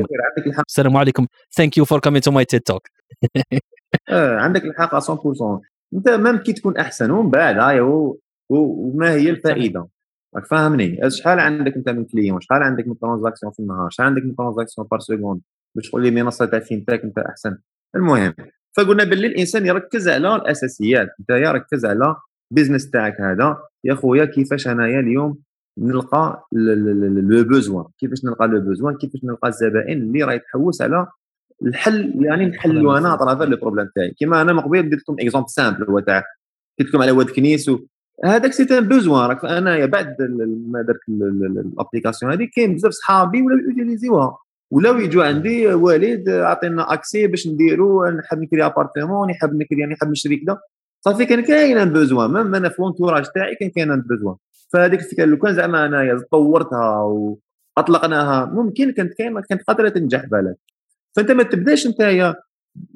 السلام 0.68 0.96
عليكم. 0.96 1.26
Thank 1.56 1.78
you 1.78 1.84
for 1.84 2.00
coming 2.00 2.22
to 2.22 2.30
my 2.30 2.44
TED 2.44 2.60
Talk 2.60 2.88
عندك 4.10 4.64
الحق 4.64 4.98
100% 4.98 5.60
أنت 5.94 6.08
même 6.08 6.36
كي 6.38 6.52
تكون 6.52 6.76
أحسن 6.76 7.10
ومن 7.10 7.30
بعد 7.30 7.58
هاي 7.58 7.80
وما 8.50 9.12
هي 9.12 9.30
الفائدة. 9.30 9.88
راك 10.36 10.46
فاهمني؟ 10.46 11.10
شحال 11.10 11.40
عندك 11.40 11.76
أنت 11.76 11.88
من 11.88 12.04
client 12.04 12.40
شحال 12.40 12.62
عندك 12.62 12.88
من 12.88 12.98
transaction 12.98 13.52
في 13.52 13.60
النهار؟ 13.60 13.90
شحال 13.90 14.06
عندك 14.06 14.22
من 14.22 14.36
transaction 14.36 14.88
par 14.90 15.00
seconde 15.00 15.40
باش 15.74 15.88
تقول 15.88 16.02
لي 16.02 16.10
منصة 16.10 16.44
تاع 16.46 16.58
fintech 16.58 17.04
أنت 17.04 17.18
أحسن. 17.18 17.58
المهم 17.96 18.34
فقلنا 18.76 19.04
باللي 19.04 19.26
الإنسان 19.26 19.66
يركز 19.66 20.08
على 20.08 20.36
الأساسيات. 20.36 21.08
أنت 21.20 21.30
ركز 21.30 21.86
على 21.86 22.16
business 22.50 22.90
تاعك 22.90 23.20
هذا. 23.20 23.56
يا 23.84 23.94
خويا 23.94 24.24
كيفاش 24.24 24.68
أنايا 24.68 25.00
اليوم 25.00 25.38
نلقى 25.78 26.48
le 26.52 27.44
besoin 27.44 27.84
كيفاش 27.98 28.24
نلقى 28.24 28.46
le 28.46 28.60
besoin 28.60 28.96
كيفاش 28.96 29.24
نلقى 29.24 29.48
الزبائن 29.48 29.98
اللي 29.98 30.22
راهي 30.22 30.38
تحوس 30.38 30.82
على 30.82 31.06
الحل؟ 31.62 32.24
يعني 32.24 32.46
نحلوا 32.46 32.98
أنا 32.98 33.14
à 33.14 33.19
travers 33.19 33.48
le 33.48 33.56
problème 33.56 33.88
تاعي. 33.94 34.10
كيما 34.10 34.42
أنا 34.42 34.52
من 34.52 34.60
قبيل 34.60 34.90
درت 34.90 35.00
لكم 35.00 35.16
exemple 35.20 35.50
simple 35.50 35.84
هو 35.84 36.00
تاع 36.00 36.24
قلت 36.80 36.88
لكم 36.88 37.02
على 37.02 37.10
واد 37.10 37.30
كنيس 37.30 37.70
هذاك 38.24 38.52
c'est 38.52 38.78
un 38.78 38.88
besoin 38.88 39.28
راك 39.28 39.44
انايا 39.44 39.86
بعد 39.86 40.16
ما 40.70 40.82
درت 40.82 41.00
ال 41.08 41.19
application 41.19 42.32
هذه 42.32 42.48
كاين 42.56 42.74
بزاف 42.74 42.92
صحابي 42.92 43.42
ولاو 43.42 43.58
يوتيليزيوها. 43.58 44.38
ولاو 44.70 44.98
يجوا 44.98 45.24
عندي 45.24 45.66
والد 45.66 46.28
عطينا 46.28 46.92
accès 46.92 47.26
باش 47.26 47.46
نديروا 47.48 48.10
نحب 48.10 48.42
نكري 48.42 48.66
appartement 48.66 49.30
نحب 49.30 49.54
نكري 49.54 49.86
نحب 49.86 50.10
نشري 50.10 50.36
كذا 50.36 50.58
صافي 51.00 51.26
كان 51.26 51.40
كاين 51.40 51.78
un 51.78 51.92
besoin 51.92 52.32
même 52.32 52.54
أنا 52.54 52.68
في 52.68 52.82
l'entourage 52.82 53.24
تاعي 53.34 53.54
كان 53.54 53.70
كاين 53.70 53.90
un 53.90 54.00
besoin. 54.00 54.36
فهذيك 54.68 55.00
الفكرة 55.00 55.24
لو 55.24 55.36
كان 55.38 55.54
زعما 55.54 55.86
أنايا 55.86 56.24
طورتها 56.32 57.02
وأطلقناها 57.76 58.44
ممكن 58.44 58.92
كانت 58.92 59.14
كاين 59.14 59.40
كانت 59.40 59.62
قادره 59.62 59.88
تنجح 59.88 60.26
بالك. 60.26 60.56
فأنت 61.16 61.30
ما 61.30 61.42
تبداش 61.42 61.86
انت 61.86 62.34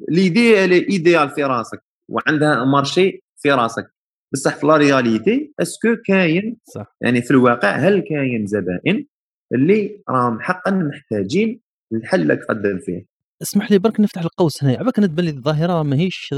l'idée 0.08 0.58
idéale 0.64 1.30
في 1.30 1.44
راسك 1.44 1.82
وعندها 2.08 2.64
marché 2.64 3.22
في 3.36 3.52
راسك. 3.52 4.01
بصح 4.32 4.56
في 4.56 4.66
la 4.66 4.76
réalité 4.76 5.52
est-ce 5.62 5.85
que 5.85 5.96
كاين 6.06 6.56
صح. 6.74 6.96
يعني 7.00 7.22
في 7.22 7.30
الواقع 7.30 7.76
هل 7.76 8.00
كاين 8.00 8.46
زبائن 8.46 9.06
اللي 9.54 10.02
راهم 10.08 10.40
حقا 10.40 10.70
محتاجين 10.70 11.60
الحل 11.92 12.22
اللي 12.22 12.36
تقدم 12.36 12.78
فيه؟ 12.78 13.06
اسمح 13.42 13.70
لي 13.70 13.78
برك 13.78 14.00
نفتح 14.00 14.22
القوس 14.22 14.64
هنا 14.64 14.72
عباك 14.78 14.96
تبان 14.96 15.24
لي 15.24 15.30
الظاهرة 15.30 15.82
ماهيش 15.82 16.34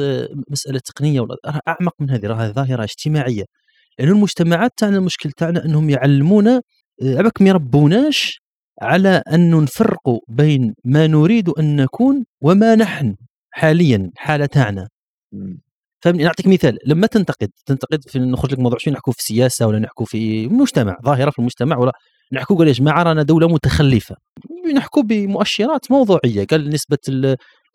مسألة 0.51 0.79
تقنية 0.79 1.21
ولا 1.21 1.37
أعمق 1.69 1.95
من 2.01 2.11
هذه 2.11 2.27
راها 2.27 2.53
ظاهرة 2.53 2.85
اجتماعية. 2.85 3.45
لأن 3.99 4.09
يعني 4.09 4.11
المجتمعات 4.11 4.71
تاعنا 4.77 4.97
المشكل 4.97 5.31
تاعنا 5.31 5.65
أنهم 5.65 5.91
يعلمونا 5.91 6.63
عباك 7.03 7.43
ما 7.43 7.49
يربوناش 7.49 8.41
على 8.83 9.23
أن 9.33 9.63
نفرقوا 9.63 10.21
بين 10.29 10.75
ما 10.85 11.07
نريد 11.07 11.49
أن 11.49 11.77
نكون 11.77 12.25
وما 12.41 12.75
نحن 12.75 13.17
حاليا 13.51 14.11
حالة 14.17 14.47
تاعنا. 14.47 14.89
فهمني؟ 16.05 16.25
نعطيك 16.25 16.47
مثال. 16.47 16.79
لما 16.87 17.07
تنتقد 17.07 17.51
تنتقد 17.67 18.01
في 18.09 18.19
نخرج 18.19 18.53
لك 18.53 18.59
موضوع 18.59 18.79
شو 18.79 18.91
نحكوا 18.91 19.13
في 19.13 19.19
السياسة 19.19 19.67
ولا 19.67 19.79
نحكوا 19.79 20.07
في 20.07 20.49
مجتمع 20.49 20.97
ظاهرة 21.05 21.31
في 21.31 21.39
المجتمع 21.39 21.79
ولا 21.79 21.93
نحكوا؟ 22.33 22.57
قال 22.57 22.69
يا 22.69 22.73
جماعة 22.73 23.03
رانا 23.03 23.23
دولة 23.23 23.49
متخلفة. 23.49 24.17
نحكوا 24.75 25.03
بمؤشرات 25.03 25.91
موضوعية. 25.91 26.47
قال 26.51 26.71
نسبة 26.71 26.99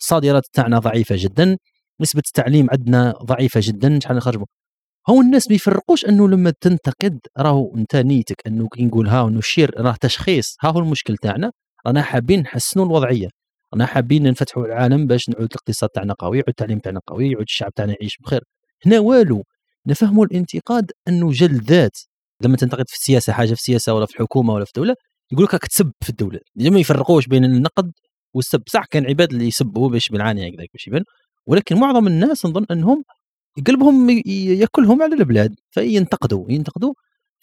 الصادرات 0.02 0.44
تاعنا 0.54 0.80
ضعيفة 0.80 1.16
جدا. 1.20 1.58
نسبة 2.02 2.22
التعليم 2.28 2.68
عندنا 2.72 3.14
ضعيفة 3.24 3.60
جدا. 3.64 4.00
شحال 4.00 4.18
نخرجوا 4.18 4.46
هو 5.10 5.22
الناس 5.22 5.50
ما 5.50 5.56
يفرقوش 5.56 6.06
إنه 6.06 6.30
لما 6.30 6.54
تنتقد 6.62 7.20
راهو 7.38 7.76
أنت 7.78 7.96
نيتك 7.96 8.48
إنه 8.48 8.68
كي 8.74 8.86
نقول 8.86 9.08
ها 9.08 9.22
ونشير 9.22 9.82
راه 9.82 9.96
تشخيص. 10.02 10.56
ها 10.64 10.70
هو 10.70 10.80
المشكل 10.80 11.18
تاعنا. 11.18 11.52
رانا 11.88 12.02
حابين 12.02 12.40
نحسنوا 12.42 12.86
الوضعية. 12.86 13.39
رانا 13.74 13.86
حابين 13.86 14.24
نفتحوا 14.24 14.66
العالم 14.66 15.08
باش 15.08 15.30
نعود 15.30 15.44
الاقتصاد 15.52 15.90
تاعنا 15.90 16.14
قوي 16.14 16.38
يعود 16.38 16.50
التعليم 16.50 16.80
تاعنا 16.80 17.00
قوي 17.08 17.32
يعود 17.32 17.46
الشعب 17.48 17.74
تاعنا 17.74 17.96
يعيش 18.02 18.18
بخير. 18.24 18.44
هنا 18.86 19.00
والو 19.00 19.44
نفهموا 19.88 20.26
الانتقاد 20.26 20.92
أنه 21.08 21.32
جلد 21.32 21.64
ذات 21.64 21.98
لما 22.44 22.58
تنتقد 22.58 22.86
في 22.88 22.96
السياسة 22.96 23.34
حاجة 23.34 23.48
في 23.48 23.54
السياسة 23.54 23.94
ولا 23.94 24.06
في 24.06 24.14
الحكومة 24.14 24.54
ولا 24.54 24.66
في 24.66 24.72
الدولة 24.78 24.96
يقول 25.32 25.46
لك 25.46 25.54
راك 25.54 25.66
تسب 25.68 25.92
في 26.04 26.10
الدولة. 26.10 26.40
ما 26.56 26.80
يفرقوش 26.80 27.28
بين 27.28 27.46
النقد 27.46 27.92
والسب. 28.34 28.64
صح 28.68 28.86
كان 28.86 29.06
عباد 29.06 29.34
اللي 29.34 29.48
يسبوا 29.48 29.90
باش 29.90 30.10
بالعاني 30.10 30.50
هكذاك 30.50 30.70
باش 30.74 30.88
يبان 30.88 31.04
ولكن 31.48 31.76
معظم 31.80 32.08
الناس 32.08 32.46
نظن 32.46 32.66
أنهم 32.72 33.04
قلبهم 33.68 34.10
يأكلهم 34.30 35.02
على 35.04 35.16
البلاد 35.16 35.56
فينتقدوا 35.72 36.46
ينتقدوا. 36.52 36.94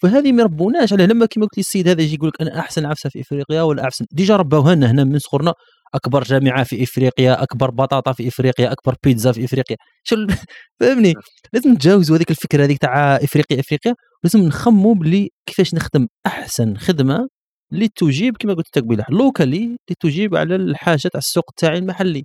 فهذه 0.01 0.31
ما 0.31 0.41
يربوناش 0.41 0.93
عليه. 0.93 1.05
لما 1.05 1.25
كما 1.25 1.45
قلت 1.45 1.57
السيد 1.57 1.87
هذا 1.87 2.01
يجي 2.01 2.15
يقول 2.15 2.29
لك 2.29 2.41
أنا 2.41 2.59
أحسن 2.59 2.85
عفسة 2.85 3.09
في 3.09 3.21
إفريقيا 3.21 3.61
ولا 3.61 3.83
أحسن 3.83 4.05
déjà 4.11 4.35
ربوها 4.35 4.75
لنا 4.75 4.91
هنا 4.91 5.03
من 5.03 5.19
صغرنا 5.19 5.53
أكبر 5.95 6.23
جامعة 6.23 6.63
في 6.63 6.83
إفريقيا 6.83 7.43
أكبر 7.43 7.71
بطاطا 7.71 8.11
في 8.13 8.27
إفريقيا 8.27 8.71
أكبر 8.71 8.95
بيتزا 9.03 9.31
في 9.31 9.45
إفريقيا. 9.45 9.77
شو 10.03 10.15
فهمني؟ 10.79 11.13
لازم 11.53 11.71
نتجاوزوا 11.73 12.17
هذيك 12.17 12.31
الفكرة 12.31 12.63
هذيك 12.65 12.77
تاع 12.77 13.15
إفريقيا 13.15 13.59
إفريقيا 13.59 13.95
لازم 14.23 14.39
نخموا 14.39 14.95
بلي 14.95 15.29
كيفاش 15.45 15.73
نخدم 15.75 16.07
أحسن 16.25 16.77
خدمة 16.77 17.27
اللي 17.73 17.87
تجيب 17.95 18.37
كما 18.37 18.53
قلت 18.53 18.77
لك 18.77 18.83
قبيله 18.83 19.05
لوكالي 19.09 19.57
اللي 19.63 19.95
تجيب 19.99 20.35
على 20.35 20.55
الحاجة 20.55 21.07
تاع 21.07 21.17
السوق 21.19 21.51
تاعي 21.57 21.77
المحلي. 21.77 22.23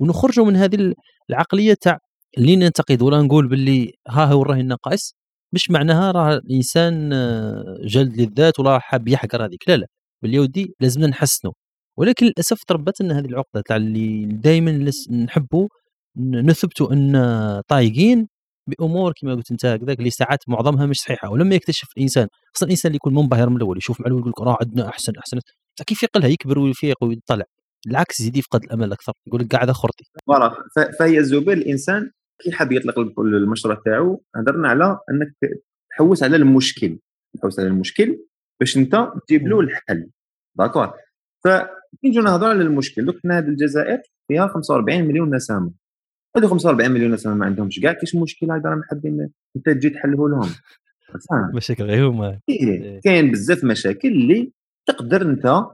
ونخرجوا 0.00 0.46
من 0.46 0.56
هذه 0.56 0.94
العقلية 1.30 1.74
تاع 1.80 1.98
اللي 2.38 2.56
ننتقد 2.56 3.02
ولا 3.02 3.22
نقول 3.22 3.48
باللي 3.48 3.92
ها 4.08 4.24
هو 4.24 4.42
راهي 4.42 4.60
النقائص 4.60 5.14
مش 5.54 5.70
معناها 5.70 6.10
راه 6.12 6.34
الإنسان 6.34 7.12
آه، 7.12 7.62
جلد 7.84 8.20
للذات 8.20 8.60
ولا 8.60 8.78
حاب 8.78 9.08
يحقر 9.08 9.44
هذيك. 9.46 9.68
لا 9.68 9.76
لا. 9.76 9.86
باللي 10.22 10.38
ودي 10.38 10.74
لازمنا 10.80 11.06
نحسنوا. 11.06 11.52
ولكن 11.98 12.26
للأسف 12.26 12.64
تربت 12.64 13.00
لنا 13.00 13.18
هذه 13.18 13.26
العقدة 13.26 13.62
تاع 13.66 13.76
اللي 13.76 14.24
دائما 14.26 14.90
نحبوا 15.10 15.68
نثبتوا 16.16 16.92
أن 16.92 17.12
طايقين 17.68 18.28
بأمور 18.66 19.12
كما 19.20 19.34
قلت 19.34 19.50
أنت 19.50 19.66
هكذاك 19.66 19.98
اللي 19.98 20.10
ساعات 20.10 20.38
معظمها 20.48 20.86
مش 20.86 20.96
صحيحة 20.96 21.30
ولما 21.30 21.54
يكتشف 21.54 21.88
الإنسان 21.96 22.26
خصوصا 22.54 22.66
الإنسان 22.66 22.88
اللي 22.90 22.96
يكون 22.96 23.14
منبهر 23.14 23.48
من 23.48 23.56
الأول 23.56 23.78
يشوف 23.78 24.00
معلومه 24.00 24.20
يقول 24.20 24.30
لك 24.30 24.40
راه 24.40 24.58
عندنا 24.60 24.88
أحسن 24.88 25.12
أحسن. 25.18 25.38
كيف 25.86 26.02
يقلها؟ 26.02 26.28
يكبر 26.28 26.58
ويفيق 26.58 27.04
ويطلع. 27.04 27.44
بالعكس 27.86 28.20
يزيد 28.20 28.36
يفقد 28.36 28.64
الأمل 28.64 28.92
أكثر 28.92 29.12
يقول 29.26 29.40
لك 29.40 29.54
قاعد 29.54 29.70
خرطي. 29.70 30.04
فهي 30.98 31.18
الزبير 31.18 31.52
الإنسان 31.52 32.10
كي 32.42 32.52
حاب 32.52 32.72
يطلق 32.72 32.98
المشروع 33.20 33.82
تاعو 33.84 34.22
هضرنا 34.36 34.68
على 34.68 34.84
أنك 34.84 35.54
تحوس 35.90 36.22
على 36.22 36.36
المشكل. 36.36 36.98
تحوس 37.38 37.58
على 37.60 37.68
المشكل 37.68 38.18
باش 38.60 38.76
أنت 38.76 39.08
تجيب 39.28 39.48
له 39.48 39.60
الحل. 39.60 40.10
داكور. 40.58 40.92
فكي 41.44 42.20
نهضروا 42.20 42.50
على 42.50 42.62
المشكل. 42.62 43.04
دوك 43.04 43.16
حنا 43.22 43.38
هذه 43.38 43.48
الجزائر 43.48 43.98
فيها 44.28 44.46
45 44.46 45.02
مليون 45.02 45.34
نسمه 45.34 45.72
هذو 46.36 46.48
45 46.48 46.90
مليون 46.90 47.12
نسمه 47.12 47.34
ما 47.34 47.46
عندهمش 47.46 47.80
كاع. 47.80 47.92
كاش 47.92 48.14
مشكل 48.14 48.50
هذا 48.50 48.68
راهم 48.70 48.82
حابين 48.82 49.30
انت 49.56 49.66
تجي 49.66 49.90
تحله 49.90 50.28
لهم. 50.28 50.48
مشاكل 51.54 51.84
غير 51.84 52.08
هما. 52.08 52.40
إيه. 52.48 53.00
كاين 53.00 53.30
بزاف 53.30 53.64
مشاكل 53.64 54.08
اللي 54.08 54.52
تقدر 54.86 55.22
انت 55.22 55.64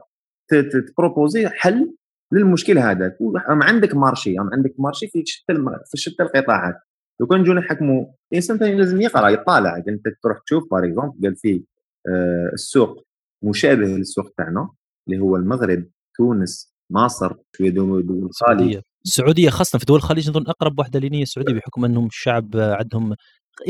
تبروبوزي 0.87 1.47
حل 1.47 1.95
للمشكل 2.31 2.77
هذاك. 2.77 3.17
عندك 3.47 3.95
marché. 3.95 4.35
عندك 4.39 4.75
marché 4.79 5.07
في 5.07 5.23
شتى 5.25 5.53
في 5.91 5.97
شتى 5.97 6.23
القطاعات. 6.23 6.75
لو 7.19 7.27
كان 7.27 7.39
نجيو 7.39 7.53
نحكموا 7.53 8.05
الإنسان 8.31 8.57
ثاني 8.57 8.75
لازم 8.75 9.01
يقرأ 9.01 9.29
يطالع. 9.29 9.77
أنت 9.77 10.03
تروح 10.23 10.39
تشوف 10.45 10.63
par 10.71 10.85
exemple 10.85 11.27
قال 11.27 11.35
فيه 11.35 11.61
آه 12.09 12.49
السوق 12.53 13.05
مشابه 13.43 13.85
للسوق 13.85 14.33
تاعنا. 14.37 14.69
اللي 15.07 15.19
هو 15.19 15.35
المغرب 15.35 15.85
تونس 16.17 16.75
مصر 16.89 17.33
شوية 17.57 17.69
دول 17.69 18.29
الخليج 18.29 18.79
السعوديه 19.05 19.49
خاصه 19.49 19.79
في 19.79 19.85
دول 19.85 19.97
الخليج 19.97 20.29
نظن 20.29 20.43
اقرب 20.47 20.79
واحدة 20.79 20.99
لنا 20.99 21.21
السعوديه 21.21 21.53
بحكم 21.53 21.85
انهم 21.85 22.05
الشعب 22.05 22.49
عندهم 22.55 23.15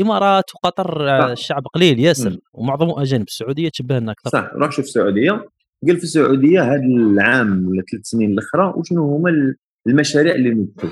امارات 0.00 0.44
وقطر 0.54 1.08
الشعب 1.32 1.66
قليل 1.74 2.00
ياسر 2.00 2.38
ومعظمه 2.52 3.02
اجانب 3.02 3.26
السعوديه 3.28 3.68
تشبهنا 3.68 4.12
أكثر 4.12 4.30
صح 4.30 4.50
روح 4.54 4.70
شوف 4.70 4.84
السعوديه 4.84 5.30
قال 5.86 5.96
في 5.96 6.04
السعوديه 6.04 6.62
هذا 6.62 6.82
العام 6.84 7.68
ولا 7.68 7.82
ثلاث 7.92 8.04
سنين 8.04 8.30
الاخرى 8.30 8.72
وشنو 8.76 9.16
هما 9.16 9.54
المشاريع 9.86 10.34
اللي 10.34 10.50
نجحوا 10.50 10.90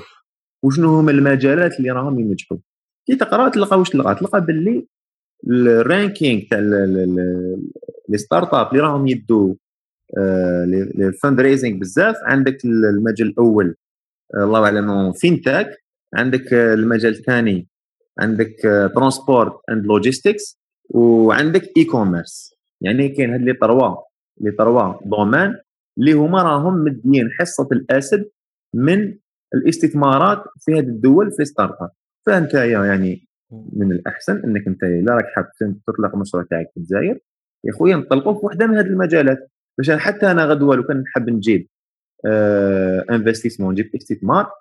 وشنو 0.63 0.99
هما 0.99 1.11
المجالات 1.11 1.79
اللي 1.79 1.91
راهم 1.91 2.19
ينجحوا 2.19 2.57
كي 3.07 3.15
تقرا 3.15 3.49
تلقى 3.49 3.79
واش 3.79 3.89
تلقى 3.89 4.15
تلقى 4.15 4.45
باللي 4.45 4.87
ال 5.47 5.59
ranking 5.59 6.41
تاع 6.49 6.59
les 8.09 8.17
startups 8.17 8.67
اللي 8.71 8.79
راهم 8.79 9.07
يدوا 9.07 9.55
ال 10.99 11.41
fundraising 11.41 11.81
بزاف. 11.81 12.15
عندك 12.23 12.65
المجال 12.65 13.27
الأول 13.27 13.75
آه، 14.35 14.43
الله 14.43 14.65
أعلم 14.65 15.11
fintech 15.11 15.77
عندك 16.15 16.53
المجال 16.53 17.11
الثاني 17.11 17.67
عندك 18.19 18.55
transport 18.95 19.53
and 19.71 19.85
logistics. 19.85 20.65
وعندك 20.89 21.71
e-commerce 21.77 22.55
يعني 22.81 23.09
كاين 23.09 23.33
هاد 23.33 23.41
les 23.41 23.53
trois 23.53 23.95
les 24.41 24.51
trois 24.51 24.93
domaines 25.05 25.55
اللي 25.97 26.13
هما 26.13 26.43
راهم 26.43 26.83
مديين 26.83 27.31
حصة 27.39 27.67
الأسد 27.71 28.29
من 28.73 29.17
الاستثمارات 29.55 30.43
في 30.59 30.71
هذه 30.71 30.79
الدول 30.79 31.31
في 31.31 31.45
startup 31.45 31.89
فأنت 32.25 32.53
يعني 32.53 33.27
من 33.51 33.91
الأحسن 33.91 34.43
إنك 34.43 34.67
أنت 34.67 34.83
إلا 34.83 35.13
راك 35.13 35.25
حاب 35.35 35.45
تطلق 35.87 36.13
المشروع 36.13 36.43
تاعك 36.49 36.71
في 36.73 36.77
الجزائر. 36.77 37.19
يا 37.63 37.71
خويا 37.71 37.95
نطلقوا 37.95 38.39
في 38.39 38.45
وحده 38.45 38.67
من 38.67 38.77
هذه 38.77 38.85
المجالات. 38.85 39.51
باش 39.77 39.91
حتى 39.91 40.31
أنا 40.31 40.45
غدوة 40.45 40.75
لو 40.75 40.83
كان 40.83 40.97
نحب 40.97 41.29
نجيب 41.29 41.67
investissement 43.11 43.71
نجيب 43.71 43.95
استثمار 43.95 44.51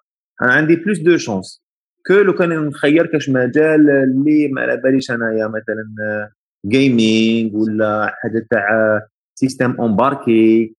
أنا 0.43 0.53
عندي 0.53 0.77
plus 0.77 0.99
de 0.99 1.17
chance 1.17 1.65
que 2.07 2.15
لو 2.15 2.33
كان 2.35 2.67
نخير 2.67 3.07
كاش 3.07 3.29
مجال 3.29 3.91
اللي 3.91 4.49
ما 4.49 4.63
على 4.63 4.77
باليش 4.77 5.11
أنايا 5.11 5.47
مثلا 5.47 5.87
gaming 6.67 7.55
ولا 7.55 8.15
حاجة 8.23 8.47
تاع 8.51 9.01
systèmes 9.35 9.81
embarqués 9.81 10.75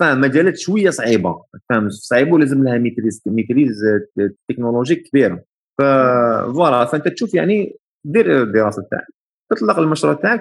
فاهم 0.00 0.20
مجالات 0.20 0.56
شوية 0.56 0.90
صعيبة 0.90 1.44
فاهم 1.68 1.90
صعيبه 1.90 2.34
ولازم 2.34 2.64
لها 2.64 2.78
maîtrise 2.78 3.22
maîtrise 3.26 3.80
technologie 4.48 4.94
كبيرة. 4.94 5.44
voilà 5.78 6.84
فأنت 6.84 7.08
تشوف 7.08 7.34
يعني 7.34 7.76
دير 8.04 8.42
الدراسه 8.42 8.82
تاعك 8.90 9.06
تطلق 9.50 9.78
المشروع 9.78 10.14
تاعك 10.14 10.40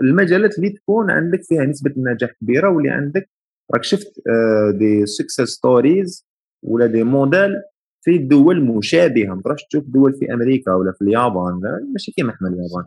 المجالات 0.00 0.58
اللي 0.58 0.70
تكون 0.70 1.10
عندك 1.10 1.42
فيها 1.42 1.64
نسبة 1.64 1.90
النجاح 1.96 2.30
كبيرة 2.40 2.68
واللي 2.68 2.90
عندك 2.90 3.30
راك 3.74 3.84
شفت 3.84 4.12
des 4.78 5.06
success 5.06 5.40
stories 5.40 6.26
ولا 6.62 6.86
des 6.86 7.02
modèles 7.04 7.50
في 8.04 8.18
دول 8.18 8.64
مشابهة. 8.64 9.34
ما 9.34 9.42
تروحش 9.42 9.64
تشوف 9.64 9.84
دول 9.86 10.12
في 10.14 10.32
أمريكا 10.32 10.72
ولا 10.72 10.92
في 10.92 11.02
اليابان 11.02 11.60
ماشي 11.92 12.12
كيما 12.12 12.30
إحنا 12.30 12.48
اليابان. 12.48 12.84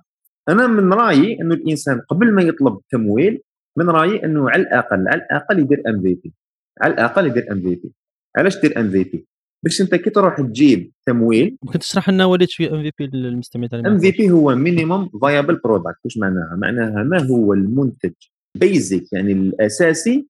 أنا 0.50 0.68
من 0.68 0.94
رأيي 0.94 1.42
إنه 1.42 1.56
الإنسان 1.56 2.00
قبل 2.00 2.32
ما 2.34 2.42
يطلب 2.42 2.80
تمويل 2.92 3.42
من 3.78 3.90
رأيي 3.90 4.26
إنه 4.26 4.50
على 4.50 4.62
الأقل 4.64 5.08
على 5.08 5.22
الأقل 5.22 5.60
يدير 5.60 5.82
MVP. 5.88 6.34
على 6.82 6.94
الأقل 6.94 7.28
يدير 7.28 7.52
MVP. 7.52 7.94
علاش 8.38 8.62
دير 8.62 8.80
MVP؟ 8.80 9.28
باش 9.64 9.82
أنت 9.82 9.96
كي 9.96 10.10
تروح 10.10 10.38
تجيب 10.38 10.92
تمويل 11.06 11.58
ممكن 11.64 11.80
تشرح 11.80 12.10
لنا 12.10 12.26
وليد 12.26 12.50
شوية 12.50 12.74
MVP 12.74 13.18
للمستمعين 13.18 13.86
MVP 13.86 14.12
بي 14.12 14.32
هو 14.32 14.56
minimum 14.56 15.10
viable 15.22 15.56
product 15.56 16.00
واش 16.06 16.18
معناها؟ 16.18 16.56
معناها 16.58 17.04
ما 17.04 17.28
هو 17.28 17.54
المنتج 17.54 18.14
basic 18.56 19.14
يعني 19.14 19.32
الأساسي 19.32 20.28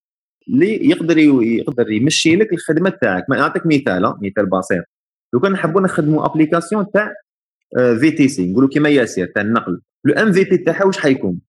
اللي 0.50 0.90
يقدر 0.90 1.18
يقدر 1.18 1.92
يمشي 1.92 2.36
لك 2.36 2.54
الخدمة 2.54 2.90
تاعك. 3.02 3.30
نعطيك 3.30 3.66
مثال 3.66 4.14
مثال 4.22 4.46
بسيط. 4.46 4.84
لو 5.34 5.40
كان 5.40 5.52
نحبوا 5.52 5.82
نخدموا 5.82 6.26
application 6.26 6.92
تاع 6.92 7.14
VTC 8.00 8.52
نقولوا 8.52 8.70
كيما 8.70 8.90
ياسير 8.90 9.32
تاع 9.36 9.42
النقل. 9.42 9.82
le 10.06 10.14
MVP 10.14 10.58
تاعها 10.58 10.86
واش 10.86 10.98
حيكون؟ 10.98 11.40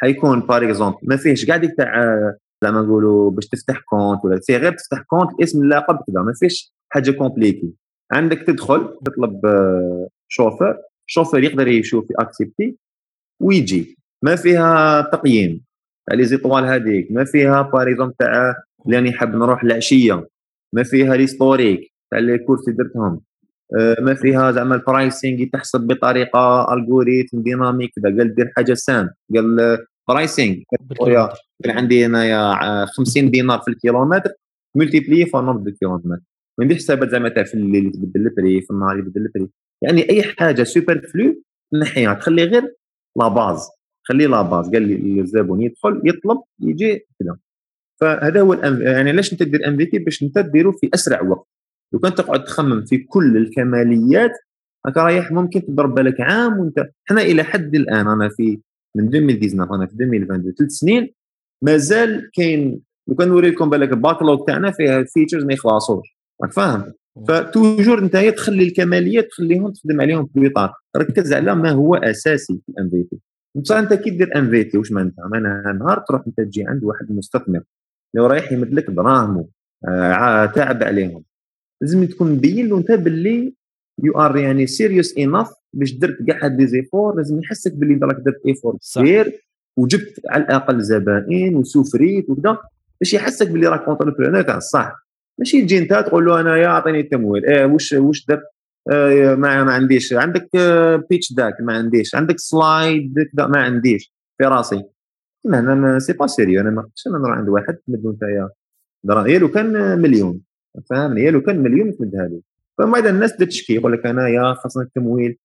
حيكون 0.00 0.40
par 0.40 0.64
exemple 0.64 0.98
ما 1.02 1.16
فيهش 1.16 1.44
كاع 1.44 1.56
ديك 1.56 1.70
تاع 1.76 2.16
زعما 2.62 2.82
نقولوا 2.82 3.30
باش 3.30 3.46
تفتح 3.46 3.78
compte 3.78 4.24
ولا 4.24 4.40
فيه 4.46 4.56
غير 4.56 4.72
تفتح 4.72 5.02
compte 5.02 5.30
الاسم 5.38 5.62
اللاقب 5.62 5.96
كذا. 6.06 6.22
ما 6.22 6.32
فيش 6.40 6.71
حاجة 6.92 7.10
compliquée 7.10 7.72
عندك 8.12 8.42
تدخل 8.46 8.98
تطلب 9.04 9.40
chauffeur 10.28 10.76
chauffeur 11.06 11.44
يقدر 11.44 11.68
يشوف 11.68 12.06
accepter 12.18 12.76
ويجي. 13.40 13.96
ما 14.22 14.36
فيها 14.36 15.00
تقييم. 15.00 15.60
تاع 16.06 16.16
les 16.16 16.24
étoiles 16.24 16.64
هذيك. 16.64 17.12
ما 17.12 17.24
فيها 17.24 17.62
parrainage 17.62 18.12
تاع 18.18 18.54
لأني 18.86 19.12
حاب 19.12 19.36
نروح 19.36 19.64
العشية. 19.64 20.28
ما 20.72 20.82
فيها 20.82 21.16
l'historique 21.16 21.92
تاع 22.10 22.18
les 22.20 22.38
courses 22.38 22.62
اللي 22.62 22.72
درتهم. 22.72 23.20
آه، 23.78 23.96
ما 24.00 24.14
فيها 24.14 24.52
زعما 24.52 24.74
ال 24.74 24.82
pricing 24.82 25.40
يتحسب 25.40 25.80
بطريقة 25.80 26.74
algorithme 26.74 27.40
dynamique 27.40 27.90
كذا. 27.96 28.16
قال 28.16 28.34
دير 28.34 28.52
حاجة 28.56 28.74
simple. 28.74 29.10
قال 29.34 29.78
pricing 30.08 30.56
قال 31.64 31.76
عندي 31.76 32.06
انايا 32.06 32.86
50 32.86 33.30
دينار 33.30 33.60
في 33.60 33.68
الكيلومتر 33.68 34.30
multiplié 34.74 35.26
في 35.26 35.36
nombre 35.36 35.70
de 35.70 35.76
kilomètres 35.76 36.31
ما 36.58 36.74
حسابات 36.74 37.10
زعما 37.10 37.28
تاع 37.28 37.42
في 37.42 37.54
الليل 37.54 37.92
تبدل 37.92 38.26
ال 38.26 38.33
prix 38.33 38.62
في 38.62 38.70
النهار 38.70 38.98
يبدل 38.98 39.20
ال 39.20 39.26
prix 39.26 39.50
يعني 39.82 40.10
أي 40.10 40.22
حاجة 40.22 40.62
superflue 40.62 41.42
نحيها 41.74 42.14
تخلي 42.14 42.44
غير 42.44 42.76
la 43.16 43.28
base 43.28 43.68
خليه 44.08 44.26
la 44.26 44.42
base 44.42 44.70
قال 44.70 44.82
لي 44.82 45.20
الزبون 45.20 45.62
يدخل 45.62 46.02
يطلب 46.04 46.42
يجي 46.60 47.06
كذا. 47.20 47.36
فهذا 48.00 48.40
هو 48.40 48.52
ال 48.52 48.58
M... 48.58 48.82
يعني 48.82 49.10
علاش 49.10 49.32
أنت 49.32 49.42
دير 49.42 49.68
MVP 49.68 49.98
باش 49.98 50.22
أنت 50.22 50.38
ديرو 50.38 50.72
في 50.72 50.90
أسرع 50.94 51.22
وقت. 51.22 51.48
لو 51.92 52.00
كان 52.00 52.14
تقعد 52.14 52.44
تخمم 52.44 52.84
في 52.84 52.98
كل 52.98 53.36
الكماليات 53.36 54.30
راك 54.86 54.96
رايح 54.96 55.32
ممكن 55.32 55.66
تضرب 55.66 55.94
بالك 55.94 56.20
عام 56.20 56.58
وأنت 56.58 56.78
إحنا 57.10 57.22
إلى 57.22 57.42
حد 57.42 57.74
الآن 57.74 58.08
أنا 58.08 58.28
في 58.28 58.60
من 58.96 59.14
2019 59.14 59.74
أنا 59.74 59.86
في 59.86 59.92
2022 59.92 60.54
ثلاث 60.58 60.70
سنين 60.70 61.14
مازال 61.62 62.30
كاين 62.34 62.82
لو 63.08 63.14
كان 63.14 63.28
نوريكم 63.28 63.70
بالك 63.70 63.92
ال 63.92 63.99
backlog 63.99 64.46
تاعنا 64.46 64.70
فيها 64.70 65.04
features 65.04 65.44
ما 65.44 65.52
يخلصوش. 65.52 66.06
راك 66.42 66.52
فاهم؟ 66.52 66.92
ف 67.28 67.36
toujours 67.36 67.98
انت 67.98 68.16
تخلي 68.16 68.64
الكماليات 68.64 69.28
تخليهم 69.28 69.72
تخدم 69.72 70.00
عليهم 70.00 70.26
في 70.26 70.40
الاطار 70.40 70.72
ركز 70.96 71.32
على 71.32 71.54
ما 71.54 71.70
هو 71.70 71.94
أساسي 71.94 72.60
في 72.66 72.72
ال 72.72 72.90
MVP 72.90 73.20
بصح 73.54 73.76
انت 73.76 73.94
كي 73.94 74.10
دير 74.10 74.38
MVP 74.38 74.78
واش 74.78 74.92
معناتها؟ 74.92 75.28
معناها 75.28 75.72
نهار 75.72 75.98
تروح 76.08 76.22
انت 76.26 76.40
تجي 76.40 76.64
عند 76.64 76.84
واحد 76.84 77.10
المستثمر 77.10 77.62
اللي 78.14 78.26
رايح 78.26 78.52
يمد 78.52 78.74
لك 78.74 78.90
دراهمه 78.90 79.46
آه 79.88 80.46
تعب 80.46 80.82
عليهم. 80.82 81.24
لازم 81.80 82.04
تكون 82.04 82.32
مبين 82.32 82.68
له 82.68 82.78
انت 82.78 82.92
باللي 82.92 83.54
you 84.04 84.12
are 84.12 84.36
يعني 84.36 84.66
serious 84.66 85.18
enough 85.18 85.48
باش 85.72 85.92
درت 85.92 86.22
كاع 86.26 86.44
هاد 86.44 86.60
les 86.60 86.66
efforts 86.66 87.16
لازم 87.16 87.40
يحسك 87.40 87.74
باللي 87.74 88.06
راك 88.06 88.16
درت 88.16 88.40
effort 88.46 88.76
كبير 88.94 89.42
وجبت 89.76 90.20
على 90.30 90.44
الأقل 90.44 90.82
زبائن 90.82 91.54
وسوفريت 91.54 92.30
وكذا 92.30 92.58
باش 93.00 93.14
يحسك 93.14 93.50
باللي 93.50 93.66
راك 93.66 93.88
entrepreneur 93.88 94.42
تاع 94.42 94.56
الصح 94.56 94.92
ماشي 95.42 95.62
تجي 95.62 95.78
انت 95.78 95.92
تقول 95.92 96.24
له 96.26 96.40
أنا 96.40 96.56
يا 96.56 96.66
أعطيني 96.66 97.00
التمويل. 97.00 97.46
إيه 97.46 97.64
واش 97.64 97.92
واش 97.92 98.26
درت 98.26 98.42
آه 98.92 99.34
ما, 99.34 99.64
ما 99.64 99.72
عنديش. 99.72 100.12
عندك 100.12 100.48
آه 100.56 101.04
pitch 101.10 101.32
deck 101.32 101.60
ما 101.60 101.72
عنديش. 101.72 102.14
عندك 102.14 102.38
slides 102.38 103.14
ما 103.38 103.58
عنديش 103.58 104.12
في 104.38 104.44
راسي. 104.44 104.82
أنا 105.46 105.98
c'est 105.98 106.12
pas 106.12 106.26
sérieux 106.26 106.60
أنا 106.60 106.70
ما 106.70 106.82
نقدرش 106.82 107.06
أنا 107.06 107.18
نروح 107.18 107.38
عند 107.38 107.48
واحد 107.48 107.74
تمد 107.74 108.02
له 108.04 109.28
يا 109.28 109.38
لو 109.38 109.48
كان 109.48 109.98
مليون. 110.02 110.40
فاهمني؟ 110.90 111.30
لو 111.30 111.40
كان 111.42 111.62
مليون 111.62 111.96
تمدها 111.96 112.28
لي 112.28 112.40
فمن 112.78 112.92
بعد 112.92 113.06
الناس 113.06 113.34
بدات 113.34 113.48
تشكي 113.48 113.74
يقول 113.74 113.92
لك 113.92 114.06
انايا 114.06 114.54
خاصنا 114.54 114.82
التمويل 114.82 115.38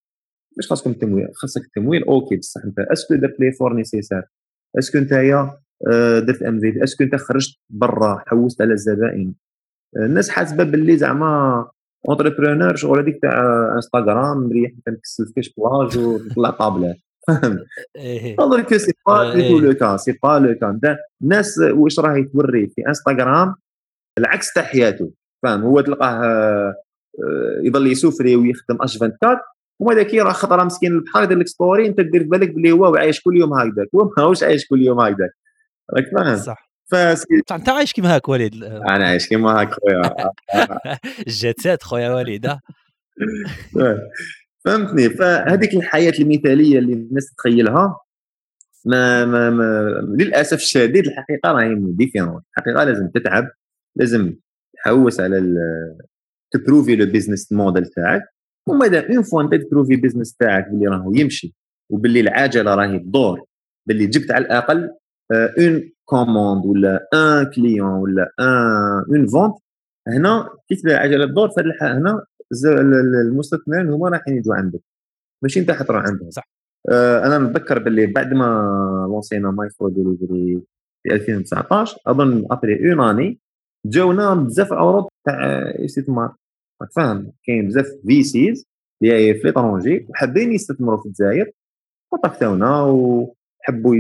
مش 0.58 0.68
خاصكم 0.68 0.92
التمويل 0.92 1.28
خاصك 1.34 1.62
التمويل 1.62 2.04
أوكي 2.04 2.36
بصح 2.36 2.62
أنت. 2.66 2.80
est-ce 2.80 3.04
que 3.04 3.16
درت 3.16 3.40
l'effort 3.40 3.74
nécessaire؟ 3.74 4.24
est-ce 4.80 4.92
que 4.92 4.98
أنت 4.98 5.14
درت 6.28 6.44
MVP؟ 6.44 6.84
est-ce 6.84 6.97
que 6.97 7.04
أنت 7.04 7.16
خرجت 7.16 7.58
برا 7.70 8.24
حوست 8.28 8.62
على 8.62 8.74
الزبائن؟ 8.74 9.34
الناس 9.96 10.30
حاسبة 10.30 10.64
باللي 10.64 10.98
زعما 10.98 11.66
entrepreneur 12.10 12.76
شغل 12.76 13.00
هذيك 13.00 13.22
تاع 13.22 13.72
انستغرام 13.76 14.38
مريح 14.38 14.72
تنكسل 14.86 15.26
في 15.26 15.34
كاش 15.34 15.54
بلاج 15.58 15.98
وطلع 15.98 16.50
طابلة. 16.50 16.96
فهمت؟ 17.28 17.66
نظري 18.40 18.64
que 18.64 18.78
c'est 18.78 18.94
pas 19.08 19.34
du 19.34 19.43
tout 19.43 19.60
le 19.60 19.74
cas 19.74 19.98
c'est 19.98 20.20
pas 20.24 20.40
le 20.40 20.56
cas 20.56 20.98
الناس 21.22 21.60
واش 21.74 22.00
راهي 22.00 22.24
توري 22.24 22.68
في 22.68 22.88
انستغرام 22.88 23.56
العكس 24.18 24.54
تاع 24.54 24.64
حياته. 24.64 25.12
فاهم 25.44 25.62
هو 25.62 25.82
تلقاه 25.82 26.24
آه، 27.20 27.62
يظل 27.64 27.88
يسوفري 27.88 28.36
ويخدم 28.36 28.82
H24 28.82 29.40
وما 29.80 29.96
ذاك 29.96 30.14
راه 30.14 30.32
خطره 30.32 30.64
مسكين 30.64 30.92
البحر 30.92 31.24
يدير 31.24 31.38
لك 31.38 31.48
story 31.48 31.88
انت 31.88 32.02
دير 32.02 32.22
في 32.22 32.28
بالك 32.28 32.50
بلي 32.50 32.72
هو 32.72 32.96
عايش 32.96 33.22
كل 33.22 33.38
يوم 33.38 33.54
هكذاك. 33.54 33.88
هو 33.96 34.10
ماهوش 34.18 34.44
عايش 34.44 34.68
كل 34.68 34.82
يوم 34.82 35.00
هكذاك. 35.00 35.32
راك 35.96 36.06
فاهم؟ 36.16 36.38
صح. 36.38 36.67
انت 37.52 37.70
عايش 37.70 37.94
كيما 37.94 38.16
هاك 38.16 38.30
وليد. 38.30 38.64
أنا 38.64 39.08
عايش 39.08 39.28
كيما 39.28 39.62
هاك 39.62 39.74
خويا. 39.74 40.32
الجاتات 41.28 41.84
خويا 41.84 42.14
وليد 42.14 42.48
فهمتني. 44.66 45.10
فهذيك 45.10 45.74
الحياة 45.74 46.14
المثالية 46.20 46.80
اللي 46.80 46.94
الناس 46.94 47.32
تتخيلها 47.32 48.00
ما, 48.86 49.26
ما, 49.26 49.50
ما 49.50 49.90
للأسف 50.20 50.58
الشديد 50.58 51.08
الحقيقة 51.08 51.52
راهي 51.52 51.76
différente 51.80 52.42
الحقيقة 52.58 52.84
لازم 52.84 53.08
تتعب 53.08 53.50
لازم 53.96 54.36
تحوس 54.74 55.20
على 55.20 55.56
ت 56.52 56.57
prouver 56.57 56.96
le 56.96 57.06
business 57.06 57.52
model 57.52 57.86
تاعك. 57.86 58.24
وما 58.68 58.86
اذا 58.86 59.10
une 59.10 59.22
fois 59.24 59.42
انت 59.42 59.56
تprouver 59.56 59.96
business 59.96 60.36
تاعك 60.36 60.70
باللي 60.70 60.88
راهو 60.88 61.14
يمشي 61.14 61.56
وباللي 61.90 62.20
العجله 62.20 62.76
راهي 62.76 63.00
تدور 63.00 63.42
باللي 63.86 64.06
جبت 64.06 64.32
على 64.32 64.46
الأقل 64.46 64.90
une 65.32 65.92
commande 66.10 66.66
ولا 66.66 67.08
un 67.14 67.52
client 67.56 67.90
ولا 67.90 68.32
une 68.40 69.16
une 69.16 69.28
vente 69.28 69.56
هنا 70.08 70.50
كي 70.68 70.76
تبدا 70.76 70.92
العجله 70.96 71.26
تدور 71.26 71.50
في 71.50 71.62
هنا 71.82 72.26
المستثمرين 73.28 73.90
هما 73.90 74.10
رايحين 74.10 74.38
يجوا 74.38 74.56
عندك. 74.56 74.80
ماشي؟ 75.44 75.60
أنت 75.60 75.72
حتروح 75.72 76.04
عندهم. 76.06 76.30
صح. 76.30 76.44
آه 76.92 77.26
أنا 77.28 77.38
نتذكر 77.38 77.80
باللي 77.80 78.06
بعد 78.06 78.34
ما 78.34 78.46
lancينا 79.10 79.52
my 79.52 79.70
food 79.70 79.90
delivery 79.90 80.62
في 81.04 81.14
2019 81.14 81.98
أظن 82.08 82.46
après 82.52 82.94
une 82.94 83.10
année 83.10 83.40
جاونا 83.86 84.34
بزاف 84.34 84.74
عروض 84.74 85.08
تاع 85.26 85.36
استثمار. 85.86 86.36
راك 86.82 86.92
فاهم؟ 86.96 87.32
كاين 87.44 87.68
بزاف 87.68 87.86
في 88.08 88.24
سيز 88.24 88.66
اللي 89.04 89.34
في 89.34 89.42
l'étranger 89.48 90.06
وحابين 90.10 90.52
يستثمروا 90.54 91.02
في 91.02 91.06
الجزائر. 91.06 91.52
contactاونا 92.10 92.82
وحبوا 92.82 93.37
حبوا 93.68 93.96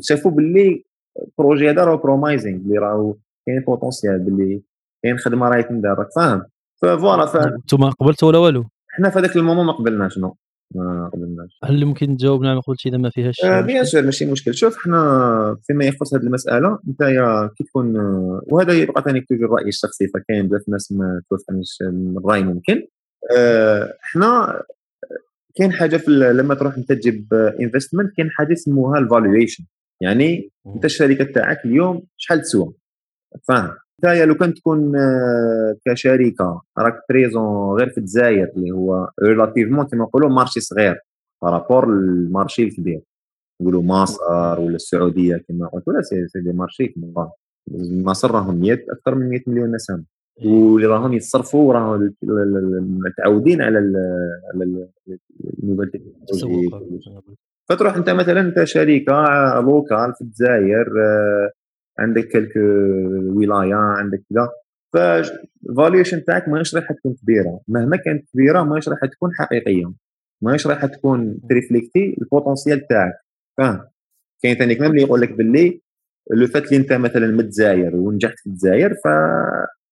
شافوا 0.00 0.30
باللي 0.30 0.84
ال 1.22 1.29
projet 1.29 1.70
هذا 1.70 1.84
راه 1.84 1.96
promising 1.96 2.60
اللي 2.60 2.78
راهو 2.78 3.16
كاين 3.46 3.60
potentiel 3.66 4.18
باللي 4.18 4.62
كاين 5.02 5.18
خدمة 5.18 5.48
راهي 5.48 5.62
تندار 5.62 5.98
راك 5.98 6.08
فاهم؟ 6.16 6.42
voilà 6.82 7.54
أنتم 7.54 7.90
قبلتوا 7.90 8.28
ولا 8.28 8.38
والو؟ 8.38 8.64
حنا 8.88 9.10
في 9.10 9.18
هذاك 9.18 9.36
ال 9.36 9.40
moment 9.40 9.66
ما 9.66 9.72
قبلناش 9.72 10.18
non. 10.18 10.36
ما 10.74 11.10
قبلناش. 11.12 11.58
هل 11.64 11.84
ممكن 11.84 12.16
تجاوبنا 12.16 12.54
ما 12.54 12.60
قلتي 12.60 12.88
إذا 12.88 12.96
ما 12.96 13.10
فيهاش 13.10 13.44
آه 13.44 13.60
بيان 13.60 13.84
sûr 13.84 14.02
ماشي 14.02 14.30
مشكل. 14.30 14.54
شوف 14.54 14.76
حنا 14.78 15.56
فيما 15.62 15.84
يخص 15.84 16.14
هذه 16.14 16.22
المسألة 16.22 16.78
أنت 16.88 17.02
كي 17.56 17.64
تكون 17.64 17.96
وهذا 18.46 18.72
يبقى 18.72 19.02
ثاني 19.02 19.20
toujours 19.20 19.50
رايي 19.50 19.68
الشخصي 19.68 20.08
فكاين 20.08 20.48
بزاف 20.48 20.68
ناس 20.68 20.92
ما 20.92 21.22
توافقنيش 21.30 21.78
الراي 22.16 22.42
ممكن. 22.42 22.86
آه 23.36 23.94
حنا 24.00 24.62
كاين 25.54 25.72
حاجة 25.72 25.96
في 25.96 26.10
لما 26.10 26.54
تروح 26.54 26.76
انت 26.76 26.92
تجيب 26.92 27.34
investment 27.34 28.16
كاين 28.16 28.30
حاجة 28.30 28.52
يسموها 28.52 28.98
ال 28.98 29.05
valuation 29.05 29.64
يعني 30.00 30.50
انت 30.66 30.84
الشركة 30.84 31.24
تاعك 31.24 31.64
اليوم 31.64 32.02
شحال 32.16 32.40
تسوى؟ 32.42 32.72
فاهم؟ 33.48 33.70
انت 34.04 34.28
لو 34.28 34.34
كان 34.34 34.54
تكون 34.54 34.96
آه، 34.96 35.76
كشركة 35.86 36.62
راك 36.78 36.94
présente 37.10 37.78
غير 37.78 37.90
في 37.90 37.98
الجزائر 37.98 38.52
اللي 38.56 38.70
هو 38.70 39.08
relativement 39.22 39.86
كما 39.86 40.04
نقولوا 40.04 40.30
marché 40.30 40.60
صغير 40.60 40.96
par 41.42 41.56
rapport 41.56 41.90
لل 41.90 42.08
marché 42.08 42.62
الكبير. 42.62 43.00
نقولوا 43.60 43.82
مصر 43.82 44.60
ولا 44.60 44.74
السعودية 44.74 45.36
كما 45.48 45.66
قلت 45.68 45.88
ولا 45.88 46.02
c'est 46.02 46.40
des 46.40 46.52
marchés 46.52 46.86
كما 46.86 47.30
مصر 48.04 48.30
راهم 48.30 48.60
100 48.60 48.72
أكثر 48.72 49.14
من 49.14 49.28
100 49.28 49.40
مليون 49.46 49.74
نسمه 49.74 50.04
واللي 50.44 50.86
راهم 50.86 51.12
يتصرفوا 51.12 51.72
راهم 51.72 52.14
متعودين 53.06 53.62
على 53.62 53.78
على 54.54 54.88
فتروح 57.68 57.96
أنت 57.96 58.10
مثلا 58.10 58.40
أنت 58.40 58.64
شركه 58.64 59.24
locale 59.60 60.14
في 60.14 60.20
الجزائر 60.24 60.86
آه، 61.00 61.50
عندك 61.98 62.28
كلك 62.28 62.56
ولاية 63.36 63.74
عندك 63.74 64.22
كذا 64.30 64.48
فال 64.92 65.16
valuation 65.16 66.24
تاعك 66.24 66.48
ماهيش 66.48 66.74
راح 66.74 66.92
تكون 66.92 67.14
كبيرة. 67.22 67.60
مهما 67.68 67.96
كانت 67.96 68.30
كبيرة 68.32 68.62
ماهيش 68.62 68.88
راح 68.88 68.98
تكون 69.12 69.30
حقيقية. 69.38 69.92
ماهيش 70.42 70.66
راح 70.66 70.86
تكون 70.86 71.40
ت 71.48 71.56
refléter 71.56 72.16
ال 72.22 72.28
potentiel 72.28 72.86
تاعك. 72.86 73.14
فاهم؟ 73.58 73.80
كاين 74.42 74.56
ثاني 74.56 74.74
كلام 74.74 74.90
اللي 74.90 75.02
يقول 75.02 75.20
لك 75.20 75.32
باللي 75.32 75.80
le 76.30 76.46
fait 76.46 76.64
اللي 76.64 76.76
أنت 76.76 76.92
مثلا 76.92 77.26
من 77.26 77.40
الجزائر 77.40 77.96
ونجحت 77.96 78.38
في 78.38 78.46
الجزائر 78.46 78.94
ف 78.94 79.08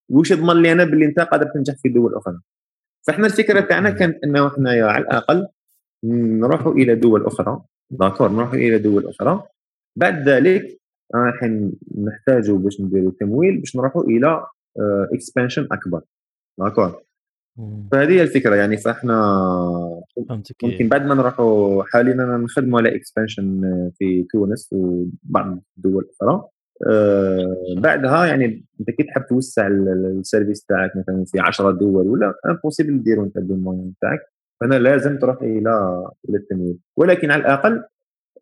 واش 0.09 0.31
يضمن 0.31 0.61
لي 0.61 0.71
أنا 0.71 0.83
باللي 0.83 1.05
انت 1.05 1.19
قادر 1.19 1.45
تنجح 1.53 1.73
في 1.77 1.89
دول 1.89 2.15
أخرى. 2.15 2.39
فإحنا 3.07 3.25
الفكرة 3.25 3.59
تاعنا 3.59 3.89
كانت 3.89 4.23
إنه 4.23 4.49
حنايا 4.49 4.85
على 4.85 5.03
الأقل 5.03 5.47
نروحوا 6.03 6.73
إلى 6.73 6.95
دول 6.95 7.25
أخرى. 7.25 7.61
d'accord 7.91 8.31
نروحوا 8.31 8.55
إلى 8.55 8.77
دول 8.77 9.07
أخرى. 9.07 9.43
بعد 9.95 10.29
ذلك 10.29 10.79
راح 11.15 11.43
نحتاجوا 11.97 12.57
باش 12.57 12.81
نديروا 12.81 13.11
تمويل 13.19 13.59
باش 13.59 13.75
نروحوا 13.75 14.03
إلى 14.03 14.45
expansion 15.13 15.61
آه، 15.61 15.75
أكبر. 15.75 16.01
d'accord. 16.59 17.01
فهذه 17.91 18.11
هي 18.11 18.21
الفكرة 18.21 18.55
يعني 18.55 18.77
فإحنا 18.77 19.15
ممكن 20.63 20.89
بعد 20.89 21.05
ما 21.05 21.15
نروحوا 21.15 21.83
حاليا 21.83 22.13
نخدموا 22.15 22.79
على 22.79 22.95
expansion 22.95 23.61
في 23.97 24.23
تونس 24.23 24.69
وبعض 24.73 25.63
الدول 25.77 26.03
الاخرى 26.03 26.47
آه 26.89 27.55
بعدها 27.77 28.25
يعني 28.25 28.65
انت 28.79 28.89
كي 28.89 29.03
تحب 29.03 29.25
توسع 29.29 29.67
ال 29.67 29.79
service 29.79 30.65
تاعك 30.65 30.91
مثلا 30.95 31.23
في 31.27 31.39
10 31.39 31.71
دول 31.71 32.07
ولا 32.07 32.33
impossible 32.45 33.03
ديروا 33.03 33.25
انت 33.25 33.37
بال 33.37 33.51
moyens 33.51 33.93
تاعك. 34.01 34.19
فأنا 34.61 34.75
لازم 34.75 35.17
تروح 35.17 35.41
إلى 35.41 36.03
إلى 36.29 36.37
التمويل. 36.37 36.77
ولكن 36.97 37.31
على 37.31 37.41
الأقل 37.41 37.83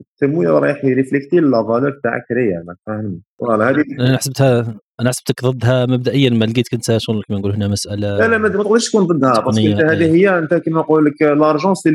التمويل 0.01 0.49
رايح 0.49 0.85
يريفليكتي 0.85 1.39
la 1.39 1.63
valeur 1.63 1.99
تاعك 2.03 2.31
réelle 2.31 2.75
فاهم 2.87 3.21
voilà 3.39 3.69
هذه 3.69 3.85
أنا 3.99 4.17
حسبتها 4.17 4.79
أنا 5.01 5.09
حسبتك 5.09 5.45
ضدها 5.45 5.85
مبدئيا 5.85 6.29
ما 6.29 6.45
لقيت 6.45 6.67
كنت 6.67 6.97
شغل 6.97 7.23
كما 7.27 7.37
نقول 7.37 7.51
هنا 7.51 7.67
مسألة 7.67 8.17
لا 8.17 8.27
لا 8.27 8.37
ما 8.37 8.49
تقولش 8.49 8.89
تكون 8.89 9.03
ضدها 9.03 9.39
parce 9.39 9.57
que 9.57 9.67
هذه 9.67 10.01
إيه. 10.01 10.11
هي 10.11 10.37
أنت 10.37 10.53
كما 10.53 10.79
نقول 10.79 11.05
لك 11.05 11.21
l'argent 11.21 11.75
c'est 11.75 11.89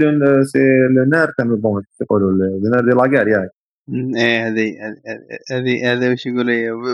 c'est 0.44 0.58
le 0.96 1.04
nerf 1.04 1.32
تاع 1.38 1.46
بون 1.46 1.82
يقولوا 2.00 2.32
le 2.32 2.70
nerf 2.70 2.80
de 2.80 2.90
la 2.90 3.00
guerre 3.00 3.28
ياك 3.28 3.50
إيه 3.92 4.48
هذه 4.48 4.74
هذه 5.50 5.92
هذا 5.92 6.10
واش 6.10 6.26
يقول 6.26 6.46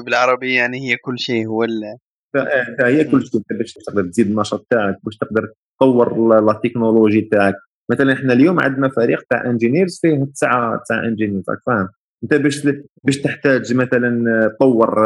بالعربية 0.04 0.56
يعني 0.56 0.90
هي 0.90 0.96
كل 0.96 1.18
شيء 1.18 1.46
هو 1.46 1.64
انت 1.64 2.82
هي 2.82 3.04
كل 3.04 3.26
شيء 3.26 3.40
باش 3.58 3.72
تقدر 3.72 4.06
تزيد 4.06 4.26
النشاط 4.26 4.66
تاعك 4.70 4.96
باش 5.04 5.16
تقدر 5.16 5.52
تطور 5.76 6.40
la 6.40 6.60
technologie 6.64 7.20
تاعك. 7.20 7.54
مثلا 7.90 8.12
إحنا 8.12 8.32
اليوم 8.32 8.60
عندنا 8.60 8.88
فريق 8.88 9.22
تاع 9.30 9.50
engineers 9.50 9.98
فيه 10.02 10.24
تسعة 10.24 10.80
تسعة 10.84 11.04
engineers 11.04 11.44
راك 11.48 11.58
فاهم؟ 11.66 11.88
أنت 12.22 12.34
باش 12.34 12.68
باش 13.04 13.18
تحتاج 13.18 13.74
مثلا 13.74 14.48
تطور 14.56 15.04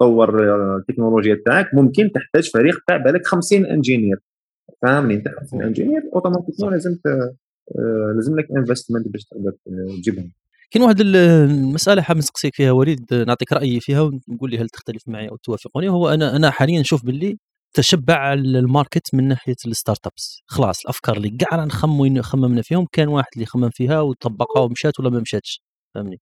تطور 0.00 0.42
التكنولوجيا 0.76 1.42
تاعك 1.46 1.74
ممكن 1.74 2.12
تحتاج 2.14 2.50
فريق 2.50 2.78
تاع 2.88 2.96
بالك 2.96 3.26
50 3.26 3.66
ingénieur 3.66 4.16
فاهمني؟ 4.82 5.14
أنت 5.14 5.28
50 5.28 5.62
ingénieur 5.62 6.02
automatiquement 6.14 6.72
لازم 6.72 6.96
لازم 8.14 8.38
لك 8.38 8.46
investment 8.56 9.08
باش 9.08 9.24
تقدر 9.24 9.52
تجيبهم. 10.00 10.30
كاين 10.70 10.84
واحد 10.84 11.00
المسألة 11.00 12.02
حاب 12.02 12.16
نسقسيك 12.16 12.54
فيها 12.54 12.72
وليد 12.72 13.14
نعطيك 13.14 13.52
رأيي 13.52 13.80
فيها 13.80 14.00
ونقول 14.00 14.50
لي 14.50 14.58
هل 14.58 14.68
تختلف 14.68 15.02
معي 15.06 15.28
أو 15.28 15.36
توافقني. 15.36 15.88
هو 15.88 16.08
أنا 16.08 16.36
أنا 16.36 16.50
حاليا 16.50 16.80
نشوف 16.80 17.04
باللي 17.04 17.38
تشبع 17.74 18.32
ال 18.32 18.44
market 18.44 19.14
من 19.14 19.28
ناحية 19.28 19.56
ال 19.66 20.06
startups 20.06 20.42
خلاص 20.46 20.80
الأفكار 20.80 21.16
اللي 21.16 21.30
كاع 21.30 21.64
نخمم 21.64 22.22
خممنا 22.22 22.62
فيهم 22.62 22.86
كان 22.92 23.08
واحد 23.08 23.28
اللي 23.34 23.46
خمم 23.46 23.70
فيها 23.70 24.00
وطبقها 24.00 24.62
ومشات 24.62 25.00
ولا 25.00 25.10
ما 25.10 25.20
مشاتش 25.20 25.62
فهمني 25.94 26.20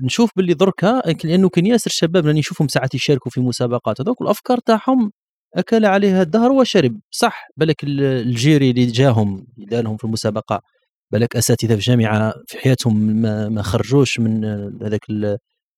نشوف 0.00 0.30
باللي 0.36 0.54
دركا 0.54 1.02
لأنه 1.24 1.48
كاين 1.48 1.66
ياسر 1.66 1.90
الشباب 1.90 2.26
راني 2.26 2.38
نشوفهم 2.38 2.68
ساعات 2.68 2.94
يشاركوا 2.94 3.30
في 3.30 3.40
مسابقات 3.40 4.00
هذوك 4.00 4.20
والأفكار 4.20 4.58
تاعهم 4.58 5.12
أكل 5.56 5.84
عليها 5.84 6.22
الدهر 6.22 6.52
وشرب 6.52 7.00
صح؟ 7.10 7.48
بالك 7.56 7.84
الجيري 7.84 8.70
اللي 8.70 8.86
جاهم 8.86 9.46
دارهم 9.58 9.96
في 9.96 10.04
المسابقة. 10.04 10.62
بالك 11.12 11.36
أساتذة 11.36 11.74
في 11.74 11.80
جامعة 11.80 12.34
في 12.46 12.58
حياتهم 12.58 12.96
ما, 13.52 13.62
خرجوش 13.62 14.20
من 14.20 14.44
هذاك 14.82 15.00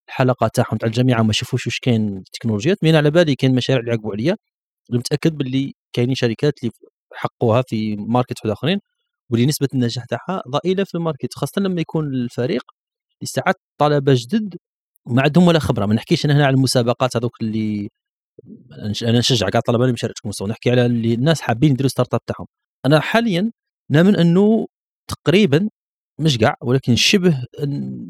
الحلقة 0.08 0.48
تاعهم 0.48 0.76
تاع 0.78 0.88
الجامعة 0.88 1.22
ما 1.22 1.32
شافوش 1.32 1.66
واش 1.66 1.78
كاين 1.78 2.16
التكنولوجيات 2.18 2.84
من 2.84 2.96
على 2.96 3.10
بالي 3.10 3.34
كاين 3.34 3.54
مشاريع 3.54 3.80
اللي 3.80 3.92
عقبوا 3.92 4.12
عليا. 4.12 4.36
متأكد 4.90 5.32
باللي 5.36 5.74
كاينين 5.92 6.14
شركات 6.14 6.54
اللي 6.62 6.72
حقوها 7.14 7.62
في 7.62 7.96
ماركت 7.96 8.34
واحد 8.44 8.50
آخرين 8.50 8.80
واللي 9.30 9.46
نسبة 9.46 9.68
النجاح 9.74 10.04
تاعها 10.04 10.42
ضئيلة 10.48 10.84
في 10.84 10.94
ال 10.94 11.00
market 11.00 11.34
خاصة 11.34 11.60
لما 11.62 11.80
يكون 11.80 12.06
الفريق 12.14 12.62
اللي 13.22 13.54
طلبة 13.78 14.14
جدد 14.16 14.56
ما 15.06 15.22
عندهم 15.22 15.46
ولا 15.48 15.58
خبرة. 15.58 15.86
ما 15.86 15.94
نحكيش 15.94 16.24
أنا 16.24 16.36
هنا 16.36 16.46
على 16.46 16.54
المسابقات 16.56 17.16
هذوك 17.16 17.42
اللي 17.42 17.90
أنا 19.02 19.18
نشجع 19.18 19.48
كاع 19.48 19.58
الطلبة 19.58 19.84
اللي 19.84 19.94
يشاركوا 19.94 20.46
نحكي 20.48 20.70
على 20.70 20.86
اللي 20.86 21.14
الناس 21.14 21.40
حابين 21.40 21.72
يديروا 21.72 21.88
startup 21.88 22.20
تاعهم. 22.26 22.46
أنا 22.86 23.00
حاليا 23.00 23.52
نامن 23.90 24.16
أنه 24.16 24.66
تقريبا 25.08 25.68
مش 26.20 26.38
كاع 26.38 26.54
ولكن 26.62 26.96
شبه 26.96 27.44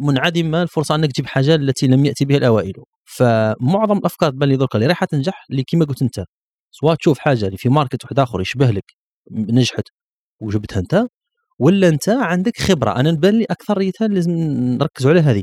منعدمه 0.01 0.63
الفرصة 0.63 0.95
أنك 0.95 1.13
تجيب 1.13 1.27
حاجة 1.27 1.55
التي 1.55 1.87
لم 1.87 2.05
يأتي 2.05 2.25
بها 2.25 2.37
الأوائل. 2.37 2.73
فمعظم 3.05 3.99
الأفكار 3.99 4.31
تبان 4.31 4.49
لي 4.49 4.57
درك 4.57 4.75
اللي 4.75 4.87
رايحة 4.87 5.07
تنجح 5.07 5.47
اللي 5.51 5.65
كما 5.69 5.85
قلت 5.85 6.03
أنت 6.03 6.25
سواء 6.71 6.95
تشوف 6.95 7.19
حاجة 7.19 7.47
اللي 7.47 7.57
في 7.59 7.69
market 7.69 8.05
واحد 8.05 8.19
آخر 8.19 8.41
يشبه 8.41 8.71
لك 8.71 8.85
نجحت 9.33 9.85
وجبتها 10.41 10.81
أنت 10.81 11.07
ولا 11.59 11.89
أنت 11.89 12.09
عندك 12.09 12.57
خبرة. 12.61 12.97
أنا 12.97 13.11
نبان 13.11 13.39
لي 13.39 13.45
أكثر 13.51 13.79
لازم 14.01 14.33
نركزوا 14.33 15.11
على 15.11 15.21
هذه. 15.21 15.43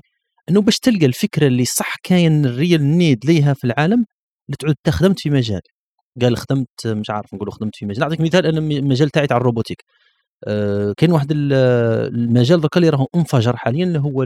إنه 0.49 0.61
باش 0.61 0.79
تلقى 0.79 1.05
الفكرة 1.05 1.47
اللي 1.47 1.65
صح 1.65 1.95
كاين 2.03 2.45
ال 2.45 2.56
real 2.56 2.97
need 2.97 3.25
ليها 3.25 3.53
في 3.53 3.63
العالم 3.63 4.05
تعود 4.59 4.75
تخدمت 4.83 5.19
في 5.19 5.29
مجال. 5.29 5.61
قال 6.21 6.37
خدمت 6.37 6.87
مش 6.87 7.09
عارف 7.09 7.33
نقول 7.33 7.51
خدمت 7.53 7.75
في 7.75 7.85
مجال. 7.85 7.99
نعطيك 8.01 8.21
مثال 8.21 8.45
أنا 8.45 8.59
المجال 8.59 9.09
تاعي 9.09 9.27
تاع 9.27 9.37
ال 9.37 9.41
robotique. 9.41 9.83
كاين 10.97 11.11
واحد 11.11 11.27
المجال 11.31 12.59
ذاك 12.59 12.77
اللي 12.77 12.89
راه 12.89 13.07
انفجر 13.15 13.55
حاليا 13.55 13.85
اللي 13.85 13.99
هو 13.99 14.25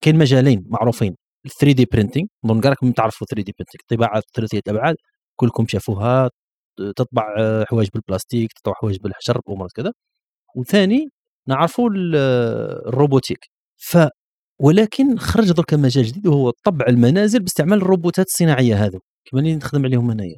كاين 0.00 0.16
مجالين 0.18 0.64
معروفين. 0.68 1.16
3D 1.60 1.84
printing 1.92 2.26
نظن 2.44 2.60
كاع 2.60 2.70
راكم 2.70 2.92
تعرفوا 2.92 3.26
3D 3.26 3.52
printing 3.58 3.80
الطباعه 3.82 4.22
ثلاثية 4.36 4.60
الابعاد 4.66 4.96
كلكم 5.36 5.66
شافوها 5.68 6.30
تطبع 6.96 7.24
حوايج 7.64 7.88
بالبلاستيك 7.94 8.52
تطبع 8.52 8.74
حوايج 8.74 8.96
بالحجر 8.98 9.40
وأمور 9.46 9.68
كذا. 9.74 9.92
وثاني 10.56 11.08
نعرفوا 11.48 11.90
ال 11.94 12.07
robotique. 12.07 13.38
ف 13.76 13.98
ولكن 14.60 15.18
خرج 15.18 15.52
درك 15.52 15.74
مجال 15.74 16.04
جديد 16.04 16.26
وهو 16.26 16.52
طبع 16.64 16.86
المنازل 16.88 17.40
باستعمال 17.40 17.78
الروبوتات 17.78 18.26
الصناعية 18.26 18.84
هذو. 18.84 19.00
كما 19.24 19.40
اللي 19.40 19.56
نخدم 19.56 19.84
عليهم 19.84 20.10
هنايا. 20.10 20.34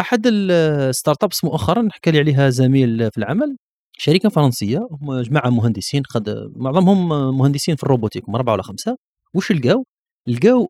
أحد 0.00 0.22
ال 0.26 1.24
startups 1.24 1.44
مؤخرا 1.44 1.88
حكى 1.92 2.10
لي 2.10 2.18
عليها 2.18 2.50
زميل 2.50 3.10
في 3.10 3.18
العمل. 3.18 3.56
شركة 4.00 4.28
فرنسية 4.28 4.88
هم 4.90 5.20
جماعة 5.20 5.50
مهندسين 5.50 6.02
خد 6.06 6.52
معظمهم 6.56 7.08
مهندسين 7.38 7.76
في 7.76 7.82
ال 7.82 7.86
robotique 7.86 8.24
هم 8.28 8.34
أربعة 8.36 8.52
ولا 8.54 8.62
خمسة. 8.62 8.96
وش 9.34 9.52
لقاو؟ 9.52 9.84
لقاو 10.26 10.68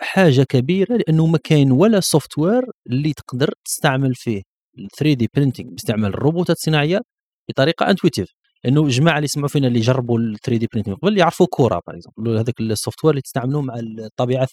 حاجة 0.00 0.42
كبيرة 0.42 0.96
لأنه 0.96 1.26
ما 1.26 1.38
كاين 1.44 1.72
ولا 1.72 2.00
software 2.00 2.64
اللي 2.86 3.12
تقدر 3.12 3.54
تستعمل 3.64 4.14
فيه. 4.14 4.42
3D 4.98 5.28
printing 5.36 5.70
باستعمال 5.70 6.10
الروبوتات 6.14 6.56
الصناعيه 6.56 7.00
بطريقة 7.50 7.90
intuitive 7.90 8.28
لأنه 8.64 8.82
الجماعه 8.84 9.16
اللي 9.16 9.24
يسمعوا 9.24 9.48
فينا 9.48 9.68
اللي 9.68 9.80
جربوا 9.80 10.18
ال 10.18 10.38
3D 10.40 10.68
printing 10.72 10.96
قبل 10.96 11.18
يعرفوا 11.18 11.46
Cura 11.50 11.80
par 11.86 11.96
exemple 11.96 12.38
هذاك 12.38 12.60
ال 12.60 13.04
software 13.04 13.10
اللي 13.12 13.22
تستعملوه 13.22 13.62
مع 13.62 13.74
الطابعة 13.78 14.46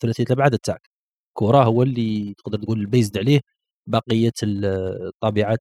ثلاثيه 0.00 0.24
الأبعاد 0.24 0.58
تاعك. 0.58 0.90
Cura 1.32 1.64
هو 1.64 1.82
اللي 1.82 2.34
تقدر 2.38 2.58
تقول 2.58 2.80
ال 2.80 2.86
based 2.86 3.18
عليه 3.18 3.40
بقية 3.88 4.32
الطابعات 4.44 5.60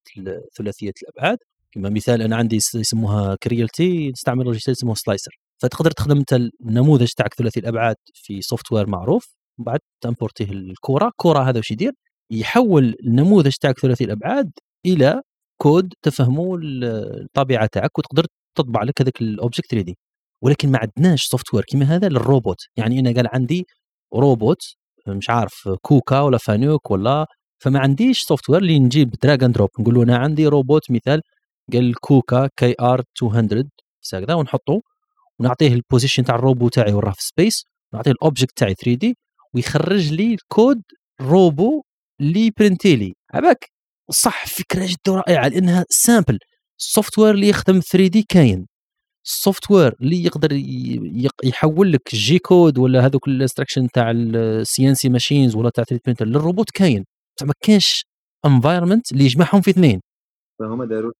ثلاثية 0.57 0.93
الأبعاد. 1.03 1.37
كما 1.73 1.89
مثال 1.89 2.21
أنا 2.21 2.35
عندي 2.35 2.55
يسموها 2.55 3.35
Creality 3.43 4.09
نستعمل 4.09 4.45
logiciel 4.45 4.71
يسموه 4.71 4.95
slicer. 4.95 5.31
فتقدر 5.61 5.91
تخدم 5.91 6.17
أنت 6.17 6.33
النموذج 6.33 7.07
تاعك 7.17 7.33
ثلاثي 7.33 7.59
الأبعاد 7.59 7.95
في 8.13 8.41
software 8.41 8.87
معروف 8.87 9.35
ومن 9.57 9.65
بعد 9.65 9.79
تamporتيه 10.03 10.51
ل 10.51 10.61
Cura، 10.61 11.11
Cura 11.15 11.39
هذا 11.49 11.57
واش 11.57 11.71
يدير؟ 11.71 11.91
يحول 12.31 12.95
النموذج 13.07 13.51
تاعك 13.61 13.79
ثلاثي 13.79 14.03
الأبعاد 14.03 14.51
إلى 14.85 15.21
كود 15.61 15.93
تفهموا 16.01 16.57
الطابعة 16.63 17.65
تاعك 17.71 17.97
وتقدر 17.99 18.25
تطبع 18.57 18.83
لك 18.83 19.01
هذاك 19.01 19.21
ال 19.21 19.71
object 19.71 19.85
3D 19.85 19.97
ولكن 20.43 20.71
ما 20.71 20.79
عندناش 20.79 21.23
software 21.25 21.63
كيما 21.63 21.85
هذا 21.85 22.09
للروبوت. 22.09 22.57
يعني 22.77 22.99
أنا 22.99 23.11
قال 23.13 23.27
عندي 23.33 23.65
روبوت 24.15 24.61
مش 25.07 25.29
عارف 25.29 25.69
KUKA 25.81 26.19
ولا 26.21 26.37
FANUC 26.37 26.91
ولا 26.91 27.25
فما 27.63 27.79
عنديش 27.79 28.19
software 28.21 28.61
اللي 28.61 28.79
نجيب 28.79 29.09
drag 29.23 29.43
and 29.43 29.53
drop 29.55 29.69
نقول 29.79 29.95
له 29.95 30.03
أنا 30.03 30.17
عندي 30.17 30.47
روبوت 30.47 30.91
مثال 30.91 31.21
قال 31.73 31.95
KUKA 31.99 32.49
KR 32.57 33.03
200 33.23 33.69
هكذا 34.13 34.33
ونحطه 34.33 34.81
ونعطيه 35.39 35.73
ال 35.73 35.79
position 35.79 36.23
تاع 36.23 36.35
الروبو 36.35 36.69
تاعي 36.69 36.93
وراه 36.93 37.11
في 37.11 37.23
space 37.23 37.63
نعطيه 37.93 38.11
ال 38.11 38.18
object 38.18 38.57
تاعي 38.57 38.73
3D 38.73 39.17
ويخرج 39.55 40.13
لي 40.13 40.33
ال 40.33 40.43
code 40.43 40.81
robot 41.21 41.83
اللي 42.21 42.51
برنتي 42.59 42.95
لي. 42.95 43.13
عباك؟ 43.33 43.69
صح 44.11 44.45
فكرة 44.47 44.85
جدا 44.85 45.15
رائعة 45.15 45.47
لأنها 45.47 45.85
simple 45.89 46.39
ال 46.79 47.19
software 47.19 47.33
اللي 47.33 47.49
يخدم 47.49 47.79
3D 47.79 48.23
كاين. 48.29 48.67
ال 49.25 49.71
software 49.71 49.95
اللي 50.01 50.23
يقدر 50.23 50.49
يحول 51.43 51.91
لك 51.91 52.15
G-code 52.15 52.77
ولا 52.77 53.05
هذوك 53.05 53.27
ال 53.27 53.32
instruction 53.32 53.87
تاع 53.93 54.11
ال 54.11 54.89
CNC 54.89 55.09
machines 55.09 55.55
ولا 55.55 55.69
تاع 55.69 55.83
3 55.83 56.01
printer 56.05 56.25
للروبوت 56.25 56.71
كاين. 56.71 57.05
ما 57.43 57.53
كاينش 57.61 58.05
environment 58.45 59.11
اللي 59.11 59.23
يجمعهم 59.25 59.61
في 59.61 59.69
اثنين. 59.71 60.01
فهم 60.59 60.83
داروا 60.83 61.11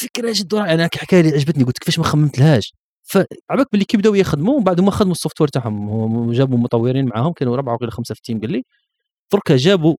فكرة 0.00 0.36
رائعه 0.52 0.74
أنا 0.74 0.88
حكاية 0.94 1.20
اللي 1.20 1.32
عجبتني 1.32 1.64
قلت 1.64 1.78
كيفاش 1.78 1.98
ما 1.98 2.04
خممت 2.04 2.38
لهاش 2.38 2.74
فعباك 3.02 3.66
باللي 3.72 3.84
كي 3.84 3.96
بداو 3.96 4.14
يخدموا 4.14 4.60
بعد 4.60 4.80
ما 4.80 4.90
خدموا 4.90 5.12
ال 5.12 5.40
software 5.40 5.48
تاعهم. 5.48 6.32
جابوا 6.32 6.58
مطورين 6.58 7.06
معاهم 7.06 7.32
كانوا 7.32 7.54
اربعه 7.54 7.78
ولا 7.80 7.90
خمسة 7.90 8.14
في 8.14 8.20
ال 8.20 8.24
team 8.24 8.40
قال 8.40 8.52
لي. 8.52 8.62
درك 9.32 9.52
جابوا 9.52 9.96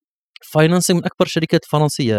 financing 0.54 1.00
من 1.00 1.06
أكبر 1.06 1.26
الشركات 1.26 1.64
الفرنسيه 1.64 2.16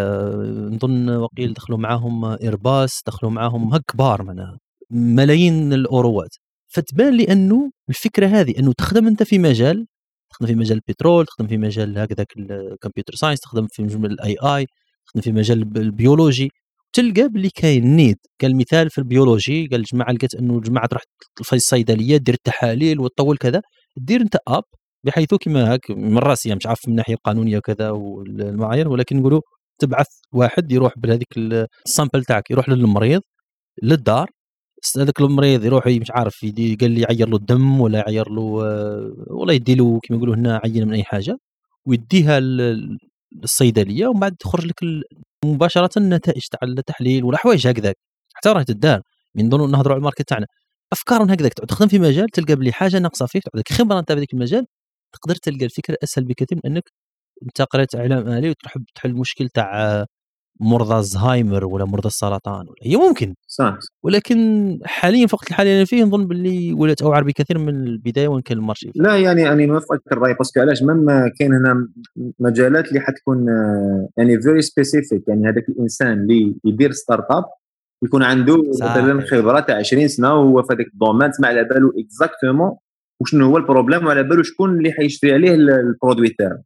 نظن 0.72 1.10
وقيل 1.10 1.52
دخلوا 1.52 1.78
معاهم 1.78 2.24
Airbus 2.24 3.02
دخلوا 3.06 3.32
معاهم 3.32 3.74
هك 3.74 3.82
كبار 3.88 4.22
معناها 4.22 4.58
ملايين 4.90 5.72
الأوروات. 5.72 6.30
فتبان 6.68 7.16
لي 7.16 7.24
أنه 7.32 7.70
الفكرة 7.88 8.26
هذه 8.26 8.54
أنه 8.58 8.72
تخدم 8.72 9.06
أنت 9.06 9.22
في 9.22 9.38
مجال 9.38 9.86
تخدم 10.30 10.46
في 10.46 10.54
مجال 10.54 10.76
البترول 10.88 11.26
تخدم 11.26 11.46
في 11.48 11.56
مجال 11.58 11.98
هكذاك 11.98 12.32
ال 12.38 12.46
computer 12.46 13.14
science 13.14 13.40
تخدم 13.40 13.66
في 13.70 13.82
مجال 13.82 14.06
ال 14.12 14.36
AI 14.42 14.66
تخدم 15.06 15.20
في 15.22 15.32
مجال 15.32 15.62
البيولوجي. 15.76 16.50
تلقى 16.94 17.28
باللي 17.28 17.50
كاين 17.50 17.96
need 17.96 18.16
قال 18.42 18.56
مثال 18.56 18.90
في 18.90 18.98
البيولوجي 18.98 19.66
قال 19.66 19.80
الجماعه 19.80 20.12
لقيت 20.12 20.34
إنه 20.34 20.56
الجماعه 20.58 20.86
تروح 20.86 21.02
في 21.42 21.56
الصيدلية 21.56 22.16
دير 22.16 22.34
التحاليل 22.34 23.00
وتطول 23.00 23.36
كذا. 23.36 23.62
دير 23.96 24.20
أنت 24.20 24.36
app 24.48 24.62
بحيث 25.04 25.34
كما 25.34 25.72
هاك 25.72 25.90
من 25.90 26.18
راسي 26.18 26.54
مش 26.54 26.66
عارف 26.66 26.78
من 26.86 26.92
الناحيه 26.92 27.14
القانونيه 27.14 27.58
وكذا 27.58 27.90
والمعايير 27.90 28.88
ولكن 28.88 29.16
نقولوا 29.16 29.40
تبعث 29.78 30.06
واحد 30.32 30.72
يروح 30.72 30.92
بهذيك 30.98 31.28
ال 31.86 31.91
sample 31.91 32.24
تاعك 32.24 32.50
يروح 32.50 32.68
للمريض 32.68 33.20
للدار. 33.82 34.30
هذاك 34.98 35.20
المريض 35.20 35.64
يروح 35.64 35.86
مش 35.86 36.10
عارف 36.10 36.42
يدي 36.42 36.74
قال 36.76 36.90
لي 36.90 37.00
يعير 37.00 37.28
له 37.28 37.36
الدم 37.36 37.80
ولا 37.80 37.98
يعير 37.98 38.30
له 38.30 38.42
ولا 39.30 39.52
يدي 39.52 39.74
له 39.74 40.00
كما 40.02 40.16
يقولوا 40.18 40.34
هنا 40.36 40.60
عينة 40.64 40.84
من 40.86 40.94
أي 40.94 41.04
حاجة. 41.04 41.36
ويديها 41.86 42.40
للصيدليه 43.34 44.06
ومن 44.06 44.20
بعد 44.20 44.36
تخرج 44.36 44.66
لك 44.66 44.80
مباشرة 45.44 45.90
النتائج 45.96 46.42
تاع 46.42 46.60
التحليل 46.62 47.24
ولا 47.24 47.38
حوايج 47.38 47.66
هكذاك 47.66 47.96
حتى 48.34 48.48
راه 48.48 48.62
تدار. 48.62 49.02
من 49.34 49.48
ضمن 49.48 49.70
نهضروا 49.70 49.92
على 49.92 49.98
ال 49.98 50.02
market 50.02 50.28
تاعنا. 50.28 50.46
أفكار 50.92 51.34
هكذاك 51.34 51.54
تعود 51.54 51.68
تخدم 51.68 51.88
في 51.88 51.98
مجال 51.98 52.28
تلقى 52.28 52.56
بلي 52.56 52.72
حاجة 52.72 52.98
ناقصة 52.98 53.26
فيك 53.26 53.42
تعود 53.42 53.64
خبرة 53.72 53.98
أنت 53.98 54.12
بهذيك 54.12 54.34
المجال 54.34 54.66
تقدر 55.12 55.34
تلقى 55.36 55.64
الفكرة 55.64 55.96
أسهل 56.04 56.24
بكثير 56.24 56.60
من 56.64 56.72
إنك 56.72 56.84
أنت 57.42 57.62
قريت 57.62 57.94
إعلام 57.94 58.28
آلي 58.28 58.50
وتروح 58.50 58.74
تحل 58.94 59.10
المشكل 59.10 59.48
تاع 59.48 60.06
مرضى 60.60 60.98
الزهايمر 60.98 61.64
ولا 61.64 61.84
مرضى 61.84 62.08
السرطان 62.08 62.66
ولا 62.68 62.76
هي 62.82 62.96
ممكن. 62.96 63.34
صح 63.46 63.78
ولكن 64.02 64.78
حاليا 64.84 65.26
في 65.26 65.34
الوقت 65.34 65.48
الحالي 65.50 65.76
أنا 65.76 65.84
فيه 65.84 66.04
نظن 66.04 66.26
باللي 66.26 66.72
ولات 66.72 67.02
اوعر 67.02 67.24
بكثير 67.24 67.58
من 67.58 67.86
البداية 67.86 68.28
وإن 68.28 68.42
كان 68.42 68.58
ال 68.58 68.63
marché 68.63 68.92
لا 68.94 69.16
يعني 69.16 69.52
أنا 69.52 69.66
نوافقك 69.66 70.12
الراي 70.12 70.34
parce 70.34 70.50
que 70.50 70.60
علاش؟ 70.60 70.82
مما 70.82 71.30
كاين 71.38 71.52
هنا 71.54 71.88
مجالات 72.40 72.88
اللي 72.88 73.00
حتكون 73.00 73.48
آه، 73.48 74.08
يعني 74.16 74.42
very 74.42 74.62
specific 74.62 75.28
يعني 75.28 75.48
هذاك 75.48 75.68
الإنسان 75.68 76.12
اللي 76.12 76.54
يدير 76.64 76.92
startup 76.92 77.44
يكون 78.04 78.22
عنده 78.22 78.62
مثلا 78.68 79.20
خبره 79.20 79.60
تاع 79.60 79.76
20 79.76 80.08
سنة 80.08 80.34
وهو 80.34 80.62
في 80.62 80.74
هذاك 80.74 80.86
ال 80.86 80.92
domaine 80.92 81.30
تسمع 81.30 81.48
على 81.48 81.64
باله 81.64 81.92
exactement 81.98 82.76
وشنو 83.20 83.46
هو 83.46 83.56
ال 83.56 83.62
problème 83.62 84.06
وعلى 84.06 84.22
باله 84.22 84.42
شكون 84.42 84.78
اللي 84.78 84.92
حيشري 84.92 85.32
عليه 85.32 85.54
ال 85.54 85.63
produit 85.63 86.28
تاعو. 86.28 86.58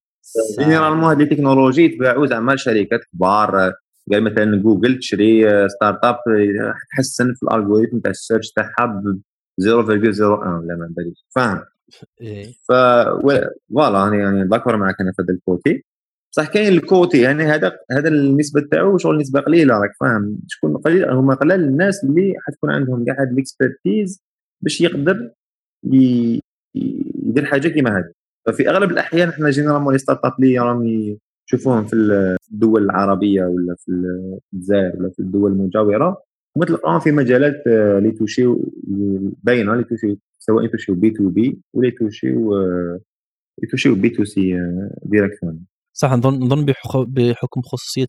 généralement 0.59 1.11
هذه 1.11 1.23
ال 1.23 1.28
technologies 1.28 1.85
يتباعوا 1.85 2.27
زعما 2.27 2.57
شركات 2.57 3.01
كبار. 3.15 3.73
قال 4.13 4.25
مثلا 4.25 4.57
جوجل 4.57 4.99
تشري 4.99 5.69
startup 5.69 6.17
تحسن 6.97 7.35
في 7.35 7.43
ال 7.43 7.48
algorithm 7.48 7.99
تاع 7.99 8.11
ال 8.11 8.17
search 8.17 8.53
تاعها 8.53 8.87
ب 8.87 9.21
0.01 9.61 10.21
ولا 10.21 10.77
ما 10.77 10.89
باليش. 10.97 11.27
فاهم؟ 11.35 11.61
إيه. 12.21 12.47
ف 12.69 12.73
voilà 12.73 14.15
يعني 14.15 14.49
d'accord 14.49 14.77
معك 14.77 15.01
أنا 15.01 15.13
في 15.17 15.23
هذا 15.23 15.35
ال 15.35 15.43
côté. 15.43 15.85
بصح 16.33 16.49
كاين 16.53 16.73
ال 16.73 16.82
côté 16.82 17.21
يعني 17.21 17.45
هذا 17.45 17.73
هذا 17.93 18.09
النسبة 18.09 18.61
تاعو 18.71 18.99
شغل 18.99 19.19
نسبة 19.19 19.41
قليلة 19.41 19.75
راك 19.75 19.91
فاهم. 20.01 20.39
شكون 20.49 20.77
قليل؟ 20.77 21.11
هما 21.11 21.35
قلال 21.35 21.61
الناس 21.61 22.05
اللي 22.05 22.35
حتكون 22.47 22.71
عندهم 22.71 23.05
كاع 23.05 23.21
هاد 23.21 23.33
ال 23.33 23.42
expertise 23.42 24.23
باش 24.61 24.81
يقدر 24.81 25.31
يدير 25.85 27.45
حاجة 27.45 27.69
كيما 27.69 27.99
هذه. 27.99 28.18
ففي 28.49 28.71
أغلب 28.71 28.91
الأحيان 28.91 29.29
إحنا 29.29 29.51
généralement 29.51 29.93
les 29.93 29.99
startups 29.99 30.33
اللي 30.41 30.59
راهم 30.59 31.17
تشوفوهم 31.47 31.85
في 31.85 31.97
الدول 32.53 32.85
العربية 32.85 33.43
ولا 33.43 33.75
في 33.79 33.93
الجزائر 34.53 34.97
ولا 34.99 35.11
في 35.11 35.19
الدول 35.19 35.53
المجاورة. 35.53 36.23
هما 36.57 36.67
تلقاهم 36.67 37.01
في 37.01 37.13
مجالات 37.13 37.67
اللي 37.67 38.11
توشيو 38.11 38.73
باينة 39.43 39.73
اللي 39.73 39.85
توشيو 39.85 40.17
سواء 40.39 40.65
يتوشيو 40.65 40.95
B2B 40.95 41.61
ولا 41.75 41.89
يتوشيو 41.89 42.53
يتوشيو 43.63 43.95
B2C 43.95 44.25
directement 44.25 45.67
صح 45.93 46.13
نظن 46.13 46.35
نظن 46.35 46.67
بحكم 47.09 47.63
خصوصية 47.63 48.07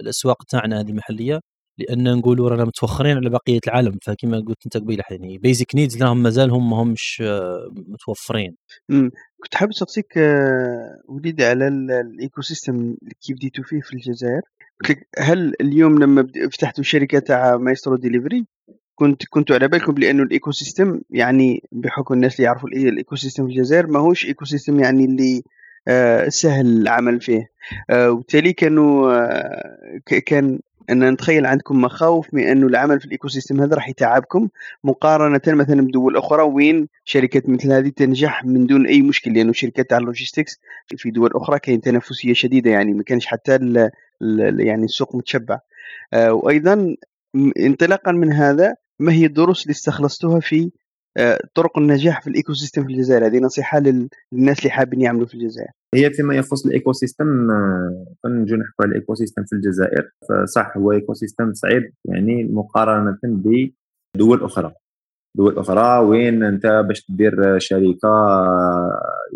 الأسواق 0.00 0.44
تاعنا 0.44 0.80
هذه 0.80 0.90
المحلية 0.90 1.40
لأن 1.78 2.16
نقولوا 2.16 2.48
رانا 2.48 2.64
متوخرين 2.64 3.16
على 3.16 3.30
بقية 3.30 3.60
العالم 3.66 3.98
فكما 4.02 4.40
قلت 4.40 4.58
أنت 4.66 4.76
قبيلة 4.76 5.04
يعني 5.10 5.38
basic 5.38 5.74
needs 5.74 6.02
راهم 6.02 6.22
مازالهم 6.22 6.70
ما 6.70 6.82
همش 6.82 7.22
آه، 7.26 7.72
متوفرين. 7.88 8.56
امم 8.90 9.10
كنت 9.42 9.54
حابب 9.54 9.70
نسقسيك 9.70 10.18
آه، 10.18 11.00
وليدي 11.08 11.44
على 11.44 11.68
ال 11.68 12.42
ecosystem 12.42 12.74
اللي 12.74 13.14
كي 13.20 13.34
بديتوا 13.34 13.64
فيه 13.64 13.80
في 13.80 13.92
الجزائر. 13.92 14.40
هل 15.18 15.54
اليوم 15.60 15.98
لما 15.98 16.26
فتحتوا 16.52 16.84
شركة 16.84 17.18
تاع 17.18 17.56
Maestro 17.56 17.96
Delivery 17.96 18.46
كنت 18.94 19.22
كنتوا 19.30 19.56
على 19.56 19.68
بالكم 19.68 19.94
بانه 19.94 20.22
ال 20.22 20.50
ecosystem 20.50 21.00
يعني 21.10 21.62
بحكم 21.72 22.14
الناس 22.14 22.36
اللي 22.36 22.46
يعرفوا 22.46 22.68
ال 22.68 23.16
ecosystem 23.16 23.46
في 23.46 23.52
الجزائر 23.52 23.86
ماهوش 23.86 24.26
ecosystem 24.26 24.80
يعني 24.80 25.04
اللي 25.04 25.42
آه، 25.88 26.28
سهل 26.28 26.66
العمل 26.66 27.20
فيه. 27.20 27.48
وبالتالي 27.92 28.52
كانوا 28.52 29.12
كان 30.26 30.60
أن 30.90 31.10
نتخيل 31.10 31.46
عندكم 31.46 31.80
مخاوف 31.80 32.34
من 32.34 32.42
انه 32.42 32.66
العمل 32.66 33.00
في 33.00 33.06
ال 33.06 33.28
ecosystem 33.28 33.60
هذا 33.60 33.74
راح 33.74 33.88
يتعبكم 33.88 34.48
مقارنة 34.84 35.40
مثلا 35.46 35.82
بدول 35.82 36.16
أخرى 36.16 36.42
وين 36.42 36.88
شركات 37.04 37.48
مثل 37.48 37.72
هذه 37.72 37.88
تنجح 37.88 38.44
من 38.44 38.66
دون 38.66 38.86
أي 38.86 39.02
مشكل 39.02 39.34
لأنه 39.34 39.52
شركات 39.52 39.90
تاع 39.90 39.98
ال 39.98 40.04
logistics 40.04 40.60
في 40.96 41.10
دول 41.10 41.30
أخرى 41.34 41.58
كاين 41.58 41.80
تنافسية 41.80 42.32
شديدة 42.32 42.70
يعني 42.70 42.92
ما 42.92 43.02
كانش 43.02 43.26
حتى 43.26 43.54
ال 43.54 43.90
ال 44.22 44.60
يعني 44.66 44.84
السوق 44.84 45.16
متشبع. 45.16 45.58
آه، 46.12 46.32
وأيضا 46.32 46.96
انطلاقا 47.60 48.12
من 48.12 48.32
هذا 48.32 48.74
ما 48.98 49.12
هي 49.12 49.26
الدروس 49.26 49.62
اللي 49.62 49.72
استخلصتوها 49.72 50.40
في 50.40 50.70
طرق 51.54 51.78
النجاح 51.78 52.22
في 52.22 52.30
ال 52.30 52.54
ecosystem 52.54 52.86
في 52.86 52.92
الجزائر. 52.92 53.26
هذه 53.26 53.38
نصيحة 53.38 53.78
للناس 53.78 54.58
اللي 54.58 54.70
حابين 54.70 55.00
يعملوا 55.00 55.26
في 55.26 55.34
الجزائر. 55.34 55.70
هي 55.94 56.10
فيما 56.10 56.34
يخص 56.34 56.66
ال 56.66 56.92
ecosystem 56.92 57.26
نجي 58.26 58.54
نحكوا 58.54 58.84
على 58.84 58.90
ال 58.90 59.14
ecosystem 59.14 59.44
في 59.44 59.52
الجزائر. 59.52 60.10
فصح 60.28 60.76
هو 60.76 60.92
ecosystem 60.92 61.52
صعيب 61.52 61.92
يعني 62.04 62.44
مقارنة 62.44 63.18
بدول 63.22 64.44
أخرى. 64.44 64.74
دول 65.36 65.58
أخرى 65.58 65.98
وين 66.06 66.42
أنت 66.42 66.66
باش 66.66 67.04
تدير 67.04 67.58
شركة 67.58 68.08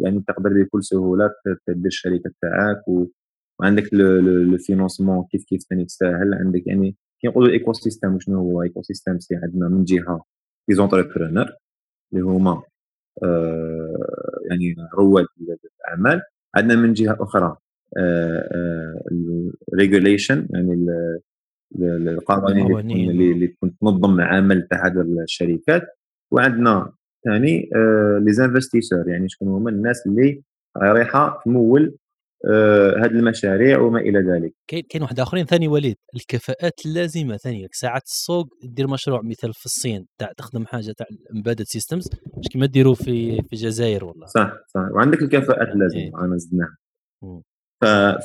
يعني 0.04 0.24
تقدر 0.28 0.50
بكل 0.62 0.84
سهولة 0.84 1.30
تدير 1.66 1.86
الشركة 1.86 2.30
تاعك 2.42 2.82
وعندك 3.60 3.94
le 3.94 4.58
financement 4.58 5.24
كيف 5.30 5.44
كيف 5.44 5.62
ثاني 5.70 5.84
تسهل. 5.84 6.34
عندك 6.34 6.66
يعني 6.66 6.96
كي 7.20 7.28
نقولوا 7.28 7.52
ecosystem 7.52 8.20
شنو 8.20 8.38
هو؟ 8.38 8.62
ecosystem 8.62 9.18
c'est 9.18 9.36
عندنا 9.36 9.68
من 9.68 9.84
جهة 9.84 10.24
les 10.68 10.74
entrepreneurs 10.74 11.46
اللي 12.12 12.24
هما 12.24 12.62
آه 13.22 14.38
يعني 14.50 14.76
رواد 14.94 15.26
الأعمال. 15.38 16.22
عندنا 16.56 16.80
من 16.80 16.92
جهة 16.92 17.16
أخرى 17.20 17.56
ال 19.72 19.78
regulation 19.78 20.38
آه، 20.38 20.56
آه، 20.56 20.56
يعني 20.56 21.20
القوانين 22.10 23.10
اللي, 23.10 23.32
اللي 23.32 23.46
تكون 23.46 23.76
تنظم 23.80 24.14
العمل 24.14 24.68
تاع 24.70 24.86
هذه 24.86 25.00
الشركات. 25.00 25.82
وعندنا 26.30 26.92
ثاني 27.24 27.70
les 28.20 28.32
investisseurs 28.32 29.08
يعني 29.08 29.28
شكون 29.28 29.48
هما 29.48 29.70
الناس 29.70 30.06
اللي 30.06 30.42
رايحة 30.76 31.42
تمول 31.44 31.96
هذه 33.04 33.10
المشاريع 33.10 33.80
وما 33.80 34.00
إلى 34.00 34.18
ذلك. 34.18 34.52
كاين 34.68 34.82
كاين 34.90 35.02
واحد 35.02 35.20
آخرين 35.20 35.46
ثاني 35.46 35.68
وليد. 35.68 35.96
الكفاءات 36.14 36.86
اللازمه 36.86 37.36
ثاني 37.36 37.68
ساعات 37.72 38.02
السوق 38.02 38.46
دير 38.62 38.88
مشروع 38.88 39.20
مثال 39.22 39.54
في 39.54 39.66
الصين 39.66 40.06
تاع 40.18 40.32
تخدم 40.36 40.66
حاجة 40.66 40.94
تاع 40.96 41.06
embedded 41.36 41.62
systems 41.62 42.08
مش 42.38 42.48
كيما 42.52 42.66
ديروا 42.66 42.94
في 42.94 43.42
في 43.42 43.52
الجزائر 43.52 44.04
والله. 44.04 44.26
صح 44.26 44.52
صح. 44.74 44.88
وعندك 44.94 45.22
الكفاءات 45.22 45.68
اللازمه 45.68 46.00
إيه. 46.00 46.10
أنا 46.24 46.36
زدناها. 46.36 46.76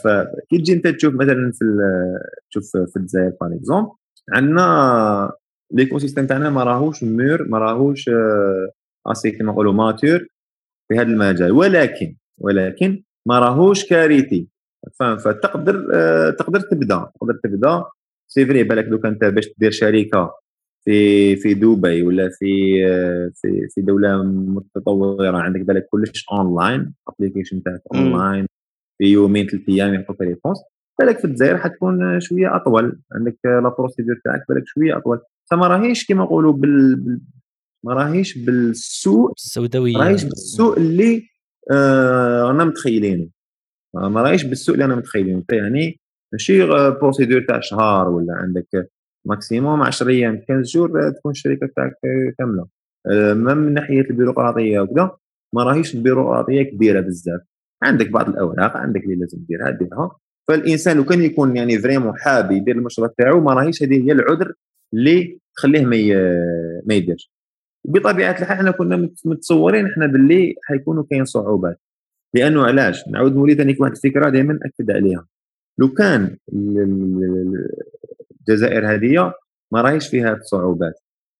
فكي 0.03 0.57
تجي 0.57 0.73
أنت 0.73 0.87
تشوف 0.87 1.13
مثلا 1.13 1.51
في 1.53 1.65
تشوف 2.49 2.63
في 2.93 2.99
الجزائر 2.99 3.31
par 3.41 3.53
exemple 3.55 3.91
عندنا 4.33 5.31
l'écosystème 5.71 6.27
تاعنا 6.27 6.49
ما 6.49 6.63
راهوش 6.63 7.03
mûr 7.03 7.47
ما 7.49 7.57
راهوش 7.57 8.09
assez 9.07 9.31
كما 9.31 9.51
نقولوا 9.51 9.73
mature 9.73 10.19
في 10.87 10.95
هذا 10.95 11.01
المجال. 11.01 11.51
ولكن 11.51 12.15
ولكن 12.37 13.03
ما 13.27 13.39
راهوش 13.39 13.85
كارثي. 13.85 14.47
فاهم؟ 14.99 15.17
فتقدر 15.17 15.87
آه، 15.93 16.29
تقدر 16.29 16.59
تبدا 16.59 17.11
تقدر 17.15 17.39
تبدا. 17.43 17.83
c'est 18.27 18.45
vrai 18.45 18.63
بالك 18.63 18.85
دوك 18.85 19.05
انت 19.05 19.23
باش 19.23 19.49
دير 19.57 19.71
شركة 19.71 20.33
في 20.85 21.35
في 21.35 21.53
دبي 21.53 22.03
ولا 22.03 22.29
في 22.29 22.85
آه، 22.87 23.31
في 23.35 23.67
في 23.69 23.81
دولة 23.81 24.23
متطورة 24.23 25.37
عندك 25.37 25.61
بالك 25.61 25.87
كلش 25.91 26.25
online 26.31 26.93
application 27.07 27.63
تاعك 27.63 27.81
اونلاين 27.95 28.45
في 28.97 29.05
يومين 29.05 29.47
ثلاث 29.47 29.69
أيام 29.69 29.93
يعطوك 29.93 30.21
réponse 30.21 30.57
بالك 30.99 31.19
في 31.19 31.25
الجزائر 31.25 31.57
حتكون 31.57 32.19
شوية 32.19 32.55
أطول. 32.55 32.99
عندك 33.15 33.37
la 33.45 33.75
procédure 33.79 34.15
تاعك 34.25 34.45
بالك 34.49 34.63
شوية 34.65 34.97
أطول. 34.97 35.19
فما 35.51 35.67
راهيش 35.67 36.05
كيما 36.05 36.23
نقولوا 36.23 36.53
بال 36.53 37.19
ما 37.85 37.93
راهيش 37.93 38.37
بالسوء 38.37 39.31
السوداويه 39.31 39.97
راهيش 39.97 40.23
بالسوء 40.23 40.77
اللي 40.77 41.32
آه 41.71 42.51
أنا 42.51 42.65
متخيلينه 42.65 43.29
ما 43.95 44.21
راهيش 44.21 44.43
بالسوء 44.43 44.75
اللي 44.75 44.85
أنا 44.85 44.95
متخيلينه 44.95 45.43
يعني 45.51 45.99
ماشي 46.33 46.65
procédure 46.91 47.41
تاع 47.41 47.59
شهر 47.59 48.09
ولا 48.09 48.33
عندك 48.33 48.89
maximum 49.27 49.81
10 49.81 50.09
أيام 50.09 50.41
15 50.49 50.63
شهور 50.63 51.11
تكون 51.11 51.31
الشركة 51.31 51.69
تاعك 51.75 51.93
كاملة. 52.37 52.67
آه، 53.11 53.33
ما 53.33 53.53
من 53.53 53.73
ناحية 53.73 54.01
البيروقراطية 54.01 54.79
وكذا 54.79 55.17
ما 55.53 55.63
راهيش 55.63 55.95
البيروقراطيه 55.95 56.63
كبيرة 56.63 57.01
بزاف. 57.01 57.41
عندك 57.83 58.09
بعض 58.09 58.29
الأوراق 58.29 58.77
عندك 58.77 59.03
اللي 59.03 59.15
لازم 59.15 59.37
ديرها 59.49 59.69
ديرها. 59.71 60.17
فالإنسان 60.47 60.97
لو 60.97 61.05
كان 61.05 61.21
يكون 61.21 61.55
يعني 61.57 61.79
vraiment 61.79 62.13
حاب 62.17 62.51
يدير 62.51 62.75
المشروع 62.75 63.13
تاعو 63.17 63.41
ما 63.41 63.53
راهيش 63.53 63.83
هذه 63.83 64.07
هي 64.07 64.11
العذر 64.11 64.53
اللي 64.93 65.39
تخليه 65.55 65.85
ما 65.85 65.97
ما 66.85 66.93
يديرش. 66.93 67.31
بطبيعة 67.85 68.31
الحال 68.31 68.57
إحنا 68.57 68.71
كنا 68.71 69.09
متصورين 69.25 69.85
إحنا 69.85 70.07
باللي 70.07 70.55
حيكونوا 70.63 71.03
كاين 71.09 71.25
صعوبات. 71.25 71.79
لأنه 72.33 72.63
علاش؟ 72.63 73.07
نعاود 73.07 73.35
نولي 73.35 73.55
ثاني 73.55 73.75
واحد 73.79 73.91
الفكرة 73.91 74.29
دائما 74.29 74.59
أكد 74.65 74.91
عليها. 74.91 75.27
لو 75.77 75.89
كان 75.89 76.37
الجزائر 78.41 78.93
هذه 78.93 79.33
ما 79.71 79.81
راهيش 79.81 80.07
فيها 80.07 80.39
صعوبات 80.41 80.93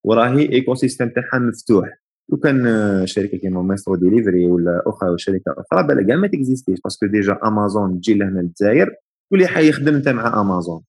وراهي 0.04 0.52
ecosystem 0.52 1.10
تاعها 1.10 1.40
مفتوح. 1.40 2.00
لو 2.30 2.38
كان 2.38 2.66
شركة 3.06 3.38
كيما 3.38 3.62
Maestro 3.62 3.96
Delivery 3.96 4.46
ولا 4.46 4.84
أخرى 4.88 5.18
شركة 5.18 5.56
أخرى 5.58 5.88
بلا 5.88 6.08
كاع 6.08 6.16
ما 6.16 6.28
تكزيستيش 6.28 6.80
parce 6.84 6.97
que 6.97 7.06
déjà 7.06 7.40
Amazon 7.46 8.00
تجي 8.00 8.14
لهنا 8.14 8.40
للجزائر 8.40 8.96
تولي 9.32 9.48
حيخدم 9.48 9.96
انت 9.96 10.10
مع 10.10 10.42
أمازون. 10.42 10.82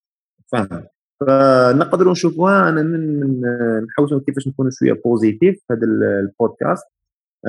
فاهم؟ 0.52 0.84
فنقدروا 1.20 2.12
نشوفوها 2.12 2.68
أنا 2.68 2.82
من, 2.82 3.20
من 3.20 3.40
نحاولوا 3.84 4.20
كيفاش 4.26 4.48
نكونوا 4.48 4.70
شوية 4.70 5.00
positif 5.04 5.54
في 5.54 5.72
هذا 5.72 5.86
البودكاست. 6.20 6.84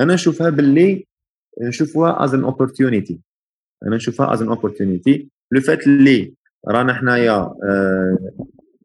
أنا 0.00 0.14
نشوفها 0.14 0.50
باللي 0.50 1.06
نشوفوها 1.62 2.24
as 2.24 2.34
an 2.34 2.44
opportunity 2.44 3.20
أنا 3.86 3.96
نشوفها 3.96 4.32
as 4.32 4.42
an 4.42 4.48
opportunity 4.48 5.30
le 5.52 5.60
fait 5.60 5.86
اللي 5.86 6.34
رانا 6.68 6.94
حنايا 6.94 7.54
آه 7.64 8.18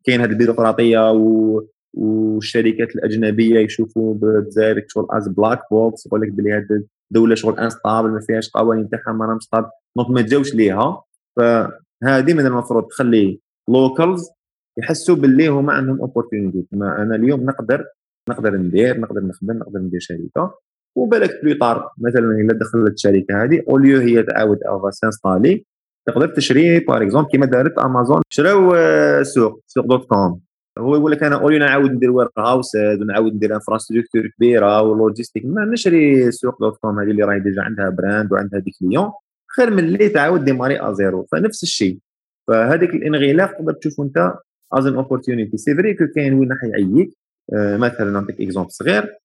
كاين 0.04 0.22
هذه 0.22 0.30
البيروقراطية 0.30 1.12
و 1.12 1.62
والشركات 1.94 2.96
الأجنبية 2.96 3.60
يشوفوا 3.60 4.14
بالجزائر 4.14 4.86
شغل 4.88 5.08
as 5.12 5.28
black 5.28 5.60
box 5.72 6.06
يقول 6.06 6.22
لك 6.22 6.32
بلي 6.32 6.54
هذه 6.54 6.84
الدولة 7.12 7.36
شغل 7.36 7.60
instable 7.60 8.10
ما 8.10 8.20
فيهاش 8.20 8.50
قوانين 8.50 8.90
تاعها 8.90 9.12
ما 9.14 9.36
stable 9.36 9.68
donc 9.98 10.10
ما 10.10 10.22
تجاوش 10.22 10.56
ليها. 10.56 11.04
فهذه 11.38 12.34
من 12.34 12.46
المفروض 12.46 12.88
تخلي 12.88 13.40
locals 13.70 14.30
يحسوا 14.78 15.16
باللي 15.16 15.48
هما 15.48 15.74
عندهم 15.74 16.00
opportunity 16.02 16.68
أنا 16.74 17.16
اليوم 17.16 17.44
نقدر 17.44 17.86
نقدر 18.30 18.58
ندير 18.58 19.00
نقدر 19.00 19.22
نخدم 19.22 19.58
نقدر 19.58 19.80
ندير 19.80 20.00
شركة. 20.00 20.54
وبالك 20.96 21.44
plus 21.44 21.54
tard 21.54 21.90
مثلا 21.98 22.26
إلا 22.26 22.54
دخلت 22.54 22.94
الشركة 22.94 23.44
هذه 23.44 23.64
au 23.70 23.80
lieu 23.80 24.00
هي 24.00 24.24
تعاود 24.24 24.58
à 24.68 24.92
s'installer 24.92 25.66
تقدر 26.08 26.28
تشري 26.28 26.80
par 26.80 27.04
exemple 27.04 27.30
كيما 27.30 27.46
دارت 27.46 27.78
امازون 27.78 28.22
شراو 28.30 28.74
آه، 28.76 29.22
سوق 29.24 29.62
Souq.com 29.68 30.42
هو 30.80 30.96
يقول 30.96 31.12
لك 31.12 31.24
أنا 31.24 31.36
au 31.36 31.44
lieu 31.44 31.60
نعاود 31.60 31.92
ندير 31.92 32.12
warehouse 32.12 32.76
ونعاود 32.76 33.34
ندير 33.34 33.56
infrastructure 33.56 34.28
كبيرة 34.38 34.82
و 34.82 34.88
logistique 34.88 35.46
ما 35.46 35.66
نشري 35.66 36.32
سوق 36.32 36.60
دوت 36.60 36.78
كوم 36.78 37.00
هذه 37.00 37.12
اللي 37.12 37.24
راهي 37.24 37.40
déjà 37.40 37.62
عندها 37.62 37.90
brand 37.90 38.34
وعندها 38.34 38.60
des 38.60 38.72
clients 38.80 39.12
خير 39.58 39.70
من 39.72 39.80
اللي 39.80 40.10
تعاود 40.10 40.46
démarrer 40.46 40.90
à 40.90 40.97
zéro 40.97 41.28
فنفس 41.32 41.64
الشيء. 41.64 42.00
فهذيك 42.48 42.90
الانغلاق 42.90 43.52
تقدر 43.52 43.74
تشوف 43.74 44.02
أنت 44.02 44.34
as 44.74 44.86
an 44.86 44.96
opportunity 44.96 45.58
c'est 45.58 45.76
vrai 45.76 45.94
que 45.94 46.08
كاين 46.16 46.34
وين 46.34 46.52
راح 46.52 46.64
يعييك. 46.64 47.18
آه، 47.54 47.78
مثلا 47.78 48.12
نعطيك 48.12 48.42
exemple 48.42 48.72
صغير. 48.72 49.18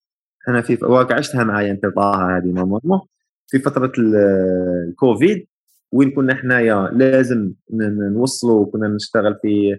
أنا 0.48 0.60
في 0.62 0.78
واقع 0.84 1.14
عشتها 1.14 1.44
معايا 1.44 1.70
أنت 1.72 1.86
طه 1.86 2.36
هذه 2.36 2.46
normalement 2.46 3.00
في 3.46 3.58
فترة 3.58 3.92
الكوفيد 3.98 5.46
وين 5.92 6.10
كنا 6.10 6.34
حنايا 6.34 6.90
لازم 6.92 7.52
نوصلوا 7.70 8.66
كنا 8.66 8.88
نشتغل 8.88 9.34
في 9.42 9.78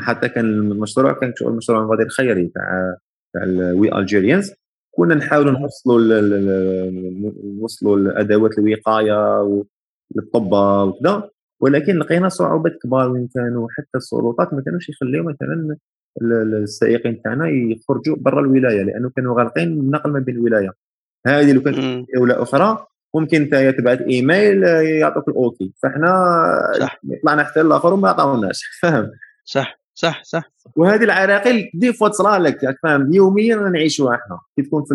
حتى 0.00 0.28
كان 0.28 0.44
المشروع 0.44 1.12
كان 1.12 1.32
المشروع 1.42 1.80
المبادر 1.80 2.02
الخيري 2.02 2.46
تاع 2.54 2.96
تاع 3.34 3.42
ال 3.42 3.98
We 3.98 4.08
Algerians 4.08 4.52
كنا 4.90 5.14
نحاولوا 5.14 5.52
نوصلوا 5.52 6.20
نوصلوا 7.60 7.96
الادوات 7.96 8.58
الوقاية 8.58 9.42
للطب 10.16 10.52
وكذا. 10.52 11.30
ولكن 11.60 11.98
لقينا 11.98 12.28
صعوبات 12.28 12.72
كبار 12.82 13.10
وين 13.10 13.28
كانوا 13.34 13.68
حتى 13.70 13.96
السلطات 13.96 14.54
ما 14.54 14.62
كانوش 14.62 14.88
يخليو 14.88 15.22
مثلا 15.22 15.76
السائقين 16.22 17.22
تاعنا 17.22 17.48
يخرجوا 17.48 18.16
برا 18.16 18.40
الولاية 18.40 18.82
لأنه 18.82 19.10
كانوا 19.16 19.38
غالقين 19.38 19.68
النقل 19.68 20.10
ما 20.10 20.18
بين 20.18 20.36
الولاية. 20.36 20.72
هذه 21.26 21.52
لو 21.52 21.62
كانت 21.62 22.06
دولة 22.16 22.42
أخرى 22.42 22.86
ممكن 23.14 23.42
انت 23.42 23.74
تبعث 23.78 24.00
إيميل 24.00 24.62
يعطوك 24.62 25.28
ال 25.28 25.39
OK. 25.39 25.72
فإحنا 25.82 26.12
صح. 26.80 27.00
طلعنا 27.22 27.44
حتى 27.44 27.60
الآخر 27.60 27.94
وما 27.94 28.08
عطاوناش. 28.08 28.62
فاهم؟ 28.82 29.10
صح. 29.44 29.79
صح 29.94 30.22
صح. 30.24 30.42
وهذه 30.76 31.04
العراقيل 31.04 31.70
des 31.74 31.92
fois 31.92 32.08
تصرى 32.08 32.38
لك 32.38 32.58
فاهم؟ 32.82 33.12
يوميا 33.12 33.56
نعيشوها 33.56 34.14
إحنا 34.14 34.38
كي 34.56 34.62
تكون 34.62 34.84
في 34.84 34.94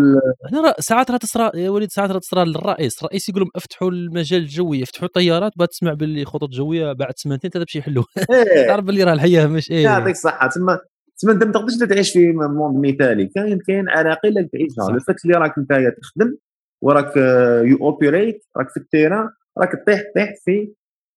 هنا 0.58 0.74
ساعات 0.80 1.12
راه 1.12 1.18
تصرى 1.18 1.52
يا 1.56 1.70
وليد 1.70 1.90
ساعات 1.92 2.12
راه 2.12 2.20
تصرى 2.20 2.46
للرئيس. 2.46 3.04
الرئيس 3.04 3.30
يقول 3.30 3.42
لهم 3.42 3.52
افتحوا 3.56 3.92
المجال 3.92 4.42
الجوي 4.42 4.84
افتحوا 4.84 5.08
الطيارات 5.08 5.52
بعد 5.58 5.68
تسمع 5.68 5.94
باللي 5.94 6.26
خطوط 6.26 6.50
جوية 6.50 6.94
بعد 6.94 7.14
سمانتين 7.16 7.52
تمشي 7.52 7.80
يحلوها 7.80 8.06
إيه. 8.32 8.68
تعرف 8.68 8.86
باللي 8.86 9.04
راه 9.04 9.14
الحياة 9.14 9.48
مش 9.48 9.72
إيه. 9.72 9.84
يعطيك 9.84 10.12
الصحة. 10.16 10.48
تسمى 10.48 10.78
تسمى 11.18 11.34
أنت 11.34 11.44
ما 11.44 11.52
تقدرش 11.52 11.90
تعيش 11.90 12.14
في 12.14 12.32
monde 12.32 12.86
مثالي. 12.88 13.26
كاين 13.36 13.60
كاين 13.68 13.90
عراقيل 13.90 14.34
لك 14.34 14.50
تعيشها. 14.52 14.96
le 14.96 15.06
fait 15.06 15.26
اللي 15.26 15.38
راك 15.38 15.54
أنت 15.58 15.70
تخدم 16.02 16.36
وراك 16.82 17.18
you 17.66 17.78
operate 17.82 18.46
راك 18.58 18.70
في 18.70 18.78
ال 18.78 18.84
terrain 18.84 19.30
راك 19.58 19.72
تطيح 19.84 20.02
تطيح 20.12 20.34
في 20.46 20.74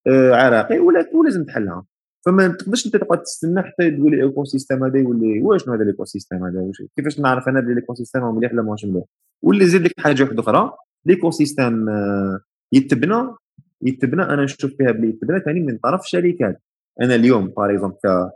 آه، 0.07 0.35
عراقيل 0.35 0.79
ولازم 1.13 1.45
تحلها. 1.45 1.85
فما 2.25 2.47
تقدرش 2.47 2.85
انت 2.85 2.97
تقعد 2.97 3.23
تستنى 3.23 3.61
حتى 3.61 3.91
تقول 3.91 4.13
ال 4.13 4.43
écosystème 4.43 4.83
هذا 4.83 4.99
يولي 4.99 5.41
واش 5.41 5.69
هذا 5.69 5.83
ال 5.83 6.05
écosystème 6.05 6.45
هذا 6.45 6.71
كيفاش 6.95 7.19
نعرف 7.19 7.47
أنا 7.47 7.59
بلي 7.59 7.71
ال 7.71 7.93
écosystème 7.93 8.35
مليح 8.35 8.53
ولا 8.53 8.61
ماهوش 8.61 8.85
مليح؟ 8.85 9.03
واللي 9.41 9.65
زيد 9.65 9.81
لك 9.81 9.99
حاجة 9.99 10.23
واحدة 10.23 10.41
أخرى 10.41 10.71
ال 11.05 11.31
écosystème 11.31 11.89
آه، 11.89 12.39
يتبنى 12.73 13.35
يتبنى 13.81 14.23
أنا 14.23 14.43
نشوف 14.43 14.71
فيها 14.77 14.91
بلي 14.91 15.09
يتبنى 15.09 15.39
ثاني 15.39 15.59
من 15.59 15.77
طرف 15.77 16.01
شركات. 16.07 16.61
أنا 17.01 17.15
اليوم 17.15 17.47
par 17.47 17.71
exemple 17.73 17.97
ك 18.03 18.29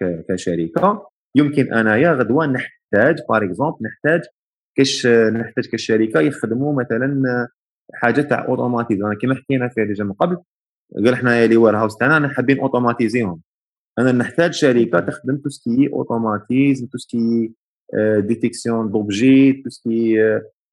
ك 0.00 0.24
كشركة 0.28 1.06
يمكن 1.36 1.74
أنايا 1.74 2.12
غدوة 2.12 2.46
نحتاج 2.46 3.18
par 3.28 3.44
exemple 3.44 3.76
نحتاج 3.82 4.20
كاش 4.76 5.06
نحتاج 5.06 5.66
كشركة 5.72 6.20
يخدموا 6.20 6.82
مثلا 6.82 7.22
حاجة 7.94 8.20
تاع 8.20 8.48
automatisation 8.48 9.14
كما 9.22 9.34
حكينا 9.34 9.68
فيها 9.68 9.84
déjà 9.84 10.04
من 10.04 10.12
قبل 10.12 10.36
قال 10.96 11.12
إحنا 11.12 11.46
les 11.46 11.56
warehouses 11.56 11.96
تاعنا 11.96 12.28
حابين 12.28 12.60
automatiser 12.60 13.28
هم 13.28 13.40
أنا 13.98 14.12
نحتاج 14.12 14.52
شركة 14.52 15.00
تخدم 15.00 15.36
tout 15.36 15.48
ce 15.48 15.64
qui 15.64 15.88
automatisme 15.92 16.86
tout 16.86 16.98
ce 16.98 17.20
qui 17.20 17.52
détection 18.18 18.90
d'objets 18.90 19.52
tout 19.52 19.70
ce 19.70 19.88
qui 19.88 20.16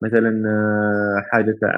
مثلا 0.04 0.44
آه، 0.50 1.24
حاجة 1.32 1.56
تاع 1.62 1.74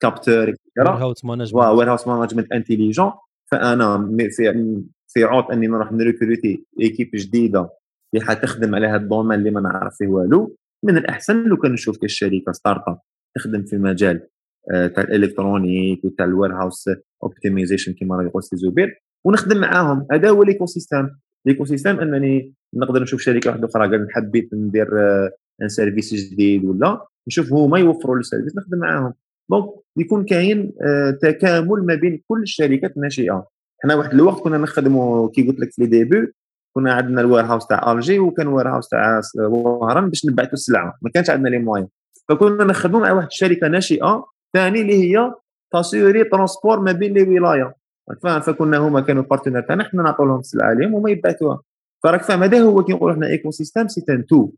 capteurs 0.00 0.54
warehouse 0.78 1.24
management 1.24 1.54
warehouse 1.54 2.08
management 2.08 2.52
intelligent 2.52 3.12
فأنا 3.50 4.16
في 4.30 4.82
في 5.08 5.24
عوض 5.24 5.52
إني 5.52 5.66
نروح 5.66 5.92
ن 5.92 6.00
recruter 6.00 6.64
équipe 6.80 7.10
جديدة 7.14 7.70
اللي 8.14 8.26
حتخدم 8.26 8.74
على 8.74 8.86
هذا 8.86 8.96
ال 8.96 9.01
domaine 9.01 9.38
اللي 9.38 9.50
ما 9.50 9.60
نعرف 9.60 9.94
فيه 9.96 10.06
والو. 10.06 10.56
من 10.84 10.96
الأحسن 10.96 11.42
لو 11.42 11.56
كان 11.56 11.72
نشوف 11.72 11.98
كشركه 12.02 12.52
startup 12.52 12.98
تخدم 13.36 13.62
في 13.62 13.76
مجال 13.76 14.28
تاع 14.70 15.04
ال 15.04 15.12
électronique 15.12 16.04
وتاع 16.04 16.24
ال 16.24 16.52
warehouse 16.52 16.84
optimization 17.22 17.94
كما 18.00 18.16
راه 18.16 18.24
يقول 18.24 18.42
سي 18.42 18.56
زبير 18.56 19.02
ونخدم 19.24 19.60
معاهم. 19.60 20.06
هذا 20.12 20.30
هو 20.30 20.42
l'écosystème 20.42 21.10
l'écosystème 21.46 22.00
أنني 22.00 22.54
نقدر 22.74 23.02
نشوف 23.02 23.20
شركة 23.20 23.50
واحدة 23.50 23.68
أخرى 23.68 23.88
قال 23.88 24.08
حبيت 24.10 24.54
ندير 24.54 24.86
un 24.92 25.64
آه، 25.64 25.66
service 25.66 26.14
جديد 26.14 26.64
ولا 26.64 27.06
نشوف 27.28 27.52
هما 27.52 27.78
يوفروا 27.78 28.16
ال 28.16 28.21
service 28.21 28.56
نخدم 28.56 28.78
معاهم. 28.78 29.12
donc 29.50 29.64
يكون 29.98 30.24
كاين 30.24 30.72
آه، 30.82 31.10
تكامل 31.10 31.86
ما 31.86 31.94
بين 31.94 32.22
كل 32.28 32.42
الشركات 32.42 32.96
الناشئة. 32.96 33.46
حنا 33.82 33.94
واحد 33.94 34.12
الوقت 34.12 34.42
كنا 34.42 34.58
نخدموا 34.58 35.30
كي 35.30 35.48
قلت 35.48 35.60
لك 35.60 35.72
في 35.72 35.82
les 35.82 35.88
débuts 35.88 36.32
كنا 36.76 36.92
عندنا 36.92 37.20
ال 37.20 37.44
warehouse 37.44 37.66
تاع 37.66 37.92
الجي 37.92 38.18
وكان 38.18 38.46
warehouse 38.46 38.88
تاع 38.88 39.20
وهران 39.48 40.08
باش 40.08 40.26
نبعثوا 40.26 40.52
السلعة. 40.52 40.98
ما 41.02 41.10
كانش 41.10 41.30
عندنا 41.30 41.48
les 41.48 41.58
moyens 41.58 41.88
فكنا 42.28 42.64
نخدموا 42.64 43.00
مع 43.00 43.12
واحد 43.12 43.26
الشركة 43.26 43.68
ناشئة 43.68 44.24
ثاني 44.56 44.80
اللي 44.80 44.94
هي 44.94 45.32
ت 45.72 45.78
assurer 45.78 46.24
transport 46.24 46.80
ما 46.80 46.92
بين 46.92 47.14
les 47.14 47.22
ولاية. 47.22 47.74
فاهم؟ 48.22 48.40
فكنا 48.40 48.78
هما 48.78 49.00
كانوا 49.00 49.22
partenaires 49.22 49.60
تاعنا 49.60 49.84
حنا 49.84 50.02
نعطوا 50.02 50.26
لهم 50.26 50.40
السلعة 50.40 50.68
عليهم 50.68 50.94
وما 50.94 51.10
يبعثوها. 51.10 51.60
فراك 52.02 52.22
فاهم؟ 52.22 52.42
هذا 52.42 52.60
هو 52.60 52.84
كي 52.84 52.92
نقولوا 52.92 53.14
حنا 53.16 53.26
écosystème 53.26 53.88
c'est 53.88 54.04
un 54.08 54.26
tout. 54.26 54.50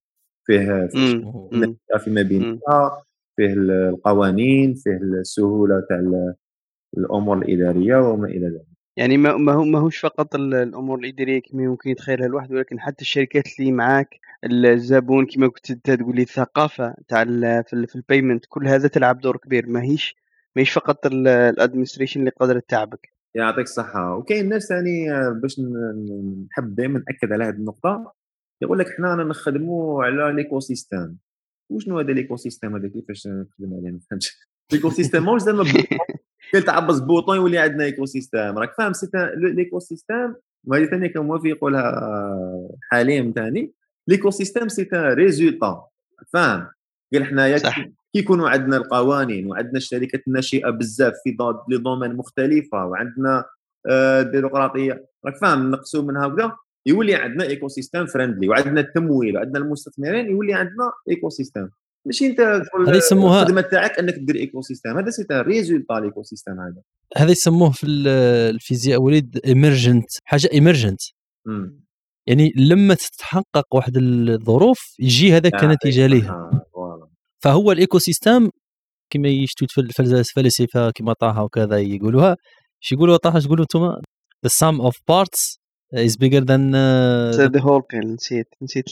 فيه 0.47 0.89
في 1.99 2.11
ما 2.11 2.23
بين 2.23 2.61
فيه 3.37 3.55
القوانين 3.55 4.75
فيه 4.75 4.97
السهولة 5.03 5.83
تاع 5.89 5.99
الأمور 6.99 7.39
الإدارية 7.39 7.97
وما 7.97 8.29
إلى 8.29 8.47
ذلك. 8.47 8.68
يعني 8.99 9.16
ما 9.16 9.37
ما 9.37 9.53
هو 9.53 9.65
ماهوش 9.65 9.99
فقط 9.99 10.35
الأمور 10.35 10.99
الاداريه 10.99 11.43
كما 11.43 11.62
يمكن 11.62 11.91
يتخيلها 11.91 12.27
الواحد 12.27 12.53
ولكن 12.53 12.81
حتى 12.81 13.03
الشركات 13.03 13.45
اللي 13.59 13.73
معاك 13.73 14.09
الزبون 14.45 15.27
كما 15.27 15.49
كنت 15.49 15.70
أنت 15.70 15.91
تقول 15.91 16.16
لي 16.16 16.23
الثقافة 16.23 16.95
تاع 17.09 17.25
في, 17.62 17.93
ال 17.94 18.01
payment 18.01 18.44
كل 18.49 18.69
هذا 18.69 18.89
تلعب 18.89 19.20
دور 19.20 19.37
كبير. 19.37 19.69
ماهيش 19.69 20.16
ماهيش 20.57 20.73
فقط 20.73 21.07
ال 21.06 21.14
administration 21.14 22.20
اللي 22.20 22.31
قادره 22.31 22.62
تعبك 22.69 23.12
يعطيك 23.35 23.65
الصحة. 23.65 24.16
وكاين 24.16 24.49
ناس 24.49 24.66
ثاني 24.66 25.12
آه، 25.12 25.41
باش 25.43 25.61
نحب 26.51 26.75
دائما 26.75 26.99
نأكد 27.09 27.33
على 27.33 27.45
هذه 27.45 27.55
النقطة. 27.55 28.12
يقول 28.62 28.79
لك 28.79 28.87
حنا 28.97 29.15
نخدموا 29.15 30.05
على 30.05 30.33
l'écosystème 30.32 31.19
وشنو 31.70 31.99
هذا 31.99 32.12
l'écosystème 32.12 32.77
هذا؟ 32.77 32.89
كيفاش 32.89 33.27
نخدم 33.27 33.75
عليه؟ 33.75 33.91
ما 33.91 34.01
فهمتش. 34.11 34.39
l'écosystème 34.73 35.24
ماهوش 35.25 35.43
زعما 35.43 35.65
كي 36.52 36.62
تعفس 36.62 36.98
bouton 36.98 37.36
يولي 37.36 37.59
عندنا 37.59 37.85
écosystème 37.85 38.59
راك 38.59 38.74
فاهم 38.78 38.93
l'écosystème 39.36 40.35
وهذه 40.65 40.85
ثاني 40.85 41.09
كان 41.09 41.23
موافق 41.23 41.47
يقولها 41.47 42.10
حليم 42.90 43.32
ثاني. 43.36 43.73
l'écosystème 44.09 44.69
c'est 44.69 44.89
un 44.93 44.98
résultat 44.98 45.85
فاهم 46.32 46.69
قال 47.15 47.24
حنايا 47.24 47.59
كي 47.59 47.93
يكونوا 48.15 48.48
عندنا 48.48 48.77
القوانين 48.77 49.51
وعندنا 49.51 49.77
الشركات 49.77 50.23
الناشئة 50.28 50.70
بزاف 50.70 51.15
في 51.24 51.36
les 51.69 51.78
domaines 51.78 52.16
مختلفة 52.16 52.86
وعندنا 52.86 53.44
آه، 53.86 54.23
ديمقراطيه 54.23 55.06
راك 55.24 55.36
فاهم؟ 55.36 55.70
نقصوا 55.70 56.02
منها 56.02 56.27
وكذا. 56.27 56.56
يولي 56.86 57.15
عندنا 57.15 57.44
écosystème 57.44 58.06
friendly 58.06 58.48
وعندنا 58.48 58.81
التمويل 58.81 59.36
وعندنا 59.36 59.59
المستثمرين 59.59 60.27
يولي 60.27 60.55
عندنا 60.55 60.93
écosystème 61.10 61.70
ماشي 62.09 62.26
انت 62.26 62.40
هذه 62.40 62.97
يسموها 62.97 63.43
الخدمة 63.43 63.60
تاعك 63.60 63.98
انك 63.98 64.14
دير 64.14 64.36
écosystème 64.36 64.98
هذا 64.98 65.10
c'est 65.10 65.27
résultat 65.31 65.93
l'écosystème 65.93 66.55
هذا. 66.60 66.82
هذا 67.16 67.30
يسموه 67.30 67.70
في 67.70 67.86
الفيزياء 67.86 69.02
وليد 69.02 69.40
emergent 69.47 70.06
حاجة 70.24 70.48
emergent 70.52 71.01
يعني 72.26 72.52
لما 72.56 72.94
تتحقق 72.94 73.74
واحد 73.74 73.97
الظروف 73.97 74.78
يجي 74.98 75.36
هذا 75.36 75.51
كنتيجة 75.51 76.06
ليها. 76.06 76.51
فهو 77.43 77.72
ال 77.73 77.98
ecosystem 77.98 78.51
كما 79.10 79.28
يشتو 79.28 79.66
الفلاسفه 79.98 80.90
كما 80.90 81.12
طه 81.12 81.43
وكذا 81.43 81.78
يقولوها 81.78 82.36
إيش 82.82 82.93
يقولوا 82.93 83.16
طه؟ 83.16 83.36
إيش 83.36 83.44
يقولوا 83.44 83.64
أنتم 83.64 83.93
the 84.47 84.51
sum 84.51 84.80
of 84.80 84.94
parts 85.06 85.59
is 85.93 86.16
bigger 86.16 86.40
than 86.40 86.74
uh, 86.74 87.48
the 87.48 87.60
whole 87.60 87.82
نسيت 87.94 88.47
نسيت 88.62 88.85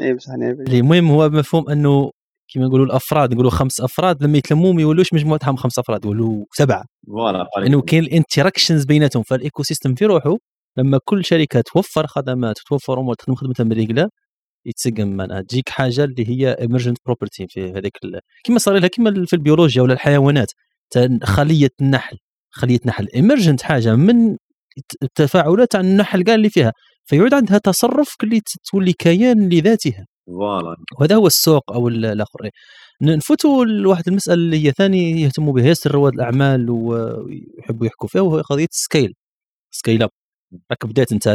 اي 0.00 0.14
بصح 0.14 0.32
المهم 0.32 1.10
هو 1.10 1.28
مفهوم 1.28 1.68
أنه 1.68 2.10
كما 2.48 2.66
نقولوا 2.66 2.86
الأفراد 2.86 3.32
نقولوا 3.34 3.50
خمس 3.50 3.80
أفراد 3.80 4.22
لما 4.24 4.38
يتلموا 4.38 4.72
ما 4.72 4.82
يولوش 4.82 5.12
مجموعتهم 5.14 5.56
خمس 5.56 5.78
أفراد 5.78 6.04
يولوا 6.04 6.44
سبعة. 6.52 6.84
voilà 7.06 7.46
لأنه 7.58 7.82
كاين 7.82 8.02
ال 8.04 8.10
interactions 8.10 8.84
بيناتهم 8.84 9.22
فال 9.22 9.62
ecosystem 9.62 9.94
في 9.94 10.06
روحه 10.06 10.36
لما 10.78 10.98
كل 11.04 11.24
شركة 11.24 11.60
توفر 11.60 12.06
خدمات 12.06 12.60
وتوفر 12.60 13.00
أمور 13.00 13.14
تخدم 13.14 13.34
خدمتها 13.34 13.64
مريقله 13.64 14.08
يتسقم. 14.66 15.08
معناها 15.08 15.42
تجيك 15.42 15.68
حاجة 15.68 16.04
اللي 16.04 16.28
هي 16.28 16.52
emergent 16.52 16.98
property 17.06 17.46
في 17.48 17.72
هذيك 17.72 17.98
كما 18.44 18.58
صار 18.58 18.78
لها 18.78 18.88
كما 18.88 19.26
في 19.26 19.32
البيولوجيا 19.32 19.82
ولا 19.82 19.92
الحيوانات 19.94 20.52
خلية 21.24 21.70
النحل. 21.80 22.16
خلية 22.50 22.78
نحل 22.86 23.08
emergent 23.14 23.62
حاجة 23.62 23.96
من 23.96 24.36
التفاعلات 25.02 25.72
تاع 25.72 25.80
النحل 25.80 26.22
كاع 26.22 26.34
اللي 26.34 26.50
فيها 26.50 26.72
فيعود 27.06 27.34
عندها 27.34 27.58
تصرف 27.58 28.16
اللي 28.22 28.40
تولي 28.70 28.92
كيان 28.92 29.48
لذاتها. 29.48 30.06
voilà 30.26 30.76
وهذا 30.98 31.16
هو 31.16 31.26
السوق 31.26 31.72
أو 31.72 31.88
الآخر. 31.88 32.50
نفوتوا 33.02 33.64
لواحد 33.64 34.08
المسألة 34.08 34.34
اللي 34.34 34.66
هي 34.66 34.72
ثاني 34.72 35.22
يهتموا 35.22 35.52
بها 35.52 35.66
ياسر 35.66 35.90
رواد 35.90 36.12
الأعمال 36.14 36.70
ويحبوا 36.70 37.86
يحكوا 37.86 38.08
فيها 38.08 38.22
وهي 38.22 38.42
قضية 38.42 38.68
scale. 38.70 39.14
scale 39.70 40.02
up. 40.02 40.10
راك 40.70 40.86
بديت 40.86 41.12
أنت 41.12 41.28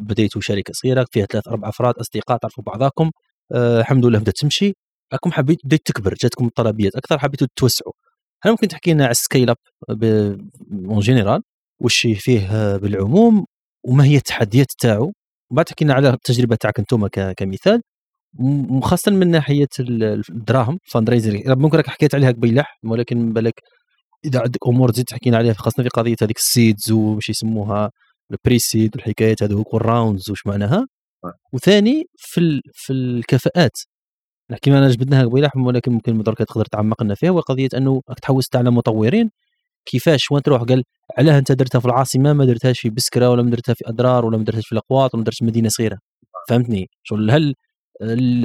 بديتوا 0.00 0.40
شركة 0.40 0.72
صغيرة 0.72 1.06
فيها 1.12 1.26
ثلاث 1.26 1.48
أربع 1.48 1.68
أفراد 1.68 1.94
أصدقاء 1.94 2.38
تعرفوا 2.38 2.64
بعضاكم. 2.64 3.10
أه 3.52 3.80
الحمد 3.80 4.06
لله 4.06 4.18
بدأت 4.18 4.36
تمشي. 4.38 4.72
راكم 5.12 5.32
حبيت 5.32 5.58
بديت 5.64 5.86
تكبر 5.86 6.14
جاتكم 6.14 6.46
الطلبيات 6.46 6.96
أكثر 6.96 7.18
حبيتوا 7.18 7.46
تتوسعوا 7.56 7.92
هل 8.42 8.50
ممكن 8.50 8.68
تحكي 8.68 8.92
لنا 8.92 9.04
على 9.04 9.10
ال 9.10 9.17
scale 9.17 9.50
up؟ 9.50 9.56
en 10.72 11.00
général 11.00 11.42
واش 11.80 12.06
فيه 12.16 12.76
بالعموم؟ 12.76 13.46
وما 13.84 14.04
هي 14.04 14.16
التحديات 14.16 14.66
تاعو؟ 14.78 15.12
وبعد 15.50 15.64
تحكي 15.64 15.84
لنا 15.84 15.94
على 15.94 16.08
التجربة 16.10 16.56
تاعك 16.56 16.78
أنتم 16.78 17.06
كمثال. 17.06 17.82
وخاصة 18.70 19.12
من 19.12 19.30
ناحية 19.30 19.68
الدراهم 20.30 20.78
fund 20.92 21.10
ممكن 21.46 21.76
راك 21.76 21.86
حكيت 21.86 22.14
عليها 22.14 22.30
قبيلح 22.30 22.78
ولكن 22.84 23.32
بالك 23.32 23.60
إذا 24.24 24.40
عندك 24.40 24.66
أمور 24.66 24.90
تزيد 24.90 25.04
تحكي 25.04 25.36
عليها 25.36 25.52
خاصة 25.52 25.82
في 25.82 25.88
قضية 25.88 26.16
هذيك 26.22 26.38
ال 26.38 26.47
seeds 26.47 26.92
وش 26.92 27.28
يسموها 27.28 27.90
ال 28.30 28.58
pre-seed 28.58 28.96
والحكايات 28.96 29.42
هذوك 29.42 29.74
وال 29.74 29.88
rounds 29.88 30.30
وش 30.30 30.46
معناها. 30.46 30.86
وثاني 31.52 32.04
في 32.16 32.60
في 32.74 32.92
الكفاءات. 32.92 33.78
نحكي 34.50 34.70
أنا 34.70 34.88
جبدناها 34.90 35.24
قبيلة 35.26 35.50
ولكن 35.56 35.92
ممكن 35.92 36.22
درك 36.22 36.38
تقدر 36.38 36.64
تعمق 36.64 37.02
لنا 37.02 37.14
فيها 37.14 37.30
وقضيه 37.30 37.68
أنه 37.76 38.02
راك 38.08 38.20
تحوست 38.20 38.56
على 38.56 38.70
مطورين. 38.70 39.30
كيفاش؟ 39.86 40.30
وين 40.32 40.42
تروح؟ 40.42 40.62
قال 40.62 40.84
علاه 41.18 41.38
أنت 41.38 41.52
درتها 41.52 41.80
في 41.80 41.86
العاصمة 41.86 42.32
ما 42.32 42.44
درتهاش 42.44 42.80
في 42.80 42.90
بسكرة 42.90 43.30
ولا 43.30 43.42
ما 43.42 43.50
درتها 43.50 43.74
في 43.74 43.84
أدرار 43.88 44.24
ولا 44.26 44.38
ما 44.38 44.44
درتهاش 44.44 44.66
في 44.66 44.72
الأغواط 44.72 45.14
ولا 45.14 45.24
ما 45.24 45.30
في 45.32 45.44
مدينة 45.44 45.68
صغيرة. 45.68 45.98
فهمتني؟ 46.48 46.86
شغل 47.02 47.30
هل 47.30 47.54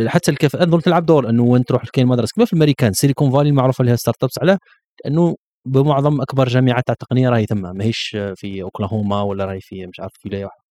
حتى 0.08 0.32
الكفاءات 0.32 0.68
ظل 0.68 0.82
تلعب 0.82 1.06
دور 1.06 1.30
إنه 1.30 1.44
وين 1.44 1.66
تروح 1.66 1.84
كاين 1.94 2.08
مدرسة. 2.08 2.34
كما 2.36 2.46
في 2.46 2.54
الامريكان 2.54 2.94
سيليكون 2.94 3.32
فالي 3.32 3.50
المعروفه 3.50 3.84
لها 3.84 3.96
startups 3.96 4.40
علاه 4.40 4.58
لأنه 5.06 5.36
بمعظم 5.66 6.22
أكبر 6.22 6.48
جامعات 6.48 6.90
التقنية 6.90 7.30
راهي 7.30 7.46
ثم 7.46 7.76
ماهيش 7.78 8.18
في 8.36 8.62
أوكلاهوما 8.62 9.22
ولا 9.22 9.46
راهي 9.46 9.62
في 9.62 9.88
مش 9.88 10.00
عارف 10.00 10.14
في 10.14 10.30
ولاية 10.30 10.46
واحدة. 10.46 10.64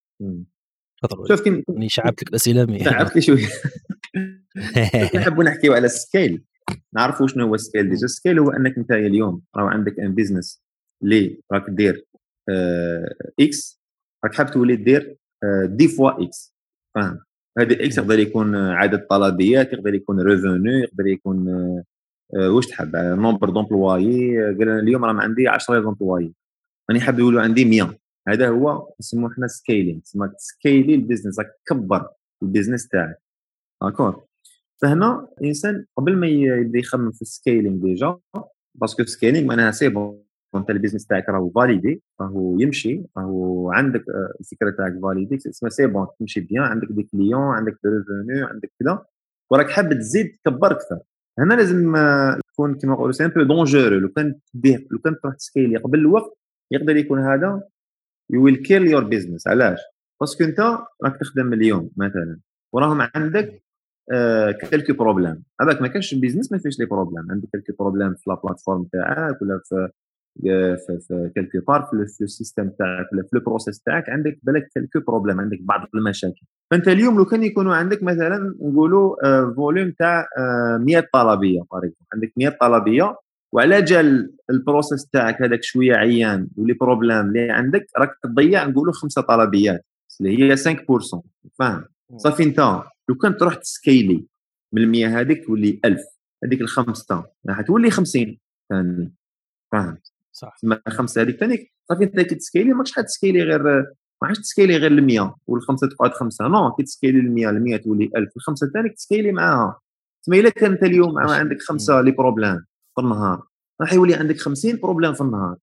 شوف 1.29 1.47
يعني 1.47 1.89
شعبت 1.89 2.23
لك 2.23 2.29
الأسئلة 2.29 2.79
شعبت 2.85 3.17
لي 3.17 3.23
شوية 3.23 3.47
نحب 5.17 5.41
نحكيو 5.41 5.73
على 5.73 5.87
ال 5.87 5.95
scale. 5.95 6.45
نعرفوا 6.95 7.27
شنو 7.27 7.47
هو 7.47 7.55
ال 7.55 7.60
scale. 7.60 7.91
déjà 7.91 8.05
ال 8.05 8.11
scale 8.11 8.39
هو 8.39 8.51
إنك 8.51 8.79
أنت 8.79 8.91
اليوم 8.91 9.43
راه 9.57 9.65
عندك 9.65 10.01
un 10.01 10.15
business 10.15 10.63
اللي 11.03 11.41
راك 11.53 11.65
دير 11.69 12.07
x 13.41 13.81
آه، 14.25 14.27
راك 14.27 14.35
حاب 14.35 14.51
تولي 14.51 14.77
دير 14.77 15.17
dix 15.65 15.89
fois 15.89 16.23
x 16.25 16.55
فاهم؟ 16.95 17.19
هذا 17.59 17.85
x 17.85 17.99
يقدر 17.99 18.19
يكون 18.19 18.57
عدد 18.57 19.07
طلبيات 19.07 19.73
يقدر 19.73 19.95
يكون 19.95 20.21
revenus 20.21 20.71
يقدر 20.71 21.07
يكون 21.07 21.49
آه، 22.37 22.51
واش 22.51 22.67
تحب؟ 22.67 22.97
nombre 22.97 23.51
d'employés 23.51 24.37
قال 24.43 24.63
أنا 24.63 24.79
اليوم 24.79 25.05
رانا 25.05 25.23
عندي 25.23 25.49
10 25.49 25.81
d'employés 25.81 26.33
راني 26.91 27.01
حاب 27.01 27.19
يولوا 27.19 27.43
عندي 27.43 27.65
100 27.65 27.99
هذا 28.29 28.49
هو 28.49 28.95
نسموه 29.01 29.33
إحنا 29.33 29.47
scaling 29.47 30.01
تسمى 30.01 30.31
سكيلي 30.39 30.95
ال 30.95 31.00
business 31.00 31.39
راك 31.39 31.51
كبر 31.67 32.09
ال 32.43 32.48
business 32.48 32.89
تاعك. 32.89 33.23
d'accord 33.83 34.25
فهنا 34.83 35.29
الإنسان 35.41 35.87
قبل 35.97 36.17
ما 36.17 36.27
يبدأ 36.27 36.79
يخمم 36.79 37.13
في 37.13 37.23
ال 37.23 37.30
scaling 37.30 37.83
déjà 37.83 38.19
parce 38.75 38.94
que 38.94 39.05
scaling 39.05 39.49
معناها 39.49 39.71
c'est 39.71 39.89
bon 39.89 40.23
انت 40.59 40.71
ال 40.71 40.75
business 40.75 41.07
تاعك 41.07 41.29
راهو 41.29 41.51
validé 41.51 42.03
راهو 42.21 42.61
يمشي 42.61 43.03
راهو 43.17 43.73
عندك 43.73 44.05
آه، 44.09 44.33
الفكرة 44.41 44.71
تاعك 44.71 44.93
validée 45.03 45.37
تسمى 45.37 45.71
c'est 45.71 45.87
bon 45.87 46.07
تمشي 46.21 46.41
bien 46.41 46.63
عندك 46.63 46.89
des 46.91 47.03
clients 47.03 47.43
عندك 47.43 47.73
des 47.85 47.89
revenus 47.91 48.43
عندك 48.43 48.73
كذا 48.81 49.05
وراك 49.51 49.71
حاب 49.71 49.93
تزيد 49.93 50.37
تكبر 50.45 50.73
أكثر. 50.73 50.99
هنا 51.39 51.55
لازم 51.55 51.97
آه، 51.97 52.39
تكون 52.53 52.75
كيما 52.75 52.93
نقولوا 52.93 53.13
c'est 53.13 53.25
un 53.25 53.31
peu 53.31 53.43
dangereux 53.43 53.99
لو 53.99 54.09
كان 54.09 54.35
تديه 54.55 54.87
لو 54.91 54.99
كان 54.99 55.17
تروح 55.23 55.35
تسكيلي 55.35 55.77
قبل 55.77 55.99
الوقت 55.99 56.39
يقدر 56.71 56.97
يكون 56.97 57.19
هذا 57.21 57.63
you 58.31 58.45
will 58.45 58.57
kill 58.57 58.87
your 58.87 59.05
business 59.05 59.49
علاش؟ 59.49 59.81
parce 60.21 60.36
que 60.36 60.45
انت 60.45 60.61
راك 61.05 61.17
تخدم 61.21 61.53
اليوم 61.53 61.91
مثلا. 61.97 62.41
وراهم 62.73 63.09
عندك 63.15 63.63
quelques 64.71 64.93
problèmes 64.93 65.45
هذاك 65.61 65.83
ما 65.83 65.89
كانش 65.89 66.13
ال 66.13 66.17
business 66.17 66.53
ما 66.53 66.59
فيهش 66.59 66.79
les 66.81 66.87
problèmes 66.87 67.31
عندك 67.31 67.49
quelques 67.53 67.73
problèmes 67.79 68.15
في 68.15 68.31
la 68.31 68.41
plateforme 68.45 68.85
تاعك 68.85 69.43
ولا 69.43 69.61
في 69.65 69.89
في, 70.41 71.31
quelque 71.35 71.59
part 71.69 71.83
في 72.17 72.25
ال 72.25 72.30
système 72.30 72.69
تاعك 72.69 73.13
ولا 73.13 73.23
في 73.23 73.37
ال 73.37 73.42
process 73.42 73.81
تاعك 73.81 74.11
عندك 74.11 74.39
بالك 74.43 74.69
quelques 74.75 75.01
problèmes 75.01 75.41
عندك 75.41 75.59
بعض 75.61 75.89
المشاكل. 75.95 76.47
فأنت 76.71 76.89
اليوم 76.89 77.17
لو 77.17 77.25
كان 77.25 77.43
يكونوا 77.43 77.75
عندك 77.75 78.03
مثلا 78.03 78.55
نقولوا 78.61 79.17
volume 79.55 79.91
تاع 79.99 80.27
100 80.81 81.09
طلبية 81.13 81.61
عندك 82.15 82.33
100 82.37 82.49
طلبية 82.61 83.17
وعلى 83.53 83.83
جال 83.83 84.29
ال 84.51 84.58
process 84.58 85.07
تاعك 85.07 85.43
هذاك 85.43 85.63
شوية 85.63 85.95
عيان 85.95 86.49
و 86.57 86.61
les 86.61 86.73
problèmes 86.73 87.21
اللي 87.21 87.51
عندك 87.51 87.87
راك 87.99 88.11
تضيع 88.23 88.67
نقولوا 88.67 88.93
خمسة 88.93 89.23
طلبيات 89.23 89.85
اللي 90.21 90.53
هي 90.53 90.57
5% 90.57 91.21
فاهم؟ 91.59 91.85
صافي 92.17 92.43
أنت. 92.43 92.83
لو 93.09 93.15
كان 93.15 93.37
تروح 93.37 93.55
تسكيلي 93.55 94.27
من 94.73 94.83
المية 94.83 95.21
هذيك 95.21 95.45
تولي 95.47 95.81
1000 95.85 96.01
هذيك 96.45 96.61
الخمسة 96.61 97.25
راح 97.49 97.61
تولي 97.61 97.91
50 97.91 98.39
فاهمني 98.71 99.13
فاهم؟ 99.73 99.99
صح. 100.33 100.57
خمسه 100.89 101.23
هذيك 101.23 101.37
ثاني 101.37 101.73
صافي 101.89 102.05
أنت 102.05 102.21
كي 102.21 102.35
تسكيلي 102.35 102.73
ماكش 102.73 102.93
حتسكيلي 102.93 103.43
غير 103.43 103.63
ما 104.23 104.29
حاش 104.29 104.39
تسكيلي 104.39 104.77
غير 104.77 104.93
ال 104.93 105.07
100 105.07 105.37
والخمسة 105.47 105.89
تقعد 105.89 106.13
خمسة. 106.13 106.49
non 106.49 106.73
كي 106.73 106.83
تسكيلي 106.83 107.19
ال 107.21 107.35
100 107.35 107.51
ال 107.51 107.65
100 107.65 107.77
تولي 107.77 108.11
1000 108.17 108.37
الخمسه 108.37 108.71
ثاني 108.75 108.89
تسكيلي 108.89 109.33
معاها. 109.33 109.81
تسمى 110.23 110.41
إلا 110.41 110.51
كان 110.51 110.73
أنت 110.73 110.83
اليوم 110.83 111.19
عندك 111.19 111.63
خمسة 111.63 112.01
les 112.01 112.11
problèmes 112.11 112.65
في 112.95 113.01
النهار 113.01 113.43
راح 113.81 113.93
يولي 113.93 114.15
عندك 114.15 114.39
50 114.39 114.77
problèmes 114.77 115.13
في 115.13 115.21
النهار. 115.21 115.57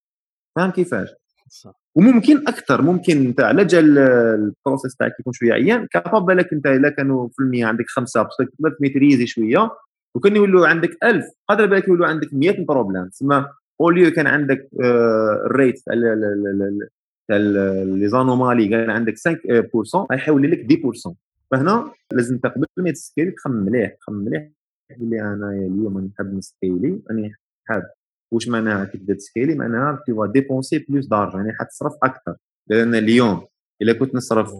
فاهم 0.55 0.71
كيفاش؟ 0.71 1.09
وممكن 1.95 2.47
أكثر 2.47 2.81
ممكن 2.81 3.25
انت 3.25 3.41
على 3.41 3.65
جال 3.65 3.97
ال 3.97 4.10
process 4.10 4.95
تاعك 4.95 5.11
يكون 5.19 5.33
شوية 5.33 5.53
عيان 5.53 5.87
capable 5.91 6.25
بالك 6.25 6.53
أنت 6.53 6.67
إلا 6.67 6.89
كانوا 6.89 7.27
في 7.27 7.39
المية 7.39 7.65
عندك 7.65 7.85
خمسة 7.87 8.21
باش 8.23 8.33
تقدر 8.37 8.75
تميتريزي 8.79 9.27
شوية. 9.27 9.69
وكان 10.15 10.35
يولوا 10.35 10.67
عندك 10.67 10.97
1000 11.03 11.25
قادر 11.49 11.65
بالك 11.65 11.87
يولوا 11.87 12.07
عندك 12.07 12.33
100 12.33 12.65
problèmes. 12.65 13.07
تسمى 13.07 13.45
au 13.81 13.91
lieu 13.91 14.11
كان 14.11 14.27
عندك 14.27 14.69
ال 15.45 15.52
rate 15.52 15.79
تاع 17.27 17.37
les 17.37 18.07
anomalies 18.07 18.67
كان 18.67 18.89
عندك 18.89 19.13
5% 19.17 20.07
غيحول 20.11 20.51
لك 20.51 20.67
10% 21.09 21.13
فهنا 21.51 21.91
لازم 22.13 22.35
انت 22.35 22.45
قبل 22.45 22.65
ما 22.77 22.91
تسكيلي 22.91 23.31
تخمم 23.31 23.65
مليح 23.65 23.93
تخمم 23.93 24.25
مليح. 24.25 24.49
إللي 24.91 25.21
أنا 25.21 25.49
اليوم 25.51 25.99
نحب 25.99 26.33
نسكيلي 26.33 27.01
راني 27.09 27.33
حاب. 27.65 27.83
واش 28.31 28.47
معناها 28.47 28.85
كي 28.85 28.97
تبدا 28.97 29.13
تسكيلي 29.13 29.55
معناها 29.55 30.03
tu 30.05 30.13
vas 30.13 30.27
dépenser 30.27 30.85
plus 30.89 31.07
d'argent 31.07 31.41
يعني 31.41 31.57
حتصرف 31.59 31.93
أكثر. 32.03 32.35
لأن 32.67 32.95
اليوم 32.95 33.47
إلا 33.81 33.93
كنت 33.93 34.15
نصرف 34.15 34.53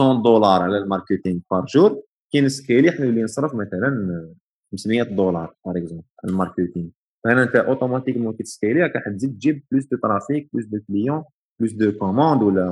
100 0.00 0.22
دولار 0.22 0.62
على 0.62 0.78
ال 0.78 0.84
marketing 0.84 1.40
par 1.50 1.64
jour 1.64 2.02
كي 2.32 2.40
نسكيلي 2.40 2.90
حنولي 2.92 3.22
نصرف 3.22 3.54
مثلا 3.54 4.32
500 4.72 5.02
دولار 5.02 5.54
par 5.66 5.76
exemple 5.76 6.04
ال 6.24 6.30
marketing. 6.30 6.88
فهنا 7.24 7.42
أنت 7.42 7.56
automatiquement 7.56 8.36
راك 8.64 8.92
تزيد 9.16 9.34
تجيب 9.34 9.62
plus 9.72 9.84
de 9.84 9.96
trafic 9.96 10.48
plus 10.52 10.66
de 10.66 10.78
clients 10.88 11.24
plus 11.60 11.72
de 11.72 11.92
commandes 11.92 12.42
ولا 12.42 12.66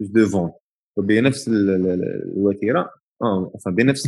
plus 0.00 0.12
de 0.12 0.26
ventes 0.26 0.50
بنفس 0.98 1.48
الوتيرة 1.48 2.90
آه 3.22 3.52
بنفس 3.66 4.06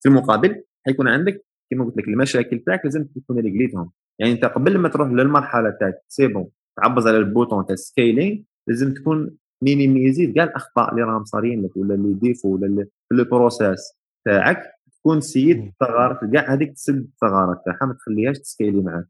في 0.00 0.06
المقابل 0.06 0.62
حيكون 0.86 1.08
عندك 1.08 1.44
كما 1.70 1.84
قلت 1.84 1.96
لك 1.96 2.08
المشاكل 2.08 2.58
تاعك 2.58 2.84
لازم 2.84 3.04
تكون 3.04 3.38
ريجليتهم 3.38 3.90
يعني 4.18 4.32
أنت 4.32 4.44
قبل 4.44 4.78
ما 4.78 4.88
تروح 4.88 5.08
للمرحلة 5.08 5.70
تاع 5.70 5.92
c'est 6.08 6.26
bon 6.26 6.48
تعبز 6.76 7.06
على 7.06 7.16
ال 7.16 7.23
bouton 7.23 7.66
تاع 7.66 7.76
scaling 7.76 8.42
لازم 8.68 8.94
تكون 8.94 9.36
minimisé 9.62 10.26
كاع 10.26 10.44
الاخطاء 10.44 10.90
اللي 10.90 11.02
راهم 11.02 11.24
صاريين 11.24 11.64
لك 11.64 11.76
ولا 11.76 11.94
les 11.94 12.14
défauts 12.14 12.54
ولا 12.54 12.86
في 13.08 13.14
ال 13.14 13.24
process 13.24 13.92
تاعك. 14.24 14.75
تكون 15.06 15.20
ساد 15.20 15.58
الثغرات 15.58 16.32
كاع 16.32 16.54
هذيك 16.54 16.72
تسد 16.72 16.96
الثغرات 16.96 17.62
تاعها 17.64 17.86
ما 17.86 17.94
تخليهاش 17.94 18.38
تسكيلي 18.38 18.80
معاك 18.80 19.06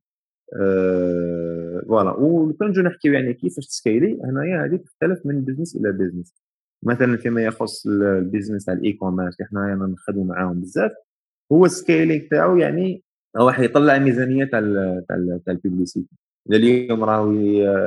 أه 0.61 1.83
voilà. 1.89 2.11
وكان 2.11 2.69
نجو 2.69 2.83
نحكيو 2.83 3.13
يعني 3.13 3.35
كيفاش 3.35 3.67
تسكيلي 3.67 4.21
هنايا 4.25 4.65
هذه 4.65 4.77
تختلف 4.77 5.27
من 5.27 5.41
business 5.41 5.77
إلى 5.77 5.93
business 5.93 6.35
مثلا 6.83 7.17
فيما 7.17 7.43
يخص 7.43 7.87
ال 7.87 7.96
business 7.96 8.65
تاع 8.65 8.75
ال 8.75 8.93
e-commerce 8.93 9.37
اللي 9.41 9.49
حنايا 9.49 9.75
نخدموا 9.75 10.25
معاهم 10.25 10.61
بزاف. 10.61 10.93
هو 11.53 11.65
ال 11.65 11.73
scaling 11.73 12.29
تاعو 12.31 12.57
يعني 12.57 13.03
هو 13.37 13.51
حيطلع 13.51 13.99
ميزانية 13.99 14.45
تاع 14.45 14.61
تاع 15.09 15.39
تاع 15.47 15.55
ال 15.55 15.61
publicité 15.61 16.17
اليوم 16.53 17.05
راهو 17.05 17.33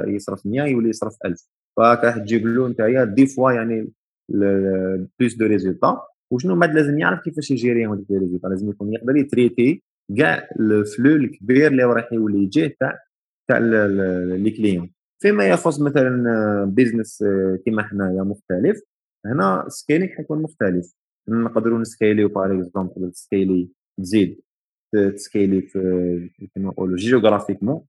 يصرف 0.08 0.46
100 0.46 0.64
يولي 0.64 0.90
يصرف 0.90 1.18
1000 1.26 1.48
فهاك 1.78 2.04
راح 2.04 2.18
تجيب 2.18 2.48
له 2.48 2.68
انت 2.68 2.82
dix 3.16 3.28
fois 3.28 3.52
يعني 3.52 3.92
plus 4.30 5.36
de 5.36 5.46
résultats 5.46 6.02
وشنو 6.32 6.56
بعد 6.56 6.74
لازم 6.76 7.00
يعرف 7.00 7.20
كيفاش 7.24 7.52
يجيري 7.52 7.88
هذوك 7.88 8.06
les 8.10 8.18
résultats 8.18 8.48
لازم 8.48 8.70
يكون 8.70 8.94
يقدر 8.94 9.18
يتريتي 9.18 9.84
كاع 10.18 10.50
ال 10.60 10.71
flux 10.71 11.16
الكبير 11.16 11.72
اللي 11.72 11.84
راح 11.84 12.14
يولي 12.14 12.44
يجيه 12.44 12.76
تاع 12.80 13.00
تاع 13.48 13.58
les 13.58 14.52
clients. 14.52 14.92
فيما 15.22 15.48
يخص 15.48 15.82
مثلا 15.82 16.66
business 16.66 17.24
كيما 17.66 17.84
حنايا 17.84 18.24
مختلف 18.24 18.82
هنا 19.26 19.66
scaling 19.68 20.12
حيكون 20.12 20.42
مختلف. 20.42 20.94
نقدروا 21.30 21.80
نسكيليو 21.80 22.30
par 22.30 22.60
exemple 22.60 23.12
تسكيلي 23.12 23.70
تزيد 24.00 24.40
تسكيلي 25.16 25.62
في 25.62 26.50
كما 26.56 26.70
نقولوا 26.70 26.98
géographiquement 26.98 27.82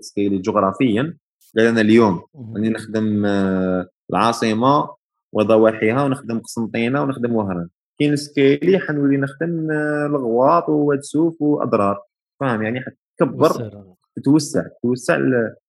تسكيلي 0.00 0.38
جغرافيا 0.38 1.16
قال 1.56 1.66
أنا 1.66 1.80
اليوم 1.80 2.22
راني 2.54 2.68
نخدم 2.68 3.26
آه، 3.26 3.88
العاصمة 4.10 4.94
وضواحيها 5.32 6.04
ونخدم 6.04 6.38
قسنطينة 6.38 7.02
ونخدم 7.02 7.34
وهران. 7.34 7.68
كي 7.98 8.10
نسكيلي 8.10 8.78
حنولي 8.78 9.16
نخدم 9.16 9.70
آه، 9.70 10.06
الأغواط 10.06 10.68
وواد 10.68 11.05
سوف 11.05 11.42
وأدرار. 11.42 12.02
فاهم؟ 12.40 12.62
يعني 12.62 12.80
حتكبر 12.80 13.70
تتوسع 14.16 14.62
توسع 14.82 15.18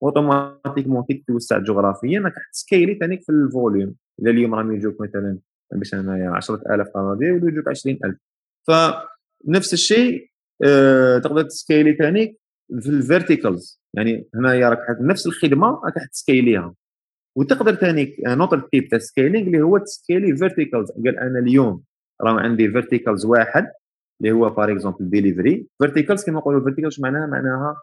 automatiquement 0.03 1.03
كي 1.03 1.13
تتوسع 1.13 1.57
جغرافيا. 1.57 2.19
راك 2.19 2.33
تسكيلي 2.53 2.95
ثاني 2.95 3.17
في 3.17 3.29
ال 3.29 3.37
volume. 3.38 3.95
اذا 4.21 4.31
اليوم 4.31 4.55
راهم 4.55 4.71
يجوك 4.71 5.01
مثلا 5.01 5.37
باش 5.71 5.93
انايا 5.93 6.29
10000 6.29 6.87
طوموبيل 6.93 7.27
يولوا 7.27 7.49
يجوك 7.49 7.67
20000 7.67 8.15
فنفس 8.67 9.73
الشيء 9.73 10.29
أه 10.63 11.17
تقدر 11.17 11.41
تسكيلي 11.41 11.95
ثاني 11.95 12.37
في 12.79 12.89
ال 12.89 12.98
verticals 12.98 13.81
يعني 13.93 14.27
هنايا 14.35 14.69
راك 14.69 14.97
نفس 15.01 15.27
الخدمة 15.27 15.67
راك 15.67 16.09
تسكيليها 16.11 16.73
وتقدر 17.37 17.75
ثاني 17.75 18.15
un 18.27 18.36
autre 18.36 18.59
type 18.59 18.87
تاع 18.87 18.99
scaling 18.99 19.47
اللي 19.47 19.61
هو 19.61 19.77
تسكيلي 19.77 20.37
verticals 20.37 20.91
قال 20.91 21.19
أنا 21.19 21.39
اليوم 21.39 21.83
راه 22.21 22.39
عندي 22.39 22.71
verticals 22.71 23.25
واحد 23.25 23.71
اللي 24.21 24.31
هو 24.31 24.49
par 24.49 24.71
exemple 24.71 25.09
delivery 25.09 25.67
verticals 25.79 26.23
كما 26.23 26.39
نقولوا 26.39 26.63
verticals 26.63 27.01
معناها 27.01 27.27
معناها 27.27 27.81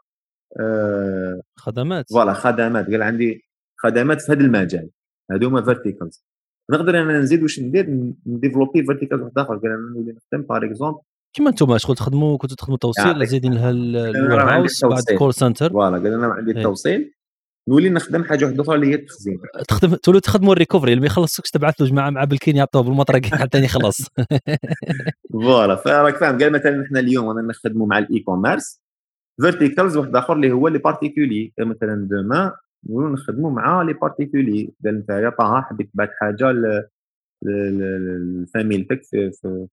آه 0.61 1.41
خدمات. 1.57 2.05
voilà 2.13 2.33
خدمات. 2.33 2.87
قال 2.87 3.03
عندي 3.03 3.45
خدمات 3.77 4.21
في 4.21 4.33
هذا 4.33 4.41
المجال. 4.41 4.91
هذوما 5.31 5.63
verticals 5.63 6.25
نقدر 6.71 7.03
أنا 7.03 7.19
نزيد 7.19 7.43
واش 7.43 7.61
ندير؟ 7.61 8.13
نديفلوبي 8.27 8.87
vertical 8.87 9.23
واحد 9.23 9.39
آخر. 9.39 9.57
قال 9.57 9.67
أنا 9.67 9.91
نولي 9.95 10.13
نخدم 10.13 10.47
par 10.47 10.65
exemple 10.65 11.01
كيما 11.33 11.51
أنتم 11.51 11.79
شغل 11.79 11.97
تخدموا 11.97 12.39
كنتوا 12.39 12.57
تخدموا 12.57 12.79
توصيل 12.79 13.27
زايدين 13.27 13.55
لها 13.55 13.71
ال 13.71 14.41
warehouse 14.41 14.85
بعد 14.85 15.03
call 15.19 15.35
center 15.35 15.71
voilà 15.71 15.97
قال 15.97 16.13
أنا 16.13 16.27
عندي 16.27 16.51
التوصيل 16.51 17.15
نولي 17.71 17.91
نخدم 17.91 18.25
حاجة 18.25 18.45
واحدة 18.45 18.63
أخرى 18.63 18.75
اللي 18.75 18.87
هي 18.87 18.95
التخزين 18.95 19.41
تخدم 19.69 19.95
تولوا 19.95 20.21
تخدموا 20.21 20.53
ال 20.53 20.57
recovery 20.57 20.93
اللي 20.93 21.01
ما 21.01 21.07
يخلصكش 21.07 21.51
تبعث 21.51 21.81
له 21.81 21.87
جماعة 21.87 22.11
مع 22.11 22.25
بالكين 22.25 22.57
يعطوه 22.57 22.83
بالمطرق 22.83 23.27
حتى 23.43 23.65
يخلص 23.65 24.09
voilà 25.33 25.77
فراك 25.77 26.17
فاهم. 26.17 26.39
قال 26.39 26.53
مثلا 26.53 26.85
إحنا 26.85 27.01
اليوم 27.01 27.31
أنا 27.31 27.43
نخدموا 27.49 27.87
مع 27.87 27.99
ال 27.99 28.21
e-commerce 28.21 28.81
verticals 29.41 29.97
واحد 29.97 30.17
آخر 30.17 30.33
اللي 30.33 30.53
هو 30.53 30.69
les 30.69 30.79
particuliers 30.79 31.53
مثلا 31.61 32.09
دوما 32.11 32.53
نقولوا 32.89 33.11
نخدموا 33.11 33.51
مع 33.51 33.83
les 33.83 33.93
particuliers 33.93 34.73
قال 34.85 34.95
أنت 34.95 35.11
يا 35.11 35.31
طه 35.31 35.61
حبيت 35.61 35.91
تبعث 35.95 36.09
حاجة 36.21 36.53
لفاميلتك 37.43 39.03
في 39.03 39.31
في 39.33 39.67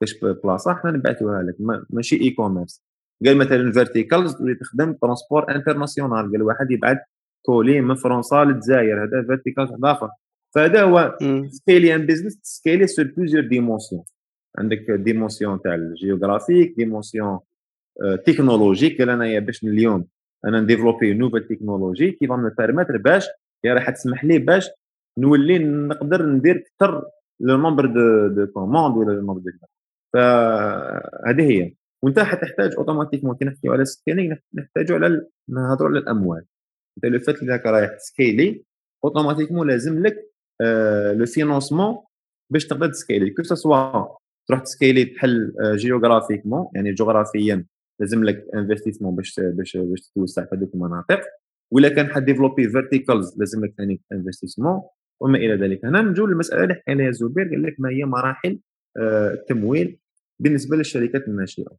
كاش 0.00 0.14
بلاصة 0.44 0.72
إحنا 0.72 0.90
نبعثوها 0.90 1.42
لك. 1.42 1.56
ماشي 1.90 2.20
e-commerce 2.20 2.82
قال 3.26 3.36
مثلا 3.36 3.72
verticals 3.72 4.34
اللي 4.34 4.54
تخدم 4.54 4.92
transport 4.92 5.54
international 5.56 6.32
قال 6.32 6.42
واحد 6.42 6.70
يبعث 6.70 6.98
colis 7.48 7.80
من 7.80 7.94
فرنسا 7.94 8.44
للجزائر 8.44 9.04
هذا 9.04 9.22
vertical 9.26 9.64
واحد 9.64 9.84
آخر. 9.84 10.08
فهذا 10.54 10.82
هو 10.82 11.18
scaler 11.50 11.94
un 11.94 12.06
business 12.06 12.40
scaler 12.42 12.86
sur 12.86 13.06
plusieurs 13.16 13.44
dimensions 13.44 14.02
عندك 14.58 14.90
dimension 14.90 15.60
تاع 15.62 15.74
ال 15.74 15.82
géographique 15.82 16.74
dimension 16.76 17.38
technologique 18.26 18.98
قال 18.98 19.10
أنايا 19.10 19.40
باش 19.40 19.64
اليوم 19.64 20.04
أنا 20.44 20.60
نديفلوبي 20.60 21.14
nouvelles 21.14 21.48
technologies 21.48 22.10
qui 22.10 22.26
vont 22.26 22.50
permettre 22.58 22.96
باش 22.96 23.26
هي 23.64 23.72
راح 23.72 23.90
تسمح 23.90 24.24
لي 24.24 24.38
باش 24.38 24.68
نولي 25.18 25.58
نقدر 25.58 26.26
ندير 26.26 26.64
أكثر 26.66 27.02
le 27.40 27.56
nombre 27.56 27.86
de 27.86 28.28
de 28.28 28.46
commandes 28.52 28.96
ولا 28.96 29.12
le 29.12 29.26
nombre 29.26 29.40
de 29.40 29.66
فهذه 30.12 31.52
هي. 31.52 31.74
وإنت 32.02 32.18
حتحتاج 32.18 32.74
automatiquement 32.78 33.36
كي 33.36 33.44
نحكيو 33.44 33.72
على 33.72 33.84
scaling 33.84 34.36
نحتاجوا 34.54 34.96
على 34.96 35.26
نهضروا 35.48 35.90
على 35.90 35.98
الأموال. 35.98 36.44
انت 37.04 37.12
le 37.12 37.18
fait 37.18 37.42
انك 37.42 37.66
رايح 37.66 37.90
تسكيلي 37.92 38.62
automatiquement 39.04 39.66
لازم 39.68 40.06
لك 40.06 40.30
le 41.14 41.26
financement 41.26 41.98
باش 42.52 42.66
تقدر 42.66 42.88
تسكيلي 42.88 43.30
que 43.30 43.42
ce 43.42 43.67
soit 43.67 44.16
تروح 44.48 44.60
تسكيلي 44.60 45.04
تحل 45.04 45.52
géographiquement 45.76 46.68
يعني 46.74 46.92
جغرافيا 46.92 47.64
لازم 48.00 48.24
لك 48.24 48.44
investissement 48.54 49.16
باش 49.16 49.40
باش 49.40 49.76
باش 49.76 50.00
تتوسع 50.00 50.44
في 50.44 50.56
هذوك 50.56 50.74
المناطق. 50.74 51.20
ولا 51.72 51.88
كان 51.88 52.06
حد 52.06 52.24
ديفلوبي 52.24 52.68
verticals 52.68 53.38
لازم 53.38 53.64
لك 53.64 53.74
ثاني 53.78 54.00
investissement 54.12 54.82
وما 55.20 55.38
إلى 55.38 55.54
ذلك. 55.54 55.84
هنا 55.84 56.02
نجو 56.02 56.26
للمسألة 56.26 56.62
اللي 56.62 56.74
حكى 56.74 56.90
عليها 56.90 57.10
زبير 57.10 57.48
قال 57.48 57.62
لك 57.62 57.74
ما 57.78 57.90
هي 57.90 58.04
مراحل 58.04 58.58
التمويل 59.32 59.98
بالنسبة 60.40 60.76
للشركات 60.76 61.28
الناشئة. 61.28 61.76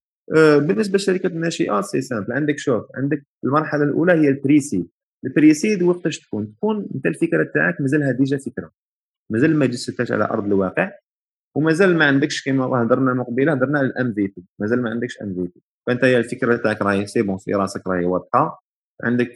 بالنسبة 0.57 0.93
للشركات 0.93 1.31
الناشئة 1.31 1.81
c'est 1.81 2.01
simple 2.01 2.33
عندك 2.33 2.57
شوف 2.57 2.83
عندك 2.95 3.23
المرحلة 3.43 3.83
الأولى 3.83 4.13
هي 4.13 4.29
ال 4.29 4.35
pre-seed 4.35 4.85
ال 5.25 5.31
pre-seed 5.31 5.83
وقتاش 5.83 6.19
تكون؟ 6.19 6.53
تكون 6.55 6.89
انت 6.95 7.05
الفكرة 7.05 7.43
تاعك 7.53 7.81
مازالها 7.81 8.11
déjà 8.11 8.37
فكرة. 8.37 8.71
مازال 9.31 9.55
ما 9.55 9.65
جسدتهاش 9.65 10.11
على 10.11 10.23
أرض 10.23 10.45
الواقع 10.45 10.91
ومازال 11.55 11.97
ما 11.97 12.05
عندكش 12.05 12.43
كما 12.43 12.65
هضرنا 12.65 13.13
من 13.13 13.23
قبيله 13.23 13.53
هضرنا 13.53 13.79
على 13.79 13.87
ال 13.87 14.13
MVP 14.13 14.43
مازال 14.59 14.81
ما 14.81 14.89
عندكش 14.89 15.21
MVP 15.21 15.61
فأنت 15.87 16.03
هي 16.03 16.17
الفكرة 16.17 16.55
تاعك 16.55 16.81
راهي 16.81 17.07
c'est 17.07 17.21
bon 17.21 17.37
في 17.37 17.51
راسك 17.51 17.87
راهي 17.87 18.05
واضحة. 18.05 18.63
عندك 19.03 19.35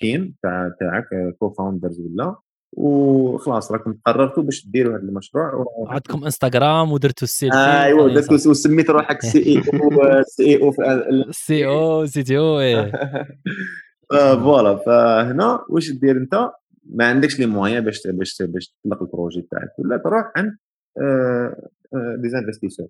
team 0.00 0.34
تاع 0.42 0.70
تاعك 0.80 1.34
co-founders 1.38 2.00
ولا. 2.00 2.36
وخلاص 2.72 3.72
راكم 3.72 3.94
قررتوا 4.06 4.42
باش 4.42 4.68
ديروا 4.68 4.92
هذا 4.92 5.02
المشروع. 5.02 5.66
عندكم 5.88 6.24
انستغرام 6.24 6.92
ودرتوا 6.92 7.24
السيلفي 7.24 7.56
أيوا 7.56 8.08
درتوا 8.08 8.34
وسميت 8.34 8.90
روحك 8.90 9.22
سي 9.22 9.38
اي 9.38 9.58
أو 9.58 10.22
سي 10.22 10.62
أو 10.62 10.72
سي 11.30 11.66
أو 11.66 12.06
سي 12.06 12.22
تي 12.22 12.38
أو 12.38 12.60
فوالا 14.10 14.76
فهنا 14.76 15.64
واش 15.68 15.90
دير 15.90 16.16
انت؟ 16.16 16.50
ما 16.84 17.06
عندكش 17.06 17.38
les 17.38 17.46
moyens 17.46 17.80
باش 17.80 18.06
باش 18.06 18.42
باش 18.42 18.68
تطلق 18.68 19.02
ال 19.02 19.09
projet 19.09 19.48
تاعك. 19.50 19.78
ولا 19.78 19.96
تروح 19.96 20.32
عند 20.36 20.56
des 22.22 22.28
investisseurs 22.28 22.86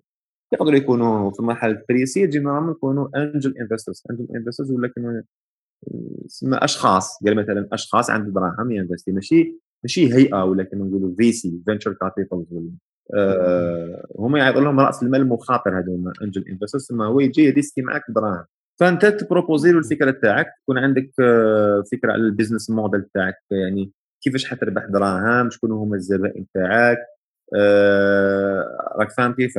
يقدروا 0.53 0.77
يكونوا 0.77 1.31
في 1.31 1.43
مرحلة 1.43 1.81
pre-seed 1.89 2.27
généralement 2.27 2.71
يكونوا 2.71 3.07
angel 3.15 3.57
investors 3.57 4.03
angel 4.11 4.27
investors 4.35 4.71
ولا 4.71 4.87
كانوا 4.87 5.21
تسمى 6.25 6.57
أشخاص. 6.57 7.23
قال 7.25 7.35
مثلا 7.35 7.67
أشخاص 7.73 8.09
عندهم 8.09 8.33
دراهم 8.33 8.71
ينفستي. 8.71 9.11
ماشي 9.11 9.59
ماشي 9.83 10.13
هيئة 10.13 10.43
ولا 10.43 10.63
كما 10.63 10.85
نقولوا 10.85 11.15
VC 11.17 11.61
venture 11.65 11.93
capitals 11.93 12.45
هما 14.19 14.39
يعطوا 14.39 14.61
لهم 14.61 14.79
رأس 14.79 15.03
المال 15.03 15.21
المخاطر 15.21 15.79
هذوما 15.79 16.13
angel 16.21 16.45
investors 16.47 16.85
ثم 16.85 17.01
هو 17.01 17.19
يجي 17.19 17.43
يديسكي 17.43 17.81
معك 17.81 18.03
دراهم 18.09 18.45
فأنت 18.79 19.05
تبروبوزي 19.05 19.71
له 19.71 19.79
الفكرة 19.79 20.11
تاعك 20.11 20.47
تكون 20.63 20.77
عندك 20.77 21.11
آه، 21.19 21.83
فكرة 21.91 22.11
على 22.11 22.21
ال 22.21 22.26
business 22.26 22.69
model 22.69 23.03
تاعك 23.13 23.35
يعني 23.51 23.91
كيفاش 24.21 24.45
حتربح 24.45 24.85
دراهم 24.85 25.49
شكون 25.49 25.71
هما 25.71 25.95
الزبائن 25.95 26.45
تاعك 26.53 26.97
آه، 27.55 28.93
راك 28.99 29.11
فاهم 29.11 29.33
كيف 29.33 29.53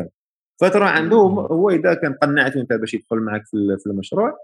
فترى 0.60 0.84
عنده 0.84 1.16
هو 1.16 1.70
إذا 1.70 1.94
كان 1.94 2.12
قنعته 2.12 2.60
أنت 2.60 2.72
باش 2.72 2.94
يدخل 2.94 3.16
معك 3.16 3.46
في 3.46 3.86
المشروع 3.86 4.38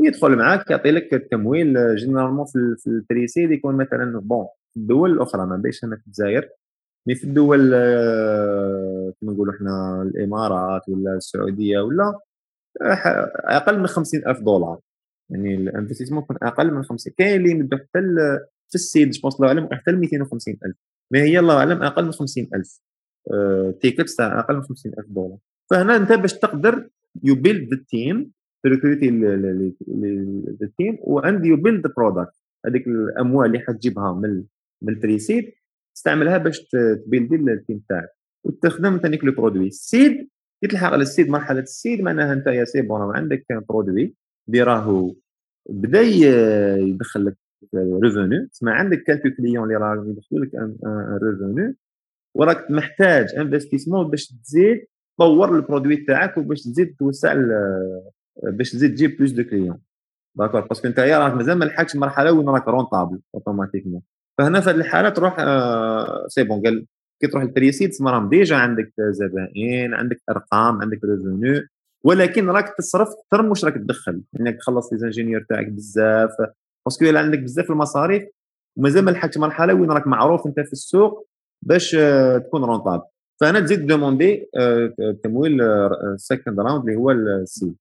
يدخل 0.00 0.36
معك 0.36 0.70
يعطي 0.70 0.90
لك 0.90 1.14
التمويل 1.14 1.96
généralement 1.96 2.44
في 2.78 2.86
ال 2.86 2.93
pre-seed 2.93 3.50
يكون 3.50 3.76
مثلا 3.76 4.20
bon 4.20 4.46
في 4.70 4.80
الدول 4.80 5.12
الأخرى 5.12 5.46
ما 5.46 5.56
بيش 5.56 5.84
أنا 5.84 5.96
في 5.96 6.06
الجزائر 6.06 6.48
mais 7.06 7.14
في 7.14 7.24
الدول 7.24 7.74
آه، 7.74 9.12
كما 9.20 9.32
نقولوا 9.32 9.54
إحنا 9.54 10.02
الإمارات 10.02 10.88
ولا 10.88 11.16
السعودية 11.16 11.80
ولا 11.80 12.20
أقل 13.44 13.78
من 13.78 13.86
50000 13.86 14.40
دولار. 14.40 14.80
يعني 15.30 15.54
ال 15.54 15.58
investissement 15.58 16.22
يكون 16.22 16.36
أقل 16.42 16.74
من 16.74 16.82
50 16.82 17.14
كاين 17.18 17.40
اللي 17.40 17.50
يمدوا 17.50 17.78
حتى 17.78 18.00
في 18.68 18.74
ال 18.74 18.81
seed 18.81 19.10
جو 19.10 19.28
الله 19.28 19.48
أعلم 19.48 19.68
حتى 19.72 19.90
ل 19.90 19.96
250000 19.98 20.76
ما 21.10 21.20
هي 21.20 21.38
الله 21.38 21.56
أعلم 21.56 21.82
أقل 21.82 22.04
من 22.04 22.12
50000 22.12 22.80
tickets 23.80 24.16
تاع 24.16 24.40
أقل 24.40 24.54
من 24.54 24.62
50000 24.62 25.06
دولار. 25.08 25.38
فهنا 25.70 25.96
أنت 25.96 26.12
باش 26.12 26.32
تقدر 26.32 26.88
you 27.22 27.34
build 27.34 27.72
ال 27.72 27.84
team 27.84 28.32
تريكروتي 28.64 29.08
ال 30.62 30.69
team 30.69 30.98
and 31.00 31.44
you 31.44 31.56
build 31.56 31.86
product 31.96 32.34
هذيك 32.66 32.86
الأموال 32.86 33.46
اللي 33.46 33.58
حتجيبها 33.58 34.12
من 34.12 34.44
من 34.82 34.94
ال 34.94 35.00
pre-seed 35.00 35.52
تستعملها 35.94 36.38
باش 36.38 36.68
تبيلدي 37.06 37.34
ال 37.34 37.44
team 37.44 37.82
تاعك. 37.88 38.08
وتخدم 38.44 38.98
ثانيك 38.98 39.24
le 39.24 39.32
produit. 39.32 39.66
ال 39.66 39.78
seed 39.78 40.28
كي 40.64 40.68
تلحق 40.68 40.92
على 40.92 41.02
ال 41.02 41.07
seed 41.07 41.28
مرحلة 41.28 41.60
ال 41.60 41.68
seed 41.68 42.00
معناها 42.00 42.32
أنت 42.32 42.46
يا 42.46 42.64
c'est 42.64 42.82
bon 42.82 43.16
عندك 43.16 43.46
produit 43.68 44.14
اللي 44.48 44.62
راهو 44.62 45.14
بدأ 45.68 46.00
يدخل 46.00 47.24
لك 47.24 47.36
revenus 47.74 48.48
تسمى 48.52 48.72
عندك 48.72 49.02
quelques 49.02 49.28
clients 49.36 49.64
اللي 49.64 49.76
راهم 49.76 50.10
يدخلوا 50.10 50.44
لك 50.44 50.50
revenus 51.22 51.76
وراك 52.34 52.70
محتاج 52.70 53.34
investissement 53.34 54.10
باش 54.10 54.26
تزيد 54.26 54.86
تطور 55.18 55.56
ال 55.56 55.61
produit 55.61 55.96
تاعك 55.96 56.36
وباش 56.38 56.62
تزيد 56.62 56.96
توسع 56.98 57.34
باش 58.42 58.72
تزيد 58.72 58.94
تجيب 58.94 59.16
plus 59.16 59.30
de 59.30 59.44
clients 59.44 59.78
d'accord 60.34 60.60
parce 60.60 60.77
que 60.77 60.88
أنت 60.88 61.00
راك 61.00 61.34
مازال 61.34 61.58
ما 61.58 61.64
لحقتش 61.64 61.94
المرحله 61.94 62.32
وين 62.32 62.48
راك 62.48 62.68
rentable 62.68 63.20
automatiquement 63.34 64.02
فهنا 64.38 64.60
في 64.60 64.70
هذه 64.70 64.76
الحاله 64.76 65.08
تروح 65.08 65.36
c'est 66.28 66.44
bon 66.44 66.62
قال 66.62 66.86
كي 67.20 67.26
تروح 67.26 67.44
تسمى 67.44 68.10
راهم 68.10 68.28
déjà 68.28 68.56
عندك 68.56 68.92
زبائن 69.10 69.94
عندك 69.94 70.22
أرقام 70.30 70.82
عندك 70.82 70.98
revenus 71.04 71.68
ولكن 72.04 72.46
راك 72.50 72.74
تصرف 72.78 73.08
أكثر 73.08 73.42
من 73.42 73.48
واش 73.48 73.64
راك 73.64 73.74
تدخل. 73.74 74.22
إنك 74.40 74.56
تخلص 74.56 74.92
les 74.92 74.98
ingénieurs 74.98 75.46
تاعك 75.48 75.66
بزاف 75.66 76.30
parce 76.86 76.97
que 76.97 77.04
إلا 77.04 77.20
عندك 77.20 77.38
بزاف 77.38 77.70
المصاريف 77.70 78.24
ومازال 78.76 79.04
ما 79.04 79.10
لحقتش 79.10 79.38
مرحلة 79.38 79.74
وين 79.74 79.90
راك 79.90 80.06
معروف 80.06 80.46
أنت 80.46 80.60
في 80.60 80.72
السوق 80.72 81.28
باش 81.62 81.94
آه، 81.94 82.38
تكون 82.38 82.64
rentable. 82.64 83.04
فأنا 83.40 83.60
تزيد 83.60 83.86
demander 83.86 84.48
آه، 84.56 84.94
تمويل 85.22 85.58
second 86.16 86.58
آه، 86.60 86.62
round 86.62 86.88
اللي 86.88 86.96
هو 86.96 87.10
ال 87.10 87.23
seed 87.23 87.74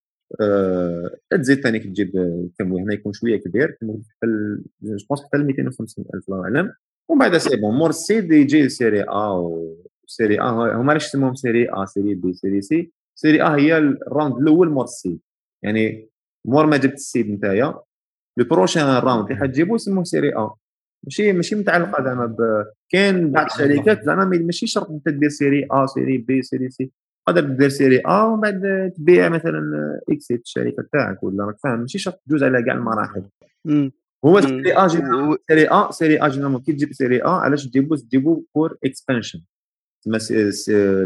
تزيد 1.31 1.61
ثاني 1.61 1.79
تجيب 1.79 2.15
التمويل 2.17 2.83
هنا 2.83 2.93
يكون 2.93 3.13
شوية 3.13 3.39
كبير 3.39 3.77
je 3.83 4.97
pense 5.09 5.23
حتى 5.25 5.37
ل 5.37 5.45
250 5.45 6.05
ألف 6.15 6.29
الله 6.29 6.43
أعلم. 6.43 6.73
ومن 7.09 7.19
بعد 7.19 7.37
c'est 7.37 7.57
bon 7.57 7.75
مور 7.75 7.89
ال 7.89 7.98
seed 7.98 8.31
يجي 8.31 8.69
série 8.69 9.03
A 9.03 9.27
و 10.07 10.13
série 10.13 10.39
A 10.39 10.43
هما 10.43 10.91
علاش 10.91 11.05
يسموهم 11.07 11.35
série 11.35 11.67
A 11.69 11.85
série 11.85 12.13
B 12.15 12.33
série 12.33 12.61
C 12.61 12.91
série 13.15 13.41
A 13.41 13.47
هي 13.55 13.77
ال 13.77 13.87
round 13.87 14.37
الأول 14.37 14.69
مور 14.69 14.83
ال 14.83 14.90
seed 14.90 15.19
يعني 15.63 16.09
مور 16.47 16.65
ما 16.65 16.77
جبت 16.77 16.93
ال 16.93 17.01
seed 17.01 17.29
نتايا 17.31 17.79
le 18.37 18.45
prochain 18.45 18.83
round 18.83 19.31
اللي 19.31 19.41
حتجيبو 19.41 19.75
يسموه 19.75 20.03
série 20.03 20.35
A 20.35 20.49
ماشي 21.03 21.33
ماشي 21.33 21.55
متعلقه 21.55 22.03
زعما 22.03 22.25
ب 22.25 22.37
كاين 22.89 23.31
بعض 23.31 23.45
الشركات 23.45 24.03
زعما 24.03 24.25
ماشي 24.25 24.67
شرط 24.67 24.89
انت 24.89 25.09
دير 25.09 25.29
série 25.29 25.67
A 25.71 25.85
série 25.85 26.17
B 26.17 26.41
série 26.41 26.69
C 26.69 26.91
تقدر 27.27 27.41
دير 27.41 27.69
série 27.69 28.01
A 28.05 28.23
ومن 28.23 28.41
بعد 28.41 28.91
تبيع 28.95 29.29
مثلا 29.29 29.61
exit 30.09 30.41
الشركة 30.41 30.83
تاعك 30.93 31.23
ولا 31.23 31.45
راك 31.45 31.55
فاهم 31.63 31.79
ماشي 31.79 31.97
شرط 31.99 32.21
تجوز 32.27 32.43
على 32.43 32.63
كاع 32.63 32.73
المراحل 32.73 33.23
هو 34.25 34.41
série 34.41 34.73
A 34.77 34.87
série 34.87 35.67
A 35.67 35.91
série 35.91 36.17
A 36.21 36.27
généralement 36.27 36.61
كي 36.61 36.73
تجيب 36.73 36.93
série 36.93 37.23
A. 37.23 37.29
علاش 37.29 37.67
تجيبو؟ 37.67 37.95
تجيبو 37.95 38.43
pour 38.55 38.77
expansion 38.85 39.41
تسمى 40.03 40.51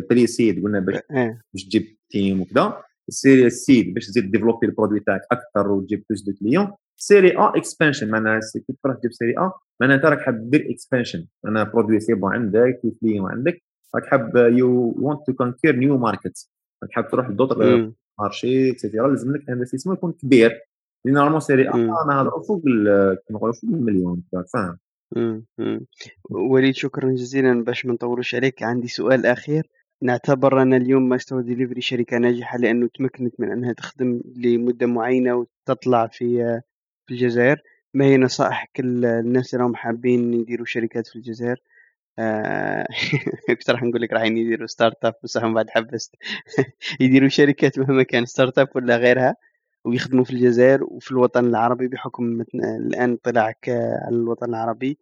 pre-seed 0.10 0.64
قلنا 0.64 0.80
باش 0.80 0.96
إيه. 1.12 1.42
باش 1.54 1.66
تجيب 1.66 1.98
team 2.10 2.42
وكذا 2.42 2.82
ال 3.10 3.16
série 3.16 3.50
seed 3.50 3.94
باش 3.94 4.08
تزيد 4.08 4.32
développer 4.32 4.68
ال 4.68 4.72
produit 4.72 5.00
تاعك 5.00 5.22
أكثر 5.32 5.72
وتجيب 5.72 6.04
plus 6.10 6.24
de 6.24 6.34
clients 6.40 6.72
série 6.98 7.38
A 7.38 7.54
expansion 7.58 8.10
معناها 8.10 8.40
كي 8.54 8.76
تروح 8.84 8.98
تجيب 8.98 9.12
série 9.14 9.38
A؟ 9.38 9.52
معناها 9.82 9.98
أنت 9.98 10.06
راك 10.06 10.22
حاب 10.22 10.50
دير 10.50 10.68
expansion 10.72 11.26
أنا 11.46 11.64
produit 11.64 12.00
c'est 12.00 12.14
bon 12.14 12.34
عندك 12.34 12.82
clients 13.02 13.32
عندك. 13.32 13.64
راك 13.96 14.06
حاب 14.06 14.36
you 14.36 14.96
want 15.00 15.20
to 15.28 15.34
conquer 15.34 15.76
new 15.76 15.98
market 15.98 16.50
راك 16.84 16.92
حاب 16.92 17.08
تروح 17.10 17.30
ل 17.30 17.37
d'autres 17.37 17.92
marchés 18.20 18.72
et 18.72 18.81
cetera 18.81 19.08
لازم 19.08 19.36
لك 19.36 19.50
investissement 19.50 19.96
يكون 19.96 20.12
كبير. 20.12 20.62
لأن 21.08 21.16
normalement 21.16 21.40
série 21.40 21.70
A 21.70 21.76
نهضروا 22.08 22.44
فوق 22.44 22.62
نقولوا 23.32 23.54
فوق 23.54 23.70
المليون 23.70 24.24
فاهم؟ 24.54 24.78
وليد 26.30 26.76
شكرا 26.76 27.12
جزيلا 27.12 27.64
باش 27.64 27.86
ما 27.86 27.94
نطولوش 27.94 28.36
عليك. 28.36 28.64
عندي 28.64 28.88
سؤال 28.88 29.26
أخير. 29.26 29.68
نعتبر 30.02 30.62
أن 30.62 30.74
اليوم 30.74 31.10
Master 31.10 31.42
Delivery 31.42 31.82
شركة 31.82 32.18
ناجحة 32.18 32.58
لأنه 32.58 32.88
تمكنت 32.88 33.40
من 33.40 33.52
أنها 33.52 33.74
تخدم 33.74 34.22
لمدة 34.36 34.88
معينة 34.88 35.36
وتطلع 35.36 36.08
في 36.08 36.62
في 37.06 37.14
الجزائر. 37.14 37.62
ما 37.94 38.06
هي 38.06 38.18
نصائحك 38.18 38.80
للناس 38.80 39.54
اللي 39.54 39.66
هم 39.66 39.76
حابين 39.76 40.34
يديروا 40.34 40.66
شركات 40.66 41.08
في 41.08 41.16
الجزائر؟ 41.16 41.62
آه 42.20 42.88
كنت 43.48 43.70
راح 43.70 43.84
نقول 43.84 44.02
لك 44.02 44.14
راح 44.14 44.24
يديروا 44.24 44.68
startup 44.68 45.14
بس 45.24 45.38
هم 45.38 45.54
بعد 45.54 45.70
حبست. 45.70 46.16
يديروا 47.02 47.30
شركات 47.30 47.80
مهما 47.80 48.04
كان 48.04 48.26
startup 48.26 48.68
ولا 48.76 48.98
غيرها؟ 48.98 49.36
ويخدموا 49.88 50.24
في 50.24 50.32
الجزائر 50.34 50.84
وفي 50.84 51.12
الوطن 51.12 51.46
العربي 51.46 51.88
بحكم 51.88 52.44
الآن 52.56 53.18
طلعك 53.24 53.70
على 54.06 54.16
الوطن 54.16 54.50
العربي 54.50 54.98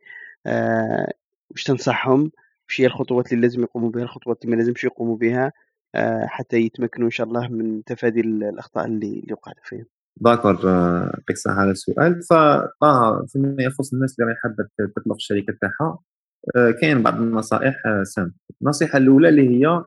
آه 0.46 1.14
وش 1.52 1.64
تنصحهم؟ 1.64 2.32
وش 2.70 2.82
هي 2.82 2.86
الخطوات 2.86 3.34
اللي 3.34 3.42
لازم 3.42 3.64
يقوموا 3.64 3.90
بها 3.90 4.04
الخطوات 4.04 4.44
اللي 4.44 4.56
ما 4.56 4.62
لازمش 4.62 4.84
يقوموا 4.84 5.18
بها 5.18 5.52
آه 5.96 6.26
حتى 6.26 6.58
يتمكنوا 6.58 7.06
إن 7.06 7.12
شاء 7.12 7.28
الله 7.28 7.48
من 7.48 7.84
تفادي 7.84 8.22
الأخطاء 8.22 8.86
اللي 8.86 9.20
اللي 9.20 9.34
وقعت 9.34 9.56
فيها. 9.64 9.86
d'accord 10.18 10.54
يعطيك 10.66 11.32
الصحة 11.32 11.56
على 11.56 11.72
السؤال. 11.72 12.22
فطه 12.24 13.26
فيما 13.28 13.56
يخص 13.64 13.94
الناس 13.94 14.16
اللي 14.20 14.32
راهي 14.32 14.40
حابة 14.44 14.70
تطلق 14.96 15.16
الشركة 15.16 15.54
تاعها 15.62 16.00
آه، 16.56 16.72
كاين 16.82 17.04
بعض 17.04 17.22
النصائح 17.22 17.76
سامة. 18.04 18.32
النصيحة 18.62 18.98
الأولى 18.98 19.30
اللي 19.30 19.50
هي 19.50 19.84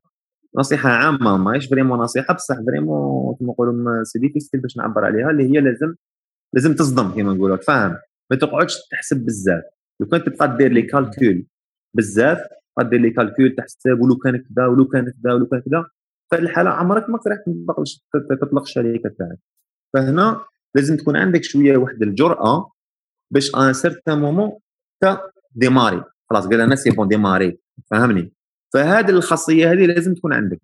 نصيحة 0.57 0.89
عامة 0.91 1.37
ماهيش 1.37 1.67
vraiment 1.67 1.99
نصيحة 1.99 2.35
بصح 2.35 2.57
vraiment 2.67 3.35
كيما 3.39 3.53
نقولوا 3.53 4.05
c'est 4.05 4.19
difficile 4.19 4.61
باش 4.61 4.77
نعبر 4.77 5.05
عليها 5.05 5.31
اللي 5.31 5.45
هي 5.45 5.61
لازم 5.61 5.95
لازم 6.55 6.75
تصدم 6.75 7.11
كيما 7.15 7.35
نقولوا 7.35 7.57
فاهم؟ 7.57 7.97
ما 8.31 8.37
تقعدش 8.37 8.75
تحسب 8.91 9.17
بزاف. 9.17 9.63
لو 10.01 10.07
كنت 10.07 10.29
تبقى 10.29 10.57
دير 10.57 10.73
les 10.73 10.83
calculs 10.83 11.47
بزاف 11.95 12.39
دير 12.81 13.01
les 13.01 13.11
calculs 13.11 13.55
تحسب 13.55 14.01
ولو 14.01 14.17
كان 14.17 14.37
كذا 14.37 14.67
ولو 14.67 14.89
كان 14.89 15.05
كذا 15.05 15.33
ولو 15.33 15.47
كان 15.47 15.61
كذا 15.61 15.85
في 16.31 16.39
الحاله 16.39 16.71
عمرك 16.71 17.11
ما 17.11 17.19
راح 17.27 17.39
تطلق 18.41 18.61
الشركة 18.61 19.11
تاعك 19.19 19.39
فهنا 19.95 20.41
لازم 20.75 20.97
تكون 20.97 21.17
عندك 21.17 21.43
شوية 21.43 21.77
واحد 21.77 22.03
الجرأة 22.03 22.73
باش 23.31 23.55
un 23.55 23.73
certain 23.73 24.19
moment 24.21 24.59
ت 25.03 25.21
démarrer 25.53 26.05
خلاص 26.31 26.47
قال 26.47 26.61
أنا 26.61 26.77
c'est 26.77 26.91
bon 26.91 27.09
démarrer 27.09 27.59
فهمني؟ 27.91 28.33
فهذه 28.75 29.11
الخاصية 29.11 29.73
هذه 29.73 29.87
لازم 29.87 30.15
تكون 30.15 30.33
عندك. 30.33 30.61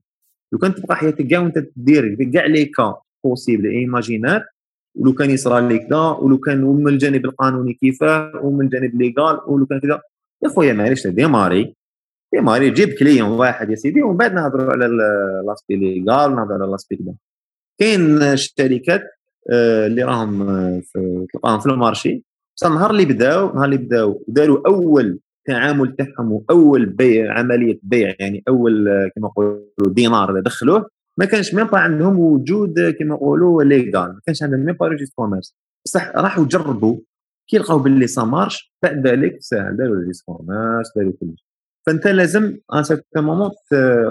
لو 0.53 0.59
كان 0.59 0.75
تبقى 0.75 0.97
حياتك 0.97 1.27
كاع 1.27 1.41
وانت 1.41 1.59
تدير 1.59 2.31
كاع 2.33 2.47
les 2.47 2.65
cas 2.65 2.95
possibles 3.25 3.67
imaginables 3.67 4.45
ولو 4.95 5.13
كان 5.13 5.31
يصرى 5.31 5.61
لك 5.61 5.87
كذا 5.89 5.99
ولو 5.99 6.39
كان 6.39 6.65
من 6.65 6.89
الجانب 6.89 7.25
القانوني 7.25 7.73
كيفاه 7.73 8.33
ومن 8.43 8.65
الجانب 8.67 9.03
légal 9.03 9.41
ولو 9.47 9.67
كان 9.67 9.81
كذا. 9.81 10.01
يا 10.45 10.49
خويا 10.49 10.73
معليش 10.73 11.07
démarrer 11.07 11.75
démarrer 12.33 12.71
جيب 12.71 12.89
client 12.89 13.29
واحد 13.29 13.71
يا 13.71 13.75
سيدي 13.75 14.03
ومن 14.03 14.17
بعد 14.17 14.35
نهضروا 14.35 14.73
على 14.73 14.87
l'aspect 15.47 15.77
légal 15.77 16.37
نهضروا 16.37 16.63
على 16.63 16.71
l'aspect 16.71 16.97
كذا 16.97 17.15
كاين 17.79 18.23
الشركات 18.23 19.03
آه، 19.53 19.87
اللي 19.87 20.03
راهم 20.03 20.47
تلقاهم 21.33 21.61
في 21.61 21.67
ال 21.67 21.74
marché. 21.74 22.25
بصح 22.57 22.67
النهار 22.67 22.91
اللي 22.91 23.05
بداو 23.05 23.51
النهار 23.51 23.65
اللي 23.65 23.77
بداو 23.77 24.25
داروا 24.29 24.63
أول 24.67 25.21
تعامل 25.47 25.97
تاعهم 25.97 26.33
واول 26.33 26.87
بيع 26.87 27.39
عملية 27.39 27.79
بيع 27.83 28.15
يعني 28.19 28.43
أول 28.49 28.89
آه، 28.89 29.11
كما 29.17 29.29
نقولوا 29.29 29.63
دينار 29.89 30.41
دخلوه 30.41 30.91
ما 31.19 31.25
كانش 31.25 31.55
même 31.55 31.69
عندهم 31.73 32.19
وجود 32.19 32.75
كما 32.99 33.15
نقولوا 33.15 33.63
légal 33.63 34.09
ما 34.09 34.21
كانش 34.27 34.43
عندهم 34.43 34.61
même 34.61 34.75
pas 34.75 34.89
registre 34.89 35.15
commerce 35.15 35.57
بصح 35.87 36.17
راحوا 36.17 36.45
جربوا 36.45 37.01
كي 37.51 37.59
لقاو 37.59 37.79
باللي 37.79 38.07
ça 38.07 38.25
marche 38.25 38.75
بعد 38.83 39.07
ذلك 39.07 39.37
سهل 39.41 39.77
داروا 39.77 39.97
registre 39.97 40.25
commerce 40.25 40.87
داروا 40.97 41.13
كلش 41.21 41.47
فأنت 41.87 42.07
لازم 42.07 42.59
un 42.75 42.83
certain 42.83 43.25
moment 43.25 43.51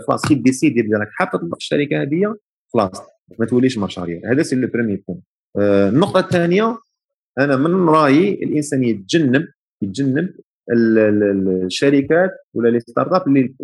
خلاص 0.07 0.27
كي 0.27 0.35
décider 0.35 0.81
راك 0.81 1.09
حاب 1.11 1.29
تطلق 1.29 1.55
الشركة 1.55 2.01
هذه 2.01 2.35
خلاص 2.73 3.01
ما 3.39 3.45
توليش 3.45 3.77
مشاريع 3.77 4.21
هذا 4.31 4.43
c'est 4.43 4.55
le 4.55 4.67
premier 4.67 4.95
point 4.95 5.21
النقطه 5.89 6.19
الثانية 6.19 6.77
أنا 7.39 7.55
من 7.55 7.89
رأيي 7.89 8.33
الإنسان 8.43 8.83
يتجنب 8.83 9.47
يتجنب 9.81 10.29
الشركات 10.71 12.31
ولا 12.53 12.69
les 12.69 12.79
startups 12.79 13.27
اللي 13.27 13.55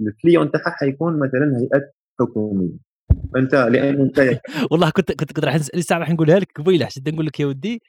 ال 0.00 0.07
client 0.07 0.50
تاعها 0.50 0.70
حيكون 0.70 1.18
مثلا 1.18 1.58
هيئات 1.58 1.94
حكومية. 2.20 2.92
فأنت 3.34 3.54
لأن 3.54 4.00
أنت 4.00 4.40
والله 4.70 4.90
كنت 4.90 5.12
كنت 5.12 5.32
كنت 5.32 5.44
راح 5.44 5.54
نسأل 5.54 5.98
راح 5.98 6.10
نقولها 6.10 6.38
لك 6.38 6.48
قبيلة 6.56 6.86
حسيت 6.86 7.08
نقول 7.08 7.26
لك 7.26 7.40
يا 7.40 7.46
ودي 7.46 7.82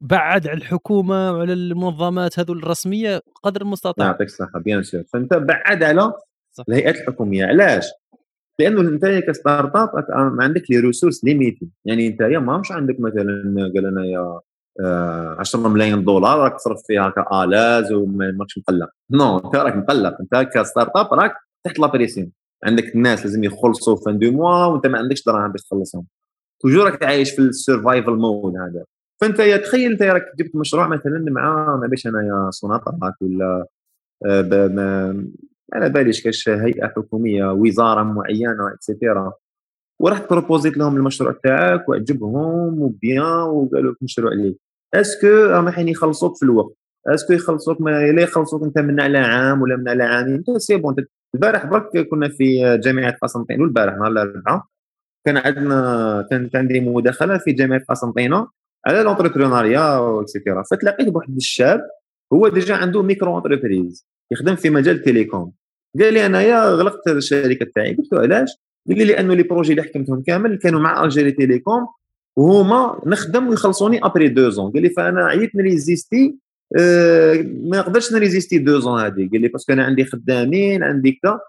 بعد 0.00 0.46
على 0.48 0.56
الحكومة 0.56 1.32
وعلى 1.32 1.52
المنظمات 1.52 2.38
هذو 2.38 2.52
الرسمية 2.54 3.20
قدر 3.42 3.62
المستطاع. 3.62 4.06
يعطيك 4.06 4.26
الصحة 4.26 4.60
bien 4.60 4.82
sûr 4.82 5.02
فأنت 5.12 5.34
بعد 5.34 5.82
على. 5.82 6.12
الهيئات 6.68 6.96
الحكومية. 6.96 7.46
علاش؟ 7.46 7.84
لأنه 8.58 8.80
أنت 8.80 9.06
ك 9.06 9.76
startup 9.76 9.90
ما 10.32 10.44
عندك 10.44 10.70
les 10.70 10.78
ressources 10.78 11.24
limitées 11.24 11.68
يعني 11.84 12.06
أنت 12.06 12.22
ما 12.22 12.58
مش 12.58 12.72
عندك 12.72 13.00
مثلا 13.00 13.70
قال 13.74 13.86
أنا 13.86 14.04
يا 14.06 14.40
10 15.38 15.68
ملايين 15.68 16.04
دولار 16.04 16.38
راك 16.38 16.54
تصرف 16.54 16.82
فيها 16.86 17.10
à 17.10 17.22
l'aise 17.22 17.92
وماكش 17.92 18.58
مقلق. 18.58 18.88
non 19.10 19.38
انت 19.38 19.56
راك 19.56 19.76
مقلق. 19.76 20.16
انت 20.20 20.48
ك 20.54 20.90
startup 20.96 21.14
راك 21.14 21.34
تحت 21.64 21.78
la 21.78 21.86
pression. 21.86 22.32
عندك 22.64 22.94
الناس 22.94 23.24
لازم 23.24 23.44
يخلصوا 23.44 23.96
fin 23.96 24.18
du 24.18 24.30
mois 24.30 24.64
وانت 24.64 24.86
ما 24.86 24.98
عندكش 24.98 25.24
دراهم 25.24 25.52
باش 25.52 25.62
تخلصهم. 25.62 26.06
toujours 26.60 26.84
راك 26.84 27.02
عايش 27.02 27.30
في 27.30 27.38
ال 27.38 27.46
survival 27.46 28.12
mode 28.12 28.56
هذا. 28.56 28.84
فأنت 29.20 29.38
يا 29.38 29.56
تخيل 29.56 29.92
أنت 29.92 30.02
راك 30.02 30.24
جبت 30.38 30.56
مشروع 30.56 30.88
مثلا 30.88 31.24
مع 31.30 31.76
ما 31.76 31.86
بيش 31.86 32.06
انايا 32.06 32.50
Sonatrach 32.50 33.14
ولا 33.20 33.66
آه، 34.26 35.24
على 35.74 35.88
باليش 35.88 36.22
كاش 36.22 36.48
هيئة 36.48 36.86
حكومية 36.86 37.52
وزارة 37.52 38.02
معينة 38.02 38.74
et 38.74 38.89
cetera 38.89 39.32
ورحت 40.00 40.30
proposé 40.30 40.66
يت 40.66 40.76
لهم 40.76 40.96
المشروع 40.96 41.32
تاعك 41.44 41.88
وعجبهم 41.88 42.82
و 42.82 42.94
bien 42.94 43.42
وقالوا 43.42 43.92
لك 43.92 44.02
مشروع 44.02 44.32
ليك. 44.32 44.56
est-ce 44.94 45.15
que 45.15 45.26
راهم 45.26 45.68
حين 45.68 45.88
يخلصوك 45.88 46.36
في 46.36 46.42
الوقت؟ 46.42 46.74
est-ce 47.06 47.23
que 47.23 47.32
يخلصوك 47.32 47.80
ما 47.80 47.90
لا 47.90 48.22
يخلصوك 48.22 48.62
أنت 48.62 48.78
من 48.78 49.00
على 49.00 49.18
عام 49.18 49.62
ولا 49.62 49.76
من 49.76 49.88
على 49.88 50.04
عامين 50.04 50.34
أنت 50.34 50.50
c'est 50.56 50.76
bon 50.76 50.96
البارح 51.34 51.66
برك 51.66 52.08
كنا 52.08 52.28
في 52.28 52.78
جامعة 52.84 53.16
قسنطينه 53.22 53.64
البارح 53.64 53.94
نهار 53.94 54.08
الأربعاء 54.12 54.62
كان 55.26 55.36
عندنا 55.36 56.26
كانت 56.30 56.56
عندي 56.56 56.80
مداخلة 56.80 57.38
في 57.38 57.52
جامعة 57.52 57.80
قسنطينه 57.88 58.48
على 58.86 59.02
l'entrepreneuriat 59.02 60.20
et 60.20 60.31
cetera 60.31 60.62
فتلاقيت 60.62 61.08
بواحد 61.08 61.36
الشاب 61.36 61.80
هو 62.32 62.48
déjà 62.48 62.74
عنده 62.74 63.02
micro-entreprise 63.02 64.06
يخدم 64.32 64.56
في 64.56 64.70
مجال 64.70 64.96
ال 64.96 65.03
télécom 65.03 65.52
قال 66.00 66.14
لي 66.14 66.26
أنايا 66.26 66.64
غلقت 66.64 67.08
الشركة 67.08 67.66
تاعي 67.74 67.94
قلت 67.94 68.12
له 68.12 68.20
علاش؟ 68.20 68.50
قال 68.88 68.98
لي 68.98 69.04
لأنه 69.04 69.34
les 69.34 69.42
projets 69.42 69.72
اللي 69.72 69.82
حكمتهم 69.82 70.22
كامل 70.22 70.58
كانوا 70.58 70.80
مع 70.80 71.04
Algérie 71.04 71.32
Télécom 71.32 71.86
وهما 72.36 73.00
نخدم 73.06 73.48
ويخلصوني 73.48 74.04
après 74.04 74.28
deux 74.28 74.50
ans. 74.50 74.72
قال 74.72 74.82
لي 74.82 74.90
فأنا 74.90 75.24
عييت 75.26 75.56
ن 75.56 75.65
résister 75.65 76.36
أه 76.78 77.34
ما 77.42 77.78
نقدرش 77.78 78.12
ن 78.12 78.17
résister 78.17 78.58
deux 78.58 78.78
ans 78.78 79.00
هذه 79.00 79.28
قال 79.32 79.40
لي 79.40 79.48
parce 79.48 79.63
que 79.63 79.72
أنا 79.72 79.84
عندي 79.84 80.04
خدامين 80.04 80.82
عندي 80.82 81.20
كذا. 81.22 81.40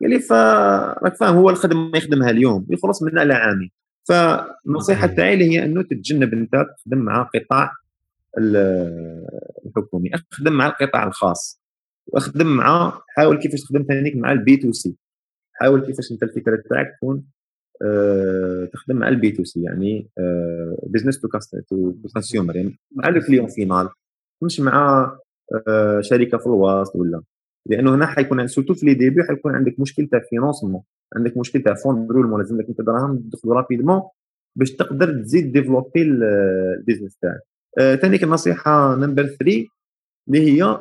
قال 0.00 0.10
لي 0.10 0.20
فراك 0.20 1.16
فاهم 1.16 1.36
هو 1.36 1.50
الخدمة 1.50 1.96
يخدمها 1.96 2.30
اليوم. 2.30 2.66
يخلص 2.70 3.02
منها 3.02 3.20
على 3.20 3.34
عامين 3.34 3.70
فالنصيحه 4.08 5.06
تاعي 5.06 5.50
هي 5.50 5.64
أنه 5.64 5.82
تتجنب 5.82 6.32
أنت 6.32 6.66
تخدم 6.78 6.98
مع 6.98 7.22
قطاع 7.34 7.72
الحكومي. 9.66 10.10
أخدم 10.32 10.52
مع 10.52 10.66
القطاع 10.66 11.06
الخاص. 11.06 11.60
وأخدم 12.06 12.46
مع 12.46 13.00
حاول 13.08 13.38
كيفاش 13.38 13.60
تخدم 13.60 13.84
ثانيك 13.88 14.16
مع 14.16 14.32
ال 14.32 14.44
B 14.44 14.56
to 14.56 14.72
C. 14.72 14.94
حاول 15.60 15.86
كيفاش 15.86 16.12
انت 16.12 16.22
الفكرة 16.22 16.62
تاعك 16.70 16.86
تكون 16.96 17.24
أه 17.82 18.68
تخدم 18.72 18.96
مع 18.96 19.08
ال 19.08 19.19
B 19.19 19.30
to 19.30 19.44
C 19.44 19.62
يعني 19.62 20.10
business 20.86 21.20
to 21.20 21.28
consumer 22.14 22.56
يعني 22.56 22.78
مع 22.92 23.08
ال 23.08 23.13
client 23.13 23.46
final 23.46 23.88
مش 24.44 24.60
مع 24.60 25.04
أه 25.68 26.00
شركة 26.00 26.38
في 26.38 26.46
الوسط 26.46 26.96
ولا. 26.96 27.22
لأنه 27.66 27.94
هنا 27.94 28.06
حيكون 28.06 28.46
surtout 28.46 28.74
في 28.74 28.86
les 28.86 28.94
débuts 28.94 29.22
حيكون 29.22 29.54
عندك 29.54 29.80
مشكل 29.80 30.06
تاع 30.06 30.20
financement 30.30 30.82
عندك 31.16 31.36
مشكل 31.36 31.62
تاع 31.62 31.74
فون 31.74 32.08
رول 32.10 32.38
لازم 32.38 32.60
لك 32.60 32.68
انت 32.68 32.80
دراهم 32.80 33.18
تدخلوا 33.18 33.54
rapidement 33.54 34.02
باش 34.56 34.76
تقدر 34.76 35.22
تزيد 35.22 35.52
développer 35.52 36.02
ال 36.02 36.15
business 36.15 37.18
تاعك. 37.22 37.40
ثاني 38.00 38.22
آه 38.22 38.26
نصيحة 38.26 38.94
number 38.96 39.22
3 39.26 39.64
اللي 40.28 40.40
هي 40.40 40.78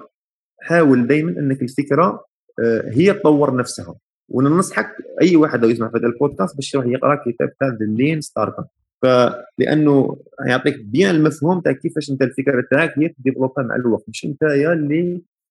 حاول 0.62 1.08
دائما 1.08 1.32
إنك 1.32 1.62
الفكرة 1.62 2.26
آه 2.64 2.90
هي 2.90 3.14
تطور 3.14 3.56
نفسها. 3.56 3.96
وننصحك 4.30 4.90
أي 5.22 5.36
واحد 5.36 5.64
يسمع 5.64 5.90
في 5.90 5.98
هذا 5.98 6.08
البودكاست 6.08 6.56
باش 6.56 6.74
يروح 6.74 6.86
يقرأ 6.86 7.16
كتاب 7.16 7.58
تاع 7.60 7.68
The 7.68 7.86
Lean 7.86 8.22
Startup 8.22 8.68
فلانه 9.02 10.18
يعطيك 10.48 10.86
bien 10.86 11.16
المفهوم 11.16 11.62
تاع 11.62 11.72
كيفاش 11.72 12.12
أنت 12.12 12.22
الفكرة 12.22 12.68
تاعك 12.72 13.00
هي 13.00 13.10
ت 13.10 13.15
développer 13.15 13.64
مع 13.64 13.76
الوقت. 13.76 14.04
مش 14.10 14.26
أنت 14.26 14.42
يا 14.42 14.74
اللي 14.74 15.04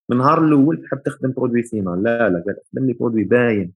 من 0.09 0.17
النهار 0.17 0.45
الأول 0.45 0.83
تحب 0.83 1.03
تخدم 1.03 1.33
produit 1.33 1.63
final 1.63 2.03
لا 2.03 2.29
لا 2.29 2.43
قال 2.47 2.57
خدم 2.73 2.87
لي 2.87 2.93
produit 2.93 3.25
bien. 3.25 3.73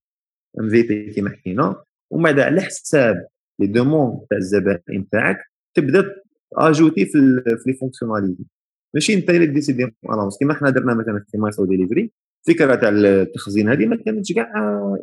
MVP 0.59 1.13
كيما 1.13 1.29
حكينا. 1.29 1.75
ومن 2.11 2.23
بعد 2.23 2.39
على 2.39 2.61
حساب 2.61 3.27
les 3.59 3.67
demandes 3.67 4.19
تاع 4.29 4.37
الزبائن 4.37 5.09
تاعك 5.09 5.37
تبدأ 5.73 6.15
ajouter 6.57 7.05
في 7.05 7.17
les 7.67 7.73
fonctionnalités. 7.73 8.45
ماشي 8.93 9.13
أنت 9.13 9.29
اللي 9.29 9.45
décider 9.45 9.93
كيما 10.39 10.53
حنا 10.53 10.69
درنا 10.69 10.93
مثلا 10.93 11.25
في 11.31 11.37
مايسو 11.37 11.65
ديليفري 11.65 12.11
الفكرة 12.47 12.75
تاع 12.75 12.89
التخزين 12.89 13.69
هذه 13.69 13.85
ما 13.85 13.95
كانتش 13.95 14.33
كاع 14.33 14.51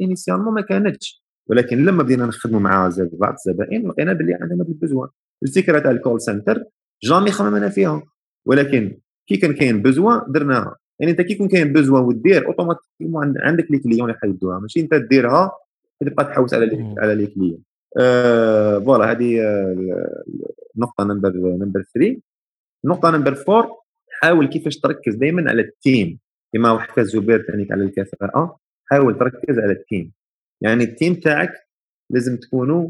initialement 0.01 0.55
ما 0.55 0.61
كانتش. 0.61 1.23
ولكن 1.47 1.85
لما 1.85 2.03
بدينا 2.03 2.27
نخدموا 2.27 2.61
مع 2.61 2.91
بعض 3.13 3.35
الزبائن 3.35 3.89
لقينا 3.89 4.13
باللي 4.13 4.35
عندنا 4.35 4.65
ال 4.69 4.74
besoin. 4.74 5.09
الفكرة 5.43 5.79
تاع 5.79 5.91
ال 5.91 5.97
call 5.97 6.21
center 6.21 6.65
jamais 7.03 7.31
خممنا 7.31 7.69
فيها. 7.69 8.03
ولكن 8.47 8.99
كي 9.27 9.37
كان 9.37 9.53
كاين 9.53 9.83
besoin 9.83 10.21
درناها 10.29 10.77
يعني 11.01 11.13
أنت 11.13 11.21
كي 11.21 11.33
يكون 11.33 11.49
كاين 11.49 11.73
besoin 11.73 12.03
ودير 12.03 12.47
automatiquement 12.47 13.35
عندك 13.39 13.71
les 13.71 13.79
clients 13.79 14.11
اللي 14.11 14.21
حيدوها 14.23 14.59
ماشي 14.59 14.81
أنت 14.81 14.95
ديرها 14.95 15.51
تبقى 16.01 16.25
تحوس 16.25 16.55
على 16.55 16.67
les 16.67 16.95
على 16.99 17.15
les 17.15 17.27
clients 17.27 17.59
آه 18.01 18.79
voilà 18.79 19.11
هذه 19.11 19.41
النقطه 20.77 21.05
number 21.05 21.33
number 21.37 21.83
3 21.95 22.17
النقطه 22.85 23.11
number 23.11 23.45
4 23.49 23.85
حاول 24.21 24.47
كيفاش 24.47 24.79
تركز 24.79 25.15
دائما 25.15 25.51
على 25.51 25.63
ال 25.63 25.74
team 25.74 26.19
كما 26.53 26.79
حكى 26.79 27.01
الزبير 27.01 27.43
ثاني 27.43 27.69
على 27.71 27.85
الكفاءة. 27.85 28.59
حاول 28.85 29.19
تركز 29.19 29.59
على 29.59 29.73
ال 29.73 29.79
team. 29.79 30.13
يعني 30.61 30.85
ال 30.85 30.91
team 30.91 31.15
تاعك 31.15 31.53
لازم 32.11 32.37
تكونوا 32.37 32.89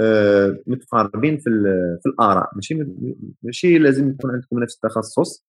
آه 0.00 0.58
متقاربين 0.66 1.36
في 1.36 1.50
في 2.02 2.08
الآراء. 2.08 2.50
ماشي 2.54 2.86
ماشي 3.42 3.78
لازم 3.78 4.10
يكون 4.10 4.30
عندكم 4.30 4.62
نفس 4.62 4.74
التخصص 4.74 5.46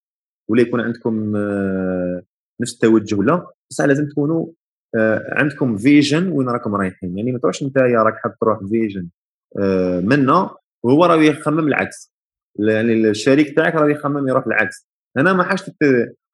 ولا 0.49 0.61
يكون 0.61 0.81
عندكم 0.81 1.35
آه، 1.35 2.23
نفس 2.61 2.73
التوجه 2.73 3.23
لا 3.23 3.51
بصح 3.71 3.85
لازم 3.85 4.07
تكونوا 4.07 4.47
آه، 4.95 5.25
عندكم 5.31 5.77
vision 5.77 6.31
وين 6.31 6.49
راكم 6.49 6.75
رايحين. 6.75 7.17
يعني 7.17 7.31
ما 7.31 7.39
تروحش 7.39 7.63
انت 7.63 7.77
يا 7.77 8.03
راك 8.03 8.15
حاب 8.15 8.35
تروح 8.41 8.59
vision 8.69 9.09
آه، 9.59 9.99
منا 9.99 10.55
وهو 10.83 11.05
راه 11.05 11.15
يخمم 11.15 11.67
العكس. 11.67 12.13
يعني 12.59 12.93
الشريك 12.93 13.55
تاعك 13.55 13.75
راه 13.75 13.89
يخمم 13.89 14.27
يروح 14.27 14.47
العكس. 14.47 14.87
هنا 15.17 15.33
ما 15.33 15.43
حاجة 15.43 15.73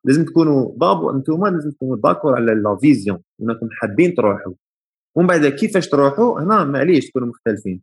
لازم 0.05 0.25
تكونوا 0.25 0.77
d'ab 0.77 1.15
أنتم 1.15 1.45
لازم 1.45 1.71
تكونوا 1.71 1.97
d'accord 1.97 2.35
على 2.35 2.53
la 2.53 2.77
vision 2.81 3.19
إنكم 3.41 3.69
حابين 3.71 4.15
تروحوا. 4.15 4.53
ومن 5.15 5.27
بعد 5.27 5.45
كيفاش 5.45 5.89
تروحوا؟ 5.89 6.41
هنا 6.41 6.63
معليش 6.63 7.09
تكونوا 7.09 7.27
مختلفين. 7.27 7.81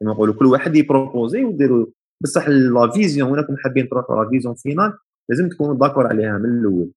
كما 0.00 0.12
نقولوا 0.12 0.34
كل 0.34 0.46
واحد 0.46 0.76
يـ 0.76 0.84
proposer 0.84 1.44
وديروا 1.44 1.86
بصح 2.20 2.48
la 2.48 2.90
vision 2.90 3.30
وإنكم 3.30 3.56
حابين 3.56 3.88
تروحوا 3.88 4.24
la 4.24 4.30
vision 4.30 4.54
finale 4.54 4.92
لازم 5.28 5.48
تكونوا 5.48 5.74
d'accord 5.74 6.06
عليها 6.06 6.38
من 6.38 6.58
الأول. 6.58 6.90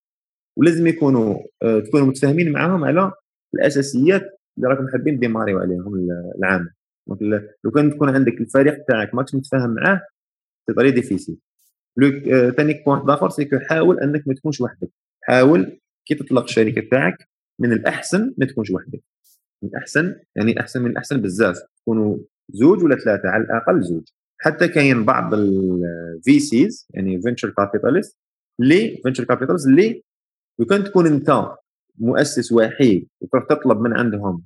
ولازم 0.58 0.88
يكونوا 0.88 1.40
آه، 1.64 1.80
تكونوا 1.80 2.08
متفاهمين 2.08 2.52
معاهم 2.52 2.84
على 2.84 3.12
الأساسيات 3.56 4.22
اللي 4.58 4.70
راكم 4.70 4.88
حابين 4.88 5.20
démarrer 5.20 5.52
يو 5.52 5.60
عليهم 5.60 6.08
العام. 6.38 6.70
لو 7.64 7.72
كان 7.72 7.92
تكون 7.92 8.10
عندك 8.10 8.42
الفريق 8.42 8.86
تاعك 8.88 9.16
ماكش 9.16 9.36
متفاهم 9.36 9.70
معاه 9.70 10.02
c'est 10.68 10.74
très 10.74 10.92
difficile. 10.92 11.38
ثاني 12.58 12.84
point 12.86 13.10
اخر 13.10 13.30
c'est 13.30 13.50
حاول 13.70 14.00
إنك 14.00 14.28
ما 14.28 14.34
تكونش 14.34 14.62
وحدك. 14.62 14.90
حاول 15.24 15.80
كي 16.06 16.16
تطلق 16.16 16.44
الشركة 16.44 16.90
تاعك 16.92 17.30
من 17.60 17.74
الأحسن 17.74 18.34
ما 18.38 18.46
تكونش 18.46 18.72
وحدك. 18.72 19.04
من 19.64 19.70
الاحسن 19.70 20.16
يعني 20.36 20.60
أحسن 20.60 20.82
من 20.82 20.92
الاحسن 20.92 21.22
بزاف. 21.22 21.58
تكونوا 21.82 22.18
زوج 22.50 22.84
ولا 22.84 22.96
ثلاثة 22.96 23.30
على 23.30 23.44
الأقل 23.44 23.82
زوج. 23.82 24.04
حتى 24.40 24.68
كاين 24.68 25.06
بعض 25.06 25.34
ال 25.34 26.40
VCs 26.40 26.88
يعني 26.94 27.22
venture 27.22 27.50
capitalist 27.50 28.18
اللي 28.60 29.00
venture 29.04 29.24
capitalist 29.24 29.68
اللي 29.68 30.04
لو 30.60 30.66
كان 30.66 30.84
تكون 30.84 31.08
أنت 31.08 31.46
مؤسس 31.98 32.52
وحيد 32.52 33.08
وتروح 33.22 33.46
تطلب 33.50 33.80
من 33.80 33.94
عندهم 33.94 34.44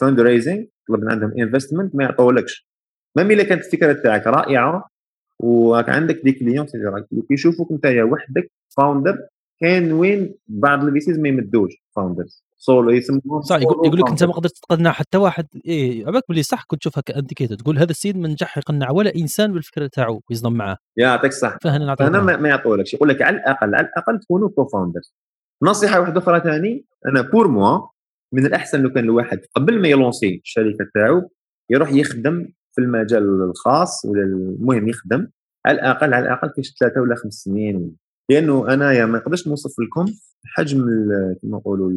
fund 0.00 0.20
uh, 0.20 0.22
raising 0.22 0.66
تطلب 0.86 1.04
من 1.04 1.10
عندهم 1.10 1.32
investment 1.38 1.94
ما 1.94 2.04
يعطولكش. 2.04 2.68
ما 3.16 3.22
إلا 3.22 3.42
كانت 3.42 3.64
الفكرة 3.64 3.92
تاعك 3.92 4.26
رائعة 4.26 4.90
وعندك 5.42 6.20
des 6.24 6.32
clients 6.32 6.66
يشوفوك 7.30 7.72
انت 7.72 7.86
وحدك 7.86 8.50
founder 8.76 9.18
كاين 9.60 9.92
وين 9.92 10.34
بعض 10.48 10.84
ال 10.84 10.92
VCs 10.92 11.18
ما 11.18 11.28
يمدوش 11.28 11.72
founders 11.96 12.44
solo 12.56 12.90
يسموه 12.90 13.40
صح 13.40 13.56
يقول, 13.56 13.86
يقول 13.86 14.00
لك 14.00 14.08
أنت 14.08 14.24
ما 14.24 14.32
قدرت 14.32 14.58
تقنع 14.58 14.92
حتى 14.92 15.18
واحد. 15.18 15.46
إيه 15.66 16.06
عباك 16.06 16.22
بلي 16.28 16.42
صح 16.42 16.64
كنت 16.64 16.80
تشوفها 16.80 17.02
كـ 17.06 17.10
indicateur 17.10 17.56
تقول 17.56 17.78
هذا 17.78 17.90
السيد 17.90 18.16
ما 18.16 18.28
نجح 18.28 18.58
يقنع 18.58 18.90
ولا 18.90 19.14
إنسان 19.16 19.52
بالفكرة 19.52 19.86
تاعو 19.86 20.22
ويصدم 20.30 20.52
معاه. 20.52 20.76
يعطيك 20.96 21.32
صح 21.32 21.58
فهنا 21.62 22.20
ما, 22.20 22.36
ما 22.36 22.48
يعطولكش 22.48 22.94
يقول 22.94 23.08
لك 23.08 23.22
على 23.22 23.36
الأقل 23.36 23.74
على 23.74 23.86
الأقل 23.86 24.20
تكونوا 24.20 24.48
co-founders 24.48 25.14
نصيحة 25.62 26.00
واحدة 26.00 26.20
أخرى 26.20 26.40
ثاني 26.40 26.84
أنا 27.06 27.22
pour 27.22 27.48
moi 27.48 27.80
من 28.32 28.46
الأحسن 28.46 28.80
لو 28.80 28.90
كان 28.90 29.04
الواحد 29.04 29.40
قبل 29.54 29.82
ما 29.82 29.88
يـ 29.88 29.95
lancer 29.95 30.40
الشركة 30.44 30.86
تاعو 30.94 31.30
يروح 31.70 31.92
يخدم 31.92 32.48
في 32.74 32.80
المجال 32.80 33.42
الخاص 33.42 34.04
ولا 34.04 34.22
المهم 34.22 34.88
يخدم 34.88 35.28
على 35.66 35.74
الأقل 35.74 36.14
على 36.14 36.26
الأقل 36.26 36.48
كاش 36.48 36.74
ثلاثة 36.80 37.00
ولا 37.00 37.14
خمس 37.14 37.34
سنين. 37.34 37.96
لأنه 38.30 38.74
انايا 38.74 39.06
ما 39.06 39.18
نقدرش 39.18 39.48
نوصف 39.48 39.80
لكم 39.80 40.06
حجم 40.44 40.84
كما 41.42 41.56
نقولوا 41.58 41.92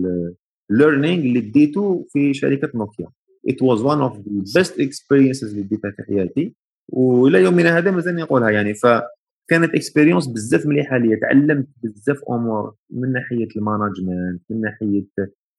learning 0.69 1.24
اللي 1.23 1.39
ديته 1.39 2.07
في 2.09 2.33
شركة 2.33 2.71
نوكيا. 2.75 3.07
it 3.49 3.61
was 3.61 3.82
one 3.82 3.99
of 3.99 4.17
the 4.17 4.24
best 4.56 4.80
experiences 4.80 5.49
اللي 5.49 5.63
ديتها 5.63 5.91
في 5.91 6.03
حياتي. 6.03 6.55
وإلى 6.89 7.43
يومنا 7.43 7.77
هذا 7.77 7.91
مازال 7.91 8.15
نقولها 8.15 8.49
يعني. 8.49 8.73
فكانت 8.73 9.75
expérience 9.75 10.27
بزاف 10.27 10.65
مليحة 10.65 10.97
ليا. 10.97 11.19
تعلمت 11.21 11.67
بزاف 11.83 12.19
أمور 12.29 12.73
من 12.89 13.11
ناحية 13.11 13.47
ال 13.56 13.63
management 13.63 14.41
من 14.49 14.61
ناحية 14.61 15.05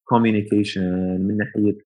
communication 0.05 1.21
من 1.21 1.37
ناحية. 1.37 1.79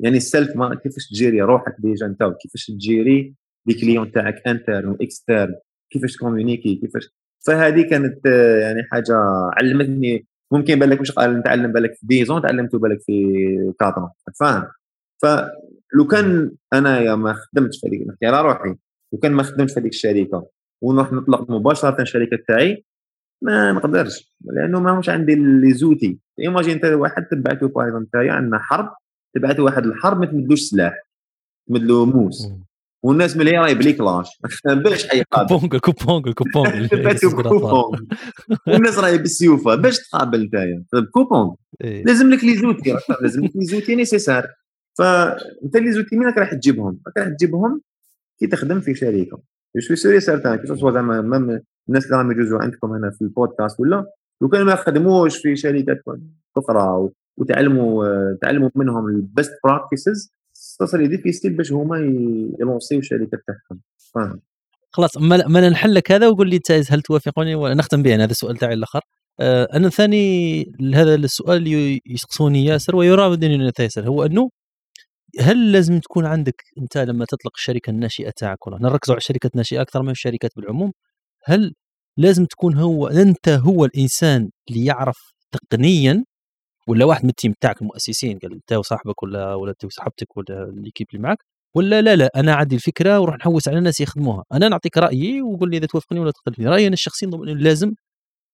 يعني 0.00 0.16
ال 0.16 0.24
self 0.24 0.56
ما 0.56 0.74
كيفاش 0.74 1.08
تـ 1.08 1.13
gérer 1.13 1.40
روحك 1.40 1.76
déjà 1.78 2.06
أنت 2.06 2.22
كيفاش 2.42 2.66
تجيري 2.66 3.34
لي 3.66 3.74
كليون 3.74 4.12
تاعك 4.12 4.42
internes 4.46 4.88
و 4.88 4.95
externes 4.95 5.54
كيفاش 5.90 6.16
تـ 6.16 6.21
communiquer 6.21 6.74
كيفاش؟ 6.74 7.10
فهذه 7.46 7.82
كانت 7.82 8.26
يعني 8.62 8.82
حاجة 8.92 9.14
علمتني. 9.52 10.26
ممكن 10.52 10.78
بالك 10.78 11.00
مش 11.00 11.12
نتعلم 11.18 11.72
بالك 11.72 11.94
في 11.94 12.06
dix 12.06 12.24
ans 12.24 12.42
تعلمته 12.42 12.78
بالك 12.78 13.00
في 13.00 13.22
quatre 13.80 14.00
ans 14.00 14.10
فاهم 14.40 14.66
فلو 15.22 16.06
كان 16.10 16.50
أنا 16.72 17.16
ما 17.16 17.32
خدمتش 17.32 17.80
في 17.80 17.88
هذيك 17.88 18.08
نحكي 18.08 18.26
على 18.26 18.42
روحي. 18.42 18.74
لو 19.12 19.18
كان 19.18 19.32
ما 19.32 19.42
خدمتش 19.42 19.74
في 19.74 19.80
هذيك 19.80 19.92
الشركة 19.92 20.48
ونروح 20.82 21.12
نطلق 21.12 21.50
مباشرة 21.50 22.02
الشركة 22.02 22.38
تاعي 22.48 22.84
ما 23.42 23.72
نقدرش. 23.72 24.34
لأنه 24.44 24.80
ما 24.80 25.02
عندي 25.08 25.34
les 25.34 25.72
outils. 25.72 26.18
Imagine 26.40 26.74
أنت 26.74 26.84
واحد 26.84 27.26
تبعته 27.26 27.68
بايضا 27.68 28.06
تاعي 28.12 28.30
عندنا 28.30 28.58
حرب 28.58 28.90
تبعته 29.34 29.62
واحد 29.62 29.86
الحرب 29.86 30.20
ما 30.20 30.26
تمدلوش 30.26 30.60
سلاح 30.60 30.94
تمدلو 31.68 32.06
موس. 32.06 32.48
والناس 33.02 33.36
من 33.36 33.46
هي 33.46 33.58
راهي 33.58 33.74
بلي 33.74 33.92
كلاش. 33.92 34.28
باش 34.84 35.08
حيقابل 35.08 35.48
كوبونغ 35.78 36.32
كوبونغ 36.32 36.86
كوبونغ. 37.48 38.00
والناس 38.66 38.98
راهي 38.98 39.18
بالسيوفة. 39.18 39.74
باش 39.74 39.98
تقابل 39.98 40.44
نتايا. 40.44 40.84
كوبونغ. 41.12 41.54
إيه. 41.84 42.04
لازم 42.04 42.30
لك 42.30 42.44
les 42.44 42.56
outils 42.56 42.96
لازم 43.22 43.44
لك 43.44 43.56
les 43.56 43.64
outils 43.64 43.94
nécessaires. 43.94 44.46
فانت 44.98 45.76
les 45.76 45.92
outils 45.92 46.16
مين 46.16 46.26
راك 46.28 46.38
راح 46.38 46.54
تجيبهم؟ 46.54 47.00
راح 47.16 47.28
تجيبهم 47.28 47.80
كي 48.38 48.46
تخدم 48.46 48.80
في 48.80 48.94
شركه 48.94 49.38
je 49.76 49.94
serai 49.94 50.20
certain 50.20 50.56
que 50.56 50.66
soit 50.66 50.90
زعما 50.90 51.20
الناس 51.88 52.06
اللي 52.06 52.16
راهم 52.16 52.30
يجوزوا 52.30 52.58
عندكم 52.58 52.92
هنا 52.92 53.10
في 53.10 53.22
البودكاست 53.22 53.80
ولا 53.80 54.06
لو 54.40 54.48
كانوا 54.48 54.66
ما 54.66 54.76
خدموش 54.76 55.36
في 55.36 55.56
شركات 55.56 56.02
أخرى 56.56 57.08
وتعلموا 57.40 58.04
تعلموا 58.42 58.70
منهم 58.74 59.08
ال 59.08 59.17
best 59.17 59.52
practices 59.64 60.32
ça 60.52 61.06
difficile 61.06 61.52
باش 61.52 61.72
هما 61.72 61.98
يـ 62.60 62.64
lancer 62.64 62.90
يو 62.90 62.98
الشركة 62.98 63.38
تاعهم. 63.46 63.80
فاهم؟ 64.14 64.40
خلاص 64.90 65.16
ما 65.46 65.68
نحل 65.68 65.94
لك 65.94 66.12
هذا 66.12 66.28
وقول 66.28 66.50
لي 66.50 66.60
هل 66.90 67.02
توافقني 67.02 67.54
ونختم 67.54 68.02
به 68.02 68.14
هذا 68.14 68.30
السؤال 68.30 68.56
تاعي 68.56 68.74
الآخر. 68.74 69.00
آه 69.40 69.68
أنا 69.74 69.88
ثاني 69.88 70.64
هذا 70.94 71.14
السؤال 71.14 71.64
يسقسوني 72.06 72.64
ياسر 72.64 72.96
ويراودني 72.96 73.72
ياسر. 73.80 74.08
هو 74.08 74.24
أنه 74.24 74.50
هل 75.40 75.72
لازم 75.72 75.98
تكون 76.00 76.26
عندك 76.26 76.62
أنت 76.78 76.98
لما 76.98 77.24
تطلق 77.24 77.52
الشركة 77.56 77.90
الناشئة 77.90 78.30
تاعك 78.36 78.66
والله 78.66 78.80
نركزوا 78.90 79.14
على 79.14 79.18
الشركات 79.20 79.52
الناشئة 79.52 79.82
أكثر 79.82 80.02
من 80.02 80.10
الشركات 80.10 80.50
بالعموم. 80.56 80.92
هل 81.44 81.74
لازم 82.16 82.44
تكون 82.44 82.76
هو 82.76 83.06
أنت 83.06 83.48
هو 83.48 83.84
الإنسان 83.84 84.50
اللي 84.70 84.84
يعرف 84.84 85.18
تقنيا 85.52 86.24
ولا 86.88 87.04
واحد 87.04 87.24
من 87.24 87.30
ال 87.30 87.35
team 87.35 87.54
تاعك 87.60 87.82
المؤسسين؟ 87.82 88.38
قال 88.38 88.52
أنت 88.52 88.72
وصاحبك 88.72 89.22
ولا 89.22 89.54
ولا 89.54 89.70
انت 89.70 89.84
وصاحبتك 89.84 90.36
ولا 90.36 90.72
l'équipe 90.76 91.06
اللي 91.12 91.22
معك 91.22 91.38
ولا 91.76 92.02
لا 92.02 92.16
لا 92.16 92.30
أنا 92.36 92.54
عندي 92.54 92.74
الفكرة 92.76 93.20
وروح 93.20 93.36
نحوس 93.36 93.68
على 93.68 93.78
الناس 93.78 94.00
يخدموها. 94.00 94.44
أنا 94.52 94.68
نعطيك 94.68 94.98
رأيي 94.98 95.42
وقول 95.42 95.70
لي 95.70 95.76
إذا 95.76 95.86
توافقني 95.86 96.20
ولا 96.20 96.30
تختلفني 96.30 96.66
رأيي 96.66 96.86
أنا 96.86 96.94
الشخصي 96.94 97.26
لازم 97.44 97.92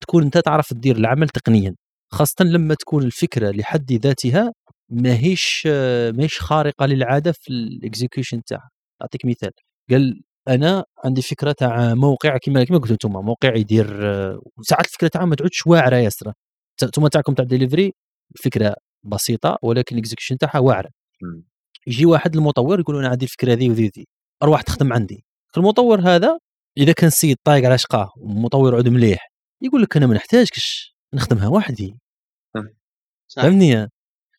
تكون 0.00 0.22
أنت 0.24 0.38
تعرف 0.38 0.68
تدير 0.72 0.96
العمل 0.96 1.28
تقنيا 1.28 1.74
خاصة 2.12 2.44
لما 2.44 2.74
تكون 2.74 3.02
الفكرة 3.04 3.50
لحد 3.50 3.92
ذاتها 3.92 4.52
ماهيش 4.90 5.66
ماهيش 6.16 6.40
خارقة 6.40 6.86
للعادة 6.86 7.32
في 7.32 7.48
ال 7.52 7.61
execution 7.61 8.42
تاعها. 8.44 8.70
أعطيك 9.02 9.24
مثال. 9.26 9.50
قال 9.90 10.22
أنا 10.48 10.84
عندي 11.04 11.22
فكرة 11.22 11.52
تاع 11.52 11.94
موقع 11.94 12.38
كما 12.38 12.64
كما 12.64 12.78
قلتوا 12.78 12.92
أنتم 12.94 13.10
موقع 13.12 13.56
يدير 13.56 13.86
ساعات 14.62 14.86
الفكرة 14.86 15.08
تاعها 15.08 15.24
ما 15.26 15.36
تعودش 15.36 15.66
واعرة 15.66 15.96
ياسر 15.96 16.32
أنتم 16.82 17.08
تاعكم 17.08 17.34
تاع 17.34 17.44
ديليفري 17.44 17.92
الفكرة 18.34 18.76
بسيطة 19.04 19.58
ولكن 19.62 19.96
ال 19.96 20.00
execution 20.00 20.38
تاعها 20.38 20.58
واعره 20.58 20.90
يجي 21.86 22.06
واحد 22.06 22.36
المطور 22.36 22.80
يقول 22.80 22.98
أنا 22.98 23.08
عندي 23.08 23.24
الفكرة 23.24 23.52
ذي 23.52 23.70
وذي 23.70 23.86
ذي 23.96 24.06
أروح 24.42 24.62
تخدم 24.62 24.92
عندي. 24.92 25.24
المطور 25.56 26.00
هذا 26.00 26.38
إذا 26.78 26.92
كان 26.92 27.10
سيد 27.10 27.36
طايق 27.44 27.64
على 27.64 27.78
شقاه 27.78 28.12
ومطور 28.16 28.74
عود 28.74 28.88
مليح 28.88 29.32
يقول 29.62 29.82
لك 29.82 29.96
أنا 29.96 30.06
ما 30.06 30.14
نحتاجكش 30.14 30.96
نخدمها 31.14 31.48
وحدي. 31.48 31.94
فهمني 33.36 33.88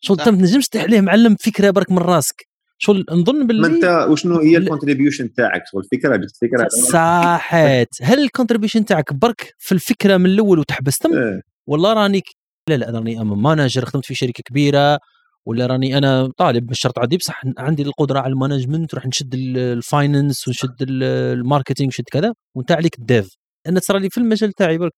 شو 0.01 0.14
أنت 0.14 0.30
ما 0.30 0.38
تنجمش 0.38 0.67
تحليه 0.67 1.01
معلم 1.01 1.35
فكرة 1.35 1.69
برك 1.69 1.91
من 1.91 1.98
راسك. 1.98 2.48
شو 2.77 2.93
نظن 2.93 3.48
باللي 3.48 3.61
ما 3.61 3.75
أنت 3.75 4.07
وشنو 4.11 4.40
هي 4.40 4.57
ال 4.57 4.63
contribution 4.63 5.33
تاعك؟ 5.33 5.64
شغل 5.72 5.83
الفكرة 5.83 6.15
جبت 6.15 6.38
فكره 6.41 6.67
صحيت 6.67 7.90
هل 8.01 8.24
ال 8.24 8.28
contribution 8.28 8.85
تاعك 8.85 9.14
برك 9.14 9.53
في 9.57 9.72
الفكرة 9.72 10.17
من 10.17 10.25
الأول 10.25 10.59
وتحبستم 10.59 11.14
آه. 11.14 11.41
والله 11.67 11.93
راني 11.93 12.22
لا 12.69 12.76
لا 12.76 12.92
راني 12.92 13.16
manager 13.24 13.85
خدمت 13.85 14.06
في 14.06 14.16
شركة 14.16 14.44
كبيرة 14.45 15.00
ولا 15.45 15.66
راني 15.66 15.98
أنا 15.98 16.32
طالب 16.38 16.72
مش 16.72 16.80
شرط 16.80 17.00
عادي 17.00 17.18
بصح 17.18 17.42
عندي 17.58 17.82
القدرة 17.84 18.19
على 18.19 18.34
ال 18.33 18.39
management 18.39 18.93
نروح 18.94 19.06
نشد 19.06 19.34
ال 19.35 19.49
finance 19.49 20.48
ونشد 20.48 20.76
ال 20.82 20.92
marketing 20.92 21.88
ونشد 21.88 22.03
كذا 22.11 22.34
وانت 22.56 22.72
عليك 22.72 23.00
ال 22.99 23.07
dev 23.07 23.30
أنا 23.68 23.80
صار 23.80 23.98
لي 23.98 24.10
في 24.10 24.18
المجال 24.18 24.53
تاعي 24.53 24.77
برك 24.77 24.92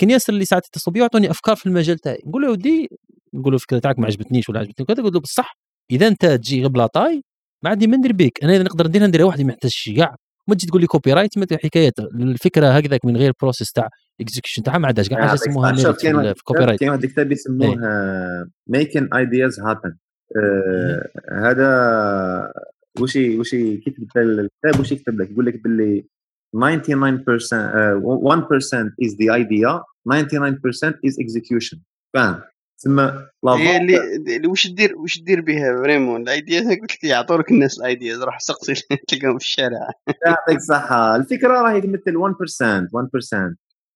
كان 0.00 0.10
ياسر 0.10 0.32
اللي 0.32 0.44
ساعات 0.44 0.66
يتصلوا 0.66 0.92
بي 0.94 1.00
يعطوني 1.00 1.30
أفكار 1.30 1.56
في 1.56 1.66
المجال 1.66 1.98
تاعي. 1.98 2.18
نقول 2.26 2.42
له 2.42 2.50
ودي 2.50 2.88
نقول 3.34 3.52
له 3.52 3.56
الفكرة 3.56 3.78
تاعك 3.78 3.98
ما 3.98 4.06
عجبتنيش 4.06 4.48
ولا 4.48 4.60
عجبتني 4.60 4.86
كذا 4.86 5.00
يقول 5.00 5.12
له 5.12 5.20
بصح 5.20 5.56
إذا 5.90 6.08
أنت 6.08 6.26
تجي 6.26 6.62
غير 6.66 6.86
طاي 6.86 7.22
ما 7.64 7.70
عندي 7.70 7.86
ما 7.86 7.96
ندير 7.96 8.12
بيك 8.12 8.44
أنا 8.44 8.56
إذا 8.56 8.62
نقدر 8.62 8.88
نديرها 8.88 9.06
نديرها 9.06 9.26
وحدي 9.26 9.44
ما 9.44 9.52
يحتاجش 9.52 9.90
كاع 9.96 10.16
ما 10.50 10.54
تجي 10.54 10.66
تقول 10.66 10.80
لي 10.80 10.86
copyright 10.86 11.38
ما 11.38 11.46
حكايات 11.64 11.98
الفكرة 11.98 12.66
هكذاك 12.66 13.04
من 13.04 13.16
غير 13.16 13.32
process 13.42 13.72
تاع 13.72 13.88
execution 14.20 14.62
تاعها 14.62 14.78
ما 14.78 14.88
عندهاش 14.88 15.08
كاع 15.08 15.20
حاجة 15.20 15.34
يسموها 15.34 15.72
في 16.32 16.44
copyright 16.44 16.80
كاين 16.80 16.90
واحد 16.90 17.04
الكتاب 17.04 17.32
يسموه 17.32 17.76
Making 18.66 19.14
Ideas 19.14 19.60
Happen 19.60 19.96
هذا 21.32 22.52
وش 23.00 23.16
وش 23.16 23.54
كتب 23.86 24.06
الكتاب؟ 24.16 24.80
وش 24.80 24.92
يكتب 24.92 25.20
لك؟ 25.20 25.30
يقول 25.30 25.46
لك 25.46 25.62
باللي 25.62 26.04
99% 26.56 26.58
uh, 26.58 26.58
1% 26.58 26.62
is 29.04 29.16
the 29.16 29.30
idea 29.30 29.80
99% 30.08 30.94
is 31.06 31.18
execution. 31.18 31.78
فاهم؟ 32.14 32.40
ثم 32.82 33.00
هي 33.48 33.76
اللي 33.76 34.48
وش 34.48 34.66
تدير 34.66 34.98
وش 34.98 35.18
تدير 35.18 35.40
بها 35.40 35.82
vraiment 35.82 36.22
ال 36.22 36.30
idea 36.30 36.60
قلت 36.60 36.92
لك 36.92 37.04
يعطوا 37.04 37.36
لك 37.36 37.50
الناس 37.50 37.80
ال 37.80 37.87
idea 37.87 38.16
روح 38.24 38.40
سقسي 38.40 38.74
تلقاهم 39.08 39.38
في 39.38 39.44
الشارع. 39.44 39.90
يعطيك 40.26 40.56
الصحه 40.56 41.16
الفكرة 41.16 41.62
راهي 41.62 41.80
تمثل 41.80 42.16
1% 42.16 42.88
1% 43.52 43.54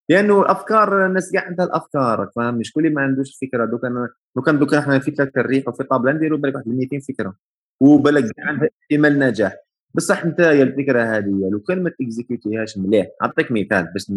لأنه 0.09 0.41
الأفكار 0.43 1.07
الناس 1.07 1.33
كاع 1.33 1.45
عندها 1.45 1.67
الافكار 1.67 2.31
فاهم؟ 2.37 2.55
مش 2.55 2.73
كل 2.73 2.95
ما 2.95 3.03
عندوش 3.03 3.39
فكرة. 3.41 3.65
دوك 3.65 3.85
أنا 3.85 4.09
لو 4.37 4.43
كان 4.43 4.59
دوك 4.59 4.75
إحنا 4.75 4.99
فكرة 4.99 5.33
نريحو 5.37 5.69
في 5.69 5.85
طابلة. 5.85 6.13
نديروا 6.13 6.39
بالك 6.39 6.55
واحد 6.55 6.69
200 6.69 6.99
فكرة. 6.99 7.35
وبالك 7.81 8.25
عندها 8.39 8.69
احتمال 8.83 9.19
نجاح 9.19 9.57
بصح 9.95 10.25
أنت 10.25 10.39
يا 10.39 10.63
الفكرة 10.63 11.03
هذه 11.03 11.49
لو 11.53 11.61
كان 11.61 11.83
ما 11.83 11.91
تكزيكوتيهاش 11.91 12.79
مليح 12.79 13.07
نعطيك 13.23 13.53
مثال 13.53 13.85
باش 13.93 14.13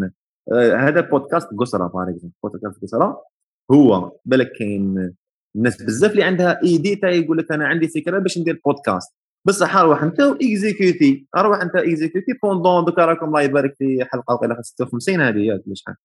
آه 0.53 0.75
هذا 0.75 1.01
بودكاست 1.01 1.47
قصرة 1.59 1.87
بار 1.87 2.15
بودكاست 2.43 2.81
قصرة. 2.81 3.23
هو 3.71 4.11
بالك 4.25 4.51
كاين 4.51 5.13
الناس 5.55 5.83
بزاف 5.83 6.11
اللي 6.11 6.23
عندها 6.23 6.59
idée 6.63 6.95
تا 6.95 7.09
يقول 7.09 7.37
لك 7.37 7.51
أنا 7.51 7.67
عندي 7.67 7.87
فكرة 7.87 8.19
باش 8.19 8.37
ندير 8.37 8.61
بودكاست 8.65 9.15
بصح 9.47 9.75
أروح 9.75 10.03
أنت 10.03 10.21
واكزيكوتي 10.21 11.27
أروح 11.37 11.61
أنت 11.61 11.75
اكزيكوتي 11.75 12.33
pendant 12.43 12.85
دوكا 12.85 13.05
راكم 13.05 13.25
الله 13.25 13.41
يبارك 13.41 13.75
في 13.77 14.05
حلقة 14.05 14.33
وقيلة 14.33 14.61
56 14.61 15.21
هذه 15.21 15.37
ياك 15.37 15.61
شحال 15.73 15.95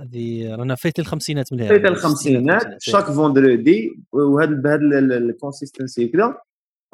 هذه 0.00 0.54
رانا 0.54 0.74
فايت 0.74 0.98
الخمسينات 0.98 1.52
من 1.52 1.68
فايت 1.68 1.84
الخمسينات 1.84 2.82
شاك 2.82 3.04
vendredi 3.04 3.90
وهذا 4.12 4.54
بهذا 4.54 4.98
ال 4.98 5.07
consistency 5.07 6.04
وكذا 6.04 6.36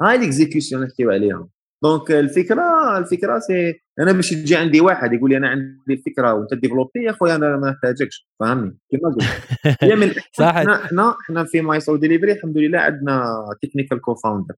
هاي 0.01 0.15
ال 0.15 0.22
execution 0.22 0.81
نحكيو 0.81 1.11
عليها. 1.11 1.47
donc 1.83 2.11
الفكرة 2.11 2.97
الفكرة 2.97 3.39
c'est 3.39 3.81
أنا 3.99 4.11
باش 4.11 4.31
يجي 4.31 4.55
عندي 4.55 4.81
واحد 4.81 5.13
يقول 5.13 5.29
لي 5.29 5.37
أنا 5.37 5.49
عندي 5.49 5.93
الفكرة 5.93 6.33
وأنت 6.33 6.53
ديفلوبي 6.53 7.03
يا 7.03 7.11
خويا 7.11 7.35
أنا 7.35 7.57
ما 7.57 7.69
نحتاجكش 7.71 8.27
فهمني؟ 8.39 8.77
كيما 8.91 9.09
قلت. 9.09 9.23
هي 9.83 9.95
من 9.95 10.11
صح. 10.33 10.45
إحنا 10.45 10.85
إحنا 10.85 11.15
إحنا 11.21 11.43
في 11.43 11.61
ماي 11.61 11.79
سو 11.79 11.95
ديليفري 11.95 12.31
الحمد 12.31 12.57
لله 12.57 12.79
عندنا 12.79 13.45
technical 13.61 14.01
co-founder 14.01 14.55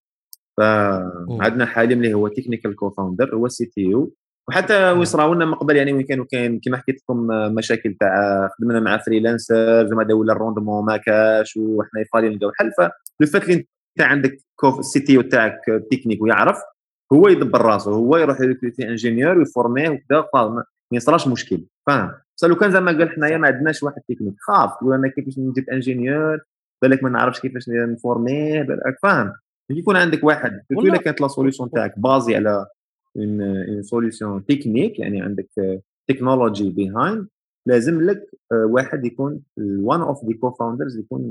فعندنا 0.57 1.65
حاليا 1.65 1.95
اللي 1.95 2.13
هو 2.13 2.27
technical 2.27 2.75
co-founder 2.75 3.35
هو 3.35 3.45
ال 3.45 3.65
CTO 3.65 4.13
وحتى 4.49 4.91
وين 4.91 5.05
صراو 5.05 5.33
لنا 5.33 5.45
من 5.45 5.53
قبل 5.53 5.75
يعني 5.75 5.93
وين 5.93 6.05
كانوا 6.05 6.25
كان 6.31 6.59
كما 6.59 6.77
حكيت 6.77 6.95
لكم 6.95 7.27
مشاكل 7.55 7.93
تاع 7.99 8.49
خدمنا 8.59 8.79
مع 8.79 8.97
freelancers 8.97 9.93
وما 9.93 10.13
ولا 10.13 10.33
ال 10.33 10.38
rendement 10.38 10.85
ما 10.85 10.97
كاش 10.97 11.57
وحنا 11.57 12.01
il 12.01 12.07
fallait 12.07 12.29
نلقاو 12.29 12.51
حل 12.55 12.71
فلو 12.77 13.27
فات 13.27 13.43
اللي 13.43 13.53
أنت 13.55 13.67
عندك 14.01 14.37
ال 14.79 14.99
CTO 14.99 15.21
تاعك 15.21 15.59
تكنيك 15.91 16.21
ويعرف 16.21 16.57
هو 17.13 17.27
يدبر 17.27 17.61
راسه 17.61 17.91
هو 17.91 18.17
يروح 18.17 18.41
يريكروتي 18.41 18.89
ingénieur 18.89 19.37
ويفورميه 19.37 19.89
وكذا 19.89 20.27
ما 20.33 20.63
يصراش 20.91 21.27
مشكل 21.27 21.65
فاهم؟ 21.87 22.11
بس 22.37 22.43
لو 22.43 22.55
كان 22.55 22.71
زعما 22.71 22.91
قال 22.91 23.09
حنايا 23.09 23.37
ما 23.37 23.47
عندناش 23.47 23.83
واحد 23.83 24.01
تكنيك 24.09 24.35
خاف 24.39 24.75
تقول 24.79 24.93
أنا 24.93 25.07
كيفاش 25.07 25.39
نجيب 25.39 25.69
ingénieur؟ 25.69 26.39
بالك 26.81 27.03
ما 27.03 27.09
نعرفش 27.09 27.39
كيفاش 27.39 27.69
نفورميه؟ 27.69 28.61
بالك 28.61 28.97
فاهم؟ 29.03 29.33
يكون 29.69 29.95
عندك 29.95 30.23
واحد 30.23 30.61
إلا 30.71 30.97
كانت 30.97 31.21
la 31.21 31.27
solution 31.27 31.71
تاعك 31.71 31.99
basée 31.99 32.35
على 32.35 32.65
une 33.17 33.83
solution 33.83 34.45
technique 34.45 34.99
يعني 34.99 35.21
عندك 35.21 35.49
technology 36.09 36.69
behind 36.69 37.27
لازم 37.67 38.01
لك 38.01 38.29
واحد 38.51 39.05
يكون 39.05 39.41
one 39.57 40.01
of 40.01 40.25
the 40.25 40.37
co-founders 40.41 40.97
يكون 40.97 41.21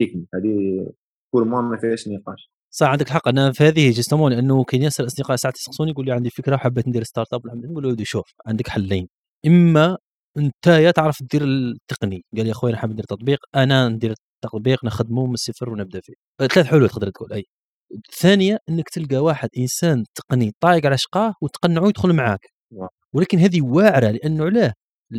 تكنيك 0.00 0.28
هذه 0.34 0.86
pour 1.32 1.44
moi 1.44 1.60
ما 1.60 1.76
فيهاش 1.76 2.08
نقاش. 2.08 2.52
صح 2.70 2.86
عندك 2.86 3.08
حق. 3.08 3.28
أنا 3.28 3.52
في 3.52 3.64
هذه 3.64 3.90
justement 3.90 4.32
لأنه 4.32 4.64
كاين 4.64 4.82
ياسر 4.82 5.06
أصدقاء 5.06 5.36
ساعات 5.36 5.56
يسقسوني 5.56 5.90
يقول 5.90 6.06
لي 6.06 6.12
عندي 6.12 6.30
فكرة 6.30 6.56
حبيت 6.56 6.88
ندير 6.88 7.04
startup 7.04 7.46
نقول 7.46 7.96
له 7.98 8.04
شوف 8.04 8.34
عندك 8.46 8.68
حلين. 8.68 9.08
إما 9.46 9.98
انت 10.36 10.66
يا 10.66 10.90
تعرف 10.90 11.18
تدير 11.18 11.44
التقني. 11.44 12.24
قال 12.36 12.44
لي 12.46 12.50
أخوي 12.52 12.70
أنا 12.70 12.78
حاب 12.78 12.90
ندير 12.90 13.04
تطبيق. 13.04 13.38
أنا 13.56 13.88
ندير 13.88 14.14
التطبيق 14.44 14.84
نخدمه 14.84 15.26
من 15.26 15.34
الصفر 15.34 15.70
ونبدأ 15.70 16.00
فيه. 16.00 16.14
ثلاث 16.38 16.66
حلول 16.66 16.88
تقدر 16.88 17.10
تقول 17.10 17.32
أي. 17.32 17.44
الثانية 18.08 18.58
أنك 18.68 18.88
تلقى 18.88 19.16
واحد 19.16 19.48
إنسان 19.58 20.04
تقني 20.14 20.52
طايق 20.60 20.86
على 20.86 20.98
شقاه 20.98 21.34
وتقنعه 21.42 21.88
يدخل 21.88 22.12
معاك. 22.12 22.46
ولكن 23.12 23.38
هذه 23.38 23.62
واعرة 23.62 24.10
لأنه 24.10 24.44
علاه 24.44 24.74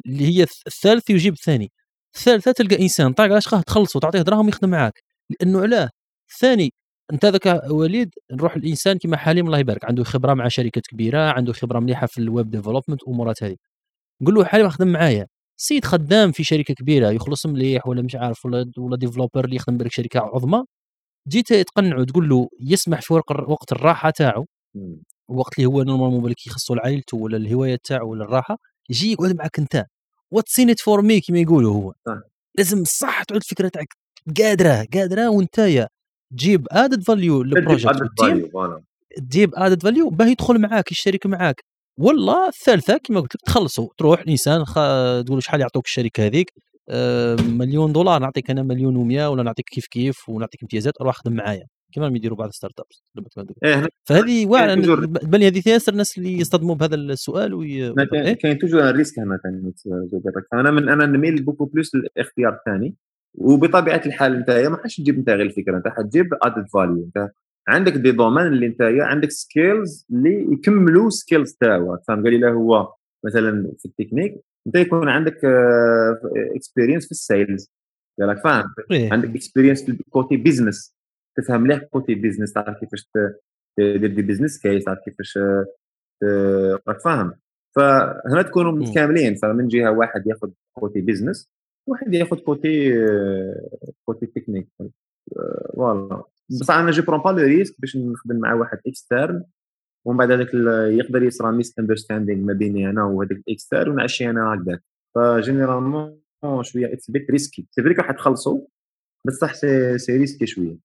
اللي 0.06 0.26
هي 0.26 0.44
الثالث 0.68 1.10
يجيب 1.10 1.34
الثاني. 1.34 1.72
الثالثه 2.16 2.52
تلقى 2.52 2.82
إنسان 2.82 3.14
طايق 3.14 3.32
على 3.32 3.42
شقاه 3.42 3.62
تخلصه 3.62 3.98
وتعطيه 3.98 4.22
دراهم 4.22 4.50
يخدم 4.50 4.70
معاك. 4.70 5.04
لأنه 5.30 5.62
علاه 5.62 5.90
الثاني 6.32 6.74
أنت 7.12 7.26
ذاك 7.26 7.62
وليد 7.72 8.14
نروح 8.32 8.56
الإنسان 8.56 8.98
كما 8.98 9.18
حليم 9.18 9.46
الله 9.46 9.60
يبارك. 9.60 9.86
عنده 9.86 10.04
خبرة 10.04 10.34
مع 10.34 10.48
شركات 10.48 10.88
كبيرة 10.88 11.32
عنده 11.32 11.54
خبرة 11.54 11.80
مليحة 11.80 12.08
في 12.08 12.18
ال 12.18 12.26
web 12.26 12.50
development 12.50 13.04
امورات 13.08 13.44
هذه. 13.44 13.56
نقول 14.22 14.36
له 14.36 14.46
حليم 14.46 14.70
خدم 14.70 14.88
معايا. 14.88 15.28
سيد 15.58 15.86
خدام 15.86 16.32
في 16.32 16.44
شركة 16.44 16.74
كبيرة 16.74 17.10
يخلص 17.12 17.46
مليح 17.46 17.88
ولا 17.88 18.02
مش 18.02 18.16
عارف 18.16 18.46
ولا 18.46 18.72
ولا 18.78 18.98
developer 18.98 19.46
اللي 19.46 19.56
يخدم 19.56 19.78
برك 19.78 19.92
شركة 19.92 20.20
عظمى. 20.20 20.64
جيت 21.28 21.54
تقنعه 21.54 22.04
تقول 22.04 22.30
له 22.30 22.50
يسمح 22.62 23.02
في 23.02 23.14
وقت 23.14 23.72
الراحة 23.72 24.10
تاعو. 24.10 24.46
وقت 25.30 25.58
اللي 25.60 25.68
هو 25.70 25.84
normalement 25.84 26.22
بالك 26.22 26.48
يخصو 26.48 26.76
لعائلته 26.76 27.18
ولا 27.18 27.38
الهواية 27.38 27.78
تاعو 27.84 28.12
ولا 28.12 28.24
الراحة 28.24 28.58
يجي 28.90 29.12
يقعد 29.12 29.36
معك 29.36 29.60
أنت. 29.60 29.86
what's 30.32 30.60
in 30.60 30.76
for 30.76 31.02
me 31.02 31.22
كما 31.22 31.40
يقولوا 31.40 31.74
هو. 31.74 31.94
لازم 32.58 32.84
صح 32.86 33.24
تعود 33.24 33.42
الفكرة 33.42 33.68
تاعك. 33.68 33.88
قادرة 34.38 34.88
قادرة 34.94 35.30
وأنت 35.30 35.60
تجيب 36.32 36.68
added 36.72 37.04
value 37.04 37.44
لل 37.44 37.56
project 37.56 38.00
تجيب 39.18 39.52
added 39.56 39.84
value 39.84 40.10
باه 40.10 40.26
يدخل 40.26 40.62
معاك 40.62 40.92
يشترك 40.92 41.26
معاك. 41.26 41.64
والله 41.98 42.48
الثالثه 42.48 42.98
كما 42.98 43.20
قلت 43.20 43.36
لك 43.36 43.42
تخلصوا. 43.42 43.88
تروح 43.98 44.22
الانسان 44.22 44.66
خ... 44.66 44.74
تقول 45.26 45.44
شحال 45.44 45.62
يعطوك 45.62 45.86
الشركة 45.86 46.26
هذيك؟ 46.26 46.54
آه، 46.90 47.36
مليون 47.36 47.94
دولار 47.94 48.22
نعطيك 48.22 48.52
أنا 48.52 48.64
مليون 48.64 48.96
و100 48.96 49.22
ولا 49.22 49.44
نعطيك 49.44 49.66
كيف 49.66 49.86
كيف 49.88 50.30
ونعطيك 50.30 50.64
امتيازات 50.64 50.94
روح 51.02 51.16
خدم 51.16 51.34
معايا. 51.34 51.66
كما 51.94 52.08
يديروا 52.08 52.38
بعض 52.38 52.48
ال 52.48 52.80
startups 52.80 53.04
إيه 53.64 53.88
فهذه 54.04 54.46
واعرة 54.46 54.74
لي 55.38 55.48
هذه 55.48 55.64
ياسر 55.68 55.92
الناس 55.92 56.18
اللي 56.18 56.38
يصطدموا 56.40 56.76
بهذا 56.76 56.96
السؤال 56.96 57.54
وي... 57.54 57.94
كاين 58.36 58.58
toujours 58.58 58.90
ال 58.90 58.94
risque 58.94 59.20
هنا 59.20 59.40
أنا 60.54 60.72
من 60.72 60.90
أنا 60.90 61.06
نميل 61.06 61.44
beaucoup 61.44 61.66
plus 61.66 61.92
للاختيار 61.96 62.54
الثاني. 62.54 62.96
وبطبيعة 63.34 64.02
الحال 64.06 64.36
أنت 64.36 64.50
ما 64.50 64.78
حاش 64.78 64.98
تجيب 64.98 65.18
أنت 65.18 65.30
غير 65.30 65.42
الفكرة 65.42 65.78
أنت 65.78 65.88
حتجيب 65.88 66.30
added 66.42 66.68
value 66.68 67.04
أنت 67.04 67.32
عندك 67.68 67.92
des 67.94 68.12
domaines 68.12 68.48
اللي 68.48 68.66
أنت 68.66 68.82
عندك 68.82 69.32
skills 69.32 70.08
اللي 70.12 70.48
يكملوا 70.54 71.10
skills 71.10 71.54
تاعو. 71.54 71.98
فهم 72.08 72.24
قال 72.24 72.40
لي 72.40 72.48
هو 72.48 72.94
مثلا 73.26 73.72
في 73.80 73.86
التكنيك 73.86 74.36
أنت 74.68 74.76
يكون 74.76 75.10
عندك 75.10 75.46
experience 76.56 77.06
في 77.06 77.12
ال 77.12 77.22
sales 77.22 77.72
قالك 78.20 78.38
فاهم. 78.44 78.74
عندك 78.92 79.30
experience 79.30 79.84
في 79.84 79.92
ال 79.92 80.01
côté 80.01 80.38
business 80.38 80.96
تفهم 81.38 81.62
مليح 81.62 81.84
côté 81.84 82.16
business 82.16 82.54
تعرف 82.54 82.80
كيفاش 82.80 83.10
تدير 83.78 84.14
des 84.14 84.22
business 84.22 84.62
cases 84.62 84.84
تعرف 84.84 85.00
كيفاش 85.06 85.38
راك 86.88 87.00
فاهم؟ 87.04 87.34
فهنا 87.76 88.42
تكونوا 88.42 88.72
متكاملين. 88.72 89.36
فمن 89.36 89.68
جهة 89.68 89.92
واحد 89.92 90.28
ياخذ 90.28 90.50
côté 90.74 91.02
business 91.02 91.52
واحد 91.92 92.14
ياخذ 92.14 92.38
côté 92.38 92.94
côté 94.06 94.26
technique. 94.26 94.68
voilà. 95.76 96.24
بصح 96.50 96.74
أنا 96.74 96.92
je 96.92 97.04
prends 97.04 97.22
pas 97.22 97.30
le 97.30 97.48
risque 97.48 97.76
باش 97.80 97.98
نخدم 97.98 98.40
مع 98.40 98.54
واحد 98.54 98.78
externe 98.88 99.44
ومن 100.06 100.18
بعد 100.18 100.32
هذاك 100.32 100.54
يقدر 100.94 101.24
يصرى 101.24 101.52
misunderstanding 101.52 102.46
ما 102.46 102.54
بيني 102.54 102.90
أنا 102.90 103.04
وهذاك 103.04 103.38
ال 103.48 103.53
externe 103.53 103.92
ونعشي 103.92 104.30
أنا 104.30 104.54
هكذاك. 104.54 104.84
ف 105.16 105.24
généralement 105.24 106.22
شوية 106.62 106.94
it's 106.94 107.12
bit 107.12 107.32
risky 107.32 107.68
c'est 107.72 107.84
vrai 107.84 107.94
راح 107.94 108.12
تخلصوا 108.12 108.62
بصح 109.28 109.54
c'est 109.54 110.18
risqué 110.18 110.46
شوية. 110.46 110.78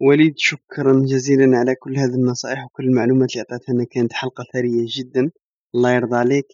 وليد 0.00 0.34
شكرا 0.36 1.02
جزيلا 1.06 1.58
على 1.58 1.74
كل 1.74 1.96
هذه 1.96 2.14
النصائح 2.14 2.64
وكل 2.64 2.84
المعلومات 2.84 3.30
اللي 3.32 3.44
عطيتها 3.50 3.84
كانت 3.84 4.12
حلقة 4.12 4.44
ثرية 4.52 4.86
جدا. 4.88 5.30
الله 5.74 5.92
يرضى 5.92 6.16
عليك. 6.16 6.46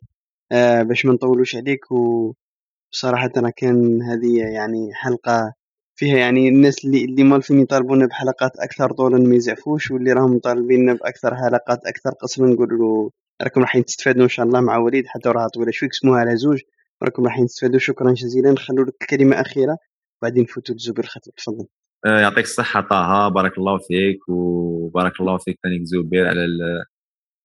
آه 0.52 0.82
باش 0.82 1.06
ما 1.06 1.12
نطولوش 1.12 1.56
عليك 1.56 1.92
وصراحه 1.92 2.43
أنا 3.36 3.50
كان 3.50 4.02
هذه 4.02 4.38
يعني 4.38 4.94
حلقة 4.94 5.52
فيها 5.96 6.18
يعني 6.18 6.48
الناس 6.48 6.84
اللي 6.84 7.04
اللي 7.04 7.24
مالفين 7.24 7.60
يطالبونا 7.60 8.06
بحلقات 8.06 8.52
أكثر 8.56 8.92
طولا 8.92 9.18
ما 9.18 9.34
يزعفوش 9.34 9.90
واللي 9.90 10.12
راهم 10.12 10.38
طالبيننا 10.38 10.92
بأكثر 10.92 11.34
حلقات 11.36 11.86
أكثر 11.86 12.10
قصرا 12.10 12.46
نقول 12.46 12.68
له 12.78 13.10
راكم 13.42 13.60
راح 13.60 13.78
تستفادوا 13.78 14.22
إن 14.24 14.28
شاء 14.28 14.46
الله 14.46 14.60
مع 14.60 14.76
وليد 14.78 15.06
حتى 15.06 15.28
راح 15.28 15.46
طويلة 15.46 15.70
شوي 15.70 15.88
قسموها 15.88 16.20
على 16.20 16.36
زوج 16.36 16.60
راكم 17.02 17.24
راح 17.24 17.42
تستفادوا 17.42 17.78
شكرا 17.78 18.12
جزيلا. 18.12 18.52
نخلوا 18.52 18.84
لك 18.84 18.94
كلمه 19.10 19.40
أخيرة 19.40 19.76
بعدين 20.22 20.42
نفوتوا 20.42 20.74
لزبير 20.74 21.04
الخطيب 21.04 21.34
تفضل. 21.34 21.66
آه، 22.06 22.20
يعطيك 22.20 22.44
الصحة 22.44 22.80
طه 22.80 23.28
بارك 23.28 23.58
الله 23.58 23.78
فيك 23.78 24.28
وبارك 24.28 25.20
الله 25.20 25.38
فيك 25.38 25.58
ثاني 25.62 25.84
زبير 25.84 26.28
على 26.28 26.46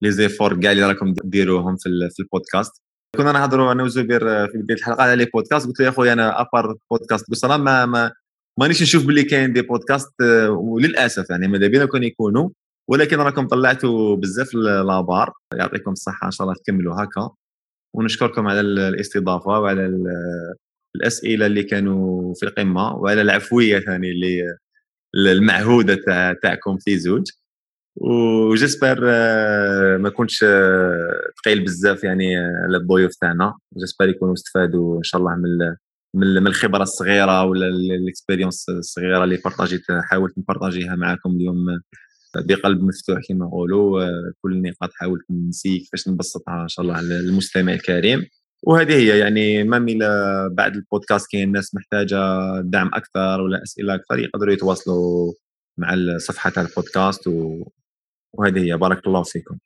لي 0.01 0.11
زيفور 0.11 0.59
كاع 0.59 0.71
اللي 0.71 0.85
راكم 0.85 1.13
ديروهم 1.23 1.75
في 1.77 2.19
البودكاست. 2.19 2.83
كنا 3.17 3.31
نهضروا 3.31 3.71
أنا 3.71 3.83
وزبير 3.83 4.47
في 4.47 4.57
بداية 4.57 4.77
الحلقة 4.77 5.03
على 5.03 5.15
لي 5.15 5.25
بودكاست. 5.33 5.67
قلت 5.67 5.79
له 5.79 5.85
يا 5.85 5.91
خويا 5.91 6.13
أنا 6.13 6.41
أبار 6.41 6.75
بودكاست. 6.91 7.31
بصراحه 7.31 7.57
ما 7.57 7.85
ما 7.85 8.11
مانيش 8.59 8.81
نشوف 8.81 9.05
باللي 9.05 9.23
كاين 9.23 9.53
دي 9.53 9.61
بودكاست 9.61 10.21
آه، 10.21 10.49
وللأسف 10.49 11.29
يعني 11.29 11.47
ماذا 11.47 11.67
بينا 11.67 11.85
كون 11.85 12.03
يكونوا. 12.03 12.49
ولكن 12.89 13.17
راكم 13.17 13.47
طلعتوا 13.47 14.15
بزاف 14.15 14.53
لابار 14.53 15.33
يعطيكم 15.55 15.91
الصحة 15.91 16.25
إن 16.25 16.31
شاء 16.31 16.47
الله 16.47 16.55
تكملوا 16.63 17.03
هكا. 17.03 17.29
ونشكركم 17.95 18.47
على 18.47 18.59
الاستضافة 18.61 19.59
وعلى 19.59 19.91
الأسئلة 20.95 21.45
اللي 21.45 21.63
كانوا 21.63 22.33
في 22.33 22.45
القمة 22.45 22.95
وعلى 22.95 23.21
العفوية 23.21 23.79
ثاني 23.79 24.11
اللي 24.11 24.43
المعهودة 25.15 25.95
تاع 25.95 26.33
تاعكم 26.33 26.77
في 26.77 26.97
زوج. 26.97 27.23
و 27.99 28.10
j'espère 28.10 28.99
آه، 29.05 29.97
ما 29.97 30.09
كنتش 30.09 30.43
آه، 30.43 31.09
ثقيل 31.43 31.63
بزاف 31.63 32.03
يعني 32.03 32.35
على 32.37 32.77
الضيوف 32.77 33.15
تاعنا. 33.15 33.53
j'espère 33.79 34.09
يكونوا 34.09 34.33
استفادوا 34.33 34.97
إن 34.97 35.03
شاء 35.03 35.21
الله 35.21 35.35
من 35.35 35.75
من 36.13 36.47
الخبرة 36.47 36.83
الصغيرة 36.83 37.43
ولا 37.43 37.67
ال 37.67 37.77
expérience 37.77 38.69
الصغيرة 38.69 39.23
اللي 39.23 39.37
بارطاجيت 39.37 39.81
حاولت 40.03 40.37
نبارطاجيها 40.37 40.95
معكم 40.95 41.29
اليوم 41.29 41.65
بقلب 42.35 42.83
مفتوح 42.83 43.19
كما 43.29 43.45
نقولوا 43.45 44.05
كل 44.41 44.53
النقاط 44.53 44.89
حاولت 44.93 45.23
نسي 45.49 45.79
كيفاش 45.79 46.07
نبسطها 46.07 46.63
إن 46.63 46.67
شاء 46.67 46.85
الله 46.85 46.95
على 46.97 47.19
المستمع 47.19 47.73
الكريم. 47.73 48.25
وهذه 48.63 48.93
هي 48.93 49.19
يعني 49.19 49.63
ما 49.63 49.79
من 49.79 49.99
بعد 50.55 50.75
البودكاست 50.75 51.31
كاين 51.31 51.51
ناس 51.51 51.75
محتاجة 51.75 52.17
دعم 52.61 52.87
أكثر 52.93 53.41
ولا 53.41 53.63
أسئلة 53.63 53.95
أكثر 53.95 54.19
يقدروا 54.19 54.53
يتواصلوا 54.53 55.33
مع 55.77 55.95
صفحه 56.17 56.53
البودكاست 56.57 57.27
وهذه 58.33 58.59
هي. 58.73 58.77
بارك 58.77 59.07
الله 59.07 59.23
فيكم. 59.23 59.57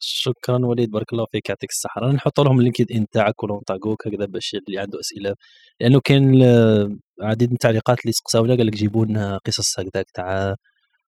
شكرا 0.00 0.66
وليد 0.66 0.90
بارك 0.90 1.12
الله 1.12 1.26
فيك 1.32 1.48
يعطيك 1.48 1.70
الصحة. 1.70 2.00
رانا 2.00 2.12
نحط 2.14 2.40
لهم 2.40 2.58
ال 2.58 2.92
LinkedIn 2.92 3.06
تاعك 3.12 3.42
ولون 3.42 3.60
تاعك 3.66 3.80
هكذا 4.06 4.26
باش 4.26 4.56
اللي 4.68 4.78
عنده 4.78 5.00
أسئلة. 5.00 5.34
لأنه 5.80 6.00
كاين 6.04 6.42
عديد 7.22 7.48
من 7.50 7.54
التعليقات 7.54 8.00
اللي 8.00 8.12
سقساونا 8.12 8.56
قال 8.56 8.66
لك 8.66 8.72
جيبوا 8.74 9.06
لنا 9.06 9.38
قصص 9.46 9.80
هكذاك 9.80 10.06
تاع 10.14 10.54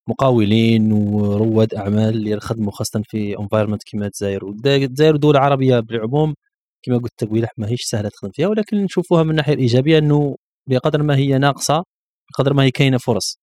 مقاولين 0.08 0.92
ورواد 0.92 1.74
أعمال 1.74 2.08
اللي 2.16 2.30
يخدموا 2.30 2.72
خاصة 2.72 3.02
في 3.04 3.38
environment 3.40 3.82
كيما 3.82 4.06
الجزائر. 4.06 4.48
الجزائر 4.66 5.16
دوله 5.16 5.40
عربية 5.40 5.80
بالعموم 5.80 6.34
كما 6.82 6.98
قلت 6.98 7.12
تقويلح 7.18 7.50
ماهيش 7.58 7.80
سهلة 7.82 8.08
تخدم 8.08 8.32
فيها 8.34 8.48
ولكن 8.48 8.76
نشوفوها 8.84 9.22
من 9.22 9.30
الناحيه 9.30 9.54
الإيجابية 9.54 9.98
إنه 9.98 10.36
بقدر 10.70 11.02
ما 11.02 11.16
هي 11.16 11.38
ناقصة 11.38 11.84
بقدر 12.32 12.54
ما 12.54 12.62
هي 12.64 12.70
كاينة 12.70 12.98
فرص. 12.98 13.38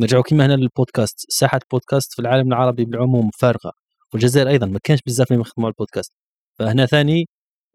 نرجعوا 0.00 0.22
كما 0.22 0.46
هنا 0.46 0.52
للبودكاست. 0.56 1.26
ساحة 1.28 1.60
بودكاست 1.72 2.12
في 2.14 2.18
العالم 2.22 2.48
العربي 2.48 2.84
بالعموم 2.84 3.30
فارغة 3.38 3.72
والجزائر 4.12 4.48
أيضا 4.48 4.66
ما 4.66 4.78
كانش 4.84 5.00
بزاف 5.06 5.32
اللي 5.32 5.40
يخدموا 5.40 5.66
على 5.66 5.72
البودكاست. 5.72 6.12
فهنا 6.58 6.86
ثاني 6.86 7.26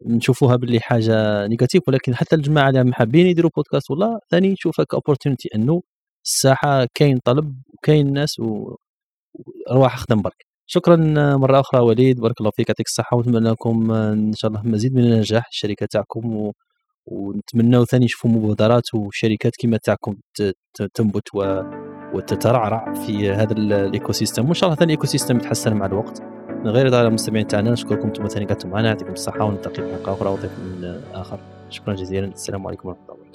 نشوفوها 0.06 0.56
باللي 0.56 0.80
حاجة 0.80 1.46
negative 1.46 1.82
ولكن 1.88 2.14
حتى 2.14 2.36
الجماعة 2.36 2.68
اللي 2.70 2.92
حابين 2.94 3.26
يديروا 3.26 3.50
بودكاست 3.56 3.90
والله 3.90 4.18
ثاني 4.30 4.52
نشوفها 4.52 4.84
ك 4.84 4.89
opportunity 4.89 5.48
إنه 5.54 5.82
الساحة 6.24 6.86
كاين 6.94 7.18
طلب 7.24 7.62
وكاين 7.74 8.12
ناس 8.12 8.38
وارواح 8.38 9.94
أخدم 9.94 10.22
برك. 10.22 10.46
شكرا 10.66 10.96
مرة 11.36 11.60
أخرى 11.60 11.80
وليد 11.80 12.20
بارك 12.20 12.40
الله 12.40 12.50
فيك 12.50 12.68
يعطيك 12.68 12.86
الصحة 12.86 13.16
ونتمنى 13.16 13.50
لكم 13.50 13.92
إن 13.92 14.32
شاء 14.32 14.50
الله 14.50 14.62
مزيد 14.66 14.94
من 14.94 15.04
النجاح 15.04 15.46
الشركة 15.52 15.86
تاعكم 15.86 16.36
و... 16.36 16.52
ونتمنى 17.06 17.84
ثاني 17.84 18.04
نشوفوا 18.04 18.30
مبادرات 18.30 18.94
وشركات 18.94 19.52
كما 19.58 19.78
تاعكم 19.84 20.16
تنبت 20.94 21.34
و... 21.34 21.42
وتترعرع 22.14 22.92
في 22.94 23.30
هذا 23.30 23.52
ال 23.52 24.12
ecosystem 24.12 24.44
وإن 24.44 24.54
شاء 24.54 24.68
الله 24.68 24.76
ثاني 24.76 24.92
ال 24.92 25.06
ecosystem 25.06 25.36
يتحسن 25.36 25.74
مع 25.74 25.86
الوقت. 25.86 26.22
من 26.64 26.68
غير 26.68 26.86
على 26.86 27.08
المستمعين 27.08 27.46
تاعنا 27.46 27.70
نشكركم 27.70 28.06
أنتم 28.06 28.26
ثاني 28.26 28.46
قعدتوا 28.46 28.70
معنا. 28.70 28.88
يعطيكم 28.88 29.12
الصحة 29.12 29.44
ونلتقي 29.44 29.74
في 29.74 29.94
حلقه 29.94 30.12
أخرى 30.12 30.28
وضيف 30.28 30.58
من 30.58 31.00
آخر. 31.14 31.38
شكرا 31.70 31.94
جزيلا. 31.94 32.26
السلام 32.26 32.66
عليكم 32.66 32.88
ورحمة 32.88 33.02
الله. 33.08 33.25